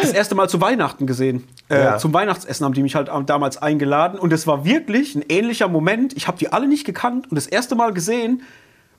das 0.00 0.12
erste 0.12 0.34
Mal 0.36 0.48
zu 0.48 0.60
Weihnachten 0.60 1.06
gesehen. 1.06 1.44
Äh, 1.68 1.82
Ja. 1.82 1.98
Zum 1.98 2.14
Weihnachtsessen 2.14 2.64
haben 2.64 2.74
die 2.74 2.82
mich 2.82 2.94
halt 2.94 3.10
damals 3.26 3.56
eingeladen. 3.58 4.18
Und 4.20 4.32
es 4.32 4.46
war 4.46 4.64
wirklich 4.64 5.16
ein 5.16 5.24
ähnlicher 5.28 5.66
Moment. 5.68 6.16
Ich 6.16 6.28
habe 6.28 6.38
die 6.38 6.52
alle 6.52 6.68
nicht 6.68 6.84
gekannt 6.84 7.28
und 7.30 7.34
das 7.34 7.46
erste 7.48 7.74
Mal 7.74 7.92
gesehen. 7.92 8.42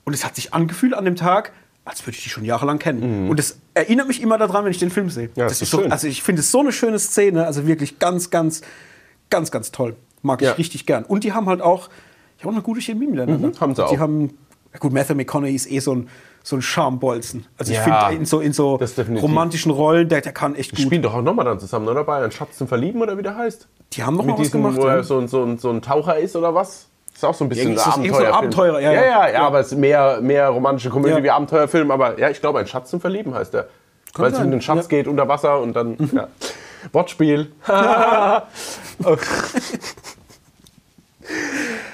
Und 0.04 0.12
es 0.12 0.22
hat 0.24 0.36
sich 0.36 0.52
angefühlt 0.52 0.92
an 0.92 1.06
dem 1.06 1.16
Tag, 1.16 1.52
als 1.86 2.02
würde 2.06 2.16
ich 2.18 2.22
die 2.24 2.28
schon 2.28 2.44
jahrelang 2.44 2.78
kennen. 2.78 3.30
Und 3.30 3.40
es 3.40 3.58
erinnert 3.72 4.06
mich 4.06 4.20
immer 4.20 4.36
daran, 4.36 4.64
wenn 4.66 4.70
ich 4.70 4.78
den 4.78 4.90
Film 4.90 5.08
sehe. 5.08 5.28
Mhm. 5.28 5.32
Ja, 5.36 5.44
das 5.48 5.62
ist 5.62 5.70
so, 5.70 5.80
schön. 5.80 5.92
also 5.92 6.06
ich 6.06 6.22
finde 6.22 6.40
es 6.40 6.50
so 6.50 6.60
eine 6.60 6.72
schöne 6.72 6.98
Szene. 6.98 7.46
Also 7.46 7.66
wirklich 7.66 7.98
ganz, 7.98 8.28
ganz, 8.28 8.60
ganz, 9.30 9.50
ganz 9.50 9.72
toll. 9.72 9.96
Mag 10.20 10.42
ich 10.42 10.48
Ja. 10.48 10.54
richtig 10.54 10.84
gern. 10.84 11.04
Und 11.04 11.24
die 11.24 11.32
haben 11.32 11.46
halt 11.46 11.62
auch, 11.62 11.88
die 12.38 12.42
haben 12.42 12.50
auch 12.50 12.54
eine 12.54 12.62
gute 12.62 12.82
Chemie 12.82 13.06
miteinander. 13.06 13.48
Mhm, 13.48 13.60
haben 13.60 13.74
sie 13.74 13.82
Die 13.82 13.96
auch. 13.96 13.98
haben, 13.98 14.22
ja 14.26 14.28
gut, 14.80 14.92
Matthew 14.92 15.14
McConaughey 15.14 15.54
ist 15.54 15.70
eh 15.70 15.78
so 15.80 15.94
ein, 15.94 16.08
so 16.42 16.56
ein 16.56 16.62
Charmbolzen. 16.62 17.46
Also 17.58 17.72
ich 17.72 17.78
Ja, 17.78 17.84
finde 17.84 18.16
in 18.20 18.26
so, 18.26 18.40
in 18.40 18.52
so 18.52 18.78
romantischen 19.20 19.70
Rollen, 19.72 20.08
der, 20.08 20.20
der 20.20 20.32
kann 20.32 20.54
echt 20.56 20.72
Die 20.72 20.76
gut. 20.76 20.86
spielen 20.86 21.02
doch 21.02 21.14
auch 21.14 21.22
nochmal 21.22 21.44
dann 21.46 21.58
zusammen, 21.60 21.88
oder? 21.88 22.04
Bei 22.04 22.22
Ein 22.22 22.30
Schatz 22.32 22.58
zum 22.58 22.68
Verlieben 22.68 23.00
oder 23.02 23.16
wie 23.18 23.22
der 23.22 23.36
heißt? 23.36 23.66
Die 23.94 24.02
haben 24.02 24.16
noch 24.16 24.24
mal 24.24 24.32
Mit 24.32 24.40
was 24.46 24.50
gemacht. 24.52 24.76
wo 24.76 24.86
ja. 24.86 24.96
er 24.96 25.04
so, 25.04 25.18
ein- 25.18 25.28
so, 25.28 25.56
so 25.56 25.70
ein 25.70 25.80
Taucher 25.80 26.18
ist 26.18 26.36
oder 26.36 26.54
was? 26.54 26.86
Ist 27.14 27.24
auch 27.24 27.32
so 27.34 27.44
ein 27.44 27.48
bisschen 27.48 27.70
Ja, 27.70 27.76
ist 27.76 27.86
das 27.86 27.96
ein 27.96 28.04
irgend 28.04 28.18
so 28.20 28.26
ein. 28.26 28.32
Abenteurer, 28.32 28.80
ja, 28.80 28.92
ja, 28.92 29.00
ja. 29.02 29.08
ja, 29.08 29.26
ja, 29.28 29.32
Ja. 29.34 29.46
aber 29.46 29.60
es 29.60 29.70
ist 29.72 29.78
mehr, 29.78 30.20
mehr 30.20 30.48
romantische 30.48 30.90
Komödie 30.90 31.14
Ja. 31.14 31.22
wie 31.22 31.30
Abenteuerfilm. 31.30 31.90
Aber 31.92 32.18
ja, 32.18 32.28
ich 32.30 32.40
glaube, 32.40 32.58
Ein 32.58 32.66
Schatz 32.66 32.90
zum 32.90 33.00
Verlieben 33.00 33.32
heißt 33.34 33.54
der. 33.54 33.68
Weil 34.16 34.32
es 34.32 34.38
um 34.38 34.50
den 34.50 34.60
Schatz 34.60 34.76
ja. 34.78 34.82
Mhm. 34.84 34.88
geht 34.88 35.06
unter 35.08 35.28
Wasser 35.28 35.60
und 35.60 35.74
dann. 35.74 35.96
Ja. 36.12 36.28
Wortspiel. 36.92 37.50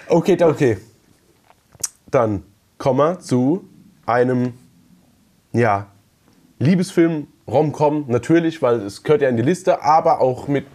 okay, 0.09 0.37
okay. 0.43 0.79
Dann 2.11 2.43
zu 3.21 3.69
einem, 4.07 4.55
ja, 5.53 5.87
Liebesfilm, 6.59 7.29
Rom-Com, 7.47 8.05
natürlich, 8.09 8.63
weil 8.63 8.81
es 8.83 9.03
gehört 9.03 9.23
ja 9.23 9.29
in 9.29 9.37
die 9.37 9.43
Liste, 9.43 9.83
aber 9.83 10.21
auch 10.21 10.49
mit 10.49 10.67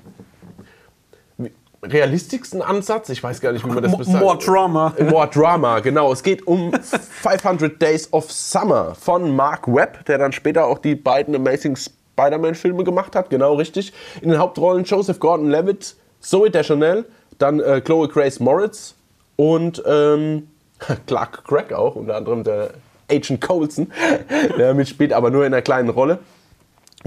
realistischsten 1.83 2.61
Ansatz. 2.61 3.09
Ich 3.09 3.23
weiß 3.23 3.41
gar 3.41 3.51
nicht, 3.51 3.65
wie 3.65 3.69
man 3.69 3.83
das 3.83 3.95
beschreibt. 3.95 4.19
more 4.19 4.37
Drama. 4.37 4.93
More 5.09 5.27
Drama, 5.27 5.79
genau. 5.79 6.11
Es 6.11 6.23
geht 6.23 6.45
um 6.47 6.71
500 6.73 7.81
Days 7.81 8.11
of 8.11 8.31
Summer 8.31 8.95
von 8.95 9.35
Mark 9.35 9.67
Webb, 9.67 10.05
der 10.05 10.17
dann 10.17 10.31
später 10.31 10.65
auch 10.65 10.79
die 10.79 10.95
beiden 10.95 11.35
Amazing 11.35 11.75
Spider-Man-Filme 11.75 12.83
gemacht 12.83 13.15
hat. 13.15 13.29
Genau, 13.29 13.55
richtig. 13.55 13.93
In 14.21 14.29
den 14.29 14.39
Hauptrollen 14.39 14.83
Joseph 14.83 15.19
Gordon-Levitt, 15.19 15.95
Zoe 16.19 16.49
Deschanel, 16.49 17.05
dann 17.37 17.59
äh, 17.59 17.81
Chloe 17.81 18.07
Grace 18.07 18.39
Moritz 18.39 18.95
und 19.35 19.83
ähm, 19.85 20.47
Clark 21.07 21.43
Gregg 21.45 21.73
auch, 21.73 21.95
unter 21.95 22.15
anderem 22.15 22.43
der 22.43 22.71
Agent 23.09 23.41
Coulson, 23.41 23.91
der 24.57 24.73
mitspielt, 24.73 25.13
aber 25.13 25.29
nur 25.29 25.45
in 25.45 25.53
einer 25.53 25.61
kleinen 25.61 25.89
Rolle. 25.89 26.19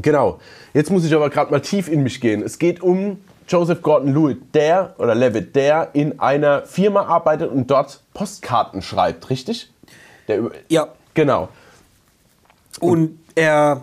Genau. 0.00 0.38
Jetzt 0.74 0.90
muss 0.90 1.04
ich 1.04 1.14
aber 1.14 1.28
gerade 1.30 1.50
mal 1.50 1.60
tief 1.60 1.88
in 1.88 2.02
mich 2.02 2.20
gehen. 2.20 2.42
Es 2.42 2.58
geht 2.58 2.80
um 2.82 3.18
Joseph 3.48 3.82
Gordon-Levitt, 3.82 4.54
der 4.54 4.94
oder 4.98 5.14
Levitt, 5.14 5.56
der 5.56 5.88
in 5.94 6.20
einer 6.20 6.62
Firma 6.62 7.06
arbeitet 7.06 7.50
und 7.50 7.68
dort 7.70 8.00
Postkarten 8.14 8.82
schreibt, 8.82 9.28
richtig? 9.30 9.70
Der, 10.28 10.50
Ja. 10.68 10.88
Genau. 11.14 11.48
Und 12.80 13.18
er. 13.34 13.82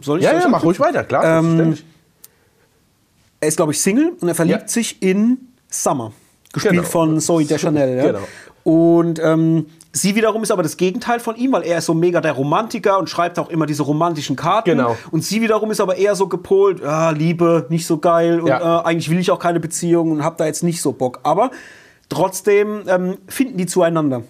Soll 0.00 0.18
ich 0.18 0.24
Ja, 0.24 0.38
ja, 0.38 0.46
mach 0.48 0.62
ruhig 0.62 0.78
weiter, 0.78 1.02
klar. 1.02 1.24
Ähm. 1.38 1.76
Er 3.40 3.48
ist, 3.48 3.56
glaube 3.56 3.72
ich, 3.72 3.80
Single 3.80 4.12
und 4.20 4.28
er 4.28 4.34
verliebt 4.34 4.60
Ja. 4.62 4.68
sich 4.68 5.02
in 5.02 5.38
Summer. 5.68 6.12
Gespielt 6.52 6.74
Genau. 6.76 6.86
von 6.86 7.20
Zoe 7.20 7.44
Deschanel. 7.44 7.96
Ja? 7.96 8.06
Genau. 8.06 8.20
Und 8.66 9.20
ähm, 9.22 9.66
sie 9.92 10.16
wiederum 10.16 10.42
ist 10.42 10.50
aber 10.50 10.64
das 10.64 10.76
Gegenteil 10.76 11.20
von 11.20 11.36
ihm, 11.36 11.52
weil 11.52 11.62
er 11.62 11.78
ist 11.78 11.86
so 11.86 11.94
mega 11.94 12.20
der 12.20 12.32
Romantiker 12.32 12.98
und 12.98 13.08
schreibt 13.08 13.38
auch 13.38 13.48
immer 13.48 13.64
diese 13.64 13.84
romantischen 13.84 14.34
Karten. 14.34 14.70
Genau. 14.70 14.96
Und 15.12 15.22
sie 15.22 15.40
wiederum 15.40 15.70
ist 15.70 15.80
aber 15.80 15.94
eher 15.98 16.16
so 16.16 16.26
gepolt, 16.26 16.82
ah, 16.82 17.10
Liebe, 17.10 17.66
nicht 17.68 17.86
so 17.86 17.98
geil 17.98 18.40
und 18.40 18.48
Ja. 18.48 18.80
äh, 18.80 18.84
eigentlich 18.84 19.08
will 19.08 19.20
ich 19.20 19.30
auch 19.30 19.38
keine 19.38 19.60
Beziehung 19.60 20.10
und 20.10 20.24
hab 20.24 20.36
da 20.36 20.46
jetzt 20.46 20.64
nicht 20.64 20.82
so 20.82 20.90
Bock. 20.90 21.20
Aber 21.22 21.52
trotzdem 22.08 22.82
ähm, 22.88 23.18
finden 23.28 23.56
die 23.56 23.66
zueinander 23.66 24.22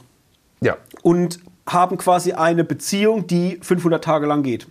Ja, 0.60 0.76
und 1.02 1.38
haben 1.66 1.96
quasi 1.96 2.32
eine 2.32 2.62
Beziehung, 2.62 3.26
die 3.26 3.58
500 3.62 4.04
Tage 4.04 4.26
lang 4.26 4.42
geht. 4.42 4.66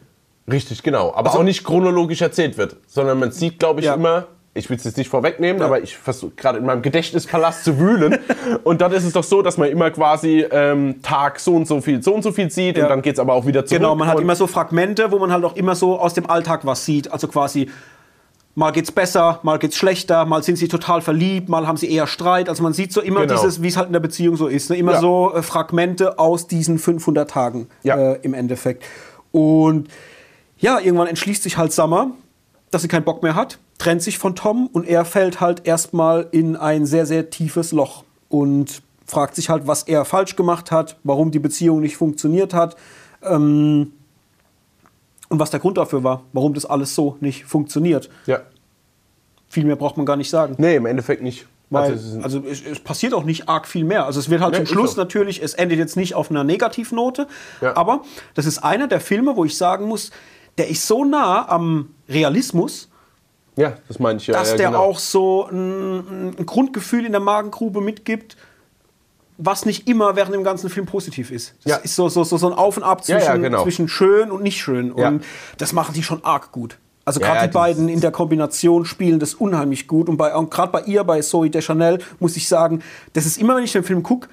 richtig, 0.48 0.84
genau. 0.84 1.10
Aber 1.16 1.30
Also- 1.30 1.40
auch 1.40 1.44
nicht 1.44 1.64
chronologisch 1.64 2.22
erzählt 2.22 2.56
wird, 2.60 2.76
sondern 2.86 3.18
man 3.20 3.32
sieht, 3.32 3.58
glaube 3.58 3.80
ich, 3.80 3.88
Ja. 3.88 3.96
immer. 3.96 4.28
Ich 4.58 4.70
will 4.70 4.78
es 4.78 4.86
jetzt 4.86 4.96
nicht 4.98 5.10
vorwegnehmen, 5.10 5.62
aber 5.62 5.82
ich 5.84 5.98
versuche 5.98 6.32
gerade 6.36 6.60
in 6.60 6.66
meinem 6.66 6.82
Gedächtnispalast 6.82 7.66
zu 7.66 7.78
wühlen. 7.78 8.18
und 8.64 8.80
dann 8.80 8.92
ist 8.94 9.04
es 9.04 9.12
doch 9.12 9.24
so, 9.24 9.42
dass 9.42 9.58
man 9.58 9.68
immer 9.70 9.92
quasi 9.92 10.46
ähm, 10.50 11.02
Tag 11.02 11.42
so 11.42 11.56
und 11.56 11.68
so 11.68 11.82
viel, 11.82 12.02
so 12.02 12.16
und 12.16 12.22
so 12.24 12.32
viel 12.32 12.50
sieht 12.50 12.78
Ja. 12.78 12.84
und 12.86 12.90
dann 12.90 13.02
geht 13.02 13.16
es 13.16 13.20
aber 13.20 13.34
auch 13.34 13.46
wieder 13.46 13.66
zurück. 13.66 13.82
Genau, 13.82 13.96
man 13.96 14.08
hat 14.08 14.18
immer 14.20 14.36
so 14.36 14.48
Fragmente, 14.48 15.12
wo 15.12 15.20
man 15.20 15.34
halt 15.34 15.44
auch 15.44 15.58
immer 15.58 15.76
so 15.76 16.00
aus 16.00 16.14
dem 16.14 16.30
Alltag 16.30 16.66
was 16.66 16.86
sieht. 16.86 17.12
Also 17.12 17.28
quasi, 17.28 17.70
mal 18.56 18.72
geht's 18.72 18.94
besser, 18.94 19.42
mal 19.44 19.60
geht's 19.60 19.76
schlechter, 19.76 20.24
mal 20.24 20.42
sind 20.42 20.56
sie 20.58 20.70
total 20.70 21.02
verliebt, 21.02 21.50
mal 21.50 21.68
haben 21.68 21.76
sie 21.76 21.92
eher 21.92 22.08
Streit. 22.08 22.48
Also 22.48 22.64
man 22.64 22.72
sieht 22.72 22.94
so 22.94 23.02
immer 23.02 23.22
Genau. 23.28 23.34
dieses, 23.34 23.62
wie 23.62 23.68
es 23.68 23.76
halt 23.76 23.88
in 23.88 23.94
der 23.94 24.00
Beziehung 24.00 24.38
so 24.38 24.48
ist. 24.48 24.70
Ne? 24.70 24.78
Immer 24.78 24.94
Ja. 24.94 25.00
so 25.02 25.34
äh, 25.36 25.42
Fragmente 25.44 26.18
aus 26.18 26.48
diesen 26.48 26.80
500 26.80 27.30
Tagen 27.30 27.68
Ja. 27.84 27.98
äh, 28.14 28.20
im 28.22 28.34
Endeffekt. 28.34 28.86
Und 29.34 29.90
ja, 30.60 30.80
irgendwann 30.80 31.08
entschließt 31.08 31.44
sich 31.44 31.58
halt 31.58 31.74
Summer, 31.74 32.12
dass 32.76 32.82
sie 32.82 32.88
keinen 32.90 33.06
Bock 33.06 33.24
mehr 33.24 33.36
hat, 33.36 33.58
trennt 33.78 34.02
sich 34.02 34.18
von 34.18 34.36
Tom 34.36 34.68
und 34.68 34.86
er 34.86 35.06
fällt 35.06 35.40
halt 35.42 35.66
erstmal 35.66 36.28
in 36.32 36.56
ein 36.56 36.86
sehr, 36.86 37.06
sehr 37.06 37.30
tiefes 37.30 37.72
Loch 37.72 38.04
und 38.30 38.82
fragt 39.08 39.36
sich 39.36 39.50
halt, 39.50 39.66
was 39.68 39.84
er 39.84 40.04
falsch 40.06 40.36
gemacht 40.36 40.72
hat, 40.72 40.98
warum 41.04 41.32
die 41.32 41.40
Beziehung 41.40 41.80
nicht 41.80 41.96
funktioniert 41.96 42.54
hat. 42.54 42.76
Ähm, 43.24 43.94
und 45.30 45.40
was 45.40 45.50
der 45.52 45.60
Grund 45.60 45.78
dafür 45.78 46.04
war, 46.04 46.24
warum 46.34 46.54
das 46.54 46.66
alles 46.66 46.94
so 46.96 47.18
nicht 47.20 47.46
funktioniert. 47.46 48.10
ja. 48.26 48.42
Viel 49.48 49.64
mehr 49.64 49.76
braucht 49.78 49.96
man 49.96 50.06
gar 50.06 50.18
nicht 50.18 50.30
sagen. 50.30 50.56
Nee, 50.58 50.76
im 50.76 50.86
Endeffekt 50.86 51.22
nicht. 51.22 51.46
Weil, 51.70 51.94
es 51.94 52.04
ist- 52.04 52.24
also 52.24 52.40
es, 52.46 52.62
es 52.66 52.80
passiert 52.80 53.14
auch 53.14 53.24
nicht 53.24 53.48
arg 53.48 53.68
viel 53.68 53.86
mehr. 53.86 54.06
Also 54.06 54.20
es 54.20 54.30
wird 54.30 54.42
halt 54.42 54.54
Nee, 54.54 54.66
zum 54.66 54.68
Schluss 54.68 54.96
so. 54.96 55.02
natürlich, 55.02 55.42
es 55.42 55.54
endet 55.54 55.78
jetzt 55.80 55.96
nicht 55.96 56.14
auf 56.14 56.30
einer 56.30 56.44
Negativnote, 56.44 57.28
Ja. 57.62 57.78
aber 57.78 58.02
das 58.34 58.46
ist 58.48 58.58
einer 58.60 58.88
der 58.88 59.00
Filme, 59.00 59.36
wo 59.38 59.46
ich 59.46 59.56
sagen 59.58 59.86
muss, 59.88 60.12
der 60.58 60.70
ist 60.70 60.88
so 60.88 61.04
nah 61.04 61.48
am 61.50 61.90
Realismus, 62.08 62.90
ja, 63.58 63.74
das 63.88 64.00
meine 64.00 64.20
ich 64.20 64.28
ja. 64.28 64.34
dass 64.34 64.52
ja, 64.52 64.58
der 64.58 64.68
genau. 64.68 64.80
auch 64.80 65.00
so 65.00 65.48
ein, 65.50 66.36
ein 66.38 66.46
Grundgefühl 66.46 67.06
in 67.06 67.14
der 67.14 67.22
Magengrube 67.22 67.82
mitgibt, 67.82 68.36
was 69.38 69.66
nicht 69.66 69.88
immer 69.88 70.16
während 70.16 70.34
dem 70.34 70.44
ganzen 70.44 70.70
Film 70.70 70.86
positiv 70.86 71.32
ist. 71.32 71.56
Das 71.64 71.72
Ja. 71.72 71.78
ist 71.78 71.96
so, 71.96 72.10
so, 72.10 72.24
so, 72.24 72.38
so 72.38 72.48
ein 72.48 72.54
Auf 72.54 72.78
und 72.78 72.84
Ab 72.84 73.00
Ja, 73.06 73.18
zwischen, 73.18 73.28
ja, 73.28 73.38
genau. 73.38 73.64
zwischen 73.64 73.88
schön 73.88 74.32
und 74.32 74.44
nicht 74.44 74.62
schön. 74.62 74.94
Ja. 74.98 75.10
Und 75.10 75.24
das 75.58 75.74
machen 75.74 75.94
die 75.94 76.04
schon 76.04 76.24
arg 76.24 76.52
gut. 76.52 76.78
Also 77.06 77.20
Ja, 77.20 77.28
gerade 77.28 77.42
ja, 77.42 77.48
die 77.48 77.54
beiden 77.54 77.90
in 77.90 78.02
der 78.02 78.12
Kombination 78.12 78.86
spielen 78.86 79.20
das 79.20 79.34
unheimlich 79.34 79.88
gut. 79.88 80.10
Und 80.10 80.18
bei, 80.18 80.30
gerade 80.50 80.72
bei 80.72 80.82
ihr, 80.84 81.04
bei 81.04 81.22
Zoe 81.22 81.50
Deschanel, 81.50 82.00
muss 82.20 82.36
ich 82.36 82.48
sagen, 82.48 82.82
das 83.14 83.26
ist 83.26 83.38
immer, 83.38 83.56
wenn 83.56 83.64
ich 83.64 83.74
den 83.74 83.84
Film 83.84 84.04
gucke, 84.04 84.28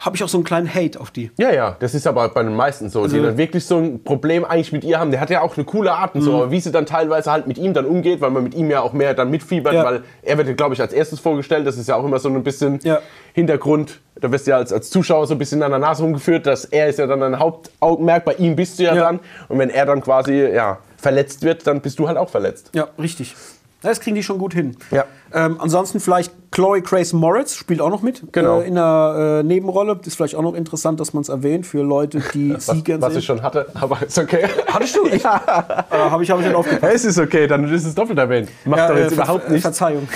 habe 0.00 0.16
ich 0.16 0.24
auch 0.24 0.28
so 0.28 0.38
einen 0.38 0.44
kleinen 0.44 0.74
Hate 0.74 0.98
auf 0.98 1.10
die. 1.10 1.30
Ja, 1.36 1.52
ja, 1.52 1.76
das 1.78 1.94
ist 1.94 2.06
aber 2.06 2.28
bei 2.30 2.42
den 2.42 2.56
meisten 2.56 2.88
so, 2.88 3.06
die 3.06 3.20
dann 3.20 3.36
wirklich 3.36 3.66
so 3.66 3.76
ein 3.76 4.02
Problem 4.02 4.44
eigentlich 4.46 4.72
mit 4.72 4.82
ihr 4.82 4.98
haben. 4.98 5.10
Der 5.10 5.20
hat 5.20 5.28
ja 5.28 5.42
auch 5.42 5.56
eine 5.56 5.64
coole 5.66 5.92
Art 5.92 6.14
und 6.14 6.22
so, 6.22 6.34
aber 6.36 6.50
wie 6.50 6.58
sie 6.58 6.72
dann 6.72 6.86
teilweise 6.86 7.30
halt 7.30 7.46
mit 7.46 7.58
ihm 7.58 7.74
dann 7.74 7.84
umgeht, 7.84 8.22
weil 8.22 8.30
man 8.30 8.42
mit 8.42 8.54
ihm 8.54 8.70
ja 8.70 8.80
auch 8.80 8.94
mehr 8.94 9.12
dann 9.12 9.30
mitfiebert, 9.30 9.74
Ja. 9.74 9.84
weil 9.84 10.02
er 10.22 10.38
wird, 10.38 10.56
glaube 10.56 10.74
ich, 10.74 10.80
als 10.80 10.94
erstes 10.94 11.20
vorgestellt. 11.20 11.66
Das 11.66 11.76
ist 11.76 11.86
ja 11.88 11.96
auch 11.96 12.04
immer 12.04 12.18
so 12.18 12.30
ein 12.30 12.42
bisschen 12.42 12.80
Ja. 12.82 13.00
Hintergrund. 13.34 14.00
Da 14.18 14.32
wirst 14.32 14.46
du 14.46 14.52
ja 14.52 14.56
als, 14.56 14.72
als 14.72 14.88
Zuschauer 14.90 15.26
so 15.26 15.34
ein 15.34 15.38
bisschen 15.38 15.62
an 15.62 15.70
der 15.70 15.78
Nase 15.78 16.02
rumgeführt, 16.02 16.46
dass 16.46 16.64
er 16.64 16.88
ist 16.88 16.98
ja 16.98 17.06
dann 17.06 17.22
ein 17.22 17.38
Hauptaugenmerk, 17.38 18.24
bei 18.24 18.34
ihm 18.34 18.56
bist 18.56 18.78
du 18.78 18.84
ja, 18.84 18.94
Ja. 18.94 19.02
dann. 19.04 19.20
Und 19.48 19.58
wenn 19.58 19.68
er 19.70 19.84
dann 19.86 20.00
quasi 20.00 20.34
ja, 20.34 20.78
verletzt 20.96 21.42
wird, 21.42 21.66
dann 21.66 21.80
bist 21.82 21.98
du 21.98 22.08
halt 22.08 22.16
auch 22.16 22.30
verletzt. 22.30 22.70
Ja, 22.74 22.88
richtig. 22.98 23.34
Das 23.82 24.00
kriegen 24.00 24.14
die 24.14 24.22
schon 24.22 24.38
gut 24.38 24.52
hin. 24.52 24.76
Ja. 24.90 25.04
Ähm, 25.32 25.56
ansonsten 25.58 26.00
vielleicht 26.00 26.32
Chloe 26.50 26.82
Grace 26.82 27.12
Moritz 27.14 27.54
spielt 27.54 27.80
auch 27.80 27.88
noch 27.88 28.02
mit. 28.02 28.22
Genau. 28.32 28.60
Äh, 28.60 28.66
in 28.66 28.76
einer 28.76 29.38
äh, 29.40 29.42
Nebenrolle. 29.42 29.98
Ist 30.04 30.16
vielleicht 30.16 30.34
auch 30.34 30.42
noch 30.42 30.54
interessant, 30.54 31.00
dass 31.00 31.14
man 31.14 31.22
es 31.22 31.28
erwähnt 31.30 31.66
für 31.66 31.82
Leute, 31.82 32.20
die 32.34 32.52
Was, 32.54 32.66
sie 32.66 32.82
gern 32.82 33.00
was 33.00 33.12
sehen. 33.12 33.20
ich 33.20 33.24
schon 33.26 33.42
hatte, 33.42 33.66
aber 33.74 34.02
ist 34.06 34.18
okay. 34.18 34.44
Hattest 34.66 34.96
du? 34.96 35.06
Ja. 35.16 35.86
Äh, 35.90 35.96
Habe 35.96 36.22
ich, 36.22 36.30
hab 36.30 36.40
ich 36.40 36.46
nicht 36.46 36.54
aufgepasst. 36.54 36.94
Es 36.94 37.04
ist 37.04 37.18
okay, 37.18 37.46
dann 37.46 37.64
ist 37.72 37.86
es 37.86 37.94
doppelt 37.94 38.18
erwähnt. 38.18 38.48
Macht 38.64 38.78
Ja, 38.80 38.88
doch 38.88 38.96
äh, 38.96 39.00
jetzt 39.02 39.14
Ver- 39.14 39.22
überhaupt 39.22 39.46
äh, 39.48 39.52
nichts. 39.52 39.62
Verzeihung. 39.62 40.08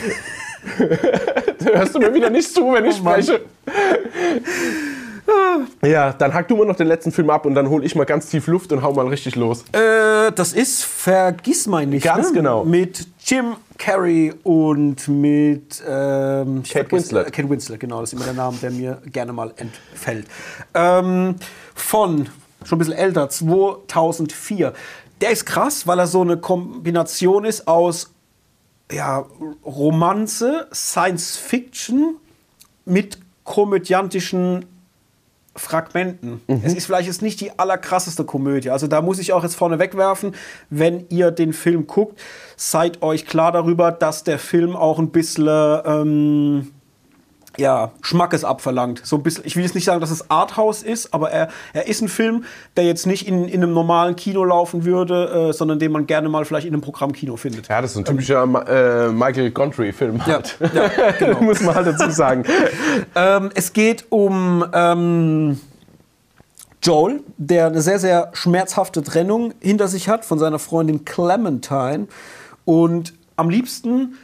Hörst 1.74 1.94
du 1.94 1.98
mir 2.00 2.12
wieder 2.12 2.30
nicht 2.30 2.52
zu, 2.52 2.72
wenn 2.72 2.84
ich 2.84 2.96
Oh 2.96 3.08
spreche? 3.08 3.40
Ja, 5.82 6.12
dann 6.12 6.34
hack 6.34 6.48
du 6.48 6.56
mal 6.56 6.66
noch 6.66 6.76
den 6.76 6.86
letzten 6.86 7.12
Film 7.12 7.30
ab 7.30 7.46
und 7.46 7.54
dann 7.54 7.68
hol 7.68 7.84
ich 7.84 7.94
mal 7.94 8.04
ganz 8.04 8.28
tief 8.28 8.46
Luft 8.46 8.72
und 8.72 8.82
hau 8.82 8.92
mal 8.92 9.06
richtig 9.08 9.36
los. 9.36 9.64
Äh, 9.72 10.32
das 10.32 10.52
ist 10.52 10.84
Vergiss 10.84 11.66
mein 11.66 11.90
nicht. 11.90 12.04
Ganz 12.04 12.28
ne? 12.28 12.34
genau. 12.34 12.64
Mit 12.64 13.06
Jim 13.24 13.56
Carrey 13.78 14.32
und 14.42 15.08
mit 15.08 15.82
ähm, 15.86 16.62
Kate 16.62 16.90
Winslet. 16.90 17.32
Kate 17.32 17.48
Winslet, 17.48 17.80
genau. 17.80 18.00
Das 18.00 18.12
ist 18.12 18.16
immer 18.16 18.24
der 18.24 18.34
Name, 18.34 18.56
der 18.60 18.70
mir 18.70 19.02
gerne 19.06 19.32
mal 19.32 19.52
entfällt. 19.56 20.26
Ähm, 20.74 21.36
von, 21.74 22.28
schon 22.64 22.76
ein 22.76 22.78
bisschen 22.78 22.94
älter, 22.94 23.28
2004. 23.28 24.72
Der 25.20 25.30
ist 25.30 25.46
krass, 25.46 25.86
weil 25.86 25.98
er 25.98 26.06
so 26.06 26.20
eine 26.20 26.36
Kombination 26.36 27.44
ist 27.44 27.66
aus 27.66 28.10
ja, 28.92 29.24
Romanze, 29.64 30.68
Science 30.72 31.36
Fiction 31.36 32.16
mit 32.84 33.18
komödiantischen 33.44 34.66
Fragmenten. 35.56 36.40
Es 36.64 36.74
ist 36.74 36.86
vielleicht 36.86 37.06
jetzt 37.06 37.22
nicht 37.22 37.40
die 37.40 37.58
allerkrasseste 37.58 38.24
Komödie. 38.24 38.70
Also 38.70 38.86
da 38.86 39.02
muss 39.02 39.18
ich 39.18 39.32
auch 39.32 39.42
jetzt 39.42 39.54
vorne 39.54 39.78
wegwerfen, 39.78 40.34
wenn 40.70 41.06
ihr 41.10 41.30
den 41.30 41.52
Film 41.52 41.86
guckt, 41.86 42.20
seid 42.56 43.02
euch 43.02 43.26
klar 43.26 43.52
darüber, 43.52 43.92
dass 43.92 44.24
der 44.24 44.38
Film 44.38 44.74
auch 44.74 44.98
ein 44.98 45.10
bisschen 45.10 45.48
ähm, 45.84 46.72
ja, 47.56 47.92
Schmackes 48.02 48.44
abverlangt. 48.44 49.00
So 49.04 49.16
ein 49.16 49.22
bisschen, 49.22 49.44
ich 49.46 49.54
will 49.56 49.62
jetzt 49.62 49.74
nicht 49.74 49.84
sagen, 49.84 50.00
dass 50.00 50.10
es 50.10 50.30
Arthouse 50.30 50.82
ist, 50.82 51.14
aber 51.14 51.30
er, 51.30 51.48
er 51.72 51.86
ist 51.86 52.00
ein 52.02 52.08
Film, 52.08 52.44
der 52.76 52.84
jetzt 52.84 53.06
nicht 53.06 53.28
in, 53.28 53.46
in 53.48 53.62
einem 53.62 53.72
normalen 53.72 54.16
Kino 54.16 54.42
laufen 54.44 54.84
würde, 54.84 55.48
äh, 55.50 55.52
sondern 55.52 55.78
den 55.78 55.92
man 55.92 56.06
gerne 56.06 56.28
mal 56.28 56.44
vielleicht 56.44 56.66
in 56.66 56.72
einem 56.72 56.82
Programmkino 56.82 57.36
findet. 57.36 57.68
Ja, 57.68 57.80
das 57.80 57.92
ist 57.92 57.98
ein 57.98 58.04
typischer 58.04 58.44
Ma- 58.46 58.62
äh, 58.62 59.10
Michael 59.10 59.50
Gondry-Film. 59.52 60.16
Ja, 60.26 60.34
Halt. 60.34 60.58
ja, 60.74 60.88
genau. 61.18 61.40
Muss 61.42 61.60
man 61.60 61.74
halt 61.74 61.86
dazu 61.86 62.10
sagen. 62.10 62.44
Ähm, 63.16 63.50
es 63.54 63.72
geht 63.72 64.06
um 64.10 64.64
ähm, 64.72 65.60
Joel, 66.82 67.20
der 67.38 67.66
eine 67.68 67.80
sehr, 67.80 67.98
sehr 67.98 68.30
schmerzhafte 68.34 69.02
Trennung 69.02 69.54
hinter 69.60 69.88
sich 69.88 70.08
hat 70.08 70.24
von 70.24 70.38
seiner 70.38 70.58
Freundin 70.58 71.04
Clementine 71.04 72.08
und 72.64 73.14
am 73.36 73.48
liebsten 73.50 74.16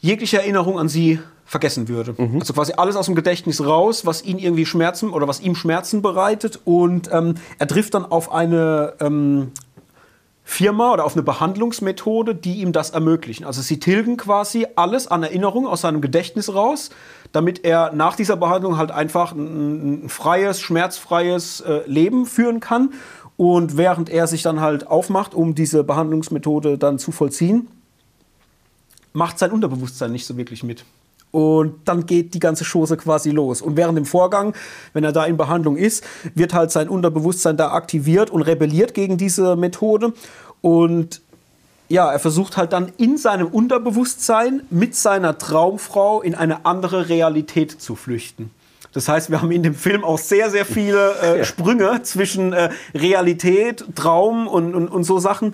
jegliche 0.00 0.38
Erinnerung 0.38 0.78
an 0.78 0.88
sie 0.88 1.20
vergessen 1.46 1.88
würde. 1.88 2.14
Also 2.40 2.52
quasi 2.52 2.74
alles 2.76 2.96
aus 2.96 3.06
dem 3.06 3.14
Gedächtnis 3.14 3.64
raus, 3.64 4.04
was 4.04 4.22
ihn 4.24 4.38
irgendwie 4.38 4.66
Schmerzen 4.66 5.10
oder 5.10 5.28
was 5.28 5.40
ihm 5.40 5.54
Schmerzen 5.54 6.02
bereitet. 6.02 6.60
Und 6.64 7.08
ähm, 7.12 7.36
er 7.58 7.68
trifft 7.68 7.94
dann 7.94 8.04
auf 8.04 8.32
eine 8.32 8.94
ähm, 9.00 9.52
Firma 10.42 10.92
oder 10.92 11.04
auf 11.04 11.14
eine 11.14 11.22
Behandlungsmethode, 11.22 12.34
die 12.34 12.60
ihm 12.60 12.72
das 12.72 12.90
ermöglichen. 12.90 13.44
Also 13.44 13.62
sie 13.62 13.78
tilgen 13.78 14.16
quasi 14.16 14.66
alles 14.74 15.06
an 15.06 15.22
Erinnerung 15.22 15.66
aus 15.66 15.80
seinem 15.82 16.00
Gedächtnis 16.00 16.52
raus, 16.52 16.90
damit 17.32 17.64
er 17.64 17.92
nach 17.92 18.16
dieser 18.16 18.36
Behandlung 18.36 18.76
halt 18.76 18.90
einfach 18.90 19.32
ein, 19.32 20.04
ein 20.04 20.08
freies, 20.08 20.60
schmerzfreies 20.60 21.60
äh, 21.60 21.80
Leben 21.86 22.26
führen 22.26 22.60
kann. 22.60 22.92
Und 23.36 23.76
während 23.76 24.08
er 24.08 24.26
sich 24.26 24.42
dann 24.42 24.60
halt 24.60 24.86
aufmacht, 24.86 25.34
um 25.34 25.54
diese 25.54 25.84
Behandlungsmethode 25.84 26.78
dann 26.78 26.98
zu 26.98 27.12
vollziehen, 27.12 27.68
macht 29.12 29.38
sein 29.38 29.50
Unterbewusstsein 29.50 30.10
nicht 30.10 30.26
so 30.26 30.36
wirklich 30.36 30.62
mit. 30.62 30.84
Und 31.30 31.80
dann 31.84 32.06
geht 32.06 32.34
die 32.34 32.38
ganze 32.38 32.64
Chose 32.64 32.96
quasi 32.96 33.30
los. 33.30 33.60
Und 33.60 33.76
während 33.76 33.98
dem 33.98 34.06
Vorgang, 34.06 34.54
wenn 34.92 35.04
er 35.04 35.12
da 35.12 35.26
in 35.26 35.36
Behandlung 35.36 35.76
ist, 35.76 36.04
wird 36.34 36.54
halt 36.54 36.70
sein 36.70 36.88
Unterbewusstsein 36.88 37.56
da 37.56 37.72
aktiviert 37.72 38.30
und 38.30 38.42
rebelliert 38.42 38.94
gegen 38.94 39.18
diese 39.18 39.56
Methode. 39.56 40.12
Und 40.62 41.20
ja, 41.88 42.10
er 42.10 42.18
versucht 42.18 42.56
halt 42.56 42.72
dann 42.72 42.92
in 42.96 43.16
seinem 43.16 43.48
Unterbewusstsein 43.48 44.62
mit 44.70 44.94
seiner 44.94 45.38
Traumfrau 45.38 46.22
in 46.22 46.34
eine 46.34 46.64
andere 46.64 47.08
Realität 47.08 47.70
zu 47.70 47.96
flüchten. 47.96 48.50
Das 48.92 49.08
heißt, 49.08 49.30
wir 49.30 49.42
haben 49.42 49.52
in 49.52 49.62
dem 49.62 49.74
Film 49.74 50.04
auch 50.04 50.18
sehr, 50.18 50.50
sehr 50.50 50.64
viele 50.64 51.16
äh, 51.18 51.44
Sprünge 51.44 52.02
zwischen 52.02 52.52
äh, 52.52 52.70
Realität, 52.94 53.84
Traum 53.94 54.48
und, 54.48 54.74
und, 54.74 54.88
und 54.88 55.04
so 55.04 55.18
Sachen. 55.18 55.52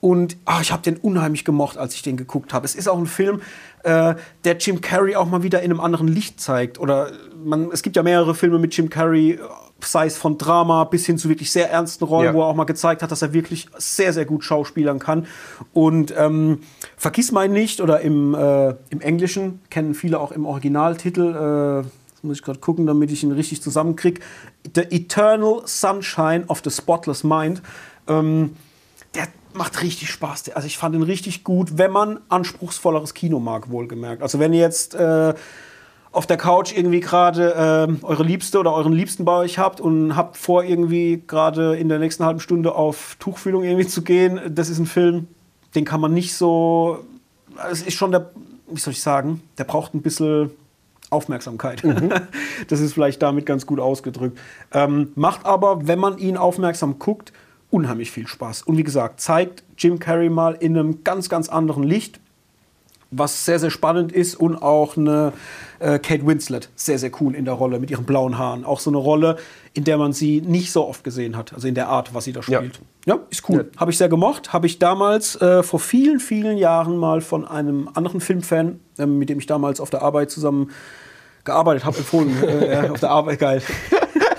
Und 0.00 0.36
ah, 0.46 0.60
ich 0.60 0.72
habe 0.72 0.82
den 0.82 0.96
unheimlich 0.96 1.44
gemocht, 1.44 1.76
als 1.76 1.94
ich 1.94 2.02
den 2.02 2.16
geguckt 2.16 2.52
habe. 2.52 2.64
Es 2.64 2.74
ist 2.74 2.88
auch 2.88 2.98
ein 2.98 3.06
Film, 3.06 3.42
äh, 3.82 4.14
der 4.44 4.56
Jim 4.58 4.80
Carrey 4.80 5.16
auch 5.16 5.26
mal 5.26 5.42
wieder 5.42 5.62
in 5.62 5.70
einem 5.70 5.80
anderen 5.80 6.08
Licht 6.08 6.40
zeigt. 6.40 6.78
Oder 6.78 7.10
man, 7.44 7.70
es 7.72 7.82
gibt 7.82 7.96
ja 7.96 8.02
mehrere 8.02 8.34
Filme 8.34 8.58
mit 8.58 8.76
Jim 8.76 8.90
Carrey, 8.90 9.38
sei 9.82 10.06
es 10.06 10.18
von 10.18 10.36
Drama 10.36 10.84
bis 10.84 11.06
hin 11.06 11.16
zu 11.16 11.28
wirklich 11.30 11.50
sehr 11.50 11.70
ernsten 11.70 12.04
Rollen, 12.04 12.26
Ja. 12.26 12.34
wo 12.34 12.42
er 12.42 12.46
auch 12.46 12.54
mal 12.54 12.64
gezeigt 12.64 13.02
hat, 13.02 13.10
dass 13.10 13.22
er 13.22 13.32
wirklich 13.32 13.68
sehr, 13.78 14.12
sehr 14.12 14.26
gut 14.26 14.44
schauspielern 14.44 14.98
kann. 14.98 15.26
Und 15.72 16.12
ähm, 16.16 16.60
vergiss 16.96 17.32
mal 17.32 17.48
nicht, 17.48 17.80
oder 17.80 18.00
im, 18.00 18.34
äh, 18.34 18.74
im 18.90 19.00
Englischen 19.00 19.60
kennen 19.70 19.94
viele 19.94 20.20
auch 20.20 20.32
im 20.32 20.44
Originaltitel, 20.44 21.84
äh, 21.84 22.26
muss 22.26 22.36
ich 22.36 22.42
gerade 22.42 22.58
gucken, 22.58 22.86
damit 22.86 23.10
ich 23.10 23.22
ihn 23.22 23.32
richtig 23.32 23.62
zusammenkriege, 23.62 24.20
The 24.74 24.82
Eternal 24.90 25.62
Sunshine 25.64 26.44
of 26.48 26.60
the 26.62 26.70
Spotless 26.70 27.24
Mind. 27.24 27.62
Ähm, 28.06 28.56
macht 29.54 29.82
richtig 29.82 30.10
Spaß. 30.10 30.50
Also 30.50 30.66
ich 30.66 30.78
fand 30.78 30.94
ihn 30.94 31.02
richtig 31.02 31.44
gut, 31.44 31.78
wenn 31.78 31.90
man 31.90 32.20
anspruchsvolleres 32.28 33.14
Kino 33.14 33.40
mag, 33.40 33.70
wohlgemerkt. 33.70 34.22
Also 34.22 34.38
wenn 34.38 34.52
ihr 34.52 34.60
jetzt 34.60 34.94
äh, 34.94 35.34
auf 36.12 36.26
der 36.26 36.36
Couch 36.36 36.76
irgendwie 36.76 37.00
gerade 37.00 37.54
ähm, 37.56 37.98
eure 38.02 38.24
Liebste 38.24 38.58
oder 38.58 38.74
euren 38.74 38.92
Liebsten 38.92 39.24
bei 39.24 39.36
euch 39.36 39.58
habt 39.58 39.80
und 39.80 40.16
habt 40.16 40.36
vor, 40.36 40.64
irgendwie 40.64 41.22
gerade 41.26 41.76
in 41.76 41.88
der 41.88 41.98
nächsten 41.98 42.24
halben 42.24 42.40
Stunde 42.40 42.74
auf 42.74 43.16
Tuchfühlung 43.20 43.62
irgendwie 43.62 43.86
zu 43.86 44.02
gehen, 44.02 44.40
das 44.48 44.68
ist 44.68 44.78
ein 44.78 44.86
Film, 44.86 45.28
den 45.74 45.84
kann 45.84 46.00
man 46.00 46.12
nicht 46.12 46.34
so. 46.34 47.04
Es 47.70 47.82
ist 47.82 47.94
schon 47.94 48.10
der, 48.10 48.30
wie 48.68 48.80
soll 48.80 48.92
ich 48.92 49.02
sagen, 49.02 49.42
der 49.58 49.64
braucht 49.64 49.94
ein 49.94 50.02
bisschen 50.02 50.50
Aufmerksamkeit. 51.10 51.82
Das 52.68 52.78
ist 52.80 52.92
vielleicht 52.92 53.22
damit 53.22 53.46
ganz 53.46 53.66
gut 53.66 53.80
ausgedrückt. 53.80 54.38
Ähm, 54.72 55.12
macht 55.14 55.46
aber, 55.46 55.88
wenn 55.88 55.98
man 55.98 56.18
ihn 56.18 56.36
aufmerksam 56.36 56.98
guckt, 56.98 57.32
unheimlich 57.70 58.10
viel 58.10 58.26
Spaß. 58.26 58.62
Und 58.62 58.76
wie 58.76 58.82
gesagt, 58.84 59.20
zeigt 59.20 59.62
Jim 59.78 59.98
Carrey 59.98 60.28
mal 60.30 60.54
in 60.58 60.76
einem 60.76 61.04
ganz, 61.04 61.28
ganz 61.28 61.48
anderen 61.48 61.82
Licht, 61.84 62.20
was 63.12 63.44
sehr, 63.44 63.58
sehr 63.58 63.70
spannend 63.70 64.12
ist 64.12 64.36
und 64.36 64.56
auch 64.62 64.96
eine 64.96 65.32
äh, 65.80 65.98
Kate 65.98 66.24
Winslet 66.26 66.68
sehr, 66.76 66.96
sehr 66.98 67.10
cool 67.20 67.34
in 67.34 67.44
der 67.44 67.54
Rolle 67.54 67.80
mit 67.80 67.90
ihren 67.90 68.04
blauen 68.04 68.38
Haaren. 68.38 68.64
Auch 68.64 68.78
so 68.78 68.88
eine 68.90 68.98
Rolle, 68.98 69.36
in 69.74 69.82
der 69.82 69.98
man 69.98 70.12
sie 70.12 70.40
nicht 70.40 70.70
so 70.70 70.86
oft 70.86 71.02
gesehen 71.02 71.36
hat, 71.36 71.52
also 71.52 71.66
in 71.66 71.74
der 71.74 71.88
Art, 71.88 72.14
was 72.14 72.24
sie 72.24 72.32
da 72.32 72.40
Ja. 72.46 72.58
spielt. 72.58 72.80
Ja, 73.06 73.18
ist 73.30 73.48
cool. 73.48 73.68
Habe 73.76 73.90
ich 73.90 73.98
sehr 73.98 74.08
gemocht. 74.08 74.52
Habe 74.52 74.66
ich 74.66 74.78
damals 74.78 75.34
äh, 75.40 75.64
vor 75.64 75.80
vielen, 75.80 76.20
vielen 76.20 76.56
Jahren 76.56 76.96
mal 76.98 77.20
von 77.20 77.44
einem 77.48 77.88
anderen 77.94 78.20
Filmfan, 78.20 78.78
ähm, 78.98 79.18
mit 79.18 79.28
dem 79.28 79.38
ich 79.40 79.46
damals 79.46 79.80
auf 79.80 79.90
der 79.90 80.02
Arbeit 80.02 80.30
zusammen 80.30 80.70
gearbeitet 81.42 81.84
habe, 81.86 81.98
empfohlen. 81.98 82.30
äh, 82.44 82.84
ja, 82.86 82.90
auf 82.92 83.00
der 83.00 83.10
Arbeit, 83.10 83.40
geil. 83.40 83.62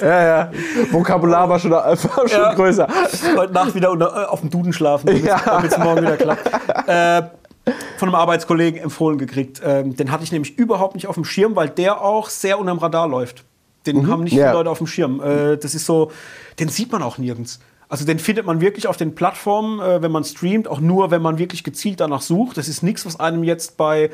Ja, 0.00 0.22
ja. 0.22 0.50
Vokabular 0.90 1.48
war 1.48 1.58
schon, 1.58 1.70
war 1.72 1.96
schon 1.96 2.28
Ja. 2.30 2.54
größer. 2.54 2.86
Heute 3.36 3.52
Nacht 3.52 3.74
wieder 3.74 3.92
äh, 3.92 4.26
auf 4.26 4.40
dem 4.40 4.50
Duden 4.50 4.72
schlafen, 4.72 5.06
damit 5.06 5.24
Ja. 5.24 5.62
es 5.66 5.76
morgen 5.78 6.02
wieder 6.02 6.16
klappt. 6.16 6.46
Äh, 6.88 7.22
von 7.98 8.08
einem 8.08 8.14
Arbeitskollegen 8.14 8.80
empfohlen 8.80 9.18
gekriegt. 9.18 9.60
Ähm, 9.64 9.94
den 9.96 10.10
hatte 10.10 10.24
ich 10.24 10.32
nämlich 10.32 10.56
überhaupt 10.58 10.94
nicht 10.94 11.06
auf 11.06 11.14
dem 11.14 11.24
Schirm, 11.24 11.54
weil 11.56 11.68
der 11.68 12.00
auch 12.00 12.28
sehr 12.30 12.58
unterm 12.58 12.78
Radar 12.78 13.06
läuft. 13.06 13.44
Den 13.86 14.08
haben 14.10 14.24
nicht 14.24 14.32
viele 14.34 14.52
Leute 14.52 14.70
auf 14.70 14.78
dem 14.78 14.86
Schirm. 14.86 15.20
Äh, 15.22 15.56
das 15.56 15.74
ist 15.74 15.86
so, 15.86 16.10
den 16.58 16.68
sieht 16.68 16.90
man 16.92 17.02
auch 17.02 17.18
nirgends. 17.18 17.60
Also 17.88 18.04
den 18.06 18.18
findet 18.18 18.46
man 18.46 18.60
wirklich 18.60 18.86
auf 18.86 18.96
den 18.96 19.14
Plattformen, 19.14 19.80
äh, 19.80 20.00
wenn 20.02 20.12
man 20.12 20.22
streamt, 20.24 20.68
auch 20.68 20.80
nur, 20.80 21.10
wenn 21.10 21.22
man 21.22 21.38
wirklich 21.38 21.64
gezielt 21.64 22.00
danach 22.00 22.22
sucht. 22.22 22.56
Das 22.56 22.68
ist 22.68 22.82
nichts, 22.82 23.04
was 23.04 23.18
einem 23.18 23.42
jetzt 23.42 23.76
bei 23.76 24.10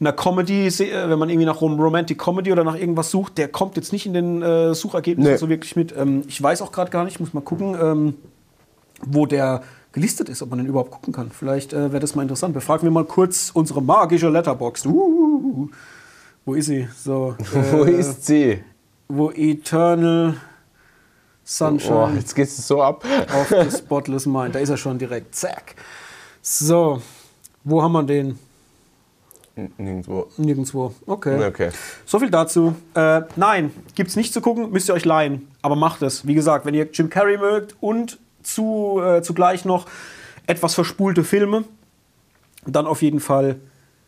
einer 0.00 0.12
Comedy, 0.12 0.66
äh, 0.68 1.08
wenn 1.08 1.18
man 1.18 1.28
irgendwie 1.28 1.46
nach 1.46 1.60
Rom- 1.60 1.80
Romantic 1.80 2.18
Comedy 2.18 2.52
oder 2.52 2.64
nach 2.64 2.76
irgendwas 2.76 3.10
sucht, 3.10 3.36
der 3.38 3.48
kommt 3.48 3.76
jetzt 3.76 3.92
nicht 3.92 4.06
in 4.06 4.14
den 4.14 4.42
äh, 4.42 4.74
Suchergebnissen 4.74 5.32
Nee. 5.32 5.38
so 5.38 5.48
wirklich 5.48 5.74
mit. 5.76 5.94
Ähm, 5.96 6.22
ich 6.28 6.40
weiß 6.42 6.62
auch 6.62 6.70
gerade 6.72 6.90
gar 6.90 7.04
nicht, 7.04 7.18
muss 7.20 7.34
mal 7.34 7.40
gucken, 7.40 7.76
ähm, 7.80 8.14
wo 9.04 9.26
der 9.26 9.62
gelistet 9.92 10.28
ist, 10.28 10.42
ob 10.42 10.50
man 10.50 10.58
den 10.58 10.66
überhaupt 10.68 10.90
gucken 10.90 11.12
kann. 11.12 11.30
Vielleicht 11.30 11.72
äh, 11.72 11.90
wäre 11.92 12.00
das 12.00 12.14
mal 12.14 12.22
interessant. 12.22 12.54
Wir 12.54 12.60
fragen 12.60 12.82
wir 12.84 12.90
mal 12.90 13.04
kurz 13.04 13.50
unsere 13.54 13.82
magische 13.82 14.28
Letterbox. 14.28 14.86
Uh, 14.86 15.68
Wo 16.44 16.54
ist 16.54 16.66
sie? 16.66 16.86
So. 16.96 17.34
Wo 17.72 17.84
äh, 17.84 17.92
ist 17.98 18.26
sie? 18.26 18.62
Wo 19.08 19.30
Eternal 19.30 20.34
Sunshine 21.44 21.94
Oh, 21.96 22.08
jetzt 22.14 22.34
geht 22.34 22.46
es 22.46 22.66
so 22.68 22.82
ab. 22.82 23.04
auf 23.32 23.48
the 23.48 23.76
Spotless 23.76 24.26
Mind. 24.26 24.54
Da 24.54 24.58
ist 24.58 24.68
er 24.68 24.76
schon 24.76 24.98
direkt. 24.98 25.34
Zack. 25.34 25.74
So. 26.42 27.00
Wo 27.64 27.82
haben 27.82 27.92
wir 27.92 28.02
den? 28.02 28.38
Nirgendwo. 29.78 30.28
Nirgendwo. 30.36 30.94
Okay. 31.06 31.46
Okay. 31.46 31.70
So 32.06 32.18
viel 32.18 32.30
dazu. 32.30 32.74
Äh, 32.94 33.22
nein, 33.36 33.72
gibt's 33.94 34.16
nicht 34.16 34.32
zu 34.32 34.40
gucken, 34.40 34.70
müsst 34.70 34.88
ihr 34.88 34.94
euch 34.94 35.04
leihen. 35.04 35.48
Aber 35.62 35.76
macht 35.76 36.02
es. 36.02 36.26
Wie 36.26 36.34
gesagt, 36.34 36.64
wenn 36.64 36.74
ihr 36.74 36.88
Jim 36.92 37.10
Carrey 37.10 37.38
mögt 37.38 37.76
und 37.80 38.18
zu, 38.42 39.00
äh, 39.02 39.22
zugleich 39.22 39.64
noch 39.64 39.86
etwas 40.46 40.74
verspulte 40.74 41.24
Filme, 41.24 41.64
dann 42.66 42.86
auf 42.86 43.02
jeden 43.02 43.20
Fall 43.20 43.56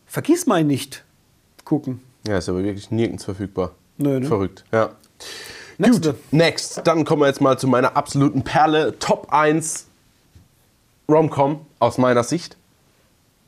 vergiss 0.07 0.47
mal 0.47 0.65
nicht 0.65 1.05
gucken. 1.65 2.01
Ja, 2.27 2.39
ist 2.39 2.49
aber 2.49 2.63
wirklich 2.63 2.91
nirgends 2.91 3.25
verfügbar. 3.25 3.73
Nö, 3.99 4.21
ne? 4.21 4.27
Verrückt, 4.27 4.65
ja. 4.73 4.91
Nächste. 5.79 6.13
Gut, 6.13 6.33
next. 6.33 6.83
Dann 6.85 7.05
kommen 7.05 7.23
wir 7.23 7.27
jetzt 7.27 7.41
mal 7.41 7.59
zu 7.59 7.67
meiner 7.67 7.97
absoluten 7.97 8.43
Perle. 8.43 8.99
Top 8.99 9.29
1 9.31 9.87
Romcom 11.09 11.65
aus 11.79 11.99
meiner 11.99 12.23
Sicht. 12.23 12.57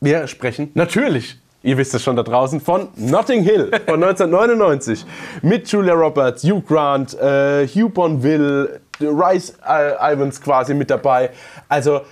Wir 0.01 0.27
sprechen 0.27 0.71
natürlich, 0.75 1.39
ihr 1.63 1.79
wisst 1.79 1.95
es 1.95 2.03
schon 2.03 2.17
da 2.17 2.23
draußen, 2.23 2.61
von 2.61 2.89
Notting 2.97 3.43
Hill 3.43 3.71
von 3.87 4.03
1999. 4.03 5.05
Mit 5.43 5.69
Julia 5.69 5.95
Roberts, 5.95 6.43
Hugh 6.43 6.63
Grant, 6.67 7.15
äh, 7.15 7.67
Hugh 7.67 7.89
Bonville, 7.89 8.81
Rice 9.01 9.55
äh, 9.67 10.13
Ivans 10.13 10.41
quasi 10.41 10.75
mit 10.75 10.91
dabei. 10.91 11.31
Also, 11.69 12.03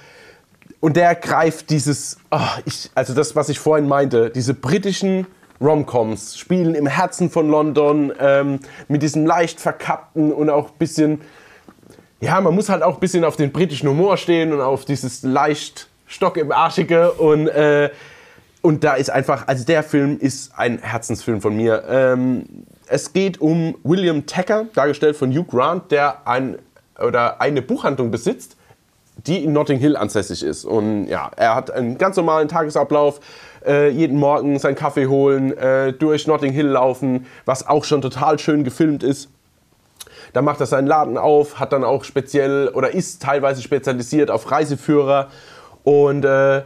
und 0.81 0.97
der 0.97 1.15
greift 1.15 1.71
dieses, 1.71 2.17
ah, 2.31 2.59
ich, 2.65 2.91
also 2.95 3.15
das, 3.15 3.37
was 3.37 3.49
ich 3.49 3.59
vorhin 3.59 3.87
meinte, 3.87 4.31
diese 4.31 4.55
britischen 4.55 5.27
Romcoms 5.61 6.39
spielen 6.39 6.75
im 6.75 6.87
Herzen 6.87 7.29
von 7.29 7.51
London 7.51 8.13
ähm, 8.19 8.61
mit 8.89 9.03
diesem 9.03 9.27
leicht 9.27 9.61
verkappten 9.61 10.33
und 10.33 10.49
auch 10.49 10.69
ein 10.69 10.79
bisschen, 10.79 11.21
ja, 12.21 12.41
man 12.41 12.55
muss 12.55 12.71
halt 12.71 12.83
auch 12.83 12.95
ein 12.95 13.01
bisschen 13.01 13.25
auf 13.25 13.37
den 13.37 13.53
britischen 13.53 13.89
Humor 13.89 14.17
stehen 14.17 14.55
und 14.55 14.63
auf 14.63 14.87
dieses 14.87 15.23
leicht 15.23 15.89
Stock 16.07 16.39
im 16.39 16.51
Arschige 16.51 17.13
und, 17.13 17.49
äh, 17.49 17.91
und 18.63 18.85
da 18.85 18.95
ist 18.95 19.11
einfach, 19.11 19.49
also 19.49 19.65
der 19.65 19.83
Film 19.83 20.19
ist 20.19 20.53
ein 20.57 20.79
Herzensfilm 20.79 21.41
von 21.41 21.57
mir. 21.57 21.85
Ähm, 21.89 22.45
es 22.87 23.13
geht 23.13 23.41
um 23.41 23.77
William 23.85 24.27
Tacker, 24.27 24.67
dargestellt 24.75 25.17
von 25.17 25.31
Hugh 25.31 25.47
Grant, 25.49 25.91
der 25.91 26.27
ein, 26.27 26.59
oder 26.99 27.41
eine 27.41 27.63
Buchhandlung 27.63 28.11
besitzt, 28.11 28.57
die 29.27 29.45
in 29.45 29.53
Notting 29.53 29.79
Hill 29.79 29.97
ansässig 29.97 30.43
ist. 30.43 30.65
Und 30.65 31.07
ja, 31.07 31.31
er 31.37 31.55
hat 31.55 31.71
einen 31.71 31.99
ganz 31.99 32.17
normalen 32.17 32.49
Tagesablauf. 32.49 33.21
Äh, 33.65 33.91
jeden 33.91 34.19
Morgen 34.19 34.59
seinen 34.59 34.75
Kaffee 34.75 35.07
holen, 35.07 35.57
äh, 35.57 35.93
durch 35.93 36.27
Notting 36.27 36.53
Hill 36.53 36.69
laufen, 36.69 37.27
was 37.45 37.67
auch 37.67 37.85
schon 37.85 38.01
total 38.01 38.39
schön 38.39 38.65
gefilmt 38.65 39.03
ist. 39.03 39.29
Da 40.33 40.43
macht 40.43 40.61
er 40.61 40.67
seinen 40.67 40.87
Laden 40.87 41.19
auf, 41.19 41.61
hat 41.61 41.73
dann 41.73 41.85
auch 41.85 42.05
speziell 42.05 42.69
oder 42.69 42.95
ist 42.95 43.23
teilweise 43.23 43.63
spezialisiert 43.63 44.31
auf 44.31 44.51
Reiseführer 44.51 45.29
und 45.83 46.25
äh, 46.25 46.63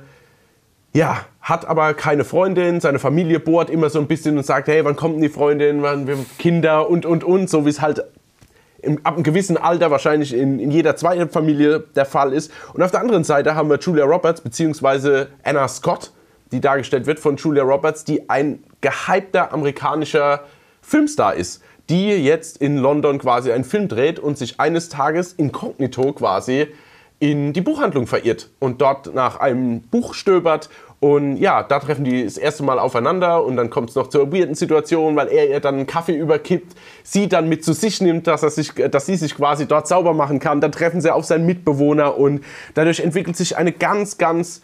ja, 0.94 1.26
hat 1.40 1.66
aber 1.66 1.92
keine 1.94 2.24
Freundin. 2.24 2.80
Seine 2.80 3.00
Familie 3.00 3.40
bohrt 3.40 3.68
immer 3.68 3.90
so 3.90 3.98
ein 3.98 4.06
bisschen 4.06 4.38
und 4.38 4.46
sagt, 4.46 4.68
hey, 4.68 4.84
wann 4.84 4.94
kommt 4.94 5.16
denn 5.16 5.22
die 5.22 5.28
Freundin, 5.28 5.82
wann 5.82 6.06
wir 6.06 6.16
Kinder 6.38 6.88
und 6.88 7.04
und 7.04 7.24
und, 7.24 7.50
so 7.50 7.66
wie 7.66 7.70
es 7.70 7.80
halt 7.80 8.04
im, 8.80 9.00
ab 9.02 9.14
einem 9.14 9.24
gewissen 9.24 9.56
Alter 9.56 9.90
wahrscheinlich 9.90 10.32
in, 10.32 10.60
in 10.60 10.70
jeder 10.70 10.94
zweiten 10.94 11.28
Familie 11.28 11.80
der 11.80 12.06
Fall 12.06 12.32
ist. 12.32 12.52
Und 12.74 12.82
auf 12.82 12.92
der 12.92 13.00
anderen 13.00 13.24
Seite 13.24 13.56
haben 13.56 13.68
wir 13.70 13.78
Julia 13.78 14.04
Roberts 14.04 14.40
bzw. 14.40 15.26
Anna 15.42 15.66
Scott, 15.66 16.12
die 16.52 16.60
dargestellt 16.60 17.06
wird 17.06 17.18
von 17.18 17.36
Julia 17.36 17.64
Roberts, 17.64 18.04
die 18.04 18.30
ein 18.30 18.62
gehypter 18.80 19.52
amerikanischer 19.52 20.44
Filmstar 20.80 21.34
ist, 21.34 21.60
die 21.88 22.10
jetzt 22.10 22.58
in 22.58 22.78
London 22.78 23.18
quasi 23.18 23.50
einen 23.50 23.64
Film 23.64 23.88
dreht 23.88 24.20
und 24.20 24.38
sich 24.38 24.60
eines 24.60 24.90
Tages 24.90 25.32
inkognito 25.32 26.12
quasi 26.12 26.68
in 27.19 27.53
die 27.53 27.61
Buchhandlung 27.61 28.07
verirrt 28.07 28.51
und 28.59 28.81
dort 28.81 29.15
nach 29.15 29.41
einem 29.41 29.82
Buch 29.82 30.15
stöbert. 30.15 30.69
Und 31.01 31.36
ja, 31.36 31.62
da 31.62 31.81
treffen 31.81 32.05
die 32.05 32.24
das 32.24 32.39
erste 32.39 32.62
Mal 32.62 32.78
aufeinander 32.78 33.45
und 33.45 33.57
dann 33.57 33.69
kommt 33.69 33.91
es 33.91 33.97
noch 33.97 34.09
zur 34.09 34.32
weirden 34.32 34.55
Situation, 34.55 35.16
weil 35.16 35.28
er 35.28 35.49
ihr 35.51 35.61
dann 35.61 35.74
einen 35.74 35.86
Kaffee 35.86 36.16
überkippt, 36.16 36.74
sie 37.03 37.28
dann 37.28 37.49
mit 37.49 37.65
zu 37.65 37.74
sich 37.74 38.01
nimmt, 38.01 38.27
dass, 38.27 38.43
er 38.43 38.51
sich, 38.51 38.73
dass 38.74 39.07
sie 39.07 39.16
sich 39.16 39.35
quasi 39.35 39.66
dort 39.66 39.86
sauber 39.86 40.15
machen 40.15 40.39
kann. 40.39 40.61
Dann 40.61 40.73
treffen 40.73 41.01
sie 41.01 41.12
auf 41.12 41.24
seinen 41.24 41.47
Mitbewohner 41.47 42.16
und 42.16 42.43
dadurch 42.73 43.01
entwickelt 43.01 43.36
sich 43.36 43.57
eine 43.57 43.73
ganz, 43.73 44.16
ganz 44.16 44.62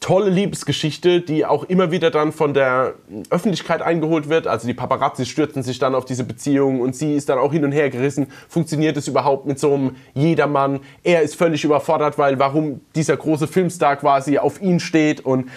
tolle 0.00 0.30
Liebesgeschichte, 0.30 1.20
die 1.20 1.44
auch 1.44 1.64
immer 1.64 1.90
wieder 1.90 2.10
dann 2.10 2.32
von 2.32 2.54
der 2.54 2.94
Öffentlichkeit 3.30 3.82
eingeholt 3.82 4.28
wird. 4.28 4.46
Also 4.46 4.66
die 4.68 4.74
Paparazzi 4.74 5.26
stürzen 5.26 5.62
sich 5.62 5.78
dann 5.78 5.94
auf 5.94 6.04
diese 6.04 6.24
Beziehung 6.24 6.80
und 6.80 6.94
sie 6.94 7.14
ist 7.14 7.28
dann 7.28 7.38
auch 7.38 7.52
hin 7.52 7.64
und 7.64 7.72
her 7.72 7.90
gerissen. 7.90 8.28
Funktioniert 8.48 8.96
es 8.96 9.08
überhaupt 9.08 9.46
mit 9.46 9.58
so 9.58 9.74
einem 9.74 9.96
Jedermann? 10.14 10.80
Er 11.02 11.22
ist 11.22 11.34
völlig 11.34 11.64
überfordert, 11.64 12.16
weil 12.16 12.38
warum 12.38 12.80
dieser 12.94 13.16
große 13.16 13.48
Filmstar 13.48 13.96
quasi 13.96 14.38
auf 14.38 14.62
ihn 14.62 14.78
steht 14.78 15.24
und 15.24 15.48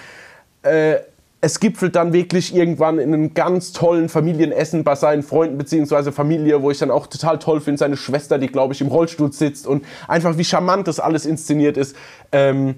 äh, 0.63 0.95
es 1.43 1.59
gipfelt 1.59 1.95
dann 1.95 2.13
wirklich 2.13 2.55
irgendwann 2.55 2.99
in 2.99 3.13
einem 3.13 3.34
ganz 3.34 3.73
tollen 3.73 4.09
Familienessen 4.09 4.84
bei 4.84 4.95
seinen 4.95 5.23
Freunden 5.23 5.57
bzw. 5.57 6.11
Familie, 6.11 6.61
wo 6.61 6.69
ich 6.69 6.77
dann 6.77 6.91
auch 6.91 7.07
total 7.07 7.39
toll 7.39 7.61
finde, 7.61 7.80
seine 7.80 7.97
Schwester, 7.97 8.38
die 8.38 8.47
glaube 8.47 8.73
ich 8.73 8.81
im 8.81 8.88
Rollstuhl 8.88 9.34
sitzt 9.34 9.65
und 9.65 9.84
einfach 10.07 10.38
wie 10.38 10.43
charmant 10.43 10.88
das 10.88 10.99
alles 10.99 11.26
inszeniert 11.26 11.77
ist. 11.77 11.95
Ähm, 12.31 12.76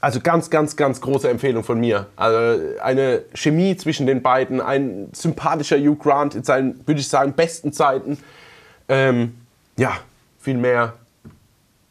also 0.00 0.20
ganz, 0.20 0.50
ganz, 0.50 0.76
ganz 0.76 1.00
große 1.00 1.28
Empfehlung 1.28 1.64
von 1.64 1.80
mir. 1.80 2.06
Also 2.16 2.62
eine 2.82 3.22
Chemie 3.34 3.76
zwischen 3.76 4.06
den 4.06 4.22
beiden, 4.22 4.60
ein 4.60 5.08
sympathischer 5.12 5.78
Hugh 5.78 5.96
Grant 5.96 6.34
in 6.34 6.44
seinen, 6.44 6.86
würde 6.86 7.00
ich 7.00 7.08
sagen, 7.08 7.32
besten 7.32 7.72
Zeiten. 7.72 8.18
Ähm, 8.88 9.34
ja, 9.78 9.92
viel 10.38 10.56
mehr 10.56 10.94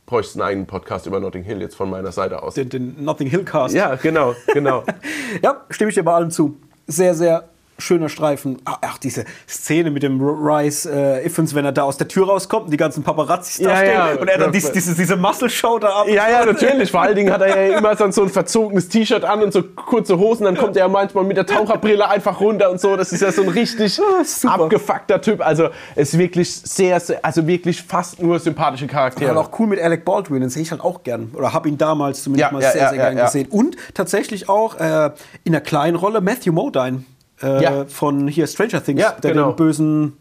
bräuchte 0.06 0.36
einen 0.36 0.48
eigenen 0.48 0.68
Podcast 0.68 1.08
über 1.08 1.20
Notting 1.20 1.44
Hill 1.44 1.62
jetzt 1.62 1.76
von 1.76 1.90
meiner 1.90 2.12
Seite 2.12 2.44
aus. 2.44 2.54
Den, 2.54 2.70
den 2.70 3.04
Notting 3.04 3.28
Hill 3.28 3.44
Cast. 3.44 3.74
Ja, 3.74 3.96
genau, 3.96 4.36
genau. 4.54 4.84
Ja, 5.42 5.66
stimme 5.70 5.90
ich 5.90 5.96
dir 5.96 6.04
bei 6.04 6.14
allem 6.14 6.30
zu. 6.30 6.58
Sehr, 6.88 7.16
sehr 7.16 7.50
schöner 7.78 8.10
Streifen. 8.10 8.58
Ach, 8.66 8.78
ach, 8.82 8.98
diese 8.98 9.26
Szene 9.50 9.92
mit 9.92 10.04
dem 10.04 10.20
Rice 10.22 10.86
äh, 10.86 11.26
Iffens, 11.26 11.54
wenn 11.56 11.66
er 11.66 11.72
da 11.72 11.84
aus 11.84 11.98
der 11.98 12.08
Tür 12.08 12.28
rauskommt 12.28 12.66
und 12.66 12.72
die 12.72 12.78
ganzen 12.78 13.04
Paparazzis 13.04 13.58
da 13.64 13.70
Ja, 13.72 13.78
stehen 13.78 13.92
ja. 13.94 14.22
und 14.22 14.28
er 14.28 14.38
dann 14.38 14.52
dies, 14.52 14.72
diese, 14.72 14.96
diese 14.96 15.16
Muscle-Show 15.18 15.80
da 15.80 15.90
ab. 16.02 16.08
Ja, 16.08 16.30
ja, 16.30 16.46
natürlich. 16.46 16.92
Vor 16.92 17.02
allen 17.02 17.16
Dingen 17.16 17.32
hat 17.34 17.42
er 17.42 17.70
ja 17.70 17.78
immer 17.78 17.94
dann 17.96 18.12
so 18.12 18.24
ein 18.24 18.30
verzogenes 18.30 18.88
T-Shirt 18.90 19.24
an 19.26 19.44
und 19.44 19.52
so 19.54 19.64
kurze 19.64 20.18
Hosen. 20.18 20.46
Dann 20.46 20.56
kommt 20.58 20.76
er 20.78 20.84
ja 20.84 20.88
manchmal 20.88 21.24
mit 21.26 21.38
der 21.38 21.46
Taucherbrille 21.46 22.08
einfach 22.08 22.40
runter 22.40 22.70
und 22.72 22.80
so. 22.80 22.96
Das 22.96 23.12
ist 23.12 23.22
ja 23.22 23.32
so 23.32 23.42
ein 23.44 23.50
richtig 23.50 24.00
Ah, 24.46 24.54
abgefuckter 24.54 25.22
Typ. 25.22 25.46
Also 25.46 25.70
ist 25.96 26.18
wirklich 26.18 26.54
sehr, 26.56 27.00
sehr, 27.00 27.20
also 27.24 27.46
wirklich 27.48 27.82
fast 27.84 28.22
nur 28.22 28.40
sympathische 28.40 28.86
Ja, 28.86 28.92
Charaktere. 28.92 29.38
auch 29.40 29.50
cool 29.60 29.68
mit 29.68 29.80
Alec 29.82 30.06
Baldwin, 30.06 30.42
den 30.42 30.50
sehe 30.50 30.62
ich 30.64 30.72
halt 30.72 30.82
auch 30.82 31.04
gern. 31.04 31.32
Oder 31.36 31.54
habe 31.54 31.68
ihn 31.70 31.78
damals 31.78 32.24
zumindest 32.24 32.52
Ja, 32.52 32.54
mal 32.54 32.62
sehr, 32.62 32.90
sehr 32.90 32.98
gern 32.98 33.16
gesehen. 33.18 33.48
Und 33.50 33.76
tatsächlich 33.94 34.48
auch 34.50 34.76
äh, 34.80 35.12
in 35.44 35.54
einer 35.54 35.62
kleinen 35.62 35.96
Rolle 35.96 36.22
Matthew 36.22 36.54
Modine 36.54 37.04
äh, 37.42 37.64
Ja. 37.64 37.86
von 37.86 38.28
hier 38.28 38.48
Stranger 38.48 38.84
Things, 38.84 39.02
Ja, 39.02 39.12
der 39.12 39.32
genau. 39.32 39.52
den 39.52 39.56
bösen. 39.56 40.14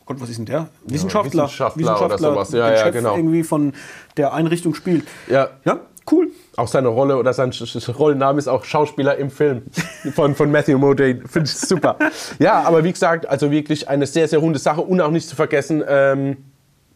Oh 0.00 0.04
Gott, 0.06 0.20
was 0.20 0.28
ist 0.30 0.38
denn 0.38 0.46
der? 0.46 0.68
Wissenschaftler. 0.84 1.44
Wissenschaftler 1.44 2.04
oder 2.04 2.18
sowas. 2.18 2.52
Ja, 2.52 2.70
ja, 2.70 2.76
Chef 2.76 2.92
genau. 2.94 3.16
irgendwie 3.16 3.42
von 3.42 3.72
der 4.16 4.32
Einrichtung 4.34 4.74
spielt. 4.74 5.04
Ja. 5.28 5.48
Ja, 5.64 5.80
cool. 6.12 6.28
Auch 6.56 6.68
seine 6.68 6.88
Rolle 6.88 7.16
oder 7.16 7.32
sein 7.32 7.50
Rollenname 7.98 8.38
ist 8.38 8.46
auch 8.48 8.64
Schauspieler 8.64 9.16
im 9.16 9.30
Film 9.30 9.62
von, 10.14 10.34
von 10.36 10.50
Matthew 10.52 10.78
Modine. 10.78 11.22
Finde 11.26 11.48
ich 11.50 11.56
super. 11.56 11.96
Ja, 12.38 12.62
aber 12.62 12.84
wie 12.84 12.92
gesagt, 12.92 13.28
also 13.28 13.50
wirklich 13.50 13.88
eine 13.88 14.06
sehr, 14.06 14.28
sehr 14.28 14.38
runde 14.38 14.58
Sache. 14.60 14.80
Und 14.80 15.00
auch 15.00 15.10
nicht 15.10 15.28
zu 15.28 15.34
vergessen, 15.34 15.82
ähm, 15.88 16.36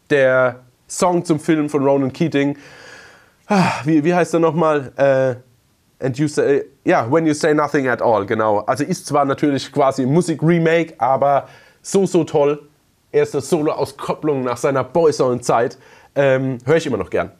der 0.09 0.61
Song 0.87 1.25
zum 1.25 1.39
Film 1.39 1.69
von 1.69 1.83
Ronan 1.83 2.13
Keating. 2.13 2.57
Ah, 3.47 3.71
Wie, 3.83 4.03
wie 4.05 4.13
heißt 4.13 4.33
er 4.33 4.39
nochmal? 4.39 4.91
Äh, 4.95 5.35
and 6.01 6.17
you 6.17 6.27
say, 6.27 6.65
ja, 6.83 7.09
When 7.09 7.25
You 7.25 7.33
Say 7.33 7.53
Nothing 7.53 7.87
at 7.87 8.01
All, 8.01 8.25
genau. 8.25 8.59
Also 8.59 8.83
ist 8.83 9.05
zwar 9.05 9.25
natürlich 9.25 9.71
quasi 9.71 10.05
Musik-Remake, 10.05 10.95
aber 10.97 11.47
so, 11.81 12.05
so 12.05 12.23
toll. 12.23 12.67
Erste 13.11 13.41
Solo-Auskopplung 13.41 14.43
nach 14.43 14.57
seiner 14.57 14.83
Boyzone-Zeit. 14.83 15.77
Ähm, 16.15 16.57
Höre 16.65 16.77
ich 16.77 16.85
immer 16.85 16.97
noch 16.97 17.09
gern. 17.09 17.31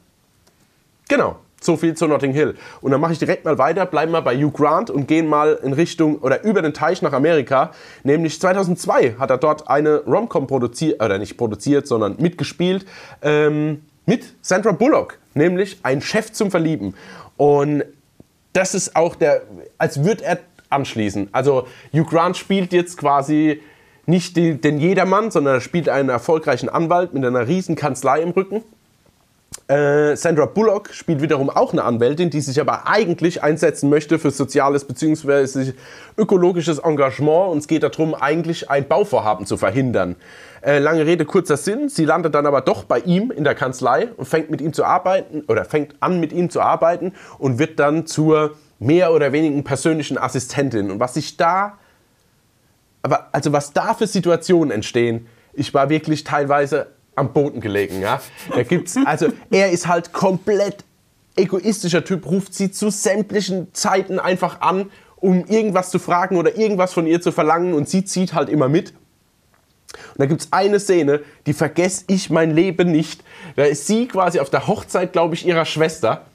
Genau, 1.08 1.36
so 1.60 1.76
viel 1.76 1.94
zu 1.94 2.06
Notting 2.06 2.32
Hill. 2.32 2.54
Und 2.80 2.92
dann 2.92 3.00
mache 3.00 3.12
ich 3.12 3.18
direkt 3.18 3.44
mal 3.44 3.58
weiter, 3.58 3.86
bleiben 3.86 4.12
wir 4.12 4.22
bei 4.22 4.36
Hugh 4.36 4.52
Grant 4.52 4.90
und 4.90 5.08
gehen 5.08 5.26
mal 5.26 5.58
in 5.62 5.72
Richtung 5.72 6.18
oder 6.18 6.44
über 6.44 6.62
den 6.62 6.74
Teich 6.74 7.02
nach 7.02 7.12
Amerika. 7.12 7.72
Nämlich 8.02 8.40
2002 8.40 9.16
hat 9.18 9.30
er 9.30 9.38
dort 9.38 9.68
eine 9.68 10.02
Rom-Com 10.04 10.46
produziert, 10.46 11.02
oder 11.02 11.18
nicht 11.18 11.36
produziert, 11.36 11.86
sondern 11.86 12.16
mitgespielt, 12.18 12.86
ähm, 13.22 13.82
mit 14.06 14.34
Sandra 14.42 14.72
Bullock, 14.72 15.18
nämlich 15.34 15.78
ein 15.82 16.00
Chef 16.00 16.32
zum 16.32 16.50
Verlieben. 16.50 16.94
Und 17.36 17.84
das 18.52 18.74
ist 18.74 18.96
auch 18.96 19.14
der, 19.14 19.42
als 19.78 20.04
würde 20.04 20.24
er 20.24 20.38
anschließen. 20.70 21.28
Also 21.32 21.66
Hugh 21.92 22.08
Grant 22.08 22.36
spielt 22.36 22.72
jetzt 22.72 22.96
quasi 22.96 23.60
nicht 24.06 24.36
die, 24.36 24.60
den 24.60 24.78
Jedermann, 24.78 25.30
sondern 25.30 25.54
er 25.54 25.60
spielt 25.60 25.88
einen 25.88 26.08
erfolgreichen 26.08 26.68
Anwalt 26.68 27.14
mit 27.14 27.24
einer 27.24 27.46
riesen 27.46 27.76
Kanzlei 27.76 28.20
im 28.20 28.30
Rücken 28.30 28.62
Äh, 29.68 30.16
Sandra 30.16 30.46
Bullock 30.46 30.92
spielt 30.92 31.22
wiederum 31.22 31.50
auch 31.50 31.72
eine 31.72 31.84
Anwältin, 31.84 32.30
die 32.30 32.40
sich 32.40 32.60
aber 32.60 32.88
eigentlich 32.88 33.42
einsetzen 33.42 33.90
möchte 33.90 34.18
für 34.18 34.30
soziales 34.30 34.84
bzw. 34.84 35.72
ökologisches 36.16 36.78
Engagement. 36.78 37.52
Und 37.52 37.58
es 37.58 37.68
geht 37.68 37.82
darum, 37.82 38.14
eigentlich 38.14 38.70
ein 38.70 38.88
Bauvorhaben 38.88 39.46
zu 39.46 39.56
verhindern. 39.56 40.16
Äh, 40.62 40.78
lange 40.78 41.04
Rede, 41.04 41.24
kurzer 41.24 41.56
Sinn. 41.56 41.88
Sie 41.88 42.04
landet 42.04 42.34
dann 42.34 42.46
aber 42.46 42.60
doch 42.60 42.84
bei 42.84 43.00
ihm 43.00 43.32
in 43.32 43.42
der 43.42 43.56
Kanzlei 43.56 44.10
und 44.16 44.26
fängt 44.26 44.48
mit 44.48 44.60
ihm 44.60 44.72
zu 44.72 44.84
arbeiten 44.84 45.42
oder 45.48 45.64
fängt 45.64 45.96
an 46.00 46.20
mit 46.20 46.32
ihm 46.32 46.50
zu 46.50 46.60
arbeiten 46.60 47.12
und 47.38 47.58
wird 47.58 47.80
dann 47.80 48.06
zur 48.06 48.54
mehr 48.78 49.12
oder 49.12 49.32
weniger 49.32 49.60
persönlichen 49.62 50.18
Assistentin. 50.18 50.92
Und 50.92 51.00
was 51.00 51.14
sich 51.14 51.36
da, 51.36 51.78
aber 53.02 53.28
also 53.32 53.52
was 53.52 53.72
da 53.72 53.94
für 53.94 54.06
Situationen 54.06 54.70
entstehen, 54.70 55.26
ich 55.52 55.74
war 55.74 55.88
wirklich 55.90 56.22
teilweise 56.22 56.88
am 57.16 57.32
Boden 57.32 57.60
gelegen. 57.60 58.00
Ja? 58.00 58.20
Da 58.54 58.62
gibt's, 58.62 58.96
also 59.04 59.28
er 59.50 59.70
ist 59.70 59.88
halt 59.88 60.12
komplett 60.12 60.84
egoistischer 61.36 62.04
Typ, 62.04 62.26
ruft 62.26 62.54
sie 62.54 62.70
zu 62.70 62.90
sämtlichen 62.90 63.74
Zeiten 63.74 64.20
einfach 64.20 64.60
an, 64.60 64.90
um 65.16 65.44
irgendwas 65.46 65.90
zu 65.90 65.98
fragen 65.98 66.36
oder 66.36 66.56
irgendwas 66.56 66.92
von 66.92 67.06
ihr 67.06 67.20
zu 67.20 67.32
verlangen 67.32 67.74
und 67.74 67.88
sie 67.88 68.04
zieht 68.04 68.34
halt 68.34 68.48
immer 68.48 68.68
mit. 68.68 68.92
Und 69.92 70.20
da 70.20 70.26
gibt 70.26 70.42
es 70.42 70.48
eine 70.50 70.80
Szene, 70.80 71.20
die 71.46 71.52
vergesse 71.52 72.04
ich 72.08 72.30
mein 72.30 72.50
Leben 72.50 72.90
nicht. 72.90 73.22
Da 73.56 73.64
ist 73.64 73.86
sie 73.86 74.08
quasi 74.08 74.40
auf 74.40 74.50
der 74.50 74.66
Hochzeit, 74.66 75.12
glaube 75.12 75.34
ich, 75.34 75.46
ihrer 75.46 75.64
Schwester 75.64 76.26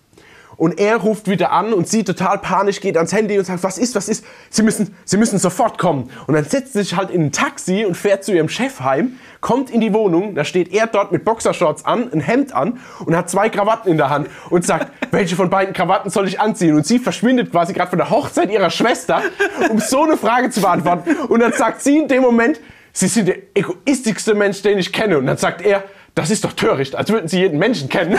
und 0.58 0.80
er 0.80 0.98
ruft 0.98 1.30
wieder 1.30 1.52
an 1.52 1.72
und 1.72 1.88
sie 1.88 2.04
total 2.04 2.40
panisch 2.40 2.82
geht 2.82 2.98
ans 2.98 3.14
Handy 3.14 3.38
und 3.38 3.46
sagt, 3.46 3.64
was 3.64 3.78
ist, 3.78 3.96
was 3.96 4.10
ist? 4.10 4.26
Sie 4.50 4.64
müssen, 4.64 4.96
Sie 5.06 5.18
müssen 5.18 5.38
sofort 5.40 5.78
kommen. 5.78 6.10
Und 6.26 6.34
dann 6.34 6.44
setzt 6.44 6.74
sie 6.74 6.80
sich 6.80 6.96
halt 6.96 7.12
in 7.12 7.26
ein 7.26 7.32
Taxi 7.32 7.86
und 7.86 7.96
fährt 7.96 8.24
zu 8.24 8.34
ihrem 8.34 8.50
Chef 8.50 8.80
heim, 8.80 9.20
kommt 9.40 9.70
in 9.70 9.82
die 9.82 9.94
Wohnung, 9.94 10.34
da 10.34 10.44
steht 10.44 10.74
er 10.74 10.88
dort 10.88 11.12
mit 11.12 11.24
Boxershorts 11.24 11.86
an, 11.86 12.12
ein 12.12 12.20
Hemd 12.20 12.54
an 12.54 12.80
und 13.06 13.16
hat 13.16 13.30
zwei 13.30 13.50
Krawatten 13.50 13.92
in 13.92 13.98
der 13.98 14.10
Hand 14.10 14.28
und 14.50 14.66
sagt, 14.66 14.92
welche 15.12 15.36
von 15.36 15.50
beiden 15.50 15.74
Krawatten 15.74 16.10
soll 16.10 16.28
ich 16.28 16.40
anziehen? 16.40 16.76
Und 16.76 16.86
sie 16.88 16.98
verschwindet 16.98 17.52
quasi 17.52 17.74
gerade 17.74 17.90
von 17.90 18.00
der 18.00 18.10
Hochzeit 18.10 18.50
ihrer 18.50 18.72
Schwester, 18.72 19.22
um 19.70 19.80
so 19.80 20.04
eine 20.04 20.18
Frage 20.18 20.50
zu 20.50 20.62
beantworten. 20.62 21.16
Und 21.28 21.40
dann 21.40 21.54
sagt 21.54 21.82
sie 21.82 22.00
in 22.00 22.08
dem 22.08 22.24
Moment, 22.24 22.60
Sie 22.98 23.08
sind 23.08 23.28
der 23.28 23.38
egoistischste 23.54 24.34
Mensch, 24.34 24.64
den 24.64 24.80
ich 24.80 24.92
kenne. 24.92 25.20
Und 25.20 25.28
dann 25.28 25.38
sagt 25.38 25.62
er, 25.62 25.84
das 26.16 26.32
ist 26.32 26.44
doch 26.44 26.54
töricht, 26.54 26.96
als 26.96 27.12
würden 27.12 27.28
Sie 27.28 27.38
jeden 27.38 27.60
Menschen 27.60 27.90
kennen. 27.90 28.18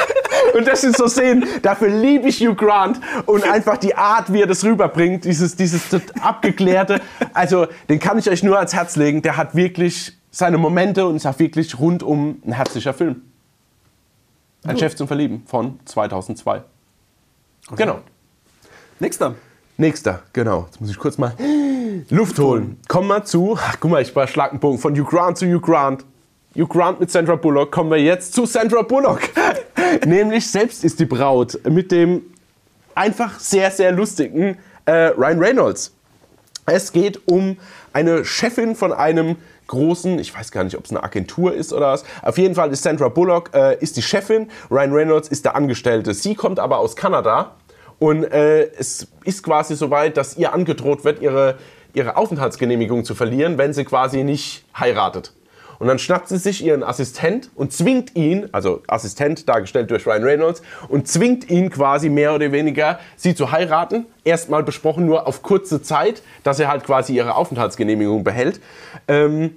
Und 0.54 0.68
das 0.68 0.82
sind 0.82 0.96
so 0.96 1.08
Szenen, 1.08 1.46
dafür 1.62 1.88
liebe 1.88 2.28
ich 2.28 2.40
Hugh 2.40 2.54
Grant 2.54 3.00
und 3.26 3.44
einfach 3.44 3.76
die 3.76 3.94
Art, 3.94 4.32
wie 4.32 4.40
er 4.40 4.48
das 4.48 4.64
rüberbringt, 4.64 5.24
dieses, 5.24 5.54
dieses 5.54 5.82
abgeklärte. 6.20 7.00
Also, 7.34 7.68
den 7.88 8.00
kann 8.00 8.18
ich 8.18 8.28
euch 8.28 8.42
nur 8.42 8.56
ans 8.56 8.74
Herz 8.74 8.96
legen. 8.96 9.22
Der 9.22 9.36
hat 9.36 9.54
wirklich 9.54 10.16
seine 10.30 10.58
Momente 10.58 11.06
und 11.06 11.16
ist 11.16 11.26
auch 11.26 11.38
wirklich 11.38 11.78
rundum 11.78 12.42
ein 12.44 12.52
herzlicher 12.52 12.94
Film. 12.94 13.22
Ein 14.64 14.76
Chef 14.76 14.96
zum 14.96 15.06
Verlieben 15.06 15.42
von 15.46 15.78
2002. 15.84 16.56
Okay. 16.56 16.64
Genau. 17.76 18.00
Nächster. 18.98 19.34
Nächster, 19.76 20.22
genau. 20.32 20.66
Jetzt 20.66 20.80
muss 20.80 20.90
ich 20.90 20.98
kurz 20.98 21.16
mal 21.16 21.34
Luft 22.08 22.38
holen. 22.38 22.78
Kommen 22.88 23.08
wir 23.08 23.24
zu, 23.24 23.56
ach, 23.60 23.76
guck 23.80 23.90
mal, 23.90 24.02
ich 24.02 24.14
war 24.14 24.26
Schlagbogen 24.26 24.78
von 24.78 24.94
Hugh 24.94 25.08
Grant 25.08 25.38
zu 25.38 25.46
Hugh 25.46 25.60
Grant. 25.60 26.04
Hugh 26.56 26.66
Grant 26.66 27.00
mit 27.00 27.10
Sandra 27.10 27.36
Bullock, 27.36 27.70
kommen 27.70 27.90
wir 27.90 27.98
jetzt 27.98 28.32
zu 28.32 28.46
Sandra 28.46 28.82
Bullock. 28.82 29.20
Nämlich 30.06 30.50
selbst 30.50 30.84
ist 30.84 30.98
die 30.98 31.04
Braut 31.04 31.58
mit 31.68 31.92
dem 31.92 32.22
einfach 32.94 33.38
sehr, 33.38 33.70
sehr 33.70 33.92
lustigen 33.92 34.58
äh, 34.84 34.92
Ryan 35.16 35.38
Reynolds. 35.38 35.92
Es 36.66 36.92
geht 36.92 37.20
um 37.26 37.56
eine 37.92 38.24
Chefin 38.24 38.74
von 38.74 38.92
einem 38.92 39.36
großen, 39.68 40.18
ich 40.18 40.36
weiß 40.36 40.50
gar 40.50 40.64
nicht, 40.64 40.76
ob 40.76 40.84
es 40.84 40.90
eine 40.90 41.02
Agentur 41.02 41.54
ist 41.54 41.72
oder 41.72 41.92
was. 41.92 42.04
Auf 42.22 42.38
jeden 42.38 42.54
Fall 42.54 42.72
ist 42.72 42.82
Sandra 42.82 43.08
Bullock 43.08 43.50
äh, 43.54 43.76
ist 43.78 43.96
die 43.96 44.02
Chefin, 44.02 44.50
Ryan 44.70 44.92
Reynolds 44.92 45.28
ist 45.28 45.44
der 45.44 45.54
Angestellte. 45.54 46.12
Sie 46.14 46.34
kommt 46.34 46.58
aber 46.58 46.78
aus 46.78 46.96
Kanada 46.96 47.52
und 48.00 48.24
äh, 48.24 48.64
es 48.72 49.06
ist 49.24 49.42
quasi 49.42 49.76
so 49.76 49.90
weit, 49.90 50.16
dass 50.16 50.36
ihr 50.36 50.52
angedroht 50.52 51.04
wird, 51.04 51.20
ihre, 51.22 51.58
ihre 51.94 52.16
Aufenthaltsgenehmigung 52.16 53.04
zu 53.04 53.14
verlieren, 53.14 53.58
wenn 53.58 53.72
sie 53.72 53.84
quasi 53.84 54.24
nicht 54.24 54.64
heiratet. 54.78 55.32
Und 55.80 55.86
dann 55.86 55.98
schnappt 55.98 56.28
sie 56.28 56.36
sich 56.36 56.62
ihren 56.62 56.82
Assistent 56.82 57.50
und 57.54 57.72
zwingt 57.72 58.14
ihn, 58.14 58.50
also 58.52 58.82
Assistent 58.86 59.48
dargestellt 59.48 59.90
durch 59.90 60.06
Ryan 60.06 60.22
Reynolds, 60.22 60.62
und 60.88 61.08
zwingt 61.08 61.48
ihn 61.48 61.70
quasi 61.70 62.10
mehr 62.10 62.34
oder 62.34 62.52
weniger, 62.52 63.00
sie 63.16 63.34
zu 63.34 63.50
heiraten. 63.50 64.04
Erstmal 64.22 64.62
besprochen 64.62 65.06
nur 65.06 65.26
auf 65.26 65.42
kurze 65.42 65.82
Zeit, 65.82 66.22
dass 66.42 66.60
er 66.60 66.68
halt 66.68 66.84
quasi 66.84 67.14
ihre 67.14 67.34
Aufenthaltsgenehmigung 67.34 68.24
behält. 68.24 68.60
Ähm, 69.08 69.56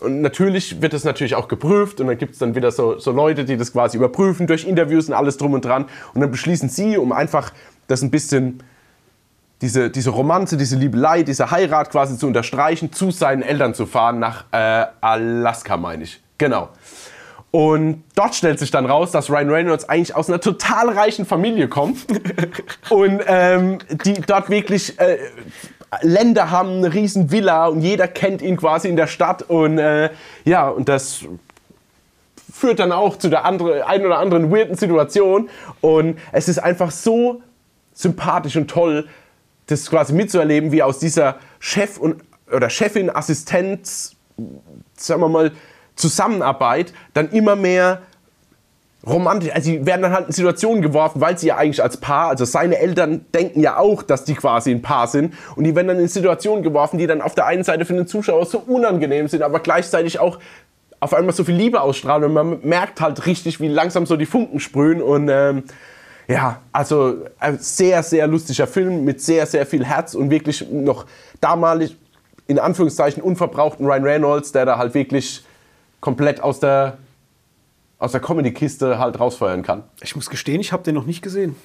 und 0.00 0.20
natürlich 0.20 0.82
wird 0.82 0.92
das 0.92 1.04
natürlich 1.04 1.36
auch 1.36 1.46
geprüft 1.46 2.00
und 2.00 2.08
dann 2.08 2.18
gibt 2.18 2.32
es 2.32 2.38
dann 2.40 2.56
wieder 2.56 2.72
so, 2.72 2.98
so 2.98 3.12
Leute, 3.12 3.44
die 3.44 3.56
das 3.56 3.72
quasi 3.72 3.96
überprüfen 3.96 4.48
durch 4.48 4.66
Interviews 4.66 5.06
und 5.06 5.14
alles 5.14 5.36
drum 5.36 5.54
und 5.54 5.64
dran. 5.64 5.86
Und 6.12 6.20
dann 6.20 6.32
beschließen 6.32 6.68
sie, 6.68 6.98
um 6.98 7.12
einfach 7.12 7.52
das 7.86 8.02
ein 8.02 8.10
bisschen 8.10 8.64
diese, 9.62 9.90
diese 9.90 10.10
Romanze, 10.10 10.56
diese 10.56 10.76
Liebelei, 10.76 11.22
diese 11.22 11.50
Heirat 11.50 11.90
quasi 11.90 12.18
zu 12.18 12.26
unterstreichen, 12.26 12.92
zu 12.92 13.10
seinen 13.10 13.42
Eltern 13.42 13.74
zu 13.74 13.86
fahren, 13.86 14.18
nach 14.18 14.44
äh, 14.52 14.86
Alaska, 15.00 15.76
meine 15.76 16.04
ich. 16.04 16.20
Genau. 16.38 16.68
Und 17.50 18.04
dort 18.14 18.34
stellt 18.34 18.58
sich 18.58 18.70
dann 18.70 18.84
raus, 18.84 19.12
dass 19.12 19.30
Ryan 19.30 19.48
Reynolds 19.48 19.88
eigentlich 19.88 20.14
aus 20.14 20.28
einer 20.28 20.40
total 20.40 20.90
reichen 20.90 21.24
Familie 21.24 21.68
kommt 21.68 22.04
und 22.90 23.22
ähm, 23.26 23.78
die 24.04 24.20
dort 24.20 24.50
wirklich 24.50 24.98
äh, 25.00 25.16
Länder 26.02 26.50
haben, 26.50 26.78
eine 26.78 26.92
riesen 26.92 27.30
Villa 27.30 27.68
und 27.68 27.80
jeder 27.80 28.08
kennt 28.08 28.42
ihn 28.42 28.58
quasi 28.58 28.88
in 28.88 28.96
der 28.96 29.06
Stadt 29.06 29.42
und 29.42 29.78
äh, 29.78 30.10
ja, 30.44 30.68
und 30.68 30.88
das 30.88 31.20
führt 32.52 32.78
dann 32.78 32.92
auch 32.92 33.16
zu 33.16 33.30
der 33.30 33.44
andere, 33.44 33.86
ein 33.86 34.04
oder 34.04 34.18
anderen 34.18 34.50
weirden 34.50 34.76
Situation 34.76 35.48
und 35.80 36.18
es 36.32 36.48
ist 36.48 36.58
einfach 36.58 36.90
so 36.90 37.40
sympathisch 37.94 38.56
und 38.56 38.68
toll, 38.68 39.08
das 39.66 39.90
quasi 39.90 40.12
mitzuerleben, 40.12 40.72
wie 40.72 40.82
aus 40.82 40.98
dieser 40.98 41.36
Chef 41.58 41.98
und 41.98 42.22
oder 42.52 42.70
Chefin, 42.70 43.10
Assistenz, 43.10 44.14
sagen 44.96 45.20
wir 45.20 45.28
mal, 45.28 45.52
Zusammenarbeit 45.96 46.92
dann 47.14 47.30
immer 47.30 47.56
mehr 47.56 48.02
romantisch, 49.06 49.52
also 49.52 49.70
sie 49.70 49.86
werden 49.86 50.02
dann 50.02 50.12
halt 50.12 50.26
in 50.26 50.32
Situationen 50.32 50.82
geworfen, 50.82 51.20
weil 51.20 51.38
sie 51.38 51.48
ja 51.48 51.56
eigentlich 51.56 51.82
als 51.82 51.96
Paar, 51.98 52.28
also 52.28 52.44
seine 52.44 52.78
Eltern 52.78 53.24
denken 53.32 53.60
ja 53.60 53.78
auch, 53.78 54.02
dass 54.02 54.24
die 54.24 54.34
quasi 54.34 54.72
ein 54.72 54.82
Paar 54.82 55.06
sind 55.06 55.34
und 55.54 55.64
die 55.64 55.74
werden 55.76 55.88
dann 55.88 56.00
in 56.00 56.08
Situationen 56.08 56.62
geworfen, 56.62 56.98
die 56.98 57.06
dann 57.06 57.20
auf 57.20 57.34
der 57.34 57.46
einen 57.46 57.62
Seite 57.62 57.84
für 57.84 57.94
den 57.94 58.06
Zuschauer 58.06 58.46
so 58.46 58.58
unangenehm 58.58 59.28
sind, 59.28 59.42
aber 59.42 59.60
gleichzeitig 59.60 60.18
auch 60.18 60.38
auf 60.98 61.14
einmal 61.14 61.34
so 61.34 61.44
viel 61.44 61.54
Liebe 61.54 61.80
ausstrahlen 61.80 62.24
und 62.24 62.32
man 62.32 62.58
merkt 62.62 63.00
halt 63.00 63.26
richtig, 63.26 63.60
wie 63.60 63.68
langsam 63.68 64.06
so 64.06 64.16
die 64.16 64.26
Funken 64.26 64.60
sprühen 64.60 65.00
und 65.00 65.28
ähm, 65.28 65.64
ja, 66.28 66.60
also 66.72 67.24
ein 67.38 67.58
sehr, 67.58 68.02
sehr 68.02 68.26
lustiger 68.26 68.66
Film 68.66 69.04
mit 69.04 69.20
sehr, 69.20 69.46
sehr 69.46 69.66
viel 69.66 69.84
Herz 69.84 70.14
und 70.14 70.30
wirklich 70.30 70.68
noch 70.70 71.06
damalig, 71.40 71.96
in 72.46 72.58
Anführungszeichen, 72.58 73.22
unverbrauchten 73.22 73.86
Ryan 73.86 74.04
Reynolds, 74.04 74.52
der 74.52 74.66
da 74.66 74.78
halt 74.78 74.94
wirklich 74.94 75.44
komplett 76.00 76.40
aus 76.40 76.60
der, 76.60 76.98
aus 77.98 78.12
der 78.12 78.20
Comedy-Kiste 78.20 78.98
halt 78.98 79.18
rausfeuern 79.18 79.62
kann. 79.62 79.84
Ich 80.02 80.16
muss 80.16 80.30
gestehen, 80.30 80.60
ich 80.60 80.72
habe 80.72 80.82
den 80.82 80.94
noch 80.94 81.06
nicht 81.06 81.22
gesehen. 81.22 81.56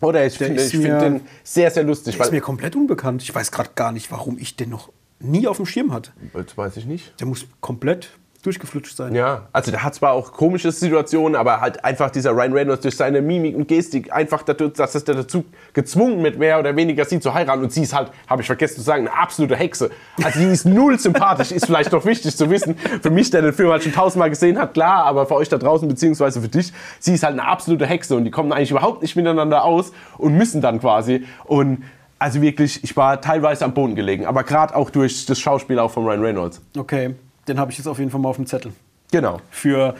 Oder 0.00 0.24
ich 0.24 0.38
finde 0.38 0.60
find 0.60 0.84
den 0.84 1.20
sehr, 1.42 1.70
sehr 1.70 1.82
lustig. 1.82 2.16
Der 2.16 2.26
ist 2.26 2.32
mir 2.32 2.40
komplett 2.40 2.76
unbekannt. 2.76 3.22
Ich 3.22 3.34
weiß 3.34 3.50
gerade 3.50 3.70
gar 3.74 3.90
nicht, 3.90 4.12
warum 4.12 4.38
ich 4.38 4.54
den 4.54 4.70
noch 4.70 4.90
nie 5.18 5.48
auf 5.48 5.56
dem 5.56 5.66
Schirm 5.66 5.92
hatte. 5.92 6.12
Das 6.32 6.56
weiß 6.56 6.76
ich 6.76 6.86
nicht. 6.86 7.18
Der 7.20 7.26
muss 7.26 7.46
komplett 7.60 8.10
durchgeflutscht 8.48 8.96
sein. 8.96 9.14
Ja, 9.14 9.42
also 9.52 9.70
der 9.70 9.82
hat 9.82 9.94
zwar 9.94 10.12
auch 10.12 10.32
komische 10.32 10.72
Situationen, 10.72 11.36
aber 11.36 11.60
halt 11.60 11.84
einfach 11.84 12.10
dieser 12.10 12.32
Ryan 12.32 12.52
Reynolds 12.54 12.82
durch 12.82 12.96
seine 12.96 13.20
Mimik 13.20 13.54
und 13.54 13.68
Gestik 13.68 14.10
einfach 14.12 14.42
dazu, 14.42 14.68
dass 14.68 14.94
es 14.94 15.04
dazu 15.04 15.44
gezwungen 15.74 16.22
mit 16.22 16.38
mehr 16.38 16.58
oder 16.58 16.74
weniger 16.74 17.04
sie 17.04 17.20
zu 17.20 17.34
heiraten 17.34 17.62
und 17.62 17.72
sie 17.72 17.82
ist 17.82 17.94
halt, 17.94 18.10
habe 18.26 18.40
ich 18.40 18.46
vergessen 18.46 18.76
zu 18.76 18.82
sagen, 18.82 19.06
eine 19.06 19.16
absolute 19.16 19.54
Hexe. 19.54 19.90
Also 20.24 20.40
die 20.40 20.46
ist 20.46 20.64
null 20.64 20.98
sympathisch, 20.98 21.52
ist 21.52 21.66
vielleicht 21.66 21.92
doch 21.92 22.06
wichtig 22.06 22.36
zu 22.36 22.48
wissen. 22.50 22.76
Für 23.02 23.10
mich, 23.10 23.30
der 23.30 23.42
den 23.42 23.52
Film 23.52 23.70
halt 23.70 23.82
schon 23.82 23.92
tausendmal 23.92 24.30
gesehen 24.30 24.58
hat, 24.58 24.72
klar, 24.72 25.04
aber 25.04 25.26
für 25.26 25.34
euch 25.34 25.50
da 25.50 25.58
draußen 25.58 25.86
beziehungsweise 25.86 26.40
für 26.40 26.48
dich, 26.48 26.72
sie 27.00 27.14
ist 27.14 27.22
halt 27.22 27.34
eine 27.34 27.46
absolute 27.46 27.84
Hexe 27.84 28.16
und 28.16 28.24
die 28.24 28.30
kommen 28.30 28.52
eigentlich 28.52 28.70
überhaupt 28.70 29.02
nicht 29.02 29.14
miteinander 29.14 29.64
aus 29.64 29.92
und 30.16 30.34
müssen 30.34 30.62
dann 30.62 30.80
quasi 30.80 31.26
und 31.44 31.84
also 32.18 32.42
wirklich, 32.42 32.82
ich 32.82 32.96
war 32.96 33.20
teilweise 33.20 33.64
am 33.64 33.74
Boden 33.74 33.94
gelegen, 33.94 34.26
aber 34.26 34.42
gerade 34.42 34.74
auch 34.74 34.90
durch 34.90 35.26
das 35.26 35.38
Schauspiel 35.38 35.78
auch 35.78 35.90
von 35.90 36.04
Ryan 36.04 36.20
Reynolds. 36.20 36.60
Okay 36.76 37.14
den 37.48 37.58
habe 37.58 37.70
ich 37.70 37.78
jetzt 37.78 37.86
auf 37.86 37.98
jeden 37.98 38.10
Fall 38.10 38.20
mal 38.20 38.28
auf 38.28 38.36
dem 38.36 38.46
Zettel. 38.46 38.72
Genau. 39.10 39.40
Für 39.50 39.94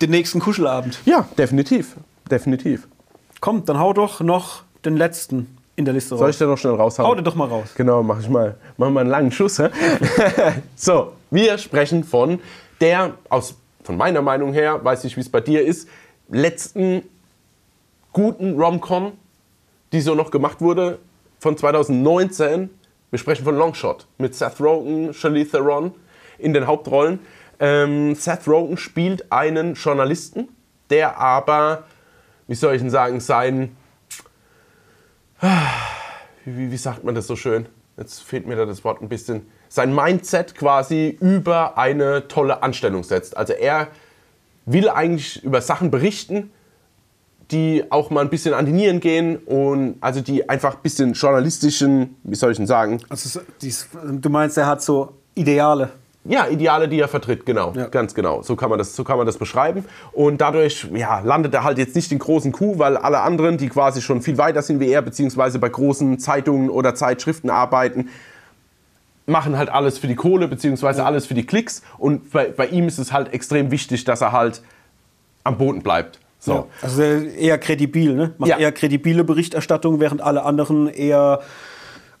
den 0.00 0.10
nächsten 0.10 0.40
Kuschelabend. 0.40 1.00
Ja, 1.04 1.26
definitiv. 1.38 1.96
Definitiv. 2.30 2.88
Komm, 3.40 3.64
dann 3.64 3.78
hau 3.78 3.92
doch 3.92 4.20
noch 4.20 4.62
den 4.84 4.96
letzten 4.96 5.58
in 5.76 5.84
der 5.84 5.94
Liste 5.94 6.14
raus. 6.14 6.20
Soll 6.20 6.30
ich 6.30 6.38
den 6.38 6.48
noch 6.48 6.58
schnell 6.58 6.74
raushauen? 6.74 7.08
Hau 7.08 7.14
den 7.14 7.24
doch 7.24 7.34
mal 7.34 7.48
raus. 7.48 7.70
Genau, 7.74 8.02
mach 8.02 8.20
ich 8.20 8.28
mal. 8.28 8.56
Mach 8.76 8.90
mal 8.90 9.00
einen 9.00 9.10
langen 9.10 9.32
Schuss. 9.32 9.60
so, 10.76 11.12
wir 11.30 11.56
sprechen 11.58 12.04
von 12.04 12.40
der, 12.80 13.14
aus, 13.28 13.54
von 13.84 13.96
meiner 13.96 14.22
Meinung 14.22 14.52
her, 14.52 14.84
weiß 14.84 15.04
ich, 15.04 15.16
wie 15.16 15.20
es 15.20 15.28
bei 15.28 15.40
dir 15.40 15.64
ist, 15.64 15.88
letzten 16.28 17.02
guten 18.12 18.60
Rom-Com, 18.60 19.12
die 19.92 20.00
so 20.00 20.14
noch 20.14 20.30
gemacht 20.30 20.60
wurde, 20.60 20.98
von 21.38 21.56
2019. 21.56 22.70
Wir 23.10 23.18
sprechen 23.18 23.44
von 23.44 23.56
Longshot 23.56 24.06
mit 24.18 24.34
Seth 24.34 24.60
Rogen, 24.60 25.12
Charlize 25.12 25.52
Theron 25.52 25.92
in 26.42 26.52
den 26.52 26.66
Hauptrollen. 26.66 27.20
Ähm, 27.60 28.14
Seth 28.14 28.46
Rogen 28.48 28.76
spielt 28.76 29.30
einen 29.30 29.74
Journalisten, 29.74 30.48
der 30.90 31.18
aber, 31.18 31.84
wie 32.48 32.54
soll 32.54 32.74
ich 32.74 32.82
denn 32.82 32.90
sagen, 32.90 33.20
sein, 33.20 33.76
wie, 36.44 36.70
wie 36.70 36.76
sagt 36.76 37.04
man 37.04 37.14
das 37.14 37.26
so 37.26 37.36
schön? 37.36 37.66
Jetzt 37.96 38.22
fehlt 38.22 38.46
mir 38.46 38.56
da 38.56 38.64
das 38.64 38.84
Wort 38.84 39.02
ein 39.02 39.08
bisschen. 39.08 39.46
Sein 39.68 39.94
Mindset 39.94 40.54
quasi 40.54 41.16
über 41.20 41.78
eine 41.78 42.28
tolle 42.28 42.62
Anstellung 42.62 43.04
setzt. 43.04 43.36
Also 43.36 43.52
er 43.52 43.88
will 44.66 44.88
eigentlich 44.88 45.42
über 45.44 45.60
Sachen 45.60 45.90
berichten, 45.90 46.50
die 47.50 47.84
auch 47.90 48.10
mal 48.10 48.20
ein 48.22 48.30
bisschen 48.30 48.54
an 48.54 48.66
die 48.66 48.72
Nieren 48.72 49.00
gehen 49.00 49.36
und 49.36 49.96
also 50.00 50.20
die 50.20 50.48
einfach 50.48 50.76
ein 50.76 50.82
bisschen 50.82 51.12
journalistischen, 51.12 52.16
wie 52.22 52.34
soll 52.34 52.52
ich 52.52 52.56
denn 52.56 52.66
sagen? 52.66 53.00
Also 53.08 53.40
du 53.60 54.30
meinst, 54.30 54.56
er 54.56 54.66
hat 54.66 54.82
so 54.82 55.14
Ideale. 55.34 55.90
Ja, 56.24 56.46
Ideale, 56.46 56.88
die 56.88 57.00
er 57.00 57.08
vertritt, 57.08 57.44
genau, 57.44 57.72
Ja. 57.74 57.86
ganz 57.86 58.14
genau. 58.14 58.42
So 58.42 58.54
kann 58.54 58.70
man 58.70 58.78
das, 58.78 58.94
so 58.94 59.02
kann 59.02 59.16
man 59.16 59.26
das 59.26 59.38
beschreiben. 59.38 59.84
Und 60.12 60.40
dadurch, 60.40 60.86
ja, 60.94 61.18
landet 61.20 61.52
er 61.52 61.64
halt 61.64 61.78
jetzt 61.78 61.96
nicht 61.96 62.12
den 62.12 62.20
großen 62.20 62.52
Coup, 62.52 62.78
weil 62.78 62.96
alle 62.96 63.20
anderen, 63.20 63.58
die 63.58 63.68
quasi 63.68 64.00
schon 64.00 64.22
viel 64.22 64.38
weiter 64.38 64.62
sind 64.62 64.78
wie 64.78 64.88
er, 64.88 65.02
beziehungsweise 65.02 65.58
bei 65.58 65.68
großen 65.68 66.20
Zeitungen 66.20 66.70
oder 66.70 66.94
Zeitschriften 66.94 67.50
arbeiten, 67.50 68.08
machen 69.26 69.56
halt 69.58 69.68
alles 69.70 69.98
für 69.98 70.06
die 70.06 70.14
Kohle, 70.14 70.46
beziehungsweise 70.48 71.04
alles 71.04 71.26
für 71.26 71.34
die 71.34 71.44
Klicks. 71.46 71.82
Und 71.98 72.30
bei, 72.30 72.46
bei 72.56 72.66
ihm 72.68 72.86
ist 72.86 72.98
es 72.98 73.12
halt 73.12 73.32
extrem 73.32 73.70
wichtig, 73.72 74.04
dass 74.04 74.20
er 74.20 74.30
halt 74.32 74.62
am 75.44 75.58
Boden 75.58 75.82
bleibt. 75.82 76.20
So. 76.38 76.52
Ja. 76.52 76.64
Also 76.82 77.02
eher 77.02 77.58
kredibil, 77.58 78.14
ne? 78.14 78.32
Macht 78.38 78.50
Ja. 78.50 78.58
eher 78.58 78.72
kredibile 78.72 79.24
Berichterstattung, 79.24 79.98
während 80.00 80.20
alle 80.20 80.42
anderen 80.44 80.88
eher 80.88 81.40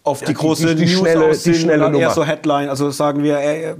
auf 0.04 0.18
die 0.18 0.24
die- 0.26 0.34
große 0.34 0.74
die 0.74 0.84
News 0.84 1.00
schnelle- 1.00 1.42
die 1.44 1.54
schnelle 1.54 1.78
dann 1.84 1.94
eher 1.94 2.00
Nummer. 2.08 2.14
so 2.14 2.24
Headline. 2.24 2.68
Also 2.68 2.90
sagen 2.90 3.22
wir, 3.22 3.38
er, 3.38 3.76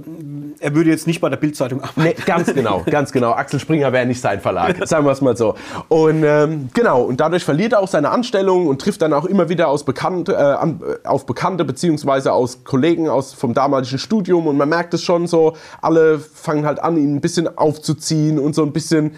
er 0.61 0.75
würde 0.75 0.89
jetzt 0.89 1.05
nicht 1.05 1.19
bei 1.19 1.27
der 1.29 1.35
Bildzeitung 1.35 1.81
arbeiten. 1.81 2.01
Nee, 2.01 2.15
ganz 2.25 2.53
genau, 2.53 2.81
ganz 2.89 3.11
genau. 3.11 3.31
Axel 3.33 3.59
Springer 3.59 3.91
wäre 3.91 4.05
nicht 4.05 4.21
sein 4.21 4.39
Verlag, 4.39 4.77
sagen 4.87 5.05
wir 5.05 5.11
es 5.11 5.19
mal 5.19 5.35
so. 5.35 5.55
Und 5.89 6.23
ähm, 6.23 6.69
genau, 6.73 7.01
und 7.01 7.19
dadurch 7.19 7.43
verliert 7.43 7.73
er 7.73 7.79
auch 7.81 7.89
seine 7.89 8.09
Anstellung 8.09 8.67
und 8.67 8.79
trifft 8.81 9.01
dann 9.01 9.11
auch 9.11 9.25
immer 9.25 9.49
wieder 9.49 9.67
aus 9.67 9.83
Bekannte, 9.83 10.31
äh, 10.31 10.35
an, 10.37 10.81
auf 11.03 11.25
Bekannte 11.25 11.65
beziehungsweise 11.65 12.31
aus 12.31 12.63
Kollegen 12.63 13.09
aus, 13.09 13.33
vom 13.33 13.53
damaligen 13.53 13.97
Studium. 13.99 14.47
Und 14.47 14.55
man 14.55 14.69
merkt 14.69 14.93
es 14.93 15.03
schon 15.03 15.27
so, 15.27 15.57
alle 15.81 16.19
fangen 16.19 16.65
halt 16.65 16.79
an, 16.81 16.95
ihn 16.95 17.15
ein 17.15 17.21
bisschen 17.21 17.57
aufzuziehen 17.57 18.39
und 18.39 18.55
so 18.55 18.63
ein 18.63 18.71
bisschen, 18.71 19.15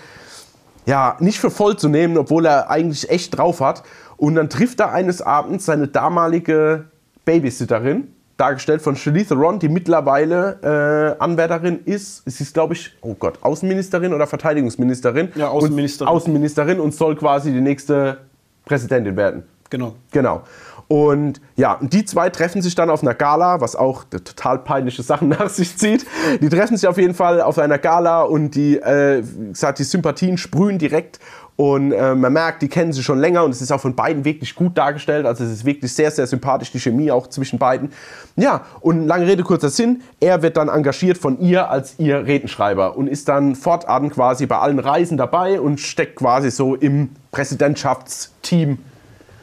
ja, 0.88 1.18
nicht 1.20 1.40
für 1.40 1.52
voll 1.52 1.78
zu 1.78 1.88
nehmen, 1.88 2.18
obwohl 2.18 2.46
er 2.48 2.72
eigentlich 2.72 3.12
echt 3.12 3.38
drauf 3.38 3.62
hat. 3.62 3.84
Und 4.18 4.34
dann 4.36 4.50
trifft 4.50 4.80
er 4.80 4.92
eines 4.92 5.22
Abends 5.22 5.66
seine 5.66 5.88
damalige 5.88 6.86
Babysitterin, 7.26 8.14
dargestellt 8.38 8.82
von 8.82 8.96
Charlize 8.96 9.30
Theron, 9.30 9.60
die 9.60 9.70
mittlerweile 9.70 11.16
äh, 11.18 11.22
Anwärterin 11.24 11.80
ist. 11.86 12.24
Sie 12.26 12.44
ist, 12.44 12.54
glaube 12.54 12.74
ich, 12.74 12.96
oh 13.02 13.16
Gott, 13.16 13.40
Außenministerin 13.42 14.14
oder 14.14 14.28
Verteidigungsministerin. 14.28 15.30
Ja, 15.36 15.50
Außenministerin. 15.50 16.10
Und, 16.10 16.16
Außenministerin 16.16 16.80
und 16.80 16.94
soll 16.94 17.16
quasi 17.16 17.52
die 17.52 17.62
nächste 17.62 18.20
Präsidentin 18.66 19.16
werden. 19.16 19.44
Genau. 19.70 19.96
Genau. 20.12 20.44
Und 20.88 21.42
ja, 21.56 21.74
und 21.74 21.94
die 21.94 22.06
zwei 22.06 22.30
treffen 22.30 22.62
sich 22.62 22.76
dann 22.76 22.92
auf 22.92 23.02
einer 23.02 23.16
Gala, 23.16 23.60
was 23.60 23.76
auch 23.76 24.04
total 24.04 24.60
peinliche 24.60 25.02
Sachen 25.02 25.30
nach 25.40 25.50
sich 25.50 25.78
zieht. 25.78 26.06
Die 26.42 26.50
treffen 26.50 26.78
sich 26.78 26.88
auf 26.88 26.98
jeden 26.98 27.16
Fall 27.16 27.42
auf 27.42 27.58
einer 27.58 27.80
Gala 27.80 28.22
und 28.22 28.52
die, 28.52 28.78
äh, 28.78 29.24
gesagt, 29.50 29.80
die 29.80 29.84
Sympathien 29.84 30.38
sprühen 30.38 30.78
direkt. 30.78 31.20
Und 31.58 31.94
äh, 31.94 32.16
man 32.16 32.34
merkt, 32.34 32.62
die 32.62 32.68
kennen 32.68 32.92
sich 32.92 33.06
schon 33.06 33.20
länger 33.20 33.46
und 33.46 33.52
es 33.52 33.62
ist 33.62 33.72
auch 33.72 33.80
von 33.80 33.96
beiden 33.96 34.26
wirklich 34.26 34.56
gut 34.56 34.78
dargestellt. 34.78 35.26
Also 35.26 35.46
es 35.46 35.52
ist 35.52 35.66
wirklich 35.66 35.94
sehr, 35.94 36.12
sehr 36.12 36.28
sympathisch, 36.28 36.72
die 36.72 36.80
Chemie 36.80 37.12
auch 37.12 37.28
zwischen 37.28 37.60
beiden. 37.60 37.94
Ja, 38.36 38.66
und 38.82 39.08
lange 39.08 39.26
Rede, 39.26 39.44
kurzer 39.44 39.70
Sinn, 39.70 40.02
er 40.20 40.42
wird 40.42 40.58
dann 40.58 40.68
engagiert 40.68 41.18
von 41.18 41.40
ihr 41.40 41.70
als 41.70 41.98
ihr 41.98 42.26
Redenschreiber 42.26 42.98
und 42.98 43.08
ist 43.08 43.30
dann 43.30 43.56
fortan 43.56 44.10
quasi 44.10 44.48
bei 44.48 44.58
allen 44.58 44.80
Reisen 44.80 45.18
dabei 45.18 45.62
und 45.62 45.80
steckt 45.80 46.18
quasi 46.18 46.52
so 46.52 46.76
im 46.76 47.12
Präsidentschaftsteam 47.32 48.80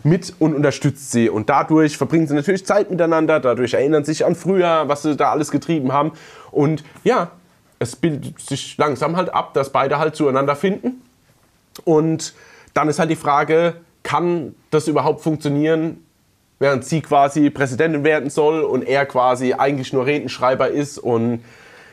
mit 0.02 0.34
und 0.38 0.54
unterstützt 0.54 1.12
sie. 1.12 1.30
Und 1.30 1.48
dadurch 1.48 1.96
verbringen 1.96 2.26
sie 2.26 2.34
natürlich 2.34 2.66
Zeit 2.66 2.90
miteinander, 2.90 3.40
dadurch 3.40 3.72
erinnern 3.72 4.04
sie 4.04 4.12
sich 4.12 4.26
an 4.26 4.34
früher, 4.34 4.86
was 4.86 5.02
sie 5.02 5.16
da 5.16 5.30
alles 5.30 5.50
getrieben 5.50 5.92
haben. 5.92 6.12
Und 6.50 6.84
ja, 7.04 7.30
es 7.78 7.96
bildet 7.96 8.38
sich 8.38 8.76
langsam 8.76 9.16
halt 9.16 9.32
ab, 9.32 9.54
dass 9.54 9.70
beide 9.70 9.98
halt 9.98 10.14
zueinander 10.14 10.56
finden. 10.56 11.00
Und 11.84 12.34
dann 12.74 12.88
ist 12.88 12.98
halt 12.98 13.10
die 13.10 13.16
Frage, 13.16 13.74
kann 14.02 14.54
das 14.70 14.88
überhaupt 14.88 15.20
funktionieren, 15.20 16.04
während 16.58 16.84
sie 16.84 17.00
quasi 17.00 17.50
Präsidentin 17.50 18.04
werden 18.04 18.30
soll 18.30 18.62
und 18.62 18.82
er 18.82 19.06
quasi 19.06 19.52
eigentlich 19.52 19.92
nur 19.92 20.06
Redenschreiber 20.06 20.68
ist 20.68 20.98
und 20.98 21.40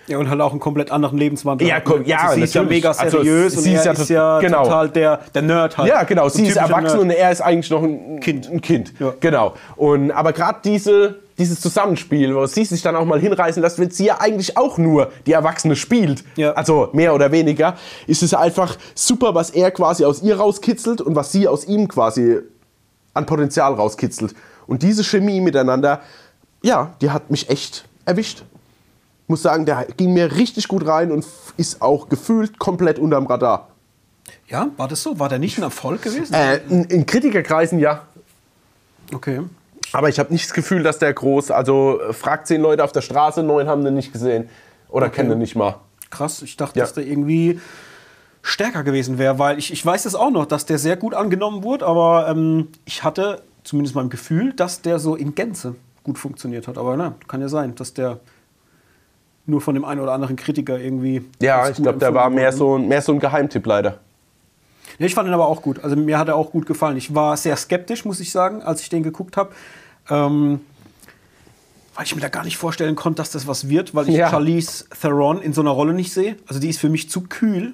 Ja, 0.07 0.17
und 0.17 0.29
halt 0.29 0.41
auch 0.41 0.51
einen 0.51 0.59
komplett 0.59 0.91
anderen 0.91 1.17
Lebenswandel. 1.17 1.67
Ja, 1.67 1.75
hat, 1.75 1.85
komm, 1.85 2.01
ne? 2.01 2.07
ja, 2.07 2.19
also 2.19 2.35
sie 2.35 2.41
ist 2.43 2.55
ja 2.55 2.63
mega 2.63 2.89
Also 2.89 3.17
seriös 3.17 3.53
sie 3.53 3.69
und 3.69 3.75
ist 3.75 3.85
er 3.85 3.93
ja 3.93 3.99
ist 3.99 4.09
ja 4.09 4.39
genau. 4.39 4.63
total 4.63 4.89
der, 4.89 5.19
der 5.33 5.41
Nerd 5.41 5.77
halt. 5.77 5.89
Ja, 5.89 6.03
genau. 6.03 6.29
So 6.29 6.37
Sie 6.37 6.47
ist 6.47 6.57
erwachsen 6.57 6.83
Nerd. 6.83 6.99
und 6.99 7.09
er 7.11 7.31
ist 7.31 7.41
eigentlich 7.41 7.69
noch 7.69 7.83
ein 7.83 8.19
Kind. 8.19 8.49
Ein 8.51 8.61
kind. 8.61 8.93
Ja. 8.99 9.13
Genau. 9.19 9.53
Und, 9.75 10.11
aber 10.11 10.33
gerade 10.33 10.59
diese, 10.63 11.19
dieses 11.39 11.59
Zusammenspiel, 11.61 12.35
wo 12.35 12.45
sie 12.45 12.65
sich 12.65 12.81
dann 12.83 12.95
auch 12.95 13.05
mal 13.05 13.19
hinreißen 13.19 13.61
lässt, 13.63 13.79
wenn 13.79 13.89
sie 13.89 14.05
ja 14.05 14.19
eigentlich 14.21 14.57
auch 14.57 14.77
nur 14.77 15.11
die 15.25 15.31
Erwachsene 15.31 15.75
spielt, 15.75 16.23
Ja. 16.35 16.51
also 16.51 16.89
mehr 16.93 17.15
oder 17.15 17.31
weniger, 17.31 17.75
ist 18.05 18.21
es 18.21 18.33
einfach 18.35 18.77
super, 18.93 19.33
was 19.33 19.49
er 19.49 19.71
quasi 19.71 20.05
aus 20.05 20.21
ihr 20.21 20.37
rauskitzelt 20.37 21.01
und 21.01 21.15
was 21.15 21.31
sie 21.31 21.47
aus 21.47 21.65
ihm 21.65 21.87
quasi 21.87 22.39
an 23.15 23.25
Potenzial 23.25 23.73
rauskitzelt. 23.73 24.35
Und 24.67 24.83
diese 24.83 25.03
Chemie 25.03 25.41
miteinander, 25.41 26.01
ja, 26.61 26.93
die 27.01 27.09
hat 27.09 27.31
mich 27.31 27.49
echt 27.49 27.85
erwischt. 28.05 28.43
Muss 29.27 29.41
sagen, 29.41 29.65
der 29.65 29.87
ging 29.97 30.13
mir 30.13 30.35
richtig 30.35 30.67
gut 30.67 30.85
rein 30.85 31.11
und 31.11 31.25
ist 31.57 31.81
auch 31.81 32.09
gefühlt 32.09 32.59
komplett 32.59 32.99
unterm 32.99 33.25
Radar. 33.27 33.69
Ja, 34.47 34.69
war 34.77 34.87
das 34.87 35.01
so? 35.03 35.19
War 35.19 35.29
der 35.29 35.39
nicht 35.39 35.57
ein 35.57 35.63
Erfolg 35.63 36.01
gewesen? 36.01 36.33
Äh, 36.33 36.57
in, 36.69 36.83
in 36.85 37.05
Kritikerkreisen 37.05 37.79
ja. 37.79 38.01
Okay. 39.13 39.41
Aber 39.93 40.09
ich 40.09 40.19
habe 40.19 40.31
nicht 40.31 40.45
das 40.45 40.53
Gefühl, 40.53 40.83
dass 40.83 40.99
der 40.99 41.13
groß. 41.13 41.51
Also 41.51 41.99
äh, 42.01 42.13
fragt 42.13 42.47
zehn 42.47 42.61
Leute 42.61 42.83
auf 42.83 42.91
der 42.91 43.01
Straße, 43.01 43.43
neun 43.43 43.67
haben 43.67 43.83
den 43.83 43.95
nicht 43.95 44.11
gesehen. 44.13 44.49
Oder 44.89 45.09
kennen 45.09 45.29
den 45.29 45.39
nicht 45.39 45.55
mal. 45.55 45.75
Krass, 46.09 46.41
ich 46.41 46.57
dachte, 46.57 46.79
Ja. 46.79 46.85
dass 46.85 46.93
der 46.93 47.05
irgendwie 47.05 47.59
stärker 48.41 48.83
gewesen 48.83 49.17
wäre, 49.17 49.37
weil 49.37 49.57
ich, 49.59 49.71
ich 49.71 49.85
weiß 49.85 50.05
es 50.05 50.15
auch 50.15 50.31
noch, 50.31 50.45
dass 50.45 50.65
der 50.65 50.77
sehr 50.79 50.95
gut 50.97 51.13
angenommen 51.13 51.63
wurde, 51.63 51.85
aber 51.85 52.27
ähm, 52.29 52.69
ich 52.85 53.03
hatte 53.03 53.41
zumindest 53.63 53.95
mein 53.95 54.09
Gefühl, 54.09 54.53
dass 54.53 54.81
der 54.81 54.97
so 54.99 55.15
in 55.15 55.35
Gänze 55.35 55.75
gut 56.03 56.17
funktioniert 56.17 56.67
hat. 56.67 56.77
Aber 56.77 56.95
na, 56.97 57.13
kann 57.27 57.41
ja 57.41 57.49
sein, 57.49 57.75
dass 57.75 57.93
der 57.93 58.19
nur 59.45 59.61
von 59.61 59.73
dem 59.75 59.83
einen 59.85 59.99
oder 60.01 60.13
anderen 60.13 60.35
Kritiker 60.35 60.79
irgendwie. 60.79 61.25
Ja, 61.41 61.69
ich 61.69 61.77
glaube, 61.77 61.99
der 61.99 62.13
war 62.13 62.29
mehr 62.29 62.51
so, 62.51 62.77
ein- 62.77 62.87
mehr 62.87 63.01
so 63.01 63.11
ein 63.11 63.19
Geheimtipp 63.19 63.65
leider. 63.65 63.99
Ja, 64.97 65.05
ich 65.05 65.13
fand 65.15 65.27
ihn 65.27 65.33
aber 65.33 65.47
auch 65.47 65.61
gut. 65.61 65.83
Also 65.83 65.95
mir 65.95 66.17
hat 66.17 66.27
er 66.27 66.35
auch 66.35 66.51
gut 66.51 66.65
gefallen. 66.65 66.97
Ich 66.97 67.13
war 67.15 67.35
sehr 67.37 67.55
skeptisch, 67.55 68.05
muss 68.05 68.19
ich 68.19 68.31
sagen, 68.31 68.61
als 68.63 68.81
ich 68.81 68.89
den 68.89 69.03
geguckt 69.03 69.37
habe. 69.37 69.51
Ähm, 70.09 70.61
weil 71.95 72.05
ich 72.05 72.15
mir 72.15 72.21
da 72.21 72.29
gar 72.29 72.43
nicht 72.45 72.57
vorstellen 72.57 72.95
konnte, 72.95 73.17
dass 73.17 73.31
das 73.31 73.45
was 73.47 73.67
wird, 73.69 73.93
weil 73.93 74.07
ich 74.07 74.15
Ja. 74.15 74.29
Charlize 74.29 74.85
Theron 75.01 75.41
in 75.41 75.53
so 75.53 75.61
einer 75.61 75.71
Rolle 75.71 75.93
nicht 75.93 76.13
sehe. 76.13 76.37
Also 76.47 76.59
die 76.61 76.69
ist 76.69 76.79
für 76.79 76.89
mich 76.89 77.09
zu 77.09 77.21
kühl. 77.21 77.73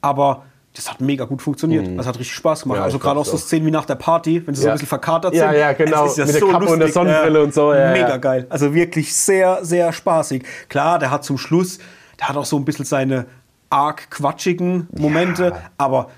Aber 0.00 0.44
das 0.74 0.90
hat 0.90 1.00
mega 1.00 1.24
gut 1.24 1.42
funktioniert. 1.42 1.86
Das 1.98 2.06
hat 2.06 2.18
richtig 2.18 2.34
Spaß 2.36 2.62
gemacht. 2.62 2.76
Mhm. 2.76 2.80
Ja, 2.80 2.84
also 2.84 2.98
gerade 2.98 3.20
auch 3.20 3.26
so. 3.26 3.36
Szenen 3.36 3.66
wie 3.66 3.70
nach 3.70 3.84
der 3.84 3.96
Party, 3.96 4.46
wenn 4.46 4.54
sie 4.54 4.62
so 4.62 4.68
Ja. 4.68 4.72
ein 4.72 4.76
bisschen 4.76 4.88
verkatert 4.88 5.34
sind. 5.34 5.42
ja, 5.52 5.72
genau. 5.72 6.06
Ja 6.06 6.24
Mit 6.24 6.34
der 6.34 6.40
Kappe 6.40 6.56
und 6.66 6.66
der 6.68 6.76
lustig. 6.78 6.94
Sonnenbrille 6.94 7.42
und 7.42 7.52
so, 7.52 7.70
mega 7.70 8.16
geil. 8.16 8.46
Also 8.48 8.72
wirklich 8.72 9.14
sehr, 9.14 9.64
sehr 9.64 9.92
spaßig. 9.92 10.44
Klar, 10.68 10.98
der 10.98 11.10
hat 11.10 11.24
zum 11.24 11.36
Schluss, 11.38 11.78
der 12.18 12.28
hat 12.28 12.36
auch 12.36 12.44
so 12.46 12.56
ein 12.56 12.64
bisschen 12.64 12.84
seine 12.86 13.26
arg 13.68 14.10
quatschigen 14.10 14.88
Momente, 14.96 15.52
aber 15.76 16.10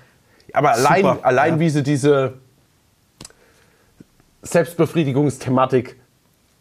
Aber 0.55 0.71
allein, 0.71 1.01
Super, 1.03 1.19
allein 1.23 1.59
wie 1.59 1.69
sie 1.69 1.81
diese 1.83 2.35
Selbstbefriedigungsthematik 4.43 5.97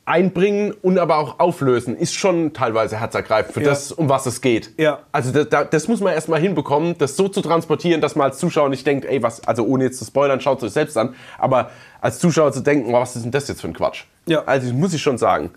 einbringen 0.04 0.72
und 0.82 0.98
aber 0.98 1.18
auch 1.18 1.38
auflösen, 1.38 1.96
ist 1.96 2.14
schon 2.14 2.52
teilweise 2.52 2.98
herzergreifend 2.98 3.54
für 3.54 3.60
Ja. 3.62 3.68
das, 3.68 3.92
um 3.92 4.08
was 4.08 4.26
es 4.26 4.40
geht. 4.40 4.72
Ja. 4.76 5.00
Also 5.12 5.30
das, 5.44 5.68
das, 5.70 5.86
muss 5.88 6.00
man 6.00 6.12
erstmal 6.12 6.40
hinbekommen, 6.40 6.98
das 6.98 7.16
so 7.16 7.28
zu 7.28 7.40
transportieren, 7.40 8.00
dass 8.00 8.16
man 8.16 8.30
als 8.30 8.38
Zuschauer 8.38 8.68
nicht 8.68 8.84
denkt, 8.84 9.04
ey, 9.04 9.22
was, 9.22 9.46
also 9.46 9.64
ohne 9.64 9.84
jetzt 9.84 9.98
zu 9.98 10.04
spoilern, 10.04 10.40
schaut 10.40 10.58
es 10.58 10.64
euch 10.64 10.72
selbst 10.72 10.98
an, 10.98 11.14
aber 11.38 11.70
als 12.00 12.18
Zuschauer 12.18 12.52
zu 12.52 12.60
denken, 12.62 12.92
oh, 12.92 13.00
was 13.00 13.14
ist 13.14 13.22
denn 13.22 13.30
das 13.30 13.46
jetzt 13.46 13.60
für 13.60 13.68
ein 13.68 13.74
Quatsch? 13.74 14.04
Ja. 14.26 14.42
Also 14.44 14.66
das 14.66 14.76
muss 14.76 14.92
ich 14.92 15.00
schon 15.00 15.18
sagen. 15.18 15.50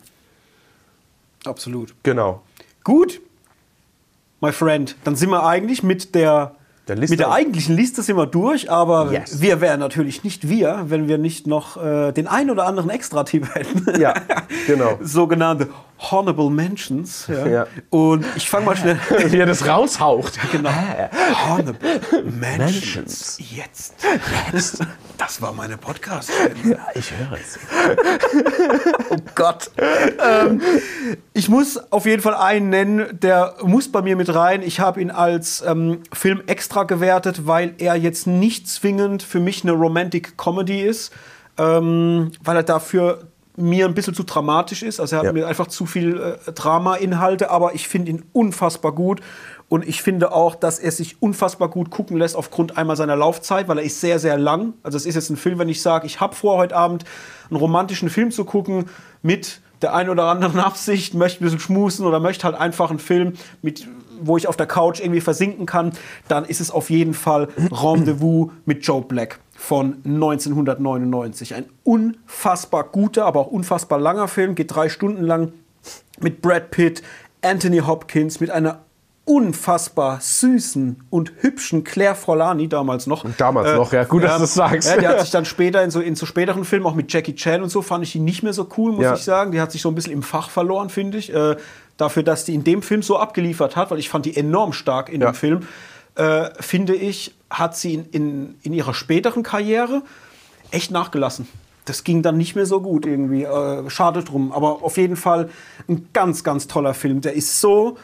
absolut. 1.46 1.96
Genau. 2.04 2.44
Gut, 2.84 3.20
my 4.42 4.52
friend, 4.52 4.96
dann 5.04 5.16
sind 5.16 5.32
wir 5.32 5.44
eigentlich 5.44 5.82
mit 5.82 6.14
der, 6.14 6.56
Der 6.88 6.98
mit 6.98 7.20
der 7.20 7.32
eigentlichen 7.32 7.76
Liste 7.76 8.04
sind 8.04 8.16
wir 8.16 8.28
durch, 8.28 8.70
aber 8.70 9.12
Yes. 9.12 9.42
wir 9.42 9.60
wären 9.60 9.80
natürlich 9.80 10.24
nicht 10.24 10.48
wir, 10.48 10.86
wenn 10.88 11.08
wir 11.08 11.18
nicht 11.18 11.48
noch 11.48 11.84
äh, 11.84 12.12
den 12.12 12.28
ein 12.28 12.52
oder 12.52 12.68
anderen 12.68 12.92
Extra-Tipp 12.92 13.56
hätten. 13.56 14.00
Ja, 14.00 14.14
genau. 14.68 14.98
Sogenannte 15.02 15.70
Honorable 15.98 16.50
Mentions. 16.50 17.28
Ja. 17.28 17.48
Ja. 17.48 17.68
Und 17.90 18.26
ich 18.36 18.50
fange 18.50 18.66
mal 18.66 18.76
schnell. 18.76 19.00
Wie 19.32 19.38
er 19.40 19.46
das 19.46 19.66
raushaucht. 19.68 20.38
genau. 20.52 20.70
Honorable 21.48 22.02
Mentions. 22.24 23.38
Jetzt. 23.40 23.96
Jetzt. 24.52 24.82
Das 25.18 25.42
war 25.42 25.54
meine 25.54 25.78
podcast 25.78 26.30
ja, 26.66 26.78
Ich 26.94 27.12
höre 27.12 27.38
es. 27.40 27.58
oh 29.10 29.16
Gott. 29.36 29.72
ähm, 29.78 30.62
ich 31.34 31.48
muss 31.50 31.78
auf 31.92 32.06
jeden 32.06 32.22
Fall 32.22 32.36
einen 32.36 32.70
nennen, 32.70 33.20
der 33.22 33.56
muss 33.64 33.90
bei 33.92 34.02
mir 34.02 34.16
mit 34.18 34.34
rein. 34.34 34.62
Ich 34.62 34.80
habe 34.82 35.02
ihn 35.02 35.12
als 35.12 35.64
ähm, 35.66 36.02
Film 36.12 36.44
extra 36.48 36.84
gewertet, 36.84 37.48
weil 37.48 37.74
er 37.78 37.96
jetzt 37.96 38.28
nicht 38.28 38.68
zwingend 38.68 39.24
für 39.24 39.40
mich 39.40 39.64
eine 39.64 39.72
Romantic 39.72 40.38
Comedy 40.38 40.82
ist, 40.82 41.14
ähm, 41.58 42.32
weil 42.44 42.58
er 42.58 42.64
dafür 42.64 43.28
mir 43.58 43.86
ein 43.86 43.94
bisschen 43.94 44.14
zu 44.14 44.24
dramatisch 44.24 44.84
ist. 44.84 45.00
Also 45.00 45.16
er 45.16 45.20
hat 45.20 45.26
ja. 45.26 45.34
mir 45.34 45.48
einfach 45.48 45.68
zu 45.68 45.86
viel 45.86 46.38
äh, 46.48 46.52
Drama-Inhalte, 46.52 47.50
aber 47.50 47.74
ich 47.74 47.88
finde 47.88 48.12
ihn 48.12 48.26
unfassbar 48.34 48.92
gut. 48.92 49.22
Und 49.68 49.88
ich 49.88 50.04
finde 50.04 50.32
auch, 50.32 50.56
dass 50.56 50.78
er 50.78 50.92
sich 50.92 51.22
unfassbar 51.22 51.70
gut 51.70 51.90
gucken 51.90 52.18
lässt 52.18 52.36
aufgrund 52.36 52.78
einmal 52.78 52.96
seiner 52.96 53.16
Laufzeit, 53.16 53.68
weil 53.68 53.80
er 53.80 53.84
ist 53.84 54.00
sehr, 54.00 54.20
sehr 54.20 54.38
lang. 54.38 54.74
Also 54.84 54.98
es 54.98 55.06
ist 55.06 55.16
jetzt 55.16 55.30
ein 55.30 55.38
Film, 55.38 55.58
wenn 55.58 55.70
ich 55.70 55.82
sage, 55.82 56.06
ich 56.06 56.20
habe 56.20 56.36
vor, 56.36 56.58
heute 56.58 56.76
Abend 56.76 57.04
einen 57.50 57.58
romantischen 57.58 58.10
Film 58.10 58.30
zu 58.30 58.46
gucken 58.46 58.86
mit 59.24 59.62
der 59.82 59.96
einen 59.96 60.10
oder 60.10 60.26
anderen 60.26 60.60
Absicht, 60.60 61.16
möchte 61.16 61.44
ein 61.44 61.46
bisschen 61.46 61.60
schmusen 61.60 62.06
oder 62.06 62.20
möchte 62.20 62.44
halt 62.44 62.56
einfach 62.56 62.92
einen 62.92 63.00
Film, 63.00 63.34
mit, 63.64 63.88
wo 64.22 64.38
ich 64.38 64.48
auf 64.48 64.56
der 64.56 64.68
Couch 64.68 65.00
irgendwie 65.00 65.22
versinken 65.22 65.66
kann, 65.66 65.94
dann 66.28 66.46
ist 66.46 66.62
es 66.62 66.70
auf 66.70 66.90
jeden 66.92 67.14
Fall 67.14 67.50
Rendezvous 67.72 68.52
mit 68.66 68.86
Joe 68.86 69.02
Black 69.02 69.40
von 69.56 69.98
1999. 70.06 71.56
Ein 71.56 71.66
unfassbar 71.84 72.84
guter, 72.84 73.26
aber 73.26 73.40
auch 73.40 73.48
unfassbar 73.48 74.00
langer 74.00 74.28
Film, 74.28 74.54
geht 74.54 74.76
drei 74.76 74.90
Stunden 74.90 75.24
lang 75.24 75.54
mit 76.20 76.42
Brad 76.42 76.72
Pitt, 76.72 77.02
Anthony 77.42 77.80
Hopkins, 77.80 78.40
mit 78.40 78.52
einer 78.52 78.82
unfassbar 79.26 80.20
süßen 80.22 81.04
und 81.10 81.32
hübschen 81.40 81.84
Claire 81.84 82.14
Forlani 82.14 82.70
damals 82.70 83.08
noch. 83.08 83.26
Damals 83.38 83.70
äh, 83.70 83.76
noch, 83.76 83.92
ja, 83.92 84.04
gut, 84.04 84.24
dass 84.24 84.36
du 84.36 84.42
das 84.42 84.54
sagst. 84.54 84.88
Ja, 84.88 84.98
die 84.98 85.08
hat 85.08 85.22
sich 85.22 85.32
dann 85.32 85.46
später 85.46 85.84
in 85.84 85.90
so, 85.90 86.00
in 86.00 86.16
so 86.16 86.28
späteren 86.28 86.64
Filmen, 86.64 86.86
auch 86.86 86.94
mit 86.94 87.12
Jackie 87.12 87.34
Chan 87.34 87.64
und 87.64 87.70
so, 87.70 87.82
fand 87.82 88.04
ich 88.04 88.12
die 88.12 88.20
nicht 88.20 88.44
mehr 88.44 88.54
so 88.54 88.68
cool, 88.78 88.92
muss 88.92 89.04
ja. 89.04 89.16
ich 89.16 89.24
sagen. 89.24 89.52
Die 89.52 89.60
hat 89.60 89.72
sich 89.72 89.82
so 89.82 89.90
ein 89.90 89.96
bisschen 89.96 90.14
im 90.14 90.22
Fach 90.22 90.52
verloren, 90.52 90.90
finde 90.90 91.18
ich. 91.18 91.34
Äh, 91.34 91.56
dafür, 91.98 92.22
dass 92.22 92.46
die 92.46 92.54
in 92.54 92.64
dem 92.64 92.84
Film 92.84 93.02
so 93.02 93.18
abgeliefert 93.18 93.76
hat, 93.76 93.90
weil 93.90 94.00
ich 94.00 94.10
fand 94.10 94.26
die 94.26 94.38
enorm 94.38 94.74
stark 94.74 95.10
in 95.10 95.22
ja. 95.22 95.32
dem 95.32 95.36
Film, 95.36 95.68
äh, 96.16 96.50
finde 96.60 96.96
ich, 96.96 97.36
hat 97.50 97.78
sie 97.78 97.94
in, 97.94 98.06
in, 98.12 98.56
in 98.64 98.74
ihrer 98.74 98.94
späteren 98.94 99.44
Karriere 99.44 100.02
echt 100.72 100.92
nachgelassen 100.92 101.48
das 101.86 102.04
ging 102.04 102.24
dann 102.24 102.38
nicht 102.38 102.56
mehr 102.56 102.66
so 102.66 102.82
gut 102.82 103.06
irgendwie. 103.06 103.44
Äh, 103.44 103.90
schade 103.90 104.24
drum. 104.24 104.52
Aber 104.52 104.84
auf 104.84 104.98
jeden 104.98 105.16
Fall 105.16 105.50
ein 105.88 106.10
ganz, 106.14 106.44
ganz 106.44 106.68
toller 106.68 106.94
Film. 106.94 107.22
Der 107.22 107.34
ist 107.34 107.62
so 107.62 107.98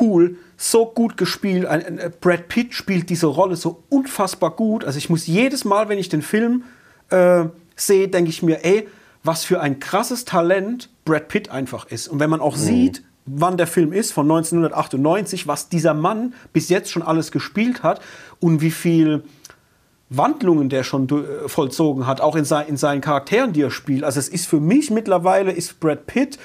cool, 0.00 0.36
so 0.56 0.86
gut 0.86 1.16
gespielt. 1.16 1.64
Ein, 1.66 1.84
ein, 1.84 1.98
äh, 1.98 2.10
Brad 2.20 2.48
Pitt 2.48 2.74
spielt 2.74 3.08
diese 3.08 3.26
Rolle 3.26 3.56
so 3.56 3.82
unfassbar 3.88 4.50
gut. 4.50 4.84
Also 4.84 4.98
ich 4.98 5.08
muss 5.08 5.26
jedes 5.26 5.64
Mal, 5.64 5.88
wenn 5.88 5.98
ich 5.98 6.08
den 6.08 6.22
Film 6.22 6.64
äh, 7.10 7.44
sehe, 7.76 8.08
denke 8.08 8.30
ich 8.30 8.42
mir, 8.42 8.64
ey, 8.64 8.88
was 9.22 9.44
für 9.44 9.60
ein 9.60 9.78
krasses 9.80 10.24
Talent 10.24 10.90
Brad 11.04 11.28
Pitt 11.28 11.50
einfach 11.50 11.86
ist. 11.86 12.08
Und 12.08 12.20
wenn 12.20 12.30
man 12.30 12.40
auch 12.40 12.56
mhm. 12.56 12.60
sieht, 12.60 13.02
wann 13.36 13.56
der 13.56 13.66
Film 13.66 13.92
ist, 13.92 14.12
von 14.12 14.30
1998, 14.30 15.46
was 15.46 15.68
dieser 15.68 15.94
Mann 15.94 16.34
bis 16.52 16.68
jetzt 16.68 16.90
schon 16.90 17.02
alles 17.02 17.30
gespielt 17.32 17.82
hat 17.82 18.00
und 18.40 18.60
wie 18.60 18.70
viel 18.70 19.22
Wandlungen 20.08 20.68
der 20.68 20.82
schon 20.82 21.08
äh, 21.08 21.48
vollzogen 21.48 22.06
hat, 22.06 22.20
auch 22.20 22.36
in, 22.36 22.44
sein, 22.44 22.66
in 22.66 22.76
seinen 22.76 23.00
Charakteren, 23.00 23.52
die 23.52 23.62
er 23.62 23.70
spielt. 23.70 24.04
Also 24.04 24.18
es 24.18 24.28
ist 24.28 24.46
für 24.46 24.60
mich 24.60 24.90
mittlerweile, 24.90 25.52
ist 25.52 25.80
Brad 25.80 26.06
Pitt 26.06 26.38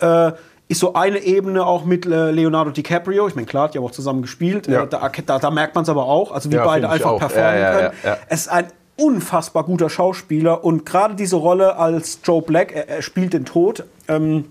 äh, 0.00 0.32
ist 0.68 0.80
so 0.80 0.94
eine 0.94 1.18
Ebene 1.18 1.66
auch 1.66 1.84
mit 1.84 2.06
äh, 2.06 2.30
Leonardo 2.30 2.70
DiCaprio. 2.70 3.28
Ich 3.28 3.34
meine, 3.34 3.46
klar, 3.46 3.68
die 3.68 3.78
haben 3.78 3.84
auch 3.84 3.90
zusammen 3.90 4.22
gespielt. 4.22 4.66
Ja. 4.66 4.84
Äh, 4.84 4.88
da, 4.88 5.08
da, 5.08 5.38
da, 5.38 5.50
merkt 5.50 5.74
man 5.74 5.82
es 5.82 5.90
aber 5.90 6.06
auch, 6.06 6.32
also 6.32 6.50
wie 6.50 6.56
ja, 6.56 6.64
beide 6.64 6.88
einfach 6.88 7.18
performen 7.18 7.60
ja, 7.60 7.72
können. 7.72 8.18
Es 8.28 8.42
ist 8.42 8.48
ein 8.48 8.66
unfassbar 8.96 9.64
guter 9.64 9.90
Schauspieler 9.90 10.64
und 10.64 10.86
gerade 10.86 11.14
diese 11.14 11.36
Rolle 11.36 11.76
als 11.76 12.20
Joe 12.24 12.42
Black, 12.42 12.72
er, 12.72 12.88
er 12.88 13.02
spielt 13.02 13.34
den 13.34 13.44
Tod. 13.44 13.84
Ähm, 14.08 14.46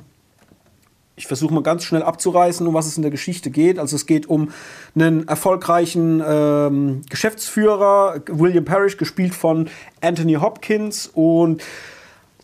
ich 1.16 1.28
versuche 1.28 1.54
mal 1.54 1.64
ganz 1.64 1.84
schnell 1.84 2.04
abzureißen, 2.04 2.66
um 2.66 2.74
was 2.74 2.88
es 2.88 2.98
in 2.98 3.04
der 3.04 3.12
Geschichte 3.12 3.52
geht. 3.52 3.78
Also 3.78 3.96
es 3.96 4.06
geht 4.06 4.28
um 4.28 4.52
einen 4.96 5.28
erfolgreichen 5.28 6.24
ähm, 6.26 7.02
Geschäftsführer, 7.10 8.22
William 8.28 8.66
Parrish, 8.66 8.98
gespielt 8.98 9.36
von 9.36 9.70
Anthony 10.02 10.34
Hopkins 10.36 11.10
und 11.14 11.62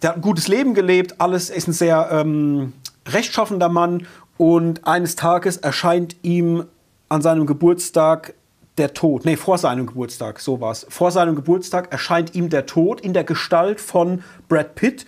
der 0.02 0.12
hat 0.12 0.18
ein 0.18 0.22
gutes 0.22 0.48
Leben 0.48 0.74
gelebt. 0.74 1.16
Alles 1.20 1.50
ist 1.50 1.68
ein 1.68 1.74
sehr 1.74 2.10
ähm, 2.12 2.74
rechtschaffender 3.08 3.70
Mann 3.70 4.06
und 4.38 4.86
eines 4.86 5.16
Tages 5.16 5.58
erscheint 5.58 6.18
ihm 6.22 6.66
an 7.10 7.22
seinem 7.22 7.46
Geburtstag 7.46 8.34
der 8.78 8.94
Tod. 8.94 9.26
Nee, 9.26 9.38
vor 9.38 9.58
seinem 9.58 9.88
Geburtstag, 9.88 10.40
so 10.40 10.62
war's. 10.62 10.86
Vor 10.90 11.12
seinem 11.12 11.36
Geburtstag 11.36 11.92
erscheint 11.92 12.36
ihm 12.36 12.50
der 12.50 12.66
Tod 12.66 13.02
in 13.02 13.14
der 13.14 13.24
Gestalt 13.24 13.82
von 13.82 14.24
Brad 14.48 14.76
Pitt. 14.76 15.06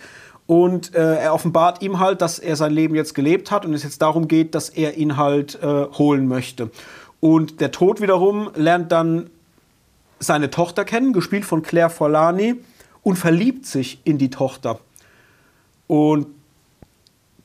Und 0.50 0.96
äh, 0.96 1.14
er 1.14 1.32
offenbart 1.32 1.80
ihm 1.80 2.00
halt, 2.00 2.20
dass 2.20 2.40
er 2.40 2.56
sein 2.56 2.72
Leben 2.72 2.96
jetzt 2.96 3.14
gelebt 3.14 3.52
hat 3.52 3.64
und 3.64 3.72
es 3.72 3.84
jetzt 3.84 4.02
darum 4.02 4.26
geht, 4.26 4.56
dass 4.56 4.68
er 4.68 4.96
ihn 4.96 5.16
halt 5.16 5.62
äh, 5.62 5.84
holen 5.96 6.26
möchte. 6.26 6.72
Und 7.20 7.60
der 7.60 7.70
Tod 7.70 8.00
wiederum 8.00 8.50
lernt 8.56 8.90
dann 8.90 9.30
seine 10.18 10.50
Tochter 10.50 10.84
kennen, 10.84 11.12
gespielt 11.12 11.44
von 11.44 11.62
Claire 11.62 11.88
Forlani, 11.88 12.56
und 13.02 13.14
verliebt 13.14 13.64
sich 13.64 14.00
in 14.02 14.18
die 14.18 14.28
Tochter. 14.28 14.80
Und 15.86 16.26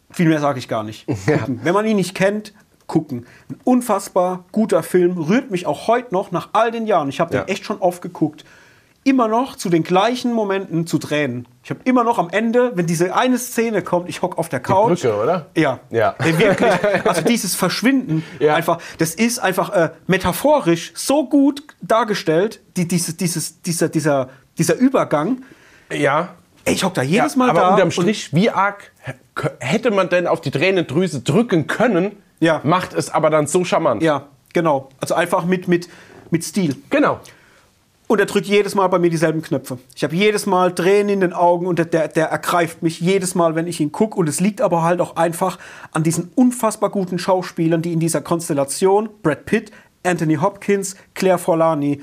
viel 0.09 0.27
mehr 0.27 0.39
sage 0.39 0.57
ich 0.57 0.67
gar 0.67 0.83
nicht. 0.83 1.05
Ja. 1.27 1.45
Wenn 1.47 1.75
man 1.75 1.85
ihn 1.85 1.97
nicht 1.97 2.15
kennt, 2.15 2.53
gucken. 2.87 3.27
Ein 3.51 3.59
unfassbar 3.65 4.45
guter 4.51 4.81
Film, 4.81 5.19
rührt 5.19 5.51
mich 5.51 5.67
auch 5.67 5.85
heute 5.85 6.11
noch 6.11 6.31
nach 6.31 6.49
all 6.53 6.71
den 6.71 6.87
Jahren. 6.87 7.09
Ich 7.09 7.19
habe 7.19 7.35
ja. 7.35 7.43
den 7.43 7.49
echt 7.49 7.65
schon 7.65 7.77
oft 7.77 8.01
geguckt. 8.01 8.45
Immer 9.07 9.27
noch 9.27 9.55
zu 9.55 9.69
den 9.69 9.83
gleichen 9.83 10.33
Momenten 10.33 10.87
zu 10.87 10.97
Tränen. 10.97 11.47
Ich 11.63 11.69
habe 11.69 11.79
immer 11.83 12.03
noch 12.03 12.17
am 12.17 12.29
Ende, 12.31 12.71
wenn 12.73 12.87
diese 12.87 13.15
eine 13.15 13.37
Szene 13.37 13.83
kommt, 13.83 14.09
ich 14.09 14.23
hocke 14.23 14.35
auf 14.39 14.49
der 14.49 14.59
Couch. 14.59 15.03
Die 15.03 15.07
Brücke, 15.07 15.21
oder? 15.21 15.45
Ja. 15.55 15.79
ja. 15.91 16.15
Wirklich. 16.17 16.73
Also 17.05 17.21
dieses 17.21 17.53
Verschwinden, 17.53 18.23
ja. 18.39 18.55
einfach, 18.55 18.79
das 18.97 19.13
ist 19.13 19.37
einfach 19.37 19.69
äh, 19.69 19.91
metaphorisch 20.07 20.91
so 20.95 21.29
gut 21.29 21.61
dargestellt, 21.83 22.61
die, 22.77 22.87
dieses, 22.87 23.15
dieses, 23.15 23.61
dieser, 23.61 23.89
dieser, 23.89 24.29
dieser 24.57 24.75
Übergang. 24.75 25.43
Ja. 25.93 26.29
Ich 26.65 26.83
hocke 26.83 26.95
da 26.95 27.01
jedes 27.03 27.35
Mal 27.35 27.51
aber 27.51 27.59
da. 27.59 27.65
Aber 27.67 27.75
unterm 27.75 27.91
Strich, 27.91 28.33
wie 28.33 28.49
arg 28.49 28.91
hätte 29.59 29.91
man 29.91 30.09
denn 30.09 30.25
auf 30.25 30.41
die 30.41 30.49
Tränendrüse 30.49 31.21
drücken 31.21 31.67
können, 31.67 32.15
ja. 32.39 32.59
macht 32.63 32.95
es 32.95 33.11
aber 33.11 33.29
dann 33.29 33.45
so 33.45 33.63
charmant. 33.63 34.01
Ja, 34.01 34.29
genau. 34.51 34.89
Also 34.99 35.13
einfach 35.13 35.45
mit, 35.45 35.67
mit, 35.67 35.89
mit 36.31 36.43
Stil. 36.43 36.75
Genau. 36.89 37.19
Und 38.07 38.19
er 38.19 38.27
drückt 38.27 38.45
jedes 38.45 38.75
Mal 38.75 38.87
bei 38.87 38.99
mir 38.99 39.09
dieselben 39.09 39.41
Knöpfe. 39.41 39.79
Ich 39.95 40.03
habe 40.03 40.15
jedes 40.15 40.45
Mal 40.45 40.75
Tränen 40.75 41.09
in 41.09 41.19
den 41.21 41.33
Augen 41.33 41.65
und 41.65 41.79
der, 41.79 42.07
der, 42.07 42.27
ergreift 42.27 42.83
mich 42.83 42.99
jedes 42.99 43.33
Mal, 43.33 43.55
wenn 43.55 43.65
ich 43.65 43.79
ihn 43.79 43.91
gucke. 43.91 44.17
Und 44.17 44.29
es 44.29 44.39
liegt 44.39 44.61
aber 44.61 44.83
halt 44.83 45.01
auch 45.01 45.15
einfach 45.15 45.57
an 45.91 46.03
diesen 46.03 46.31
unfassbar 46.35 46.91
guten 46.91 47.17
Schauspielern, 47.17 47.81
die 47.81 47.93
in 47.93 47.99
dieser 47.99 48.21
Konstellation, 48.21 49.09
Brad 49.23 49.45
Pitt, 49.45 49.71
Anthony 50.03 50.35
Hopkins, 50.35 50.95
Claire 51.15 51.39
Forlani, 51.39 52.01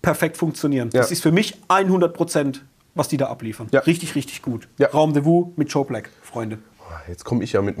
perfekt 0.00 0.36
funktionieren. 0.36 0.90
Ja. 0.92 1.00
Das 1.00 1.10
ist 1.10 1.22
für 1.22 1.32
mich 1.32 1.58
100 1.68 2.14
Prozent 2.14 2.64
was 2.94 3.08
die 3.08 3.16
da 3.16 3.26
abliefern. 3.26 3.68
Ja. 3.72 3.80
Richtig, 3.80 4.14
richtig 4.14 4.42
gut. 4.42 4.68
Ja. 4.78 4.88
Raumdevous 4.88 5.48
mit 5.56 5.72
Joe 5.72 5.84
Black, 5.84 6.10
Freunde. 6.22 6.58
Jetzt 7.08 7.24
komme 7.24 7.44
ich 7.44 7.52
ja 7.52 7.62
mit. 7.62 7.76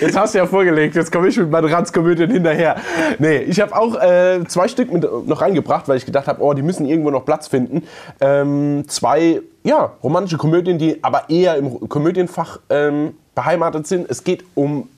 jetzt 0.00 0.16
hast 0.16 0.34
du 0.34 0.38
ja 0.38 0.46
vorgelegt, 0.46 0.96
jetzt 0.96 1.12
komme 1.12 1.28
ich 1.28 1.36
mit 1.36 1.50
meinen 1.50 1.72
Ranzkomödien 1.72 2.30
hinterher. 2.30 2.76
Nee, 3.18 3.38
ich 3.38 3.60
habe 3.60 3.76
auch 3.76 4.00
äh, 4.00 4.44
zwei 4.48 4.68
Stück 4.68 4.92
mit, 4.92 5.02
noch 5.02 5.40
reingebracht, 5.40 5.88
weil 5.88 5.96
ich 5.96 6.06
gedacht 6.06 6.26
habe, 6.26 6.42
oh, 6.42 6.54
die 6.54 6.62
müssen 6.62 6.86
irgendwo 6.86 7.10
noch 7.10 7.24
Platz 7.24 7.48
finden. 7.48 7.86
Ähm, 8.20 8.84
zwei, 8.88 9.40
ja, 9.64 9.92
romantische 10.02 10.38
Komödien, 10.38 10.78
die 10.78 11.02
aber 11.02 11.28
eher 11.28 11.56
im 11.56 11.88
Komödienfach 11.88 12.60
ähm, 12.68 13.14
beheimatet 13.34 13.86
sind. 13.86 14.10
Es 14.10 14.24
geht 14.24 14.44
um. 14.54 14.88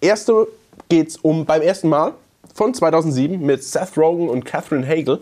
Erste 0.00 0.48
geht's 0.88 1.16
um 1.16 1.46
beim 1.46 1.62
ersten 1.62 1.88
Mal 1.88 2.12
von 2.54 2.74
2007 2.74 3.40
mit 3.40 3.64
Seth 3.64 3.96
Rogen 3.96 4.28
und 4.28 4.44
Catherine 4.44 4.86
Hagel. 4.86 5.20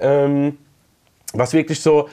Ähm, 0.00 0.56
was 1.32 1.52
wirklich 1.52 1.80
so 1.80 2.08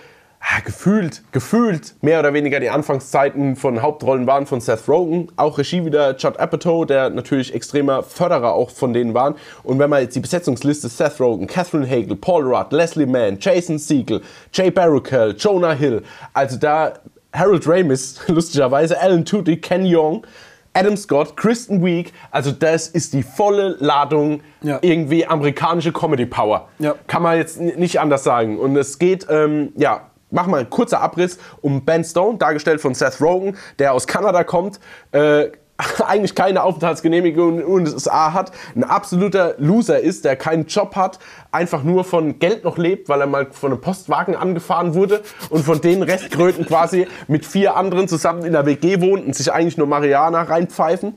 ah, 0.56 0.62
gefühlt, 0.64 1.22
gefühlt 1.32 1.96
mehr 2.02 2.20
oder 2.20 2.34
weniger 2.34 2.60
die 2.60 2.70
Anfangszeiten 2.70 3.56
von 3.56 3.82
Hauptrollen 3.82 4.28
waren 4.28 4.46
von 4.46 4.62
Seth 4.62 4.88
Rogen. 4.88 5.28
Auch 5.36 5.58
Regie 5.58 5.86
wieder 5.86 6.16
Judd 6.18 6.40
Apatow, 6.40 6.86
der 6.86 7.10
natürlich 7.10 7.54
extremer 7.54 8.04
Förderer 8.04 8.54
auch 8.54 8.70
von 8.70 8.94
denen 8.94 9.14
waren. 9.14 9.36
Und 9.64 9.80
wenn 9.80 9.90
man 9.90 10.02
jetzt 10.02 10.16
die 10.16 10.20
Besetzungsliste 10.20 10.90
Seth 10.90 11.20
Rogen, 11.20 11.48
Catherine 11.48 11.90
Hagel, 11.90 12.16
Paul 12.16 12.44
Rudd, 12.44 12.72
Leslie 12.72 13.06
Mann, 13.06 13.38
Jason 13.40 13.78
Siegel, 13.78 14.22
Jay 14.52 14.70
Baruchel, 14.70 15.36
Jonah 15.38 15.74
Hill, 15.74 16.04
also 16.34 16.58
da 16.58 16.94
Harold 17.34 17.68
Ramis, 17.68 18.20
lustigerweise, 18.28 19.00
Alan 19.00 19.26
Tudyk, 19.26 19.62
Ken 19.62 19.84
Young, 19.86 20.26
Adam 20.74 20.98
Scott, 20.98 21.38
Kristen 21.38 21.86
Wiig, 21.86 22.12
also 22.32 22.52
das 22.52 22.88
ist 22.88 23.14
die 23.14 23.22
volle 23.24 23.78
Ladung 23.80 24.42
ja. 24.62 24.80
irgendwie 24.82 25.26
amerikanische 25.26 25.92
Comedy 25.92 26.26
Power. 26.26 26.68
Ja. 26.80 26.96
Kann 27.08 27.22
man 27.22 27.38
jetzt 27.38 27.60
nicht 27.60 28.00
anders 28.00 28.24
sagen. 28.24 28.58
Und 28.58 28.76
es 28.76 28.98
geht, 28.98 29.28
ähm, 29.30 29.72
ja, 29.76 30.10
mach 30.34 30.48
mal 30.48 30.60
ein 30.60 30.70
kurzer 30.70 31.00
Abriss 31.00 31.38
um 31.62 31.86
Ben 31.86 32.04
Stone, 32.04 32.38
dargestellt 32.38 32.82
von 32.82 32.94
Seth 32.94 33.22
Rogen, 33.22 33.56
der 33.80 33.94
aus 33.94 34.08
Kanada 34.08 34.44
kommt, 34.44 34.80
äh, 35.12 35.52
eigentlich 36.06 36.36
keine 36.36 36.64
Aufenthaltsgenehmigung 36.64 37.60
in 37.60 37.86
den 37.86 37.94
USA 37.94 38.34
hat, 38.34 38.52
ein 38.76 38.84
absoluter 38.84 39.56
Loser 39.58 40.00
ist, 40.00 40.26
der 40.26 40.36
keinen 40.36 40.68
Job 40.68 40.96
hat, 40.96 41.20
einfach 41.52 41.84
nur 41.84 42.04
von 42.04 42.40
Geld 42.40 42.64
noch 42.64 42.78
lebt, 42.78 43.10
weil 43.10 43.22
er 43.22 43.28
mal 43.28 43.48
von 43.52 43.72
einem 43.72 43.82
Postwagen 43.82 44.36
angefahren 44.36 44.94
wurde 44.94 45.22
und 45.50 45.64
von 45.64 45.82
den 45.82 46.04
Restkröten 46.04 46.66
quasi 46.66 47.08
mit 47.28 47.46
vier 47.46 47.76
anderen 47.76 48.08
zusammen 48.08 48.44
in 48.44 48.54
der 48.54 48.66
WG 48.66 49.02
wohnt 49.02 49.26
und 49.26 49.36
sich 49.36 49.52
eigentlich 49.52 49.78
nur 49.78 49.88
Mariana 49.88 50.44
reinpfeifen. 50.44 51.16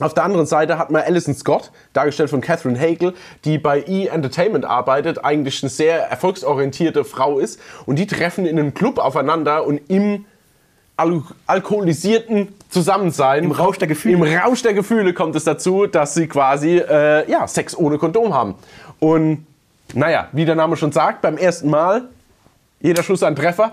Auf 0.00 0.12
der 0.12 0.24
anderen 0.24 0.46
Seite 0.46 0.76
hat 0.76 0.90
man 0.90 1.02
Alison 1.02 1.34
Scott, 1.34 1.70
dargestellt 1.92 2.28
von 2.28 2.40
Catherine 2.40 2.78
Hagel, 2.78 3.14
die 3.44 3.58
bei 3.58 3.84
E! 3.86 4.06
Entertainment 4.06 4.64
arbeitet, 4.64 5.24
eigentlich 5.24 5.62
eine 5.62 5.70
sehr 5.70 6.10
erfolgsorientierte 6.10 7.04
Frau 7.04 7.38
ist. 7.38 7.60
Und 7.86 7.96
die 8.00 8.06
treffen 8.06 8.44
in 8.44 8.58
einem 8.58 8.74
Club 8.74 8.98
aufeinander 8.98 9.64
und 9.64 9.80
im 9.88 10.24
al 10.96 11.22
alkoholisierten 11.46 12.48
Zusammensein, 12.70 13.44
Im 13.44 13.52
Rausch 13.52 13.78
der 13.78 13.88
Gefühle. 13.88 14.14
im 14.14 14.22
Rausch 14.22 14.62
der 14.62 14.74
Gefühle 14.74 15.12
kommt 15.12 15.36
es 15.36 15.44
dazu, 15.44 15.86
dass 15.86 16.14
sie 16.14 16.26
quasi 16.26 16.78
äh, 16.78 17.28
ja, 17.30 17.46
Sex 17.46 17.76
ohne 17.76 17.98
Kondom 17.98 18.34
haben. 18.34 18.54
Und 18.98 19.46
naja, 19.92 20.28
wie 20.32 20.44
der 20.44 20.54
Name 20.56 20.76
schon 20.76 20.92
sagt, 20.92 21.20
beim 21.20 21.36
ersten 21.36 21.70
Mal, 21.70 22.08
jeder 22.80 23.02
Schuss 23.02 23.22
ein 23.22 23.36
Treffer. 23.36 23.72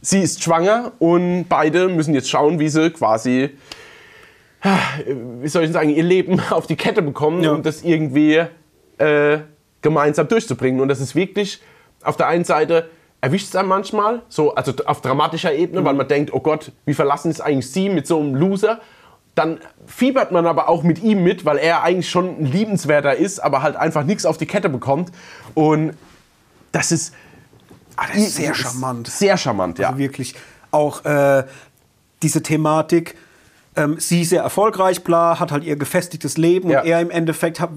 Sie 0.00 0.20
ist 0.20 0.42
schwanger 0.42 0.92
und 0.98 1.46
beide 1.48 1.88
müssen 1.88 2.14
jetzt 2.14 2.28
schauen, 2.28 2.58
wie 2.58 2.68
sie 2.68 2.90
quasi 2.90 3.50
wie 4.62 5.48
soll 5.48 5.64
ich 5.64 5.72
sagen, 5.72 5.90
ihr 5.90 6.02
Leben 6.02 6.40
auf 6.50 6.66
die 6.66 6.76
Kette 6.76 7.02
bekommen 7.02 7.42
Ja. 7.42 7.52
und 7.52 7.64
das 7.64 7.82
irgendwie 7.82 8.42
äh, 8.98 9.38
gemeinsam 9.82 10.28
durchzubringen. 10.28 10.80
Und 10.80 10.88
das 10.88 11.00
ist 11.00 11.14
wirklich 11.14 11.60
auf 12.02 12.16
der 12.16 12.26
einen 12.28 12.44
Seite 12.44 12.88
erwischt 13.20 13.48
es 13.48 13.56
einem 13.56 13.68
manchmal, 13.68 14.22
so, 14.28 14.54
also 14.54 14.72
auf 14.86 15.00
dramatischer 15.00 15.52
Ebene, 15.52 15.84
weil 15.84 15.94
man 15.94 16.06
denkt, 16.06 16.32
oh 16.32 16.38
Gott, 16.40 16.70
wie 16.86 16.94
verlassen 16.94 17.30
ist 17.30 17.40
eigentlich 17.40 17.70
sie 17.70 17.88
mit 17.88 18.06
so 18.06 18.20
einem 18.20 18.34
Loser? 18.36 18.80
Dann 19.34 19.58
fiebert 19.86 20.30
man 20.32 20.46
aber 20.46 20.68
auch 20.68 20.82
mit 20.84 21.02
ihm 21.02 21.24
mit, 21.24 21.44
weil 21.44 21.58
er 21.58 21.82
eigentlich 21.82 22.08
schon 22.10 22.40
ein 22.40 22.46
liebenswerter 22.46 23.16
ist, 23.16 23.40
aber 23.40 23.62
halt 23.62 23.74
einfach 23.76 24.04
nichts 24.04 24.24
auf 24.24 24.38
die 24.38 24.46
Kette 24.46 24.68
bekommt. 24.68 25.10
Und 25.54 25.94
das 26.72 26.92
ist, 26.92 27.14
Ah, 27.96 28.04
das 28.06 28.16
ist 28.18 28.36
sehr 28.36 28.54
charmant. 28.54 29.08
Sehr 29.08 29.36
charmant, 29.36 29.80
ja. 29.80 29.88
Also 29.88 29.98
wirklich 29.98 30.36
auch 30.70 31.04
äh, 31.04 31.42
diese 32.22 32.40
Thematik, 32.44 33.16
ähm, 33.78 33.96
sie 33.98 34.24
sehr 34.24 34.42
erfolgreich, 34.42 35.04
bla, 35.04 35.38
hat 35.40 35.52
halt 35.52 35.64
ihr 35.64 35.76
gefestigtes 35.76 36.36
Leben 36.36 36.68
Ja. 36.70 36.80
und 36.82 36.86
er 36.88 37.00
im 37.00 37.10
Endeffekt 37.10 37.60
hat, 37.60 37.70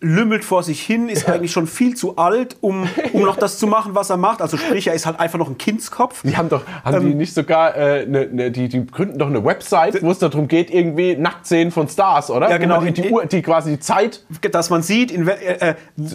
lümmelt 0.00 0.44
vor 0.44 0.62
sich 0.62 0.80
hin, 0.80 1.08
ist 1.08 1.28
eigentlich 1.28 1.52
schon 1.52 1.66
viel 1.66 1.94
zu 1.94 2.16
alt, 2.16 2.56
um, 2.62 2.88
um 3.12 3.20
noch 3.22 3.36
das 3.36 3.58
zu 3.58 3.66
machen, 3.66 3.94
was 3.94 4.08
er 4.08 4.16
macht. 4.16 4.40
Also 4.40 4.56
sprich, 4.56 4.86
er 4.86 4.94
ist 4.94 5.04
halt 5.04 5.20
einfach 5.20 5.38
noch 5.38 5.48
ein 5.48 5.58
Kindskopf. 5.58 6.22
Die 6.22 6.36
haben 6.36 6.48
doch, 6.48 6.62
haben 6.84 7.06
die 7.06 7.14
nicht 7.14 7.34
sogar, 7.34 7.76
äh, 7.76 8.06
ne, 8.06 8.26
ne, 8.32 8.50
die, 8.50 8.68
die 8.68 8.86
gründen 8.86 9.18
doch 9.18 9.26
eine 9.26 9.44
Website, 9.44 10.02
wo 10.02 10.10
es 10.10 10.18
darum 10.18 10.48
geht, 10.48 10.70
irgendwie 10.70 11.16
Nacktszenen 11.16 11.70
von 11.70 11.86
Stars, 11.88 12.30
oder? 12.30 12.48
Ja, 12.48 12.56
genau. 12.56 12.80
Die, 12.80 12.92
die, 12.92 13.10
Uhr, 13.10 13.26
die 13.26 13.42
quasi 13.42 13.72
die 13.72 13.80
Zeit. 13.80 14.24
Dass 14.52 14.70
man 14.70 14.82
sieht, 14.82 15.10
in 15.10 15.28
äh, 15.28 15.34
äh, 15.70 15.74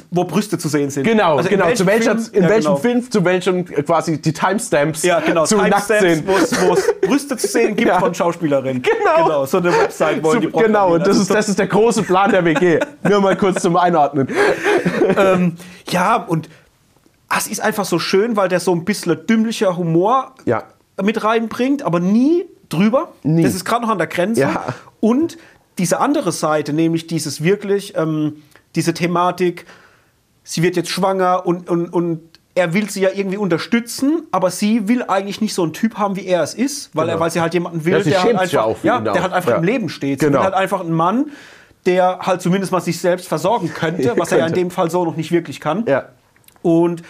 wo 0.09 0.23
Brüste 0.23 0.57
zu 0.57 0.67
sehen 0.67 0.89
sind. 0.89 1.03
Genau, 1.03 1.37
Also 1.37 1.49
in 1.49 1.59
genau. 1.59 1.71
Zu 1.73 1.85
welcher, 1.85 2.17
Film- 2.17 2.29
in 2.33 2.43
ja, 2.43 2.49
welchem 2.49 2.63
genau. 2.63 2.75
Film, 2.77 3.11
zu 3.11 3.23
welchem 3.25 3.57
äh, 3.59 3.83
quasi 3.83 4.19
die 4.19 4.33
Timestamps 4.33 5.03
Ja, 5.03 5.19
genau. 5.19 5.45
zu 5.45 5.57
Nacktszenen. 5.57 6.23
wo 6.25 6.33
es- 6.73 6.91
Brüste 7.01 7.37
zu 7.37 7.47
sehen 7.47 7.75
gibt 7.75 7.89
Ja. 7.89 7.99
von 7.99 8.15
Schauspielerinnen. 8.15 8.81
Genau. 8.81 9.23
genau. 9.25 9.45
So 9.45 9.57
eine 9.59 9.71
Website 9.71 10.23
wollen 10.23 10.41
die 10.41 10.47
Zu, 10.51 10.53
genau, 10.57 10.79
programmieren. 10.87 11.03
das 11.07 11.17
ist, 11.19 11.29
das 11.33 11.49
ist 11.49 11.59
der 11.59 11.67
große 11.67 12.01
Plan 12.01 12.31
der 12.31 12.43
WG. 12.43 12.79
Nur 13.07 13.21
mal 13.21 13.35
kurz 13.37 13.61
zum 13.61 13.74
Einordnen. 13.81 14.27
Ja, 15.89 16.15
und 16.15 16.49
es 17.35 17.47
ist 17.47 17.59
einfach 17.61 17.85
so 17.85 17.99
schön, 17.99 18.35
weil 18.35 18.49
der 18.49 18.59
so 18.59 18.73
ein 18.73 18.85
bisschen 18.85 19.25
dümmlicher 19.27 19.77
Humor 19.77 20.33
Ja. 20.45 20.63
mit 21.01 21.23
reinbringt, 21.23 21.83
aber 21.83 21.99
nie 21.99 22.45
drüber. 22.69 23.13
Nie. 23.23 23.43
Das 23.43 23.53
ist 23.55 23.65
gerade 23.65 23.83
noch 23.83 23.89
an 23.89 23.97
der 23.97 24.07
Grenze. 24.07 24.41
Ja. 24.41 24.65
Und 24.99 25.37
diese 25.77 25.99
andere 25.99 26.31
Seite, 26.31 26.73
nämlich 26.73 27.07
dieses 27.07 27.43
wirklich, 27.43 27.95
ähm, 27.97 28.37
diese 28.75 28.93
Thematik, 28.93 29.65
sie 30.43 30.63
wird 30.63 30.75
jetzt 30.75 30.89
schwanger 30.89 31.45
und, 31.45 31.69
und, 31.69 31.89
und 31.89 32.21
er 32.55 32.73
will 32.73 32.89
sie 32.89 33.01
ja 33.01 33.09
irgendwie 33.13 33.37
unterstützen, 33.37 34.23
aber 34.31 34.49
sie 34.49 34.87
will 34.87 35.03
eigentlich 35.03 35.41
nicht 35.41 35.53
so 35.53 35.63
einen 35.63 35.73
Typ 35.73 35.97
haben, 35.97 36.15
wie 36.15 36.25
er 36.25 36.41
es 36.41 36.53
ist, 36.53 36.89
weil, 36.95 37.09
er, 37.09 37.13
Genau. 37.15 37.23
weil 37.25 37.31
sie 37.31 37.41
halt 37.41 37.53
jemanden 37.53 37.83
will, 37.83 37.93
Ja, 37.93 37.99
der, 37.99 38.23
halt 38.23 38.33
ja 38.33 38.39
einfach, 38.39 38.63
auch 38.63 38.77
für 38.77 38.87
ja, 38.87 38.97
ihn 38.97 39.03
der 39.03 39.21
halt 39.21 39.33
einfach 39.33 39.51
Ja. 39.51 39.57
im 39.57 39.63
Leben 39.65 39.89
steht. 39.89 40.21
Sie 40.21 40.25
Genau. 40.27 40.37
will 40.39 40.45
halt 40.45 40.53
einfach 40.55 40.79
einen 40.79 40.93
Mann, 40.93 41.31
der 41.85 42.19
halt 42.21 42.41
zumindest 42.41 42.71
mal 42.71 42.81
sich 42.81 42.99
selbst 42.99 43.27
versorgen 43.27 43.73
könnte, 43.73 44.13
was 44.17 44.31
er 44.31 44.39
ja 44.39 44.47
in 44.47 44.53
dem 44.53 44.71
Fall 44.71 44.89
so 44.89 45.05
noch 45.05 45.15
nicht 45.15 45.31
wirklich 45.31 45.59
kann. 45.59 45.85
Ja. 45.87 46.09
Und 46.61 47.03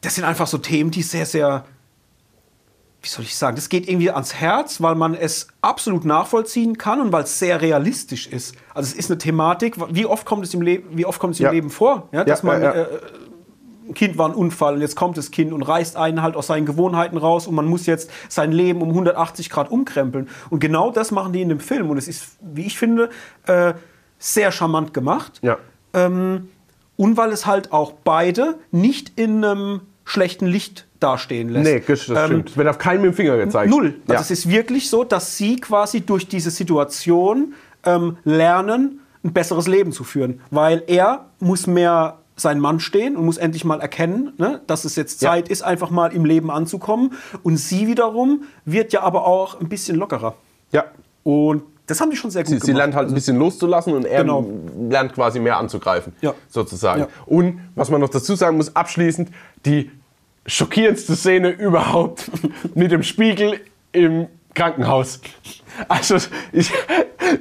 das 0.00 0.14
sind 0.14 0.24
einfach 0.24 0.46
so 0.46 0.58
Themen, 0.58 0.90
die 0.90 1.02
sehr, 1.02 1.26
sehr, 1.26 1.64
wie 3.02 3.08
soll 3.08 3.24
ich 3.24 3.36
sagen, 3.36 3.56
das 3.56 3.68
geht 3.68 3.88
irgendwie 3.88 4.10
ans 4.10 4.34
Herz, 4.34 4.80
weil 4.82 4.94
man 4.94 5.14
es 5.14 5.48
absolut 5.62 6.04
nachvollziehen 6.04 6.76
kann 6.78 7.00
und 7.00 7.12
weil 7.12 7.24
es 7.24 7.38
sehr 7.38 7.60
realistisch 7.60 8.26
ist. 8.26 8.54
Also 8.74 8.92
es 8.92 8.94
ist 8.94 9.10
eine 9.10 9.18
Thematik, 9.18 9.76
wie 9.94 10.06
oft 10.06 10.26
kommt 10.26 10.44
es 10.44 10.54
im, 10.54 10.62
Le 10.62 10.82
wie 10.90 11.06
oft 11.06 11.18
kommt 11.18 11.34
es 11.34 11.40
im 11.40 11.46
Ja. 11.46 11.52
Leben 11.52 11.70
vor, 11.70 12.08
ja, 12.12 12.24
dass 12.24 12.42
Ja, 12.42 12.46
man. 12.46 12.62
Äh, 12.62 12.86
Kind 13.98 14.16
war 14.16 14.28
ein 14.28 14.34
Unfall 14.34 14.74
und 14.74 14.80
jetzt 14.80 14.94
kommt 14.94 15.18
das 15.18 15.32
Kind 15.32 15.52
und 15.52 15.62
reißt 15.62 15.96
einen 15.96 16.22
halt 16.22 16.36
aus 16.36 16.46
seinen 16.46 16.66
Gewohnheiten 16.66 17.16
raus 17.18 17.48
und 17.48 17.54
man 17.56 17.66
muss 17.66 17.86
jetzt 17.86 18.10
sein 18.28 18.52
Leben 18.52 18.80
um 18.80 18.90
180 18.90 19.50
Grad 19.50 19.70
umkrempeln. 19.72 20.28
Und 20.50 20.60
genau 20.60 20.90
das 20.92 21.10
machen 21.10 21.32
die 21.32 21.42
in 21.42 21.48
dem 21.48 21.58
Film 21.58 21.90
und 21.90 21.98
es 21.98 22.06
ist, 22.06 22.36
wie 22.40 22.64
ich 22.66 22.78
finde, 22.78 23.10
äh, 23.46 23.74
sehr 24.20 24.52
charmant 24.52 24.94
gemacht. 24.94 25.40
Ja. 25.42 25.58
Ähm, 25.94 26.48
und 26.96 27.16
weil 27.16 27.30
es 27.32 27.44
halt 27.44 27.72
auch 27.72 27.92
beide 28.04 28.58
nicht 28.70 29.12
in 29.16 29.44
einem 29.44 29.80
schlechten 30.04 30.46
Licht 30.46 30.86
dastehen 31.00 31.48
lässt. 31.48 31.70
Nee, 31.70 31.82
das 31.86 32.08
Ähm, 32.08 32.16
stimmt. 32.26 32.56
Wird 32.56 32.68
auf 32.68 32.78
keinen 32.78 33.02
mit 33.02 33.12
dem 33.12 33.14
Finger 33.14 33.36
gezeigt. 33.36 33.68
Null. 33.70 33.94
Also 34.06 34.14
Ja. 34.14 34.20
es 34.20 34.30
ist 34.30 34.48
wirklich 34.48 34.88
so, 34.90 35.02
dass 35.04 35.36
sie 35.36 35.56
quasi 35.56 36.00
durch 36.02 36.28
diese 36.28 36.50
Situation 36.50 37.52
ähm, 37.84 38.16
lernen, 38.24 39.00
ein 39.24 39.32
besseres 39.32 39.66
Leben 39.66 39.92
zu 39.92 40.04
führen. 40.04 40.40
Weil 40.50 40.82
er 40.86 41.26
muss 41.40 41.66
mehr 41.66 42.18
sein 42.38 42.58
Mann 42.60 42.80
stehen 42.80 43.16
und 43.16 43.24
muss 43.26 43.36
endlich 43.36 43.64
mal 43.64 43.80
erkennen, 43.80 44.32
ne, 44.38 44.62
dass 44.66 44.84
es 44.86 44.96
jetzt 44.96 45.20
Ja. 45.22 45.30
Zeit 45.32 45.48
ist, 45.48 45.62
einfach 45.62 45.90
mal 45.90 46.12
im 46.12 46.24
Leben 46.24 46.50
anzukommen. 46.50 47.12
Und 47.42 47.56
sie 47.58 47.86
wiederum 47.86 48.44
wird 48.64 48.92
ja 48.92 49.02
aber 49.02 49.26
auch 49.26 49.60
ein 49.60 49.68
bisschen 49.68 49.96
lockerer. 49.96 50.34
ja. 50.72 50.84
Und 51.24 51.62
das 51.86 52.00
haben 52.00 52.10
die 52.10 52.16
schon 52.16 52.30
sehr 52.30 52.42
gut 52.42 52.48
Sie, 52.48 52.54
gemacht. 52.56 52.66
sie 52.66 52.72
lernt 52.72 52.94
halt 52.94 53.08
ein 53.08 53.14
bisschen 53.14 53.36
loszulassen 53.38 53.92
und 53.94 54.04
er 54.04 54.20
Genau. 54.22 54.46
lernt 54.90 55.12
quasi 55.14 55.40
mehr 55.40 55.56
anzugreifen, 55.58 56.12
Ja. 56.20 56.34
sozusagen. 56.48 57.00
Ja. 57.02 57.08
Und 57.26 57.60
was 57.74 57.90
man 57.90 58.00
noch 58.00 58.08
dazu 58.10 58.34
sagen 58.34 58.56
muss, 58.58 58.74
abschließend, 58.76 59.30
die 59.66 59.90
schockierendste 60.46 61.16
Szene 61.16 61.50
überhaupt 61.50 62.30
mit 62.74 62.90
dem 62.92 63.02
Spiegel 63.02 63.60
im 63.92 64.26
Krankenhaus. 64.54 65.20
Also, 65.88 66.16
ich, 66.52 66.72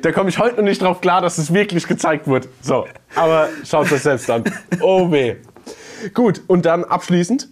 da 0.02 0.12
komme 0.12 0.30
ich 0.30 0.38
heute 0.38 0.58
noch 0.58 0.64
nicht 0.64 0.82
drauf 0.82 1.02
klar, 1.02 1.22
dass 1.22 1.38
es 1.40 1.54
wirklich 1.54 1.88
gezeigt 1.88 2.28
wird. 2.28 2.48
So, 2.62 2.86
aber 3.16 3.50
schaut 3.66 3.92
das 3.92 4.04
selbst 4.04 4.30
an. 4.30 4.44
Oh 4.82 5.12
weh. 5.12 5.38
Gut, 6.14 6.42
und 6.48 6.66
dann 6.66 6.84
abschließend 6.84 7.48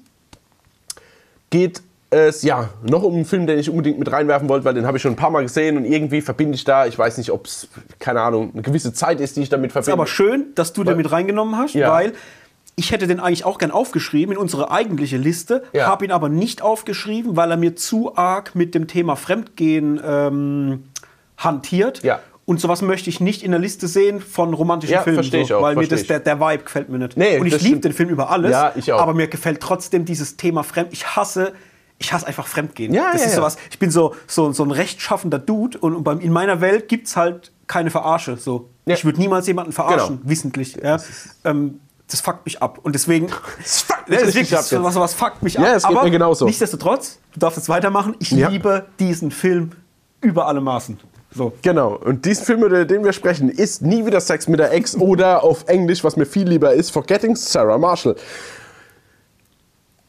geht 1.50 1.82
es 2.12 2.44
ja 2.44 2.70
noch 2.84 3.04
um 3.04 3.16
einen 3.16 3.26
Film, 3.26 3.48
den 3.48 3.58
ich 3.58 3.70
unbedingt 3.70 3.98
mit 4.00 4.12
reinwerfen 4.12 4.48
wollte, 4.48 4.64
weil 4.66 4.74
den 4.76 4.86
habe 4.86 4.98
ich 4.98 5.02
schon 5.02 5.14
ein 5.14 5.18
paar 5.18 5.32
Mal 5.32 5.42
gesehen 5.42 5.76
und 5.78 5.86
irgendwie 5.86 6.22
verbinde 6.22 6.56
ich 6.56 6.64
da, 6.64 6.86
ich 6.86 6.98
weiß 6.98 7.18
nicht, 7.18 7.32
ob 7.32 7.46
es, 7.48 7.68
keine 8.00 8.22
Ahnung, 8.22 8.52
eine 8.54 8.62
gewisse 8.62 8.94
Zeit 8.94 9.20
ist, 9.20 9.36
die 9.36 9.42
ich 9.42 9.50
damit 9.50 9.70
ist 9.70 9.74
verbinde. 9.74 9.94
aber 9.94 10.08
schön, 10.08 10.46
dass 10.56 10.72
du 10.74 10.84
den 10.84 10.98
mit 10.98 11.12
reingenommen 11.12 11.58
hast, 11.58 11.74
Ja. 11.74 11.92
weil 11.92 12.14
ich 12.76 12.92
hätte 12.92 13.08
den 13.08 13.20
eigentlich 13.20 13.46
auch 13.46 13.58
gern 13.58 13.72
aufgeschrieben 13.72 14.34
in 14.34 14.38
unsere 14.38 14.70
eigentliche 14.72 15.18
Liste, 15.18 15.64
Ja. 15.74 15.88
habe 15.88 16.06
ihn 16.06 16.12
aber 16.12 16.28
nicht 16.30 16.62
aufgeschrieben, 16.62 17.36
weil 17.38 17.52
er 17.52 17.58
mir 17.58 17.76
zu 17.76 18.18
arg 18.18 18.54
mit 18.56 18.76
dem 18.76 18.88
Thema 18.88 19.16
Fremdgehen 19.16 20.00
ähm, 20.06 20.84
hantiert. 21.38 22.04
Ja. 22.04 22.20
Und 22.46 22.60
sowas 22.62 22.82
möchte 22.84 23.10
ich 23.10 23.20
nicht 23.20 23.42
in 23.44 23.52
der 23.52 23.60
Liste 23.60 23.88
sehen 23.88 24.20
von 24.22 24.54
romantischen 24.54 24.94
Ja, 24.94 25.02
Filmen. 25.02 25.16
verstehe 25.18 25.42
ich 25.42 25.54
auch, 25.54 25.62
Weil 25.64 25.76
mir 25.76 25.88
das, 25.88 26.06
der, 26.06 26.20
der 26.20 26.40
Vibe 26.40 26.64
gefällt 26.64 26.90
mir 26.90 27.00
nicht. 27.00 27.18
Nee, 27.18 27.40
und 27.40 27.48
ich 27.48 27.60
liebe 27.62 27.80
den 27.80 27.92
Film 27.92 28.10
über 28.10 28.30
alles. 28.30 28.52
Ja, 28.52 28.72
ich 28.76 28.92
auch. 28.94 29.02
Aber 29.02 29.14
mir 29.16 29.28
gefällt 29.28 29.62
trotzdem 29.62 30.06
dieses 30.06 30.38
Thema 30.38 30.64
Fremd. 30.64 30.90
Ich 30.92 31.16
hasse. 31.16 31.54
Ich 31.98 32.12
hasse 32.14 32.28
einfach 32.28 32.46
Fremdgehen. 32.46 32.94
Ja, 32.94 33.12
das 33.14 33.22
ja, 33.22 33.28
ist 33.30 33.36
sowas. 33.36 33.58
Ich 33.72 33.80
bin 33.80 33.90
so, 33.90 34.14
so, 34.28 34.52
so 34.52 34.64
ein 34.64 34.72
rechtschaffender 34.72 35.40
Dude 35.40 35.78
und, 35.80 35.96
und 36.08 36.22
in 36.22 36.32
meiner 36.34 36.60
Welt 36.62 36.88
gibt 36.90 37.08
es 37.08 37.16
halt 37.16 37.52
keine 37.68 37.90
Verarsche. 37.90 38.36
So. 38.38 38.70
Ja. 38.86 38.94
Ich 38.96 39.06
würde 39.06 39.18
niemals 39.20 39.48
jemanden 39.48 39.72
verarschen, 39.72 40.18
Genau. 40.18 40.30
wissentlich. 40.30 40.76
Ja. 40.84 40.98
Ähm, 41.46 41.80
das 42.12 42.22
fuckt 42.22 42.46
mich 42.46 42.62
ab. 42.62 42.80
Und 42.84 42.94
deswegen. 42.94 43.28
Das 43.58 43.82
fuckt 43.82 44.10
Ja, 44.10 44.24
mich 44.26 44.50
das 44.50 44.72
ab 44.72 44.80
jetzt. 44.80 44.84
was, 44.84 44.96
was 44.96 45.14
fuckt 45.14 45.42
mich 45.44 45.56
Ja, 45.56 45.62
ab. 45.62 45.68
es 45.78 45.84
geht 45.84 45.92
Aber 45.96 46.04
mir 46.06 46.12
genauso. 46.12 46.46
Nichtsdestotrotz, 46.46 47.18
du 47.34 47.40
darfst 47.40 47.58
jetzt 47.58 47.70
weitermachen. 47.70 48.16
Ich 48.20 48.32
Ja. 48.32 48.50
liebe 48.50 48.86
diesen 49.00 49.32
Film 49.32 49.72
über 50.22 50.48
alle 50.48 50.62
Maßen. 50.62 51.00
So. 51.34 51.52
Genau, 51.64 51.96
und 51.96 52.24
diesen 52.26 52.46
Film, 52.46 52.64
über 52.64 52.86
den 52.86 53.04
wir 53.04 53.12
sprechen, 53.12 53.50
ist 53.50 53.82
Nie 53.82 54.06
wieder 54.06 54.22
Sex 54.22 54.48
mit 54.48 54.60
der 54.60 54.72
Ex 54.72 54.96
oder 54.96 55.44
auf 55.44 55.66
Englisch, 55.68 56.04
was 56.04 56.16
mir 56.16 56.26
viel 56.26 56.48
lieber 56.48 56.74
ist, 56.74 56.92
Forgetting 56.92 57.36
Sarah 57.36 57.78
Marshall. 57.78 58.16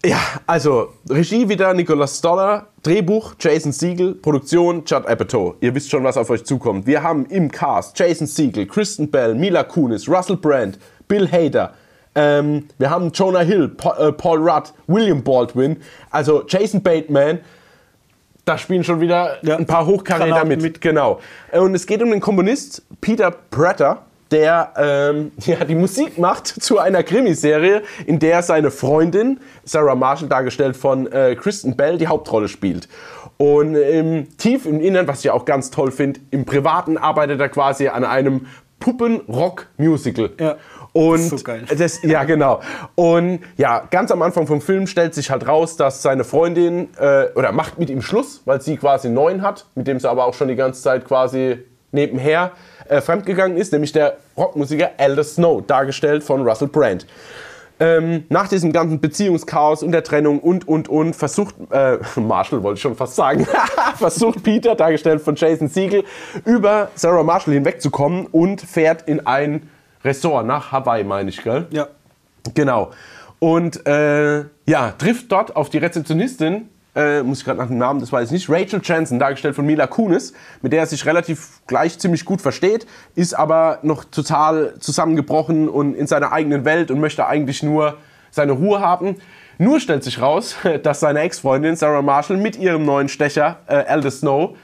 Ja, 0.05 0.20
also 0.47 0.93
Regie 1.10 1.48
wieder 1.48 1.74
Nicholas 1.74 2.18
Stoller, 2.18 2.68
Drehbuch 2.82 3.35
Jason 3.40 3.73
Siegel, 3.73 4.14
Produktion 4.14 4.85
Judd 4.86 5.05
Apatow. 5.09 5.55
Ihr 5.60 5.74
wisst 5.74 5.90
schon, 5.90 6.05
was 6.05 6.16
auf 6.16 6.31
euch 6.31 6.44
zukommt. 6.44 6.86
Wir 6.86 7.02
haben 7.02 7.27
im 7.27 7.51
Cast 7.51 7.98
Jason 7.98 8.27
Siegel, 8.28 8.66
Kristen 8.66 9.10
Bell, 9.10 9.35
Mila 9.35 9.64
Kunis, 9.64 10.09
Russell 10.09 10.36
Brand, 10.36 10.78
Bill 11.09 11.28
Hader. 11.28 11.74
Ähm, 12.16 12.66
wir 12.78 12.90
haben 12.90 13.12
Jonah 13.12 13.40
Hill, 13.40 13.76
äh, 13.98 14.10
Paul 14.12 14.38
Rudd, 14.48 14.72
William 14.86 15.22
Baldwin, 15.22 15.76
also 16.10 16.43
Jason 16.48 16.82
Bateman, 16.82 17.40
da 18.47 18.56
spielen 18.56 18.84
schon 18.84 19.01
wieder 19.01 19.36
Ja. 19.43 19.56
ein 19.56 19.66
paar 19.66 19.86
Hochkaräter 19.86 20.44
mit. 20.44 20.62
mit. 20.62 20.80
Genau. 20.80 21.20
Und 21.52 21.74
es 21.74 21.86
geht 21.86 22.02
um 22.02 22.10
den 22.10 22.20
Komponist 22.20 22.82
Peter 23.01 23.30
Prater, 23.30 24.02
der 24.30 24.72
ähm, 24.76 25.32
ja, 25.44 25.64
die 25.64 25.74
Musik 25.74 26.16
macht 26.18 26.47
zu 26.47 26.78
einer 26.78 27.02
Krimiserie, 27.02 27.82
in 28.06 28.18
der 28.18 28.43
seine 28.43 28.70
Freundin, 28.70 29.40
Sarah 29.64 29.94
Marshall, 29.94 30.28
dargestellt 30.28 30.76
von 30.76 31.10
äh, 31.12 31.36
Kristen 31.36 31.76
Bell, 31.76 31.98
die 31.98 32.06
Hauptrolle 32.06 32.48
spielt. 32.48 32.88
Und 33.36 33.74
ähm, 33.76 34.28
tief 34.38 34.64
im 34.64 34.80
Innern, 34.80 35.06
was 35.06 35.24
ich 35.24 35.30
auch 35.30 35.44
ganz 35.44 35.70
toll 35.70 35.90
finde, 35.90 36.20
im 36.30 36.47
Privaten 36.47 36.97
arbeitet 36.97 37.38
er 37.40 37.51
quasi 37.51 37.88
an 37.88 38.02
einem 38.05 38.47
Puppen-Rock-Musical. 38.80 40.30
Ja. 40.38 40.56
Und 40.97 41.16
Das 41.16 41.24
ist 41.24 41.31
so 41.31 41.44
geil. 41.44 41.64
das, 41.78 42.02
ja, 42.02 42.24
genau. 42.24 42.60
Und 42.94 43.40
ja, 43.59 43.85
ganz 43.90 44.10
am 44.10 44.23
Anfang 44.23 44.47
vom 44.47 44.62
Film 44.62 44.86
stellt 44.86 45.14
sich 45.14 45.31
halt 45.31 45.47
raus, 45.47 45.77
dass 45.77 46.01
seine 46.01 46.24
Freundin 46.24 46.89
äh, 46.98 47.27
oder 47.35 47.52
macht 47.52 47.78
mit 47.78 47.90
ihm 47.90 48.01
Schluss, 48.01 48.40
weil 48.47 48.62
sie 48.62 48.78
quasi 48.78 49.09
einen 49.09 49.14
neuen 49.14 49.43
hat, 49.43 49.66
mit 49.74 49.86
dem 49.86 50.01
sie 50.01 50.09
aber 50.09 50.24
auch 50.24 50.32
schon 50.32 50.48
die 50.48 50.56
ganze 50.56 50.81
Zeit 50.81 51.05
quasi 51.05 51.59
nebenher 51.93 52.52
äh, 52.89 53.02
fremdgegangen 53.02 53.59
ist, 53.59 53.73
nämlich 53.73 53.93
der 53.93 54.16
Rockmusiker 54.39 54.93
Aldous 54.97 55.35
Snow, 55.35 55.62
dargestellt 55.66 56.24
von 56.24 56.47
Russell 56.48 56.68
Brand. 56.68 57.06
Ähm, 57.78 58.24
nach 58.31 58.48
diesem 58.48 58.73
ganzen 58.73 59.01
Beziehungschaos 59.01 59.82
und 59.82 59.93
der 59.93 60.02
Trennung 60.02 60.40
und, 60.40 60.66
und, 60.66 60.89
und 60.89 61.14
versucht, 61.14 61.56
äh, 61.70 61.98
Marshall 62.18 62.62
wollte 62.62 62.78
ich 62.78 62.82
schon 62.82 62.97
fast 62.97 63.16
sagen, 63.16 63.47
versucht 63.98 64.43
Peter, 64.43 64.74
dargestellt 64.74 65.20
von 65.20 65.35
Jason 65.35 65.68
Siegel, 65.68 66.05
über 66.47 66.89
Sarah 66.94 67.23
Marshall 67.23 67.52
hinwegzukommen 67.52 68.28
und 68.28 68.62
fährt 68.62 69.06
in 69.06 69.27
ein 69.27 69.68
Ressort 70.07 70.47
nach 70.47 70.73
Hawaii, 70.73 71.05
meine 71.05 71.28
ich, 71.28 71.43
gell? 71.43 71.66
Ja. 71.70 71.89
Genau. 72.55 72.93
Und 73.39 73.87
äh, 73.87 74.45
ja, 74.66 74.93
trifft 74.97 75.31
dort 75.31 75.55
auf 75.57 75.69
die 75.69 75.78
Rezeptionistin, 75.78 76.69
äh, 76.95 77.23
muss 77.23 77.41
ich 77.41 77.45
gerade 77.45 77.59
nach 77.59 77.66
dem 77.66 77.77
Namen, 77.77 78.01
das 78.01 78.11
weiß 78.11 78.28
ich 78.28 78.33
nicht, 78.33 78.49
Rachel 78.49 78.81
Jansen, 78.83 79.19
dargestellt 79.19 79.55
von 79.55 79.66
Mila 79.66 79.87
Kunis, 79.87 80.33
mit 80.62 80.73
der 80.73 80.81
er 80.81 80.87
sich 80.87 81.05
relativ 81.05 81.61
gleich 81.66 81.99
ziemlich 81.99 82.24
gut 82.24 82.41
versteht, 82.41 82.87
ist 83.15 83.35
aber 83.35 83.81
noch 83.83 84.05
total 84.05 84.74
zusammengebrochen 84.78 85.69
und 85.69 85.95
in 85.95 86.07
seiner 86.07 86.33
eigenen 86.33 86.65
Welt 86.65 86.91
und 86.91 87.01
möchte 87.01 87.27
eigentlich 87.27 87.62
nur 87.62 87.99
seine 88.31 88.53
Ruhe 88.53 88.81
haben. 88.81 89.16
Nur 89.59 89.81
stellt 89.81 90.05
sich 90.05 90.20
raus, 90.23 90.57
dass 90.83 91.01
seine 91.01 91.20
Ex-Freundin 91.20 91.77
Sarah 91.77 92.03
Marshall 92.03 92.39
mit 92.39 92.57
ihrem 92.57 92.87
neuen 92.87 93.09
Stecher, 93.09 93.59
äh, 93.66 93.74
Aldous 93.74 94.20
Snow, 94.20 94.57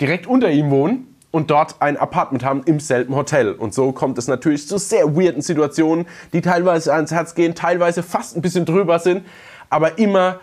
direkt 0.00 0.26
unter 0.26 0.50
ihm 0.50 0.70
wohnen 0.70 1.17
und 1.30 1.50
dort 1.50 1.76
ein 1.80 1.96
Apartment 1.96 2.44
haben 2.44 2.62
im 2.64 2.80
selben 2.80 3.14
Hotel. 3.14 3.52
Und 3.52 3.74
so 3.74 3.92
kommt 3.92 4.16
es 4.18 4.28
natürlich 4.28 4.66
zu 4.66 4.78
sehr 4.78 5.14
weirden 5.16 5.42
Situationen, 5.42 6.06
die 6.32 6.40
teilweise 6.40 6.94
ans 6.94 7.10
Herz 7.10 7.34
gehen, 7.34 7.54
teilweise 7.54 8.02
fast 8.02 8.36
ein 8.36 8.42
bisschen 8.42 8.64
drüber 8.64 8.98
sind, 8.98 9.24
aber 9.70 9.98
immer 9.98 10.40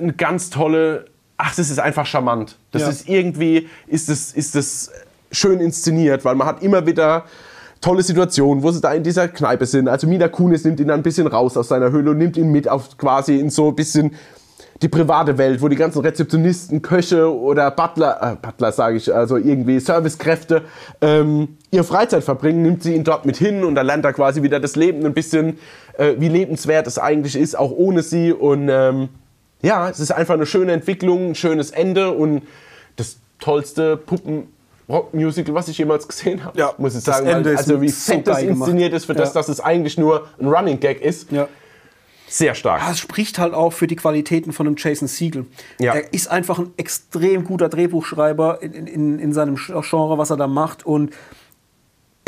eine 0.00 0.12
ganz 0.14 0.50
tolle. 0.50 1.06
Ach, 1.36 1.54
das 1.54 1.68
ist 1.70 1.78
einfach 1.78 2.06
charmant. 2.06 2.56
Das 2.72 2.82
Ja. 2.82 2.88
ist 2.88 3.08
irgendwie, 3.08 3.68
ist 3.86 4.08
es, 4.08 4.32
ist 4.32 4.90
schön 5.30 5.60
inszeniert, 5.60 6.24
weil 6.24 6.34
man 6.34 6.46
hat 6.46 6.62
immer 6.62 6.86
wieder 6.86 7.24
tolle 7.82 8.02
Situationen, 8.02 8.62
wo 8.62 8.70
sie 8.70 8.80
da 8.80 8.94
in 8.94 9.02
dieser 9.02 9.28
Kneipe 9.28 9.66
sind. 9.66 9.86
Also 9.86 10.06
Mina 10.06 10.28
Kunis 10.28 10.64
nimmt 10.64 10.80
ihn 10.80 10.88
dann 10.88 11.00
ein 11.00 11.02
bisschen 11.02 11.26
raus 11.26 11.58
aus 11.58 11.68
seiner 11.68 11.90
Höhle 11.90 12.12
und 12.12 12.18
nimmt 12.18 12.38
ihn 12.38 12.50
mit 12.50 12.68
auf 12.68 12.96
quasi 12.96 13.38
in 13.38 13.50
so 13.50 13.68
ein 13.68 13.74
bisschen 13.74 14.14
die 14.82 14.88
private 14.88 15.38
Welt, 15.38 15.62
wo 15.62 15.68
die 15.68 15.76
ganzen 15.76 16.00
Rezeptionisten, 16.00 16.82
Köche 16.82 17.32
oder 17.34 17.70
Butler, 17.70 18.18
äh, 18.20 18.36
Butler 18.40 18.72
sage 18.72 18.96
ich, 18.98 19.12
also 19.14 19.36
irgendwie 19.36 19.80
Servicekräfte, 19.80 20.62
ähm, 21.00 21.56
ihre 21.70 21.84
Freizeit 21.84 22.24
verbringen, 22.24 22.62
nimmt 22.62 22.82
sie 22.82 22.94
ihn 22.94 23.04
dort 23.04 23.24
mit 23.24 23.36
hin 23.36 23.64
und 23.64 23.74
da 23.74 23.82
lernt 23.82 24.04
er 24.04 24.12
quasi 24.12 24.42
wieder 24.42 24.60
das 24.60 24.76
Leben 24.76 25.04
ein 25.06 25.14
bisschen, 25.14 25.58
äh, 25.96 26.14
wie 26.18 26.28
lebenswert 26.28 26.86
es 26.86 26.98
eigentlich 26.98 27.36
ist, 27.36 27.58
auch 27.58 27.70
ohne 27.70 28.02
sie. 28.02 28.32
Und 28.32 28.68
ähm, 28.68 29.08
ja, 29.62 29.88
es 29.88 29.98
ist 30.00 30.10
einfach 30.12 30.34
eine 30.34 30.46
schöne 30.46 30.72
Entwicklung, 30.72 31.30
ein 31.30 31.34
schönes 31.34 31.70
Ende 31.70 32.10
und 32.10 32.42
das 32.96 33.16
tollste 33.40 33.96
Puppen. 33.96 34.48
Rockmusical, 34.88 35.52
was 35.52 35.66
ich 35.66 35.78
jemals 35.78 36.06
gesehen 36.06 36.44
habe, 36.44 36.56
Ja, 36.56 36.72
muss 36.78 36.94
ich 36.96 37.02
das 37.02 37.18
sagen. 37.18 37.26
Weil, 37.44 37.56
also 37.56 37.80
wie 37.80 37.88
so 37.88 38.12
fett 38.12 38.24
das 38.24 38.36
geil 38.36 38.46
gemacht. 38.46 38.68
inszeniert 38.68 38.92
ist, 38.92 39.06
für 39.06 39.14
das, 39.14 39.30
Ja. 39.30 39.40
dass 39.40 39.48
es 39.48 39.58
eigentlich 39.58 39.98
nur 39.98 40.28
ein 40.40 40.46
Running 40.46 40.78
Gag 40.78 41.00
ist. 41.02 41.32
Ja. 41.32 41.48
Sehr 42.28 42.54
stark. 42.54 42.82
Ah, 42.82 42.90
Es 42.90 42.98
spricht 42.98 43.38
halt 43.38 43.54
auch 43.54 43.72
für 43.72 43.86
die 43.86 43.96
Qualitäten 43.96 44.52
von 44.52 44.66
einem 44.66 44.76
Jason 44.78 45.08
Siegel. 45.08 45.46
Ja. 45.78 45.94
Er 45.94 46.12
ist 46.12 46.28
einfach 46.28 46.58
ein 46.58 46.72
extrem 46.76 47.44
guter 47.44 47.68
Drehbuchschreiber 47.68 48.62
in, 48.62 48.72
in, 48.86 49.18
in 49.18 49.32
seinem 49.32 49.56
Genre, 49.56 50.18
was 50.18 50.30
er 50.30 50.36
da 50.36 50.46
macht. 50.46 50.84
Und 50.84 51.14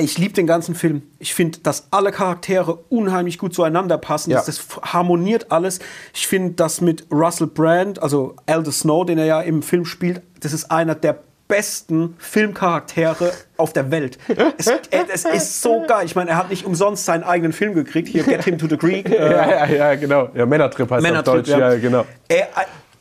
ich 0.00 0.16
liebe 0.16 0.34
den 0.34 0.46
ganzen 0.46 0.76
Film. 0.76 1.02
Ich 1.18 1.34
finde, 1.34 1.58
dass 1.58 1.88
alle 1.90 2.12
Charaktere 2.12 2.76
unheimlich 2.88 3.38
gut 3.38 3.52
zueinander 3.54 3.98
passen. 3.98 4.30
Ja. 4.30 4.36
Das, 4.38 4.46
das 4.46 4.66
harmoniert 4.92 5.50
alles. 5.50 5.80
Ich 6.14 6.28
finde, 6.28 6.54
das 6.54 6.80
mit 6.80 7.06
Russell 7.10 7.48
Brand, 7.48 8.00
also 8.00 8.36
Aldous 8.46 8.80
Snow, 8.80 9.04
den 9.04 9.18
er 9.18 9.26
ja 9.26 9.40
im 9.40 9.62
Film 9.62 9.84
spielt, 9.84 10.22
das 10.40 10.52
ist 10.52 10.70
einer 10.70 10.94
der 10.94 11.20
besten 11.48 12.14
Filmcharaktere 12.18 13.32
auf 13.56 13.72
der 13.72 13.90
Welt. 13.90 14.18
Es, 14.58 14.66
äh, 14.66 14.78
es 15.12 15.24
ist 15.24 15.62
so 15.62 15.82
geil. 15.88 16.04
Ich 16.04 16.14
meine, 16.14 16.30
er 16.30 16.36
hat 16.36 16.50
nicht 16.50 16.64
umsonst 16.66 17.04
seinen 17.06 17.24
eigenen 17.24 17.52
Film 17.52 17.74
gekriegt. 17.74 18.08
Hier, 18.08 18.22
Get 18.22 18.44
Him 18.44 18.58
to 18.58 18.66
the 18.68 18.76
Greek. 18.76 19.08
äh, 19.10 19.30
Ja, 19.32 19.48
ja, 19.48 19.66
ja, 19.66 19.94
genau. 19.94 20.28
Ja, 20.34 20.46
Männertrip 20.46 20.90
heißt 20.90 21.02
Männertrip, 21.02 21.40
auf 21.40 21.46
Deutsch. 21.46 21.48
Ja, 21.58 21.74
genau. 21.76 22.04
Äh, 22.28 22.40
äh, 22.40 22.44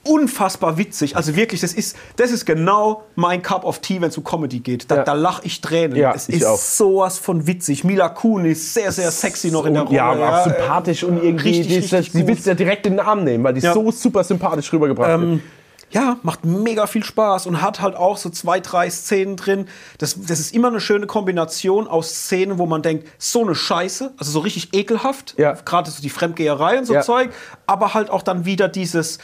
unfassbar 0.03 0.77
witzig. 0.77 1.17
Also 1.17 1.35
wirklich, 1.35 1.59
das 1.59 1.73
ist, 1.73 1.97
das 2.15 2.31
ist 2.31 2.45
genau 2.45 3.03
mein 3.15 3.41
Cup 3.41 3.65
of 3.65 3.79
Tea, 3.79 3.99
wenn 3.99 4.07
es 4.09 4.17
um 4.17 4.23
Comedy 4.23 4.59
geht. 4.59 4.89
Da, 4.89 4.97
Ja. 4.97 5.03
da 5.03 5.13
lache 5.13 5.41
ich 5.45 5.59
Tränen. 5.59 5.97
Ja, 5.97 6.13
es 6.15 6.29
ist 6.29 6.45
auch. 6.45 6.57
sowas 6.57 7.17
von 7.17 7.45
witzig. 7.45 7.83
Mila 7.83 8.07
Kunis, 8.09 8.73
sehr, 8.73 8.91
sehr 8.93 9.11
sexy 9.11 9.51
noch 9.51 9.65
in 9.65 9.73
der 9.73 9.83
Rolle. 9.83 9.95
ja, 9.97 10.05
aber 10.05 10.39
äh, 10.39 10.43
sympathisch 10.45 11.03
und 11.03 11.21
irgendwie, 11.21 11.49
richtig, 11.49 11.67
die, 11.67 11.73
richtig 11.95 12.11
die 12.13 12.19
gut. 12.19 12.27
willst 12.27 12.45
du 12.45 12.51
ja 12.51 12.55
direkt 12.55 12.85
in 12.85 12.93
den 12.93 12.99
Arm 13.01 13.25
nehmen, 13.25 13.43
weil 13.43 13.53
die 13.53 13.59
Ja. 13.61 13.73
so 13.73 13.91
super 13.91 14.23
sympathisch 14.23 14.71
rübergebracht 14.71 15.19
wird. 15.19 15.41
Ja, 15.89 16.17
macht 16.21 16.43
mega 16.43 16.85
viel 16.85 17.03
Spaß 17.03 17.45
und 17.47 17.61
hat 17.61 17.79
halt 17.79 17.95
auch 17.95 18.17
so 18.17 18.29
zwei, 18.29 18.59
drei 18.59 18.89
Szenen 18.89 19.37
drin. 19.37 19.67
Das, 19.99 20.19
das 20.19 20.39
ist 20.39 20.53
immer 20.53 20.67
eine 20.67 20.81
schöne 20.81 21.07
Kombination 21.07 21.87
aus 21.87 22.09
Szenen, 22.09 22.57
wo 22.57 22.65
man 22.65 22.81
denkt, 22.81 23.07
so 23.17 23.41
eine 23.41 23.55
Scheiße, 23.55 24.13
also 24.17 24.31
so 24.31 24.39
richtig 24.39 24.73
ekelhaft, 24.73 25.35
Ja. 25.37 25.53
gerade 25.53 25.89
so 25.89 26.01
die 26.01 26.09
Fremdgeherei 26.09 26.79
und 26.79 26.85
so 26.85 26.93
Ja. 26.93 27.01
Zeug, 27.01 27.31
aber 27.67 27.93
halt 27.93 28.09
auch 28.09 28.21
dann 28.21 28.43
wieder 28.43 28.67
dieses 28.67 29.19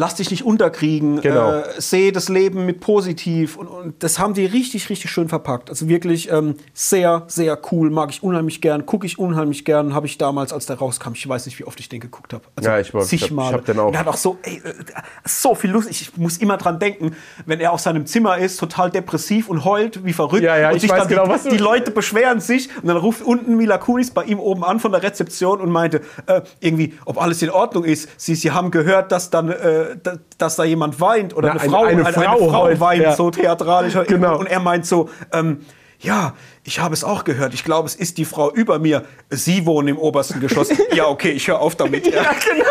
Lass 0.00 0.14
dich 0.14 0.30
nicht 0.30 0.44
unterkriegen, 0.44 1.20
Genau. 1.22 1.54
äh, 1.54 1.64
sehe 1.78 2.12
das 2.12 2.28
Leben 2.28 2.64
mit 2.66 2.78
positiv 2.78 3.56
und, 3.56 3.66
und 3.66 4.00
das 4.04 4.20
haben 4.20 4.32
die 4.32 4.46
richtig, 4.46 4.88
richtig 4.90 5.10
schön 5.10 5.28
verpackt. 5.28 5.70
Also 5.70 5.88
wirklich 5.88 6.30
ähm, 6.30 6.54
sehr, 6.72 7.24
sehr 7.26 7.58
cool, 7.72 7.90
mag 7.90 8.10
ich 8.10 8.22
unheimlich 8.22 8.60
gern, 8.60 8.86
gucke 8.86 9.06
ich 9.06 9.18
unheimlich 9.18 9.64
gern, 9.64 9.94
habe 9.96 10.06
ich 10.06 10.16
damals, 10.16 10.52
als 10.52 10.66
der 10.66 10.76
rauskam, 10.76 11.14
ich 11.14 11.28
weiß 11.28 11.46
nicht, 11.46 11.58
wie 11.58 11.64
oft 11.64 11.80
ich 11.80 11.88
den 11.88 11.98
geguckt 11.98 12.32
habe. 12.32 12.44
Also 12.54 12.70
Ja, 12.70 12.78
ich 12.78 12.94
war- 12.94 13.02
ich 13.02 13.08
zig 13.08 13.22
hab- 13.24 13.30
ich 13.32 13.52
hab 13.52 13.64
den 13.64 13.80
auch. 13.80 13.88
Und 13.88 13.94
er 13.94 13.98
hat 14.00 14.06
auch 14.06 14.16
so, 14.16 14.38
ey, 14.42 14.62
äh, 14.64 14.72
so 15.24 15.56
viel 15.56 15.70
Lust. 15.72 15.90
Ich 15.90 16.16
muss 16.16 16.36
immer 16.36 16.58
dran 16.58 16.78
denken, 16.78 17.16
wenn 17.46 17.58
er 17.58 17.72
auf 17.72 17.80
seinem 17.80 18.06
Zimmer 18.06 18.38
ist, 18.38 18.58
total 18.60 18.92
depressiv 18.92 19.48
und 19.48 19.64
heult 19.64 20.04
wie 20.04 20.12
verrückt. 20.12 20.44
Ja, 20.44 20.56
ja, 20.56 20.68
und 20.70 20.76
ich 20.76 20.82
sich 20.82 20.90
weiß 20.92 21.00
dann 21.00 21.08
genau, 21.08 21.24
die, 21.24 21.30
was 21.30 21.42
die 21.42 21.56
Leute 21.58 21.90
beschweren 21.90 22.38
sich 22.38 22.68
und 22.80 22.86
dann 22.86 22.98
ruft 22.98 23.22
unten 23.22 23.56
Mila 23.56 23.78
Kunis 23.78 24.12
bei 24.12 24.22
ihm 24.22 24.38
oben 24.38 24.62
an 24.62 24.78
von 24.78 24.92
der 24.92 25.02
Rezeption 25.02 25.60
und 25.60 25.72
meinte 25.72 26.02
äh, 26.26 26.42
irgendwie, 26.60 26.94
ob 27.04 27.20
alles 27.20 27.42
in 27.42 27.50
Ordnung 27.50 27.82
ist. 27.82 28.08
Sie, 28.16 28.36
sie 28.36 28.52
haben 28.52 28.70
gehört, 28.70 29.10
dass 29.10 29.30
dann, 29.30 29.48
äh, 29.48 29.86
dass 30.38 30.56
da 30.56 30.64
jemand 30.64 31.00
weint 31.00 31.36
oder 31.36 31.54
Na, 31.54 31.60
eine 31.60 31.70
Frau, 31.70 31.84
eine- 31.84 32.04
eine 32.06 32.12
Frau 32.12 32.52
heult, 32.52 32.80
weint 32.80 33.02
ja. 33.02 33.12
so 33.14 33.30
theatralisch. 33.30 33.94
Genau. 34.06 34.38
Und 34.38 34.46
er 34.46 34.60
meint 34.60 34.86
so. 34.86 35.08
Ähm, 35.32 35.60
ja, 36.00 36.34
ich 36.68 36.80
habe 36.80 36.92
es 36.92 37.02
auch 37.02 37.24
gehört. 37.24 37.54
Ich 37.54 37.64
glaube, 37.64 37.86
es 37.88 37.94
ist 37.94 38.18
die 38.18 38.26
Frau 38.26 38.52
über 38.52 38.78
mir. 38.78 39.04
Sie 39.30 39.64
wohnen 39.64 39.88
im 39.88 39.96
obersten 39.98 40.38
Geschoss. 40.38 40.68
ja, 40.92 41.06
okay, 41.06 41.30
ich 41.30 41.48
höre 41.48 41.60
auf 41.60 41.76
damit. 41.76 42.06
Ja. 42.06 42.22
genau. 42.22 42.64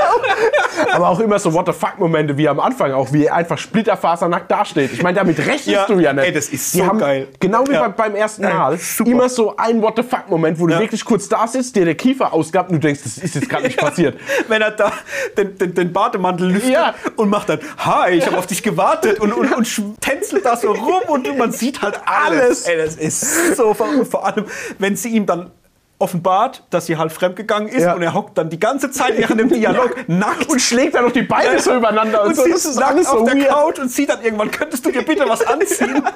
Aber 0.93 1.09
auch 1.09 1.19
immer 1.19 1.39
so 1.39 1.51
What 1.51 1.65
the 1.65 1.73
fuck-Momente 1.73 2.37
wie 2.37 2.47
am 2.47 2.59
Anfang, 2.59 2.91
auch 2.93 3.11
wie 3.11 3.25
er 3.25 3.33
einfach 3.33 3.57
splitterfasernackt 3.57 4.51
dasteht. 4.51 4.93
Ich 4.93 5.01
meine, 5.01 5.17
damit 5.17 5.39
rechnest 5.39 5.65
Ja, 5.67 5.87
du 5.87 5.99
ja 5.99 6.13
nicht. 6.13 6.25
ey, 6.25 6.31
das 6.31 6.49
ist 6.49 6.71
so 6.73 6.85
haben, 6.85 6.99
geil. 6.99 7.27
Genau 7.39 7.67
wie 7.67 7.71
Ja. 7.73 7.87
beim, 7.87 8.13
ersten 8.13 8.43
Mal. 8.43 8.77
super. 8.77 9.09
Immer 9.09 9.29
so 9.29 9.57
ein 9.57 9.81
What 9.81 9.95
the 9.97 10.03
fuck-Moment, 10.03 10.59
wo 10.59 10.67
Ja. 10.67 10.75
du 10.75 10.83
wirklich 10.83 11.03
kurz 11.03 11.27
da 11.27 11.47
sitzt, 11.47 11.75
dir 11.75 11.85
der 11.85 11.95
Kiefer 11.95 12.31
ausgabt 12.33 12.69
und 12.69 12.75
du 12.75 12.87
denkst, 12.87 13.01
das 13.03 13.17
ist 13.17 13.33
jetzt 13.33 13.49
gerade 13.49 13.63
nicht 13.63 13.79
passiert. 13.79 14.19
Wenn 14.47 14.61
er 14.61 14.69
da 14.71 14.91
den, 15.35 15.57
den, 15.57 15.73
den 15.73 15.91
Bademantel 15.91 16.51
lüftet 16.51 16.71
Ja. 16.73 16.93
und 17.15 17.29
macht 17.29 17.49
dann, 17.49 17.59
hi, 17.79 18.11
ich 18.11 18.27
habe 18.27 18.37
auf 18.37 18.45
dich 18.45 18.61
gewartet 18.61 19.19
und, 19.19 19.33
und, 19.33 19.51
und 19.55 20.01
tänzelt 20.01 20.45
da 20.45 20.55
so 20.55 20.71
rum 20.73 21.01
und 21.07 21.35
man 21.39 21.51
sieht 21.51 21.81
halt 21.81 21.99
alles. 22.05 22.67
Ey, 22.67 22.77
das 22.77 22.95
ist 22.95 23.55
so 23.57 23.73
verrückt. 23.73 23.86
Vor 24.09 24.25
allem, 24.25 24.45
wenn 24.79 24.95
sie 24.95 25.09
ihm 25.09 25.25
dann 25.25 25.51
offenbart, 25.99 26.63
dass 26.69 26.85
sie 26.85 26.97
halt 26.97 27.11
fremdgegangen 27.11 27.67
ist 27.69 27.83
Ja. 27.83 27.93
und 27.93 28.01
er 28.03 28.13
hockt 28.13 28.37
dann 28.37 28.49
die 28.49 28.59
ganze 28.59 28.91
Zeit 28.91 29.17
während 29.17 29.39
dem 29.39 29.49
Dialog 29.53 29.95
nackt 30.07 30.47
Und 30.49 30.61
schlägt 30.61 30.93
dann 30.95 31.05
noch 31.05 31.11
die 31.11 31.23
Beine 31.23 31.59
so 31.59 31.73
übereinander 31.75 32.21
und, 32.23 32.29
und 32.29 32.35
so. 32.35 32.43
sie 32.43 32.51
Das 32.51 32.65
ist 32.65 32.71
ist 32.71 32.75
nackt 32.79 32.91
alles 32.91 33.07
auf 33.07 33.19
so 33.19 33.25
der 33.25 33.35
weird. 33.35 33.47
Couch 33.49 33.79
und 33.79 33.89
sie 33.91 34.05
dann 34.05 34.21
irgendwann, 34.23 34.51
könntest 34.51 34.85
du 34.85 34.91
dir 34.91 35.01
bitte 35.03 35.27
was 35.27 35.45
anziehen? 35.45 36.03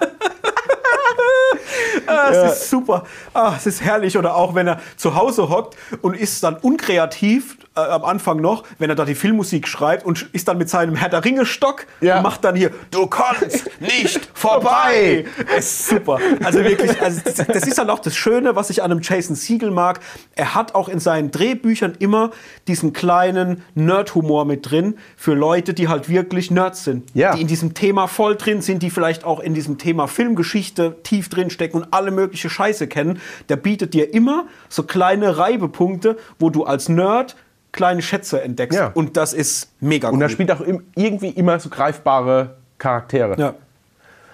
ah, 2.07 2.31
das 2.31 2.57
ist 2.61 2.69
super. 2.69 3.03
Ah, 3.33 3.53
es 3.57 3.65
ist 3.65 3.81
herrlich. 3.81 4.17
Oder 4.17 4.35
auch, 4.35 4.55
wenn 4.55 4.67
er 4.67 4.79
zu 4.97 5.15
Hause 5.15 5.49
hockt 5.49 5.75
und 6.01 6.15
ist 6.15 6.43
dann 6.43 6.55
unkreativ, 6.57 7.57
äh, 7.75 7.79
am 7.79 8.03
Anfang 8.03 8.41
noch, 8.41 8.63
wenn 8.79 8.89
er 8.89 8.95
da 8.97 9.05
die 9.05 9.15
Filmmusik 9.15 9.65
schreibt 9.67 10.05
und 10.05 10.27
ist 10.33 10.47
dann 10.47 10.57
mit 10.57 10.69
seinem 10.69 10.95
Herr 10.95 11.07
der 11.09 11.23
Ringe 11.23 11.45
Stock 11.45 11.85
Ja. 12.01 12.17
und 12.17 12.23
macht 12.23 12.43
dann 12.43 12.55
hier, 12.55 12.71
du 12.91 13.07
kannst 13.07 13.69
nicht 13.79 14.29
vorbei. 14.33 15.25
Es 15.55 15.65
ist 15.79 15.87
super. 15.87 16.19
Also 16.43 16.63
wirklich, 16.63 17.01
also 17.01 17.21
das, 17.23 17.35
das 17.47 17.67
ist 17.67 17.77
dann 17.77 17.89
auch 17.89 17.99
das 17.99 18.15
Schöne, 18.15 18.55
was 18.57 18.69
ich 18.69 18.83
an 18.83 18.91
einem 18.91 19.01
Jason 19.01 19.35
Siegel 19.35 19.70
mag. 19.73 19.99
Er 20.35 20.55
hat 20.55 20.75
auch 20.75 20.89
in 20.89 20.99
seinen 20.99 21.31
Drehbüchern 21.31 21.93
immer 21.99 22.31
diesen 22.67 22.93
kleinen 22.93 23.63
Nerd-Humor 23.75 24.45
mit 24.45 24.69
drin 24.69 24.95
für 25.17 25.33
Leute, 25.33 25.73
die 25.73 25.87
halt 25.87 26.09
wirklich 26.09 26.51
Nerds 26.51 26.83
sind. 26.83 27.09
Ja. 27.13 27.35
Die 27.35 27.41
in 27.41 27.47
diesem 27.47 27.73
Thema 27.73 28.07
voll 28.07 28.35
drin 28.35 28.61
sind, 28.61 28.83
die 28.83 28.89
vielleicht 28.89 29.23
auch 29.23 29.39
in 29.39 29.53
diesem 29.53 29.77
Thema 29.77 30.07
Filmgeschichte 30.07 30.97
tief 31.03 31.29
drin 31.29 31.49
stecken 31.49 31.77
und 31.77 31.87
alle 31.91 32.11
mögliche 32.11 32.49
Scheiße 32.49 32.87
kennen. 32.87 33.19
Der 33.49 33.55
bietet 33.55 33.93
dir 33.93 34.13
immer 34.13 34.45
so 34.69 34.83
kleine 34.83 35.37
Reibepunkte, 35.37 36.17
wo 36.39 36.49
du 36.49 36.63
als 36.63 36.89
Nerd 36.89 37.35
kleine 37.71 38.01
Schätze 38.01 38.41
entdeckst. 38.41 38.77
Ja. 38.77 38.91
Und 38.93 39.15
das 39.17 39.33
ist 39.33 39.71
mega 39.79 40.09
Und 40.09 40.15
cool. 40.15 40.23
er 40.23 40.29
spielt 40.29 40.51
auch 40.51 40.61
irgendwie 40.95 41.29
immer 41.29 41.59
so 41.59 41.69
greifbare 41.69 42.57
Charaktere. 42.77 43.35
ja. 43.39 43.53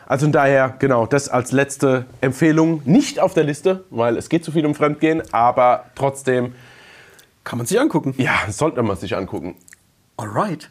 Also 0.08 0.26
von 0.26 0.32
daher, 0.32 0.74
genau, 0.80 1.06
das 1.06 1.28
als 1.30 1.52
letzte 1.52 2.06
Empfehlung. 2.22 2.82
Nicht 2.86 3.20
auf 3.20 3.34
der 3.34 3.44
Liste, 3.44 3.84
weil 3.90 4.18
es 4.18 4.30
geht 4.30 4.44
zu 4.46 4.52
viel 4.52 4.66
um 4.66 4.74
Fremdgehen, 4.74 5.22
aber 5.34 5.86
trotzdem, 5.96 6.54
Kann 7.44 7.58
man 7.58 7.66
sich 7.68 7.80
angucken. 7.80 8.14
ja, 8.18 8.34
sollte 8.50 8.82
man 8.84 8.96
sich 8.98 9.16
angucken. 9.16 9.56
Alright. 10.18 10.70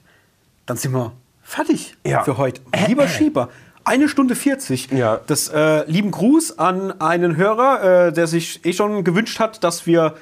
Dann 0.65 0.77
sind 0.77 0.93
wir 0.93 1.13
fertig 1.43 1.97
Ja. 2.05 2.23
für 2.25 2.39
heute. 2.39 2.61
Lieber 2.89 3.07
Schieber. 3.09 3.51
Eine 3.85 4.09
Stunde 4.09 4.35
40. 4.35 4.91
Ja. 4.91 5.21
Das 5.29 5.49
äh, 5.49 5.85
lieben 5.89 6.11
Gruß 6.11 6.59
an 6.59 7.01
einen 7.01 7.37
Hörer, 7.37 8.07
äh, 8.09 8.13
der 8.13 8.27
sich 8.27 8.65
eh 8.65 8.73
schon 8.73 9.05
gewünscht 9.05 9.39
hat, 9.39 9.63
dass 9.63 9.87
wir 9.87 10.15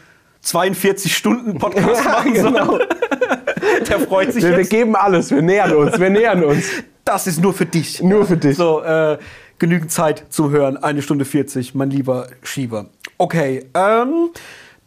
42 0.43 1.17
Stunden 1.17 1.59
Podcast 1.59 2.05
machen 2.05 2.35
sollen. 2.37 2.81
Der 3.89 3.99
freut 4.01 4.33
sich 4.35 4.43
Wir, 4.43 4.51
wir 4.51 4.59
jetzt. 4.59 4.69
geben 4.71 4.95
alles, 4.95 5.31
wir 5.31 5.41
nähern 5.41 5.73
uns, 5.75 5.99
wir 5.99 6.11
nähern 6.11 6.45
uns. 6.45 6.65
Das 7.05 7.27
ist 7.27 7.41
nur 7.41 7.53
für 7.53 7.67
dich. 7.67 8.03
Nur 8.03 8.27
für 8.27 8.37
dich. 8.37 8.57
So, 8.57 8.81
äh, 8.83 9.19
genügend 9.59 9.93
Zeit 9.93 10.25
zum 10.31 10.51
Hören. 10.51 10.77
Eine 10.77 11.03
Stunde 11.03 11.25
40, 11.25 11.75
mein 11.75 11.91
lieber 11.91 12.29
Schieber. 12.43 12.87
Okay, 13.19 13.67
ähm, 13.75 14.31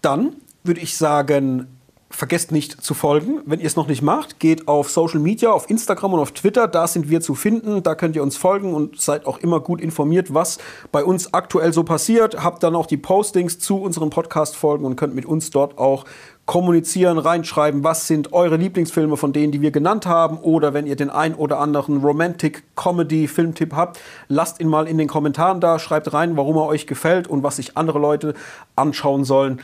dann 0.02 0.36
würde 0.64 0.82
ich 0.82 0.98
sagen, 0.98 1.68
vergesst 2.10 2.52
nicht 2.52 2.82
zu 2.82 2.94
folgen. 2.94 3.42
Wenn 3.46 3.60
ihr 3.60 3.68
es 3.68 3.76
noch 3.76 3.88
nicht 3.88 4.02
macht, 4.02 4.40
geht 4.40 4.68
auf 4.68 4.90
Social 4.90 5.20
Media, 5.20 5.52
auf 5.52 5.70
Instagram 5.70 6.14
und 6.14 6.20
auf 6.20 6.32
Twitter. 6.32 6.68
Da 6.68 6.88
sind 6.88 7.10
wir 7.10 7.22
zu 7.22 7.36
finden. 7.36 7.84
Da 7.84 7.96
könnt 7.96 8.16
ihr 8.16 8.24
uns 8.24 8.38
folgen 8.38 8.74
und 8.74 9.00
seid 9.00 9.26
auch 9.26 9.38
immer 9.40 9.60
gut 9.60 9.82
informiert, 9.82 10.34
was 10.34 10.58
bei 10.92 11.04
uns 11.04 11.34
aktuell 11.34 11.74
so 11.74 11.84
passiert. 11.84 12.44
Habt 12.44 12.64
dann 12.64 12.76
auch 12.76 12.88
die 12.88 12.98
Postings 12.98 13.60
zu 13.60 13.78
unseren 13.82 14.10
Podcast-Folgen 14.10 14.86
und 14.86 14.96
könnt 14.96 15.16
mit 15.16 15.26
uns 15.26 15.52
dort 15.52 15.78
auch 15.78 16.06
kommunizieren, 16.48 17.18
reinschreiben, 17.20 17.84
was 17.84 18.08
sind 18.08 18.32
eure 18.32 18.56
Lieblingsfilme 18.56 19.18
von 19.18 19.34
denen, 19.34 19.52
die 19.52 19.62
wir 19.62 19.72
genannt 19.72 20.08
haben. 20.08 20.38
Oder 20.38 20.74
wenn 20.74 20.88
ihr 20.88 20.96
den 20.96 21.10
ein 21.10 21.36
oder 21.36 21.60
anderen 21.60 21.98
Romantic-Comedy-Filmtipp 21.98 23.74
habt, 23.76 24.00
lasst 24.30 24.60
ihn 24.62 24.70
mal 24.70 24.88
in 24.88 24.98
den 24.98 25.10
Kommentaren 25.10 25.60
da. 25.60 25.78
Schreibt 25.78 26.12
rein, 26.14 26.38
warum 26.38 26.56
er 26.56 26.66
euch 26.66 26.88
gefällt 26.88 27.28
und 27.28 27.44
was 27.44 27.58
sich 27.58 27.78
andere 27.78 28.00
Leute 28.00 28.34
anschauen 28.78 29.26
sollen, 29.26 29.60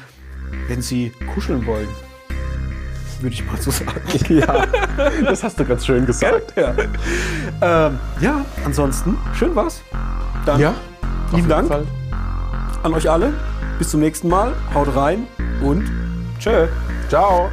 wenn 0.67 0.81
sie 0.81 1.13
kuscheln 1.33 1.65
wollen. 1.65 1.87
Würde 3.21 3.33
ich 3.33 3.45
mal 3.45 3.57
so 3.59 3.71
sagen. 3.71 4.01
Ja, 4.27 4.65
das 5.23 5.41
hast 5.41 5.57
du 5.57 5.63
ganz 5.63 5.85
schön 5.85 6.05
gesagt. 6.05 6.53
Ja, 6.57 6.75
ähm, 7.87 7.97
ja 8.19 8.45
ansonsten, 8.65 9.17
schön 9.33 9.55
war's. 9.55 9.81
Dann 10.45 10.59
Ja, 10.59 10.73
lieben 11.33 11.47
Dank 11.47 11.69
Fall. 11.69 11.87
an 12.83 12.93
euch 12.93 13.09
alle. 13.09 13.33
Bis 13.79 13.89
zum 13.89 14.01
nächsten 14.01 14.27
Mal. 14.27 14.53
Haut 14.73 14.93
rein 14.93 15.27
und 15.63 16.02
tschö. 16.43 16.67
Ciao. 17.07 17.49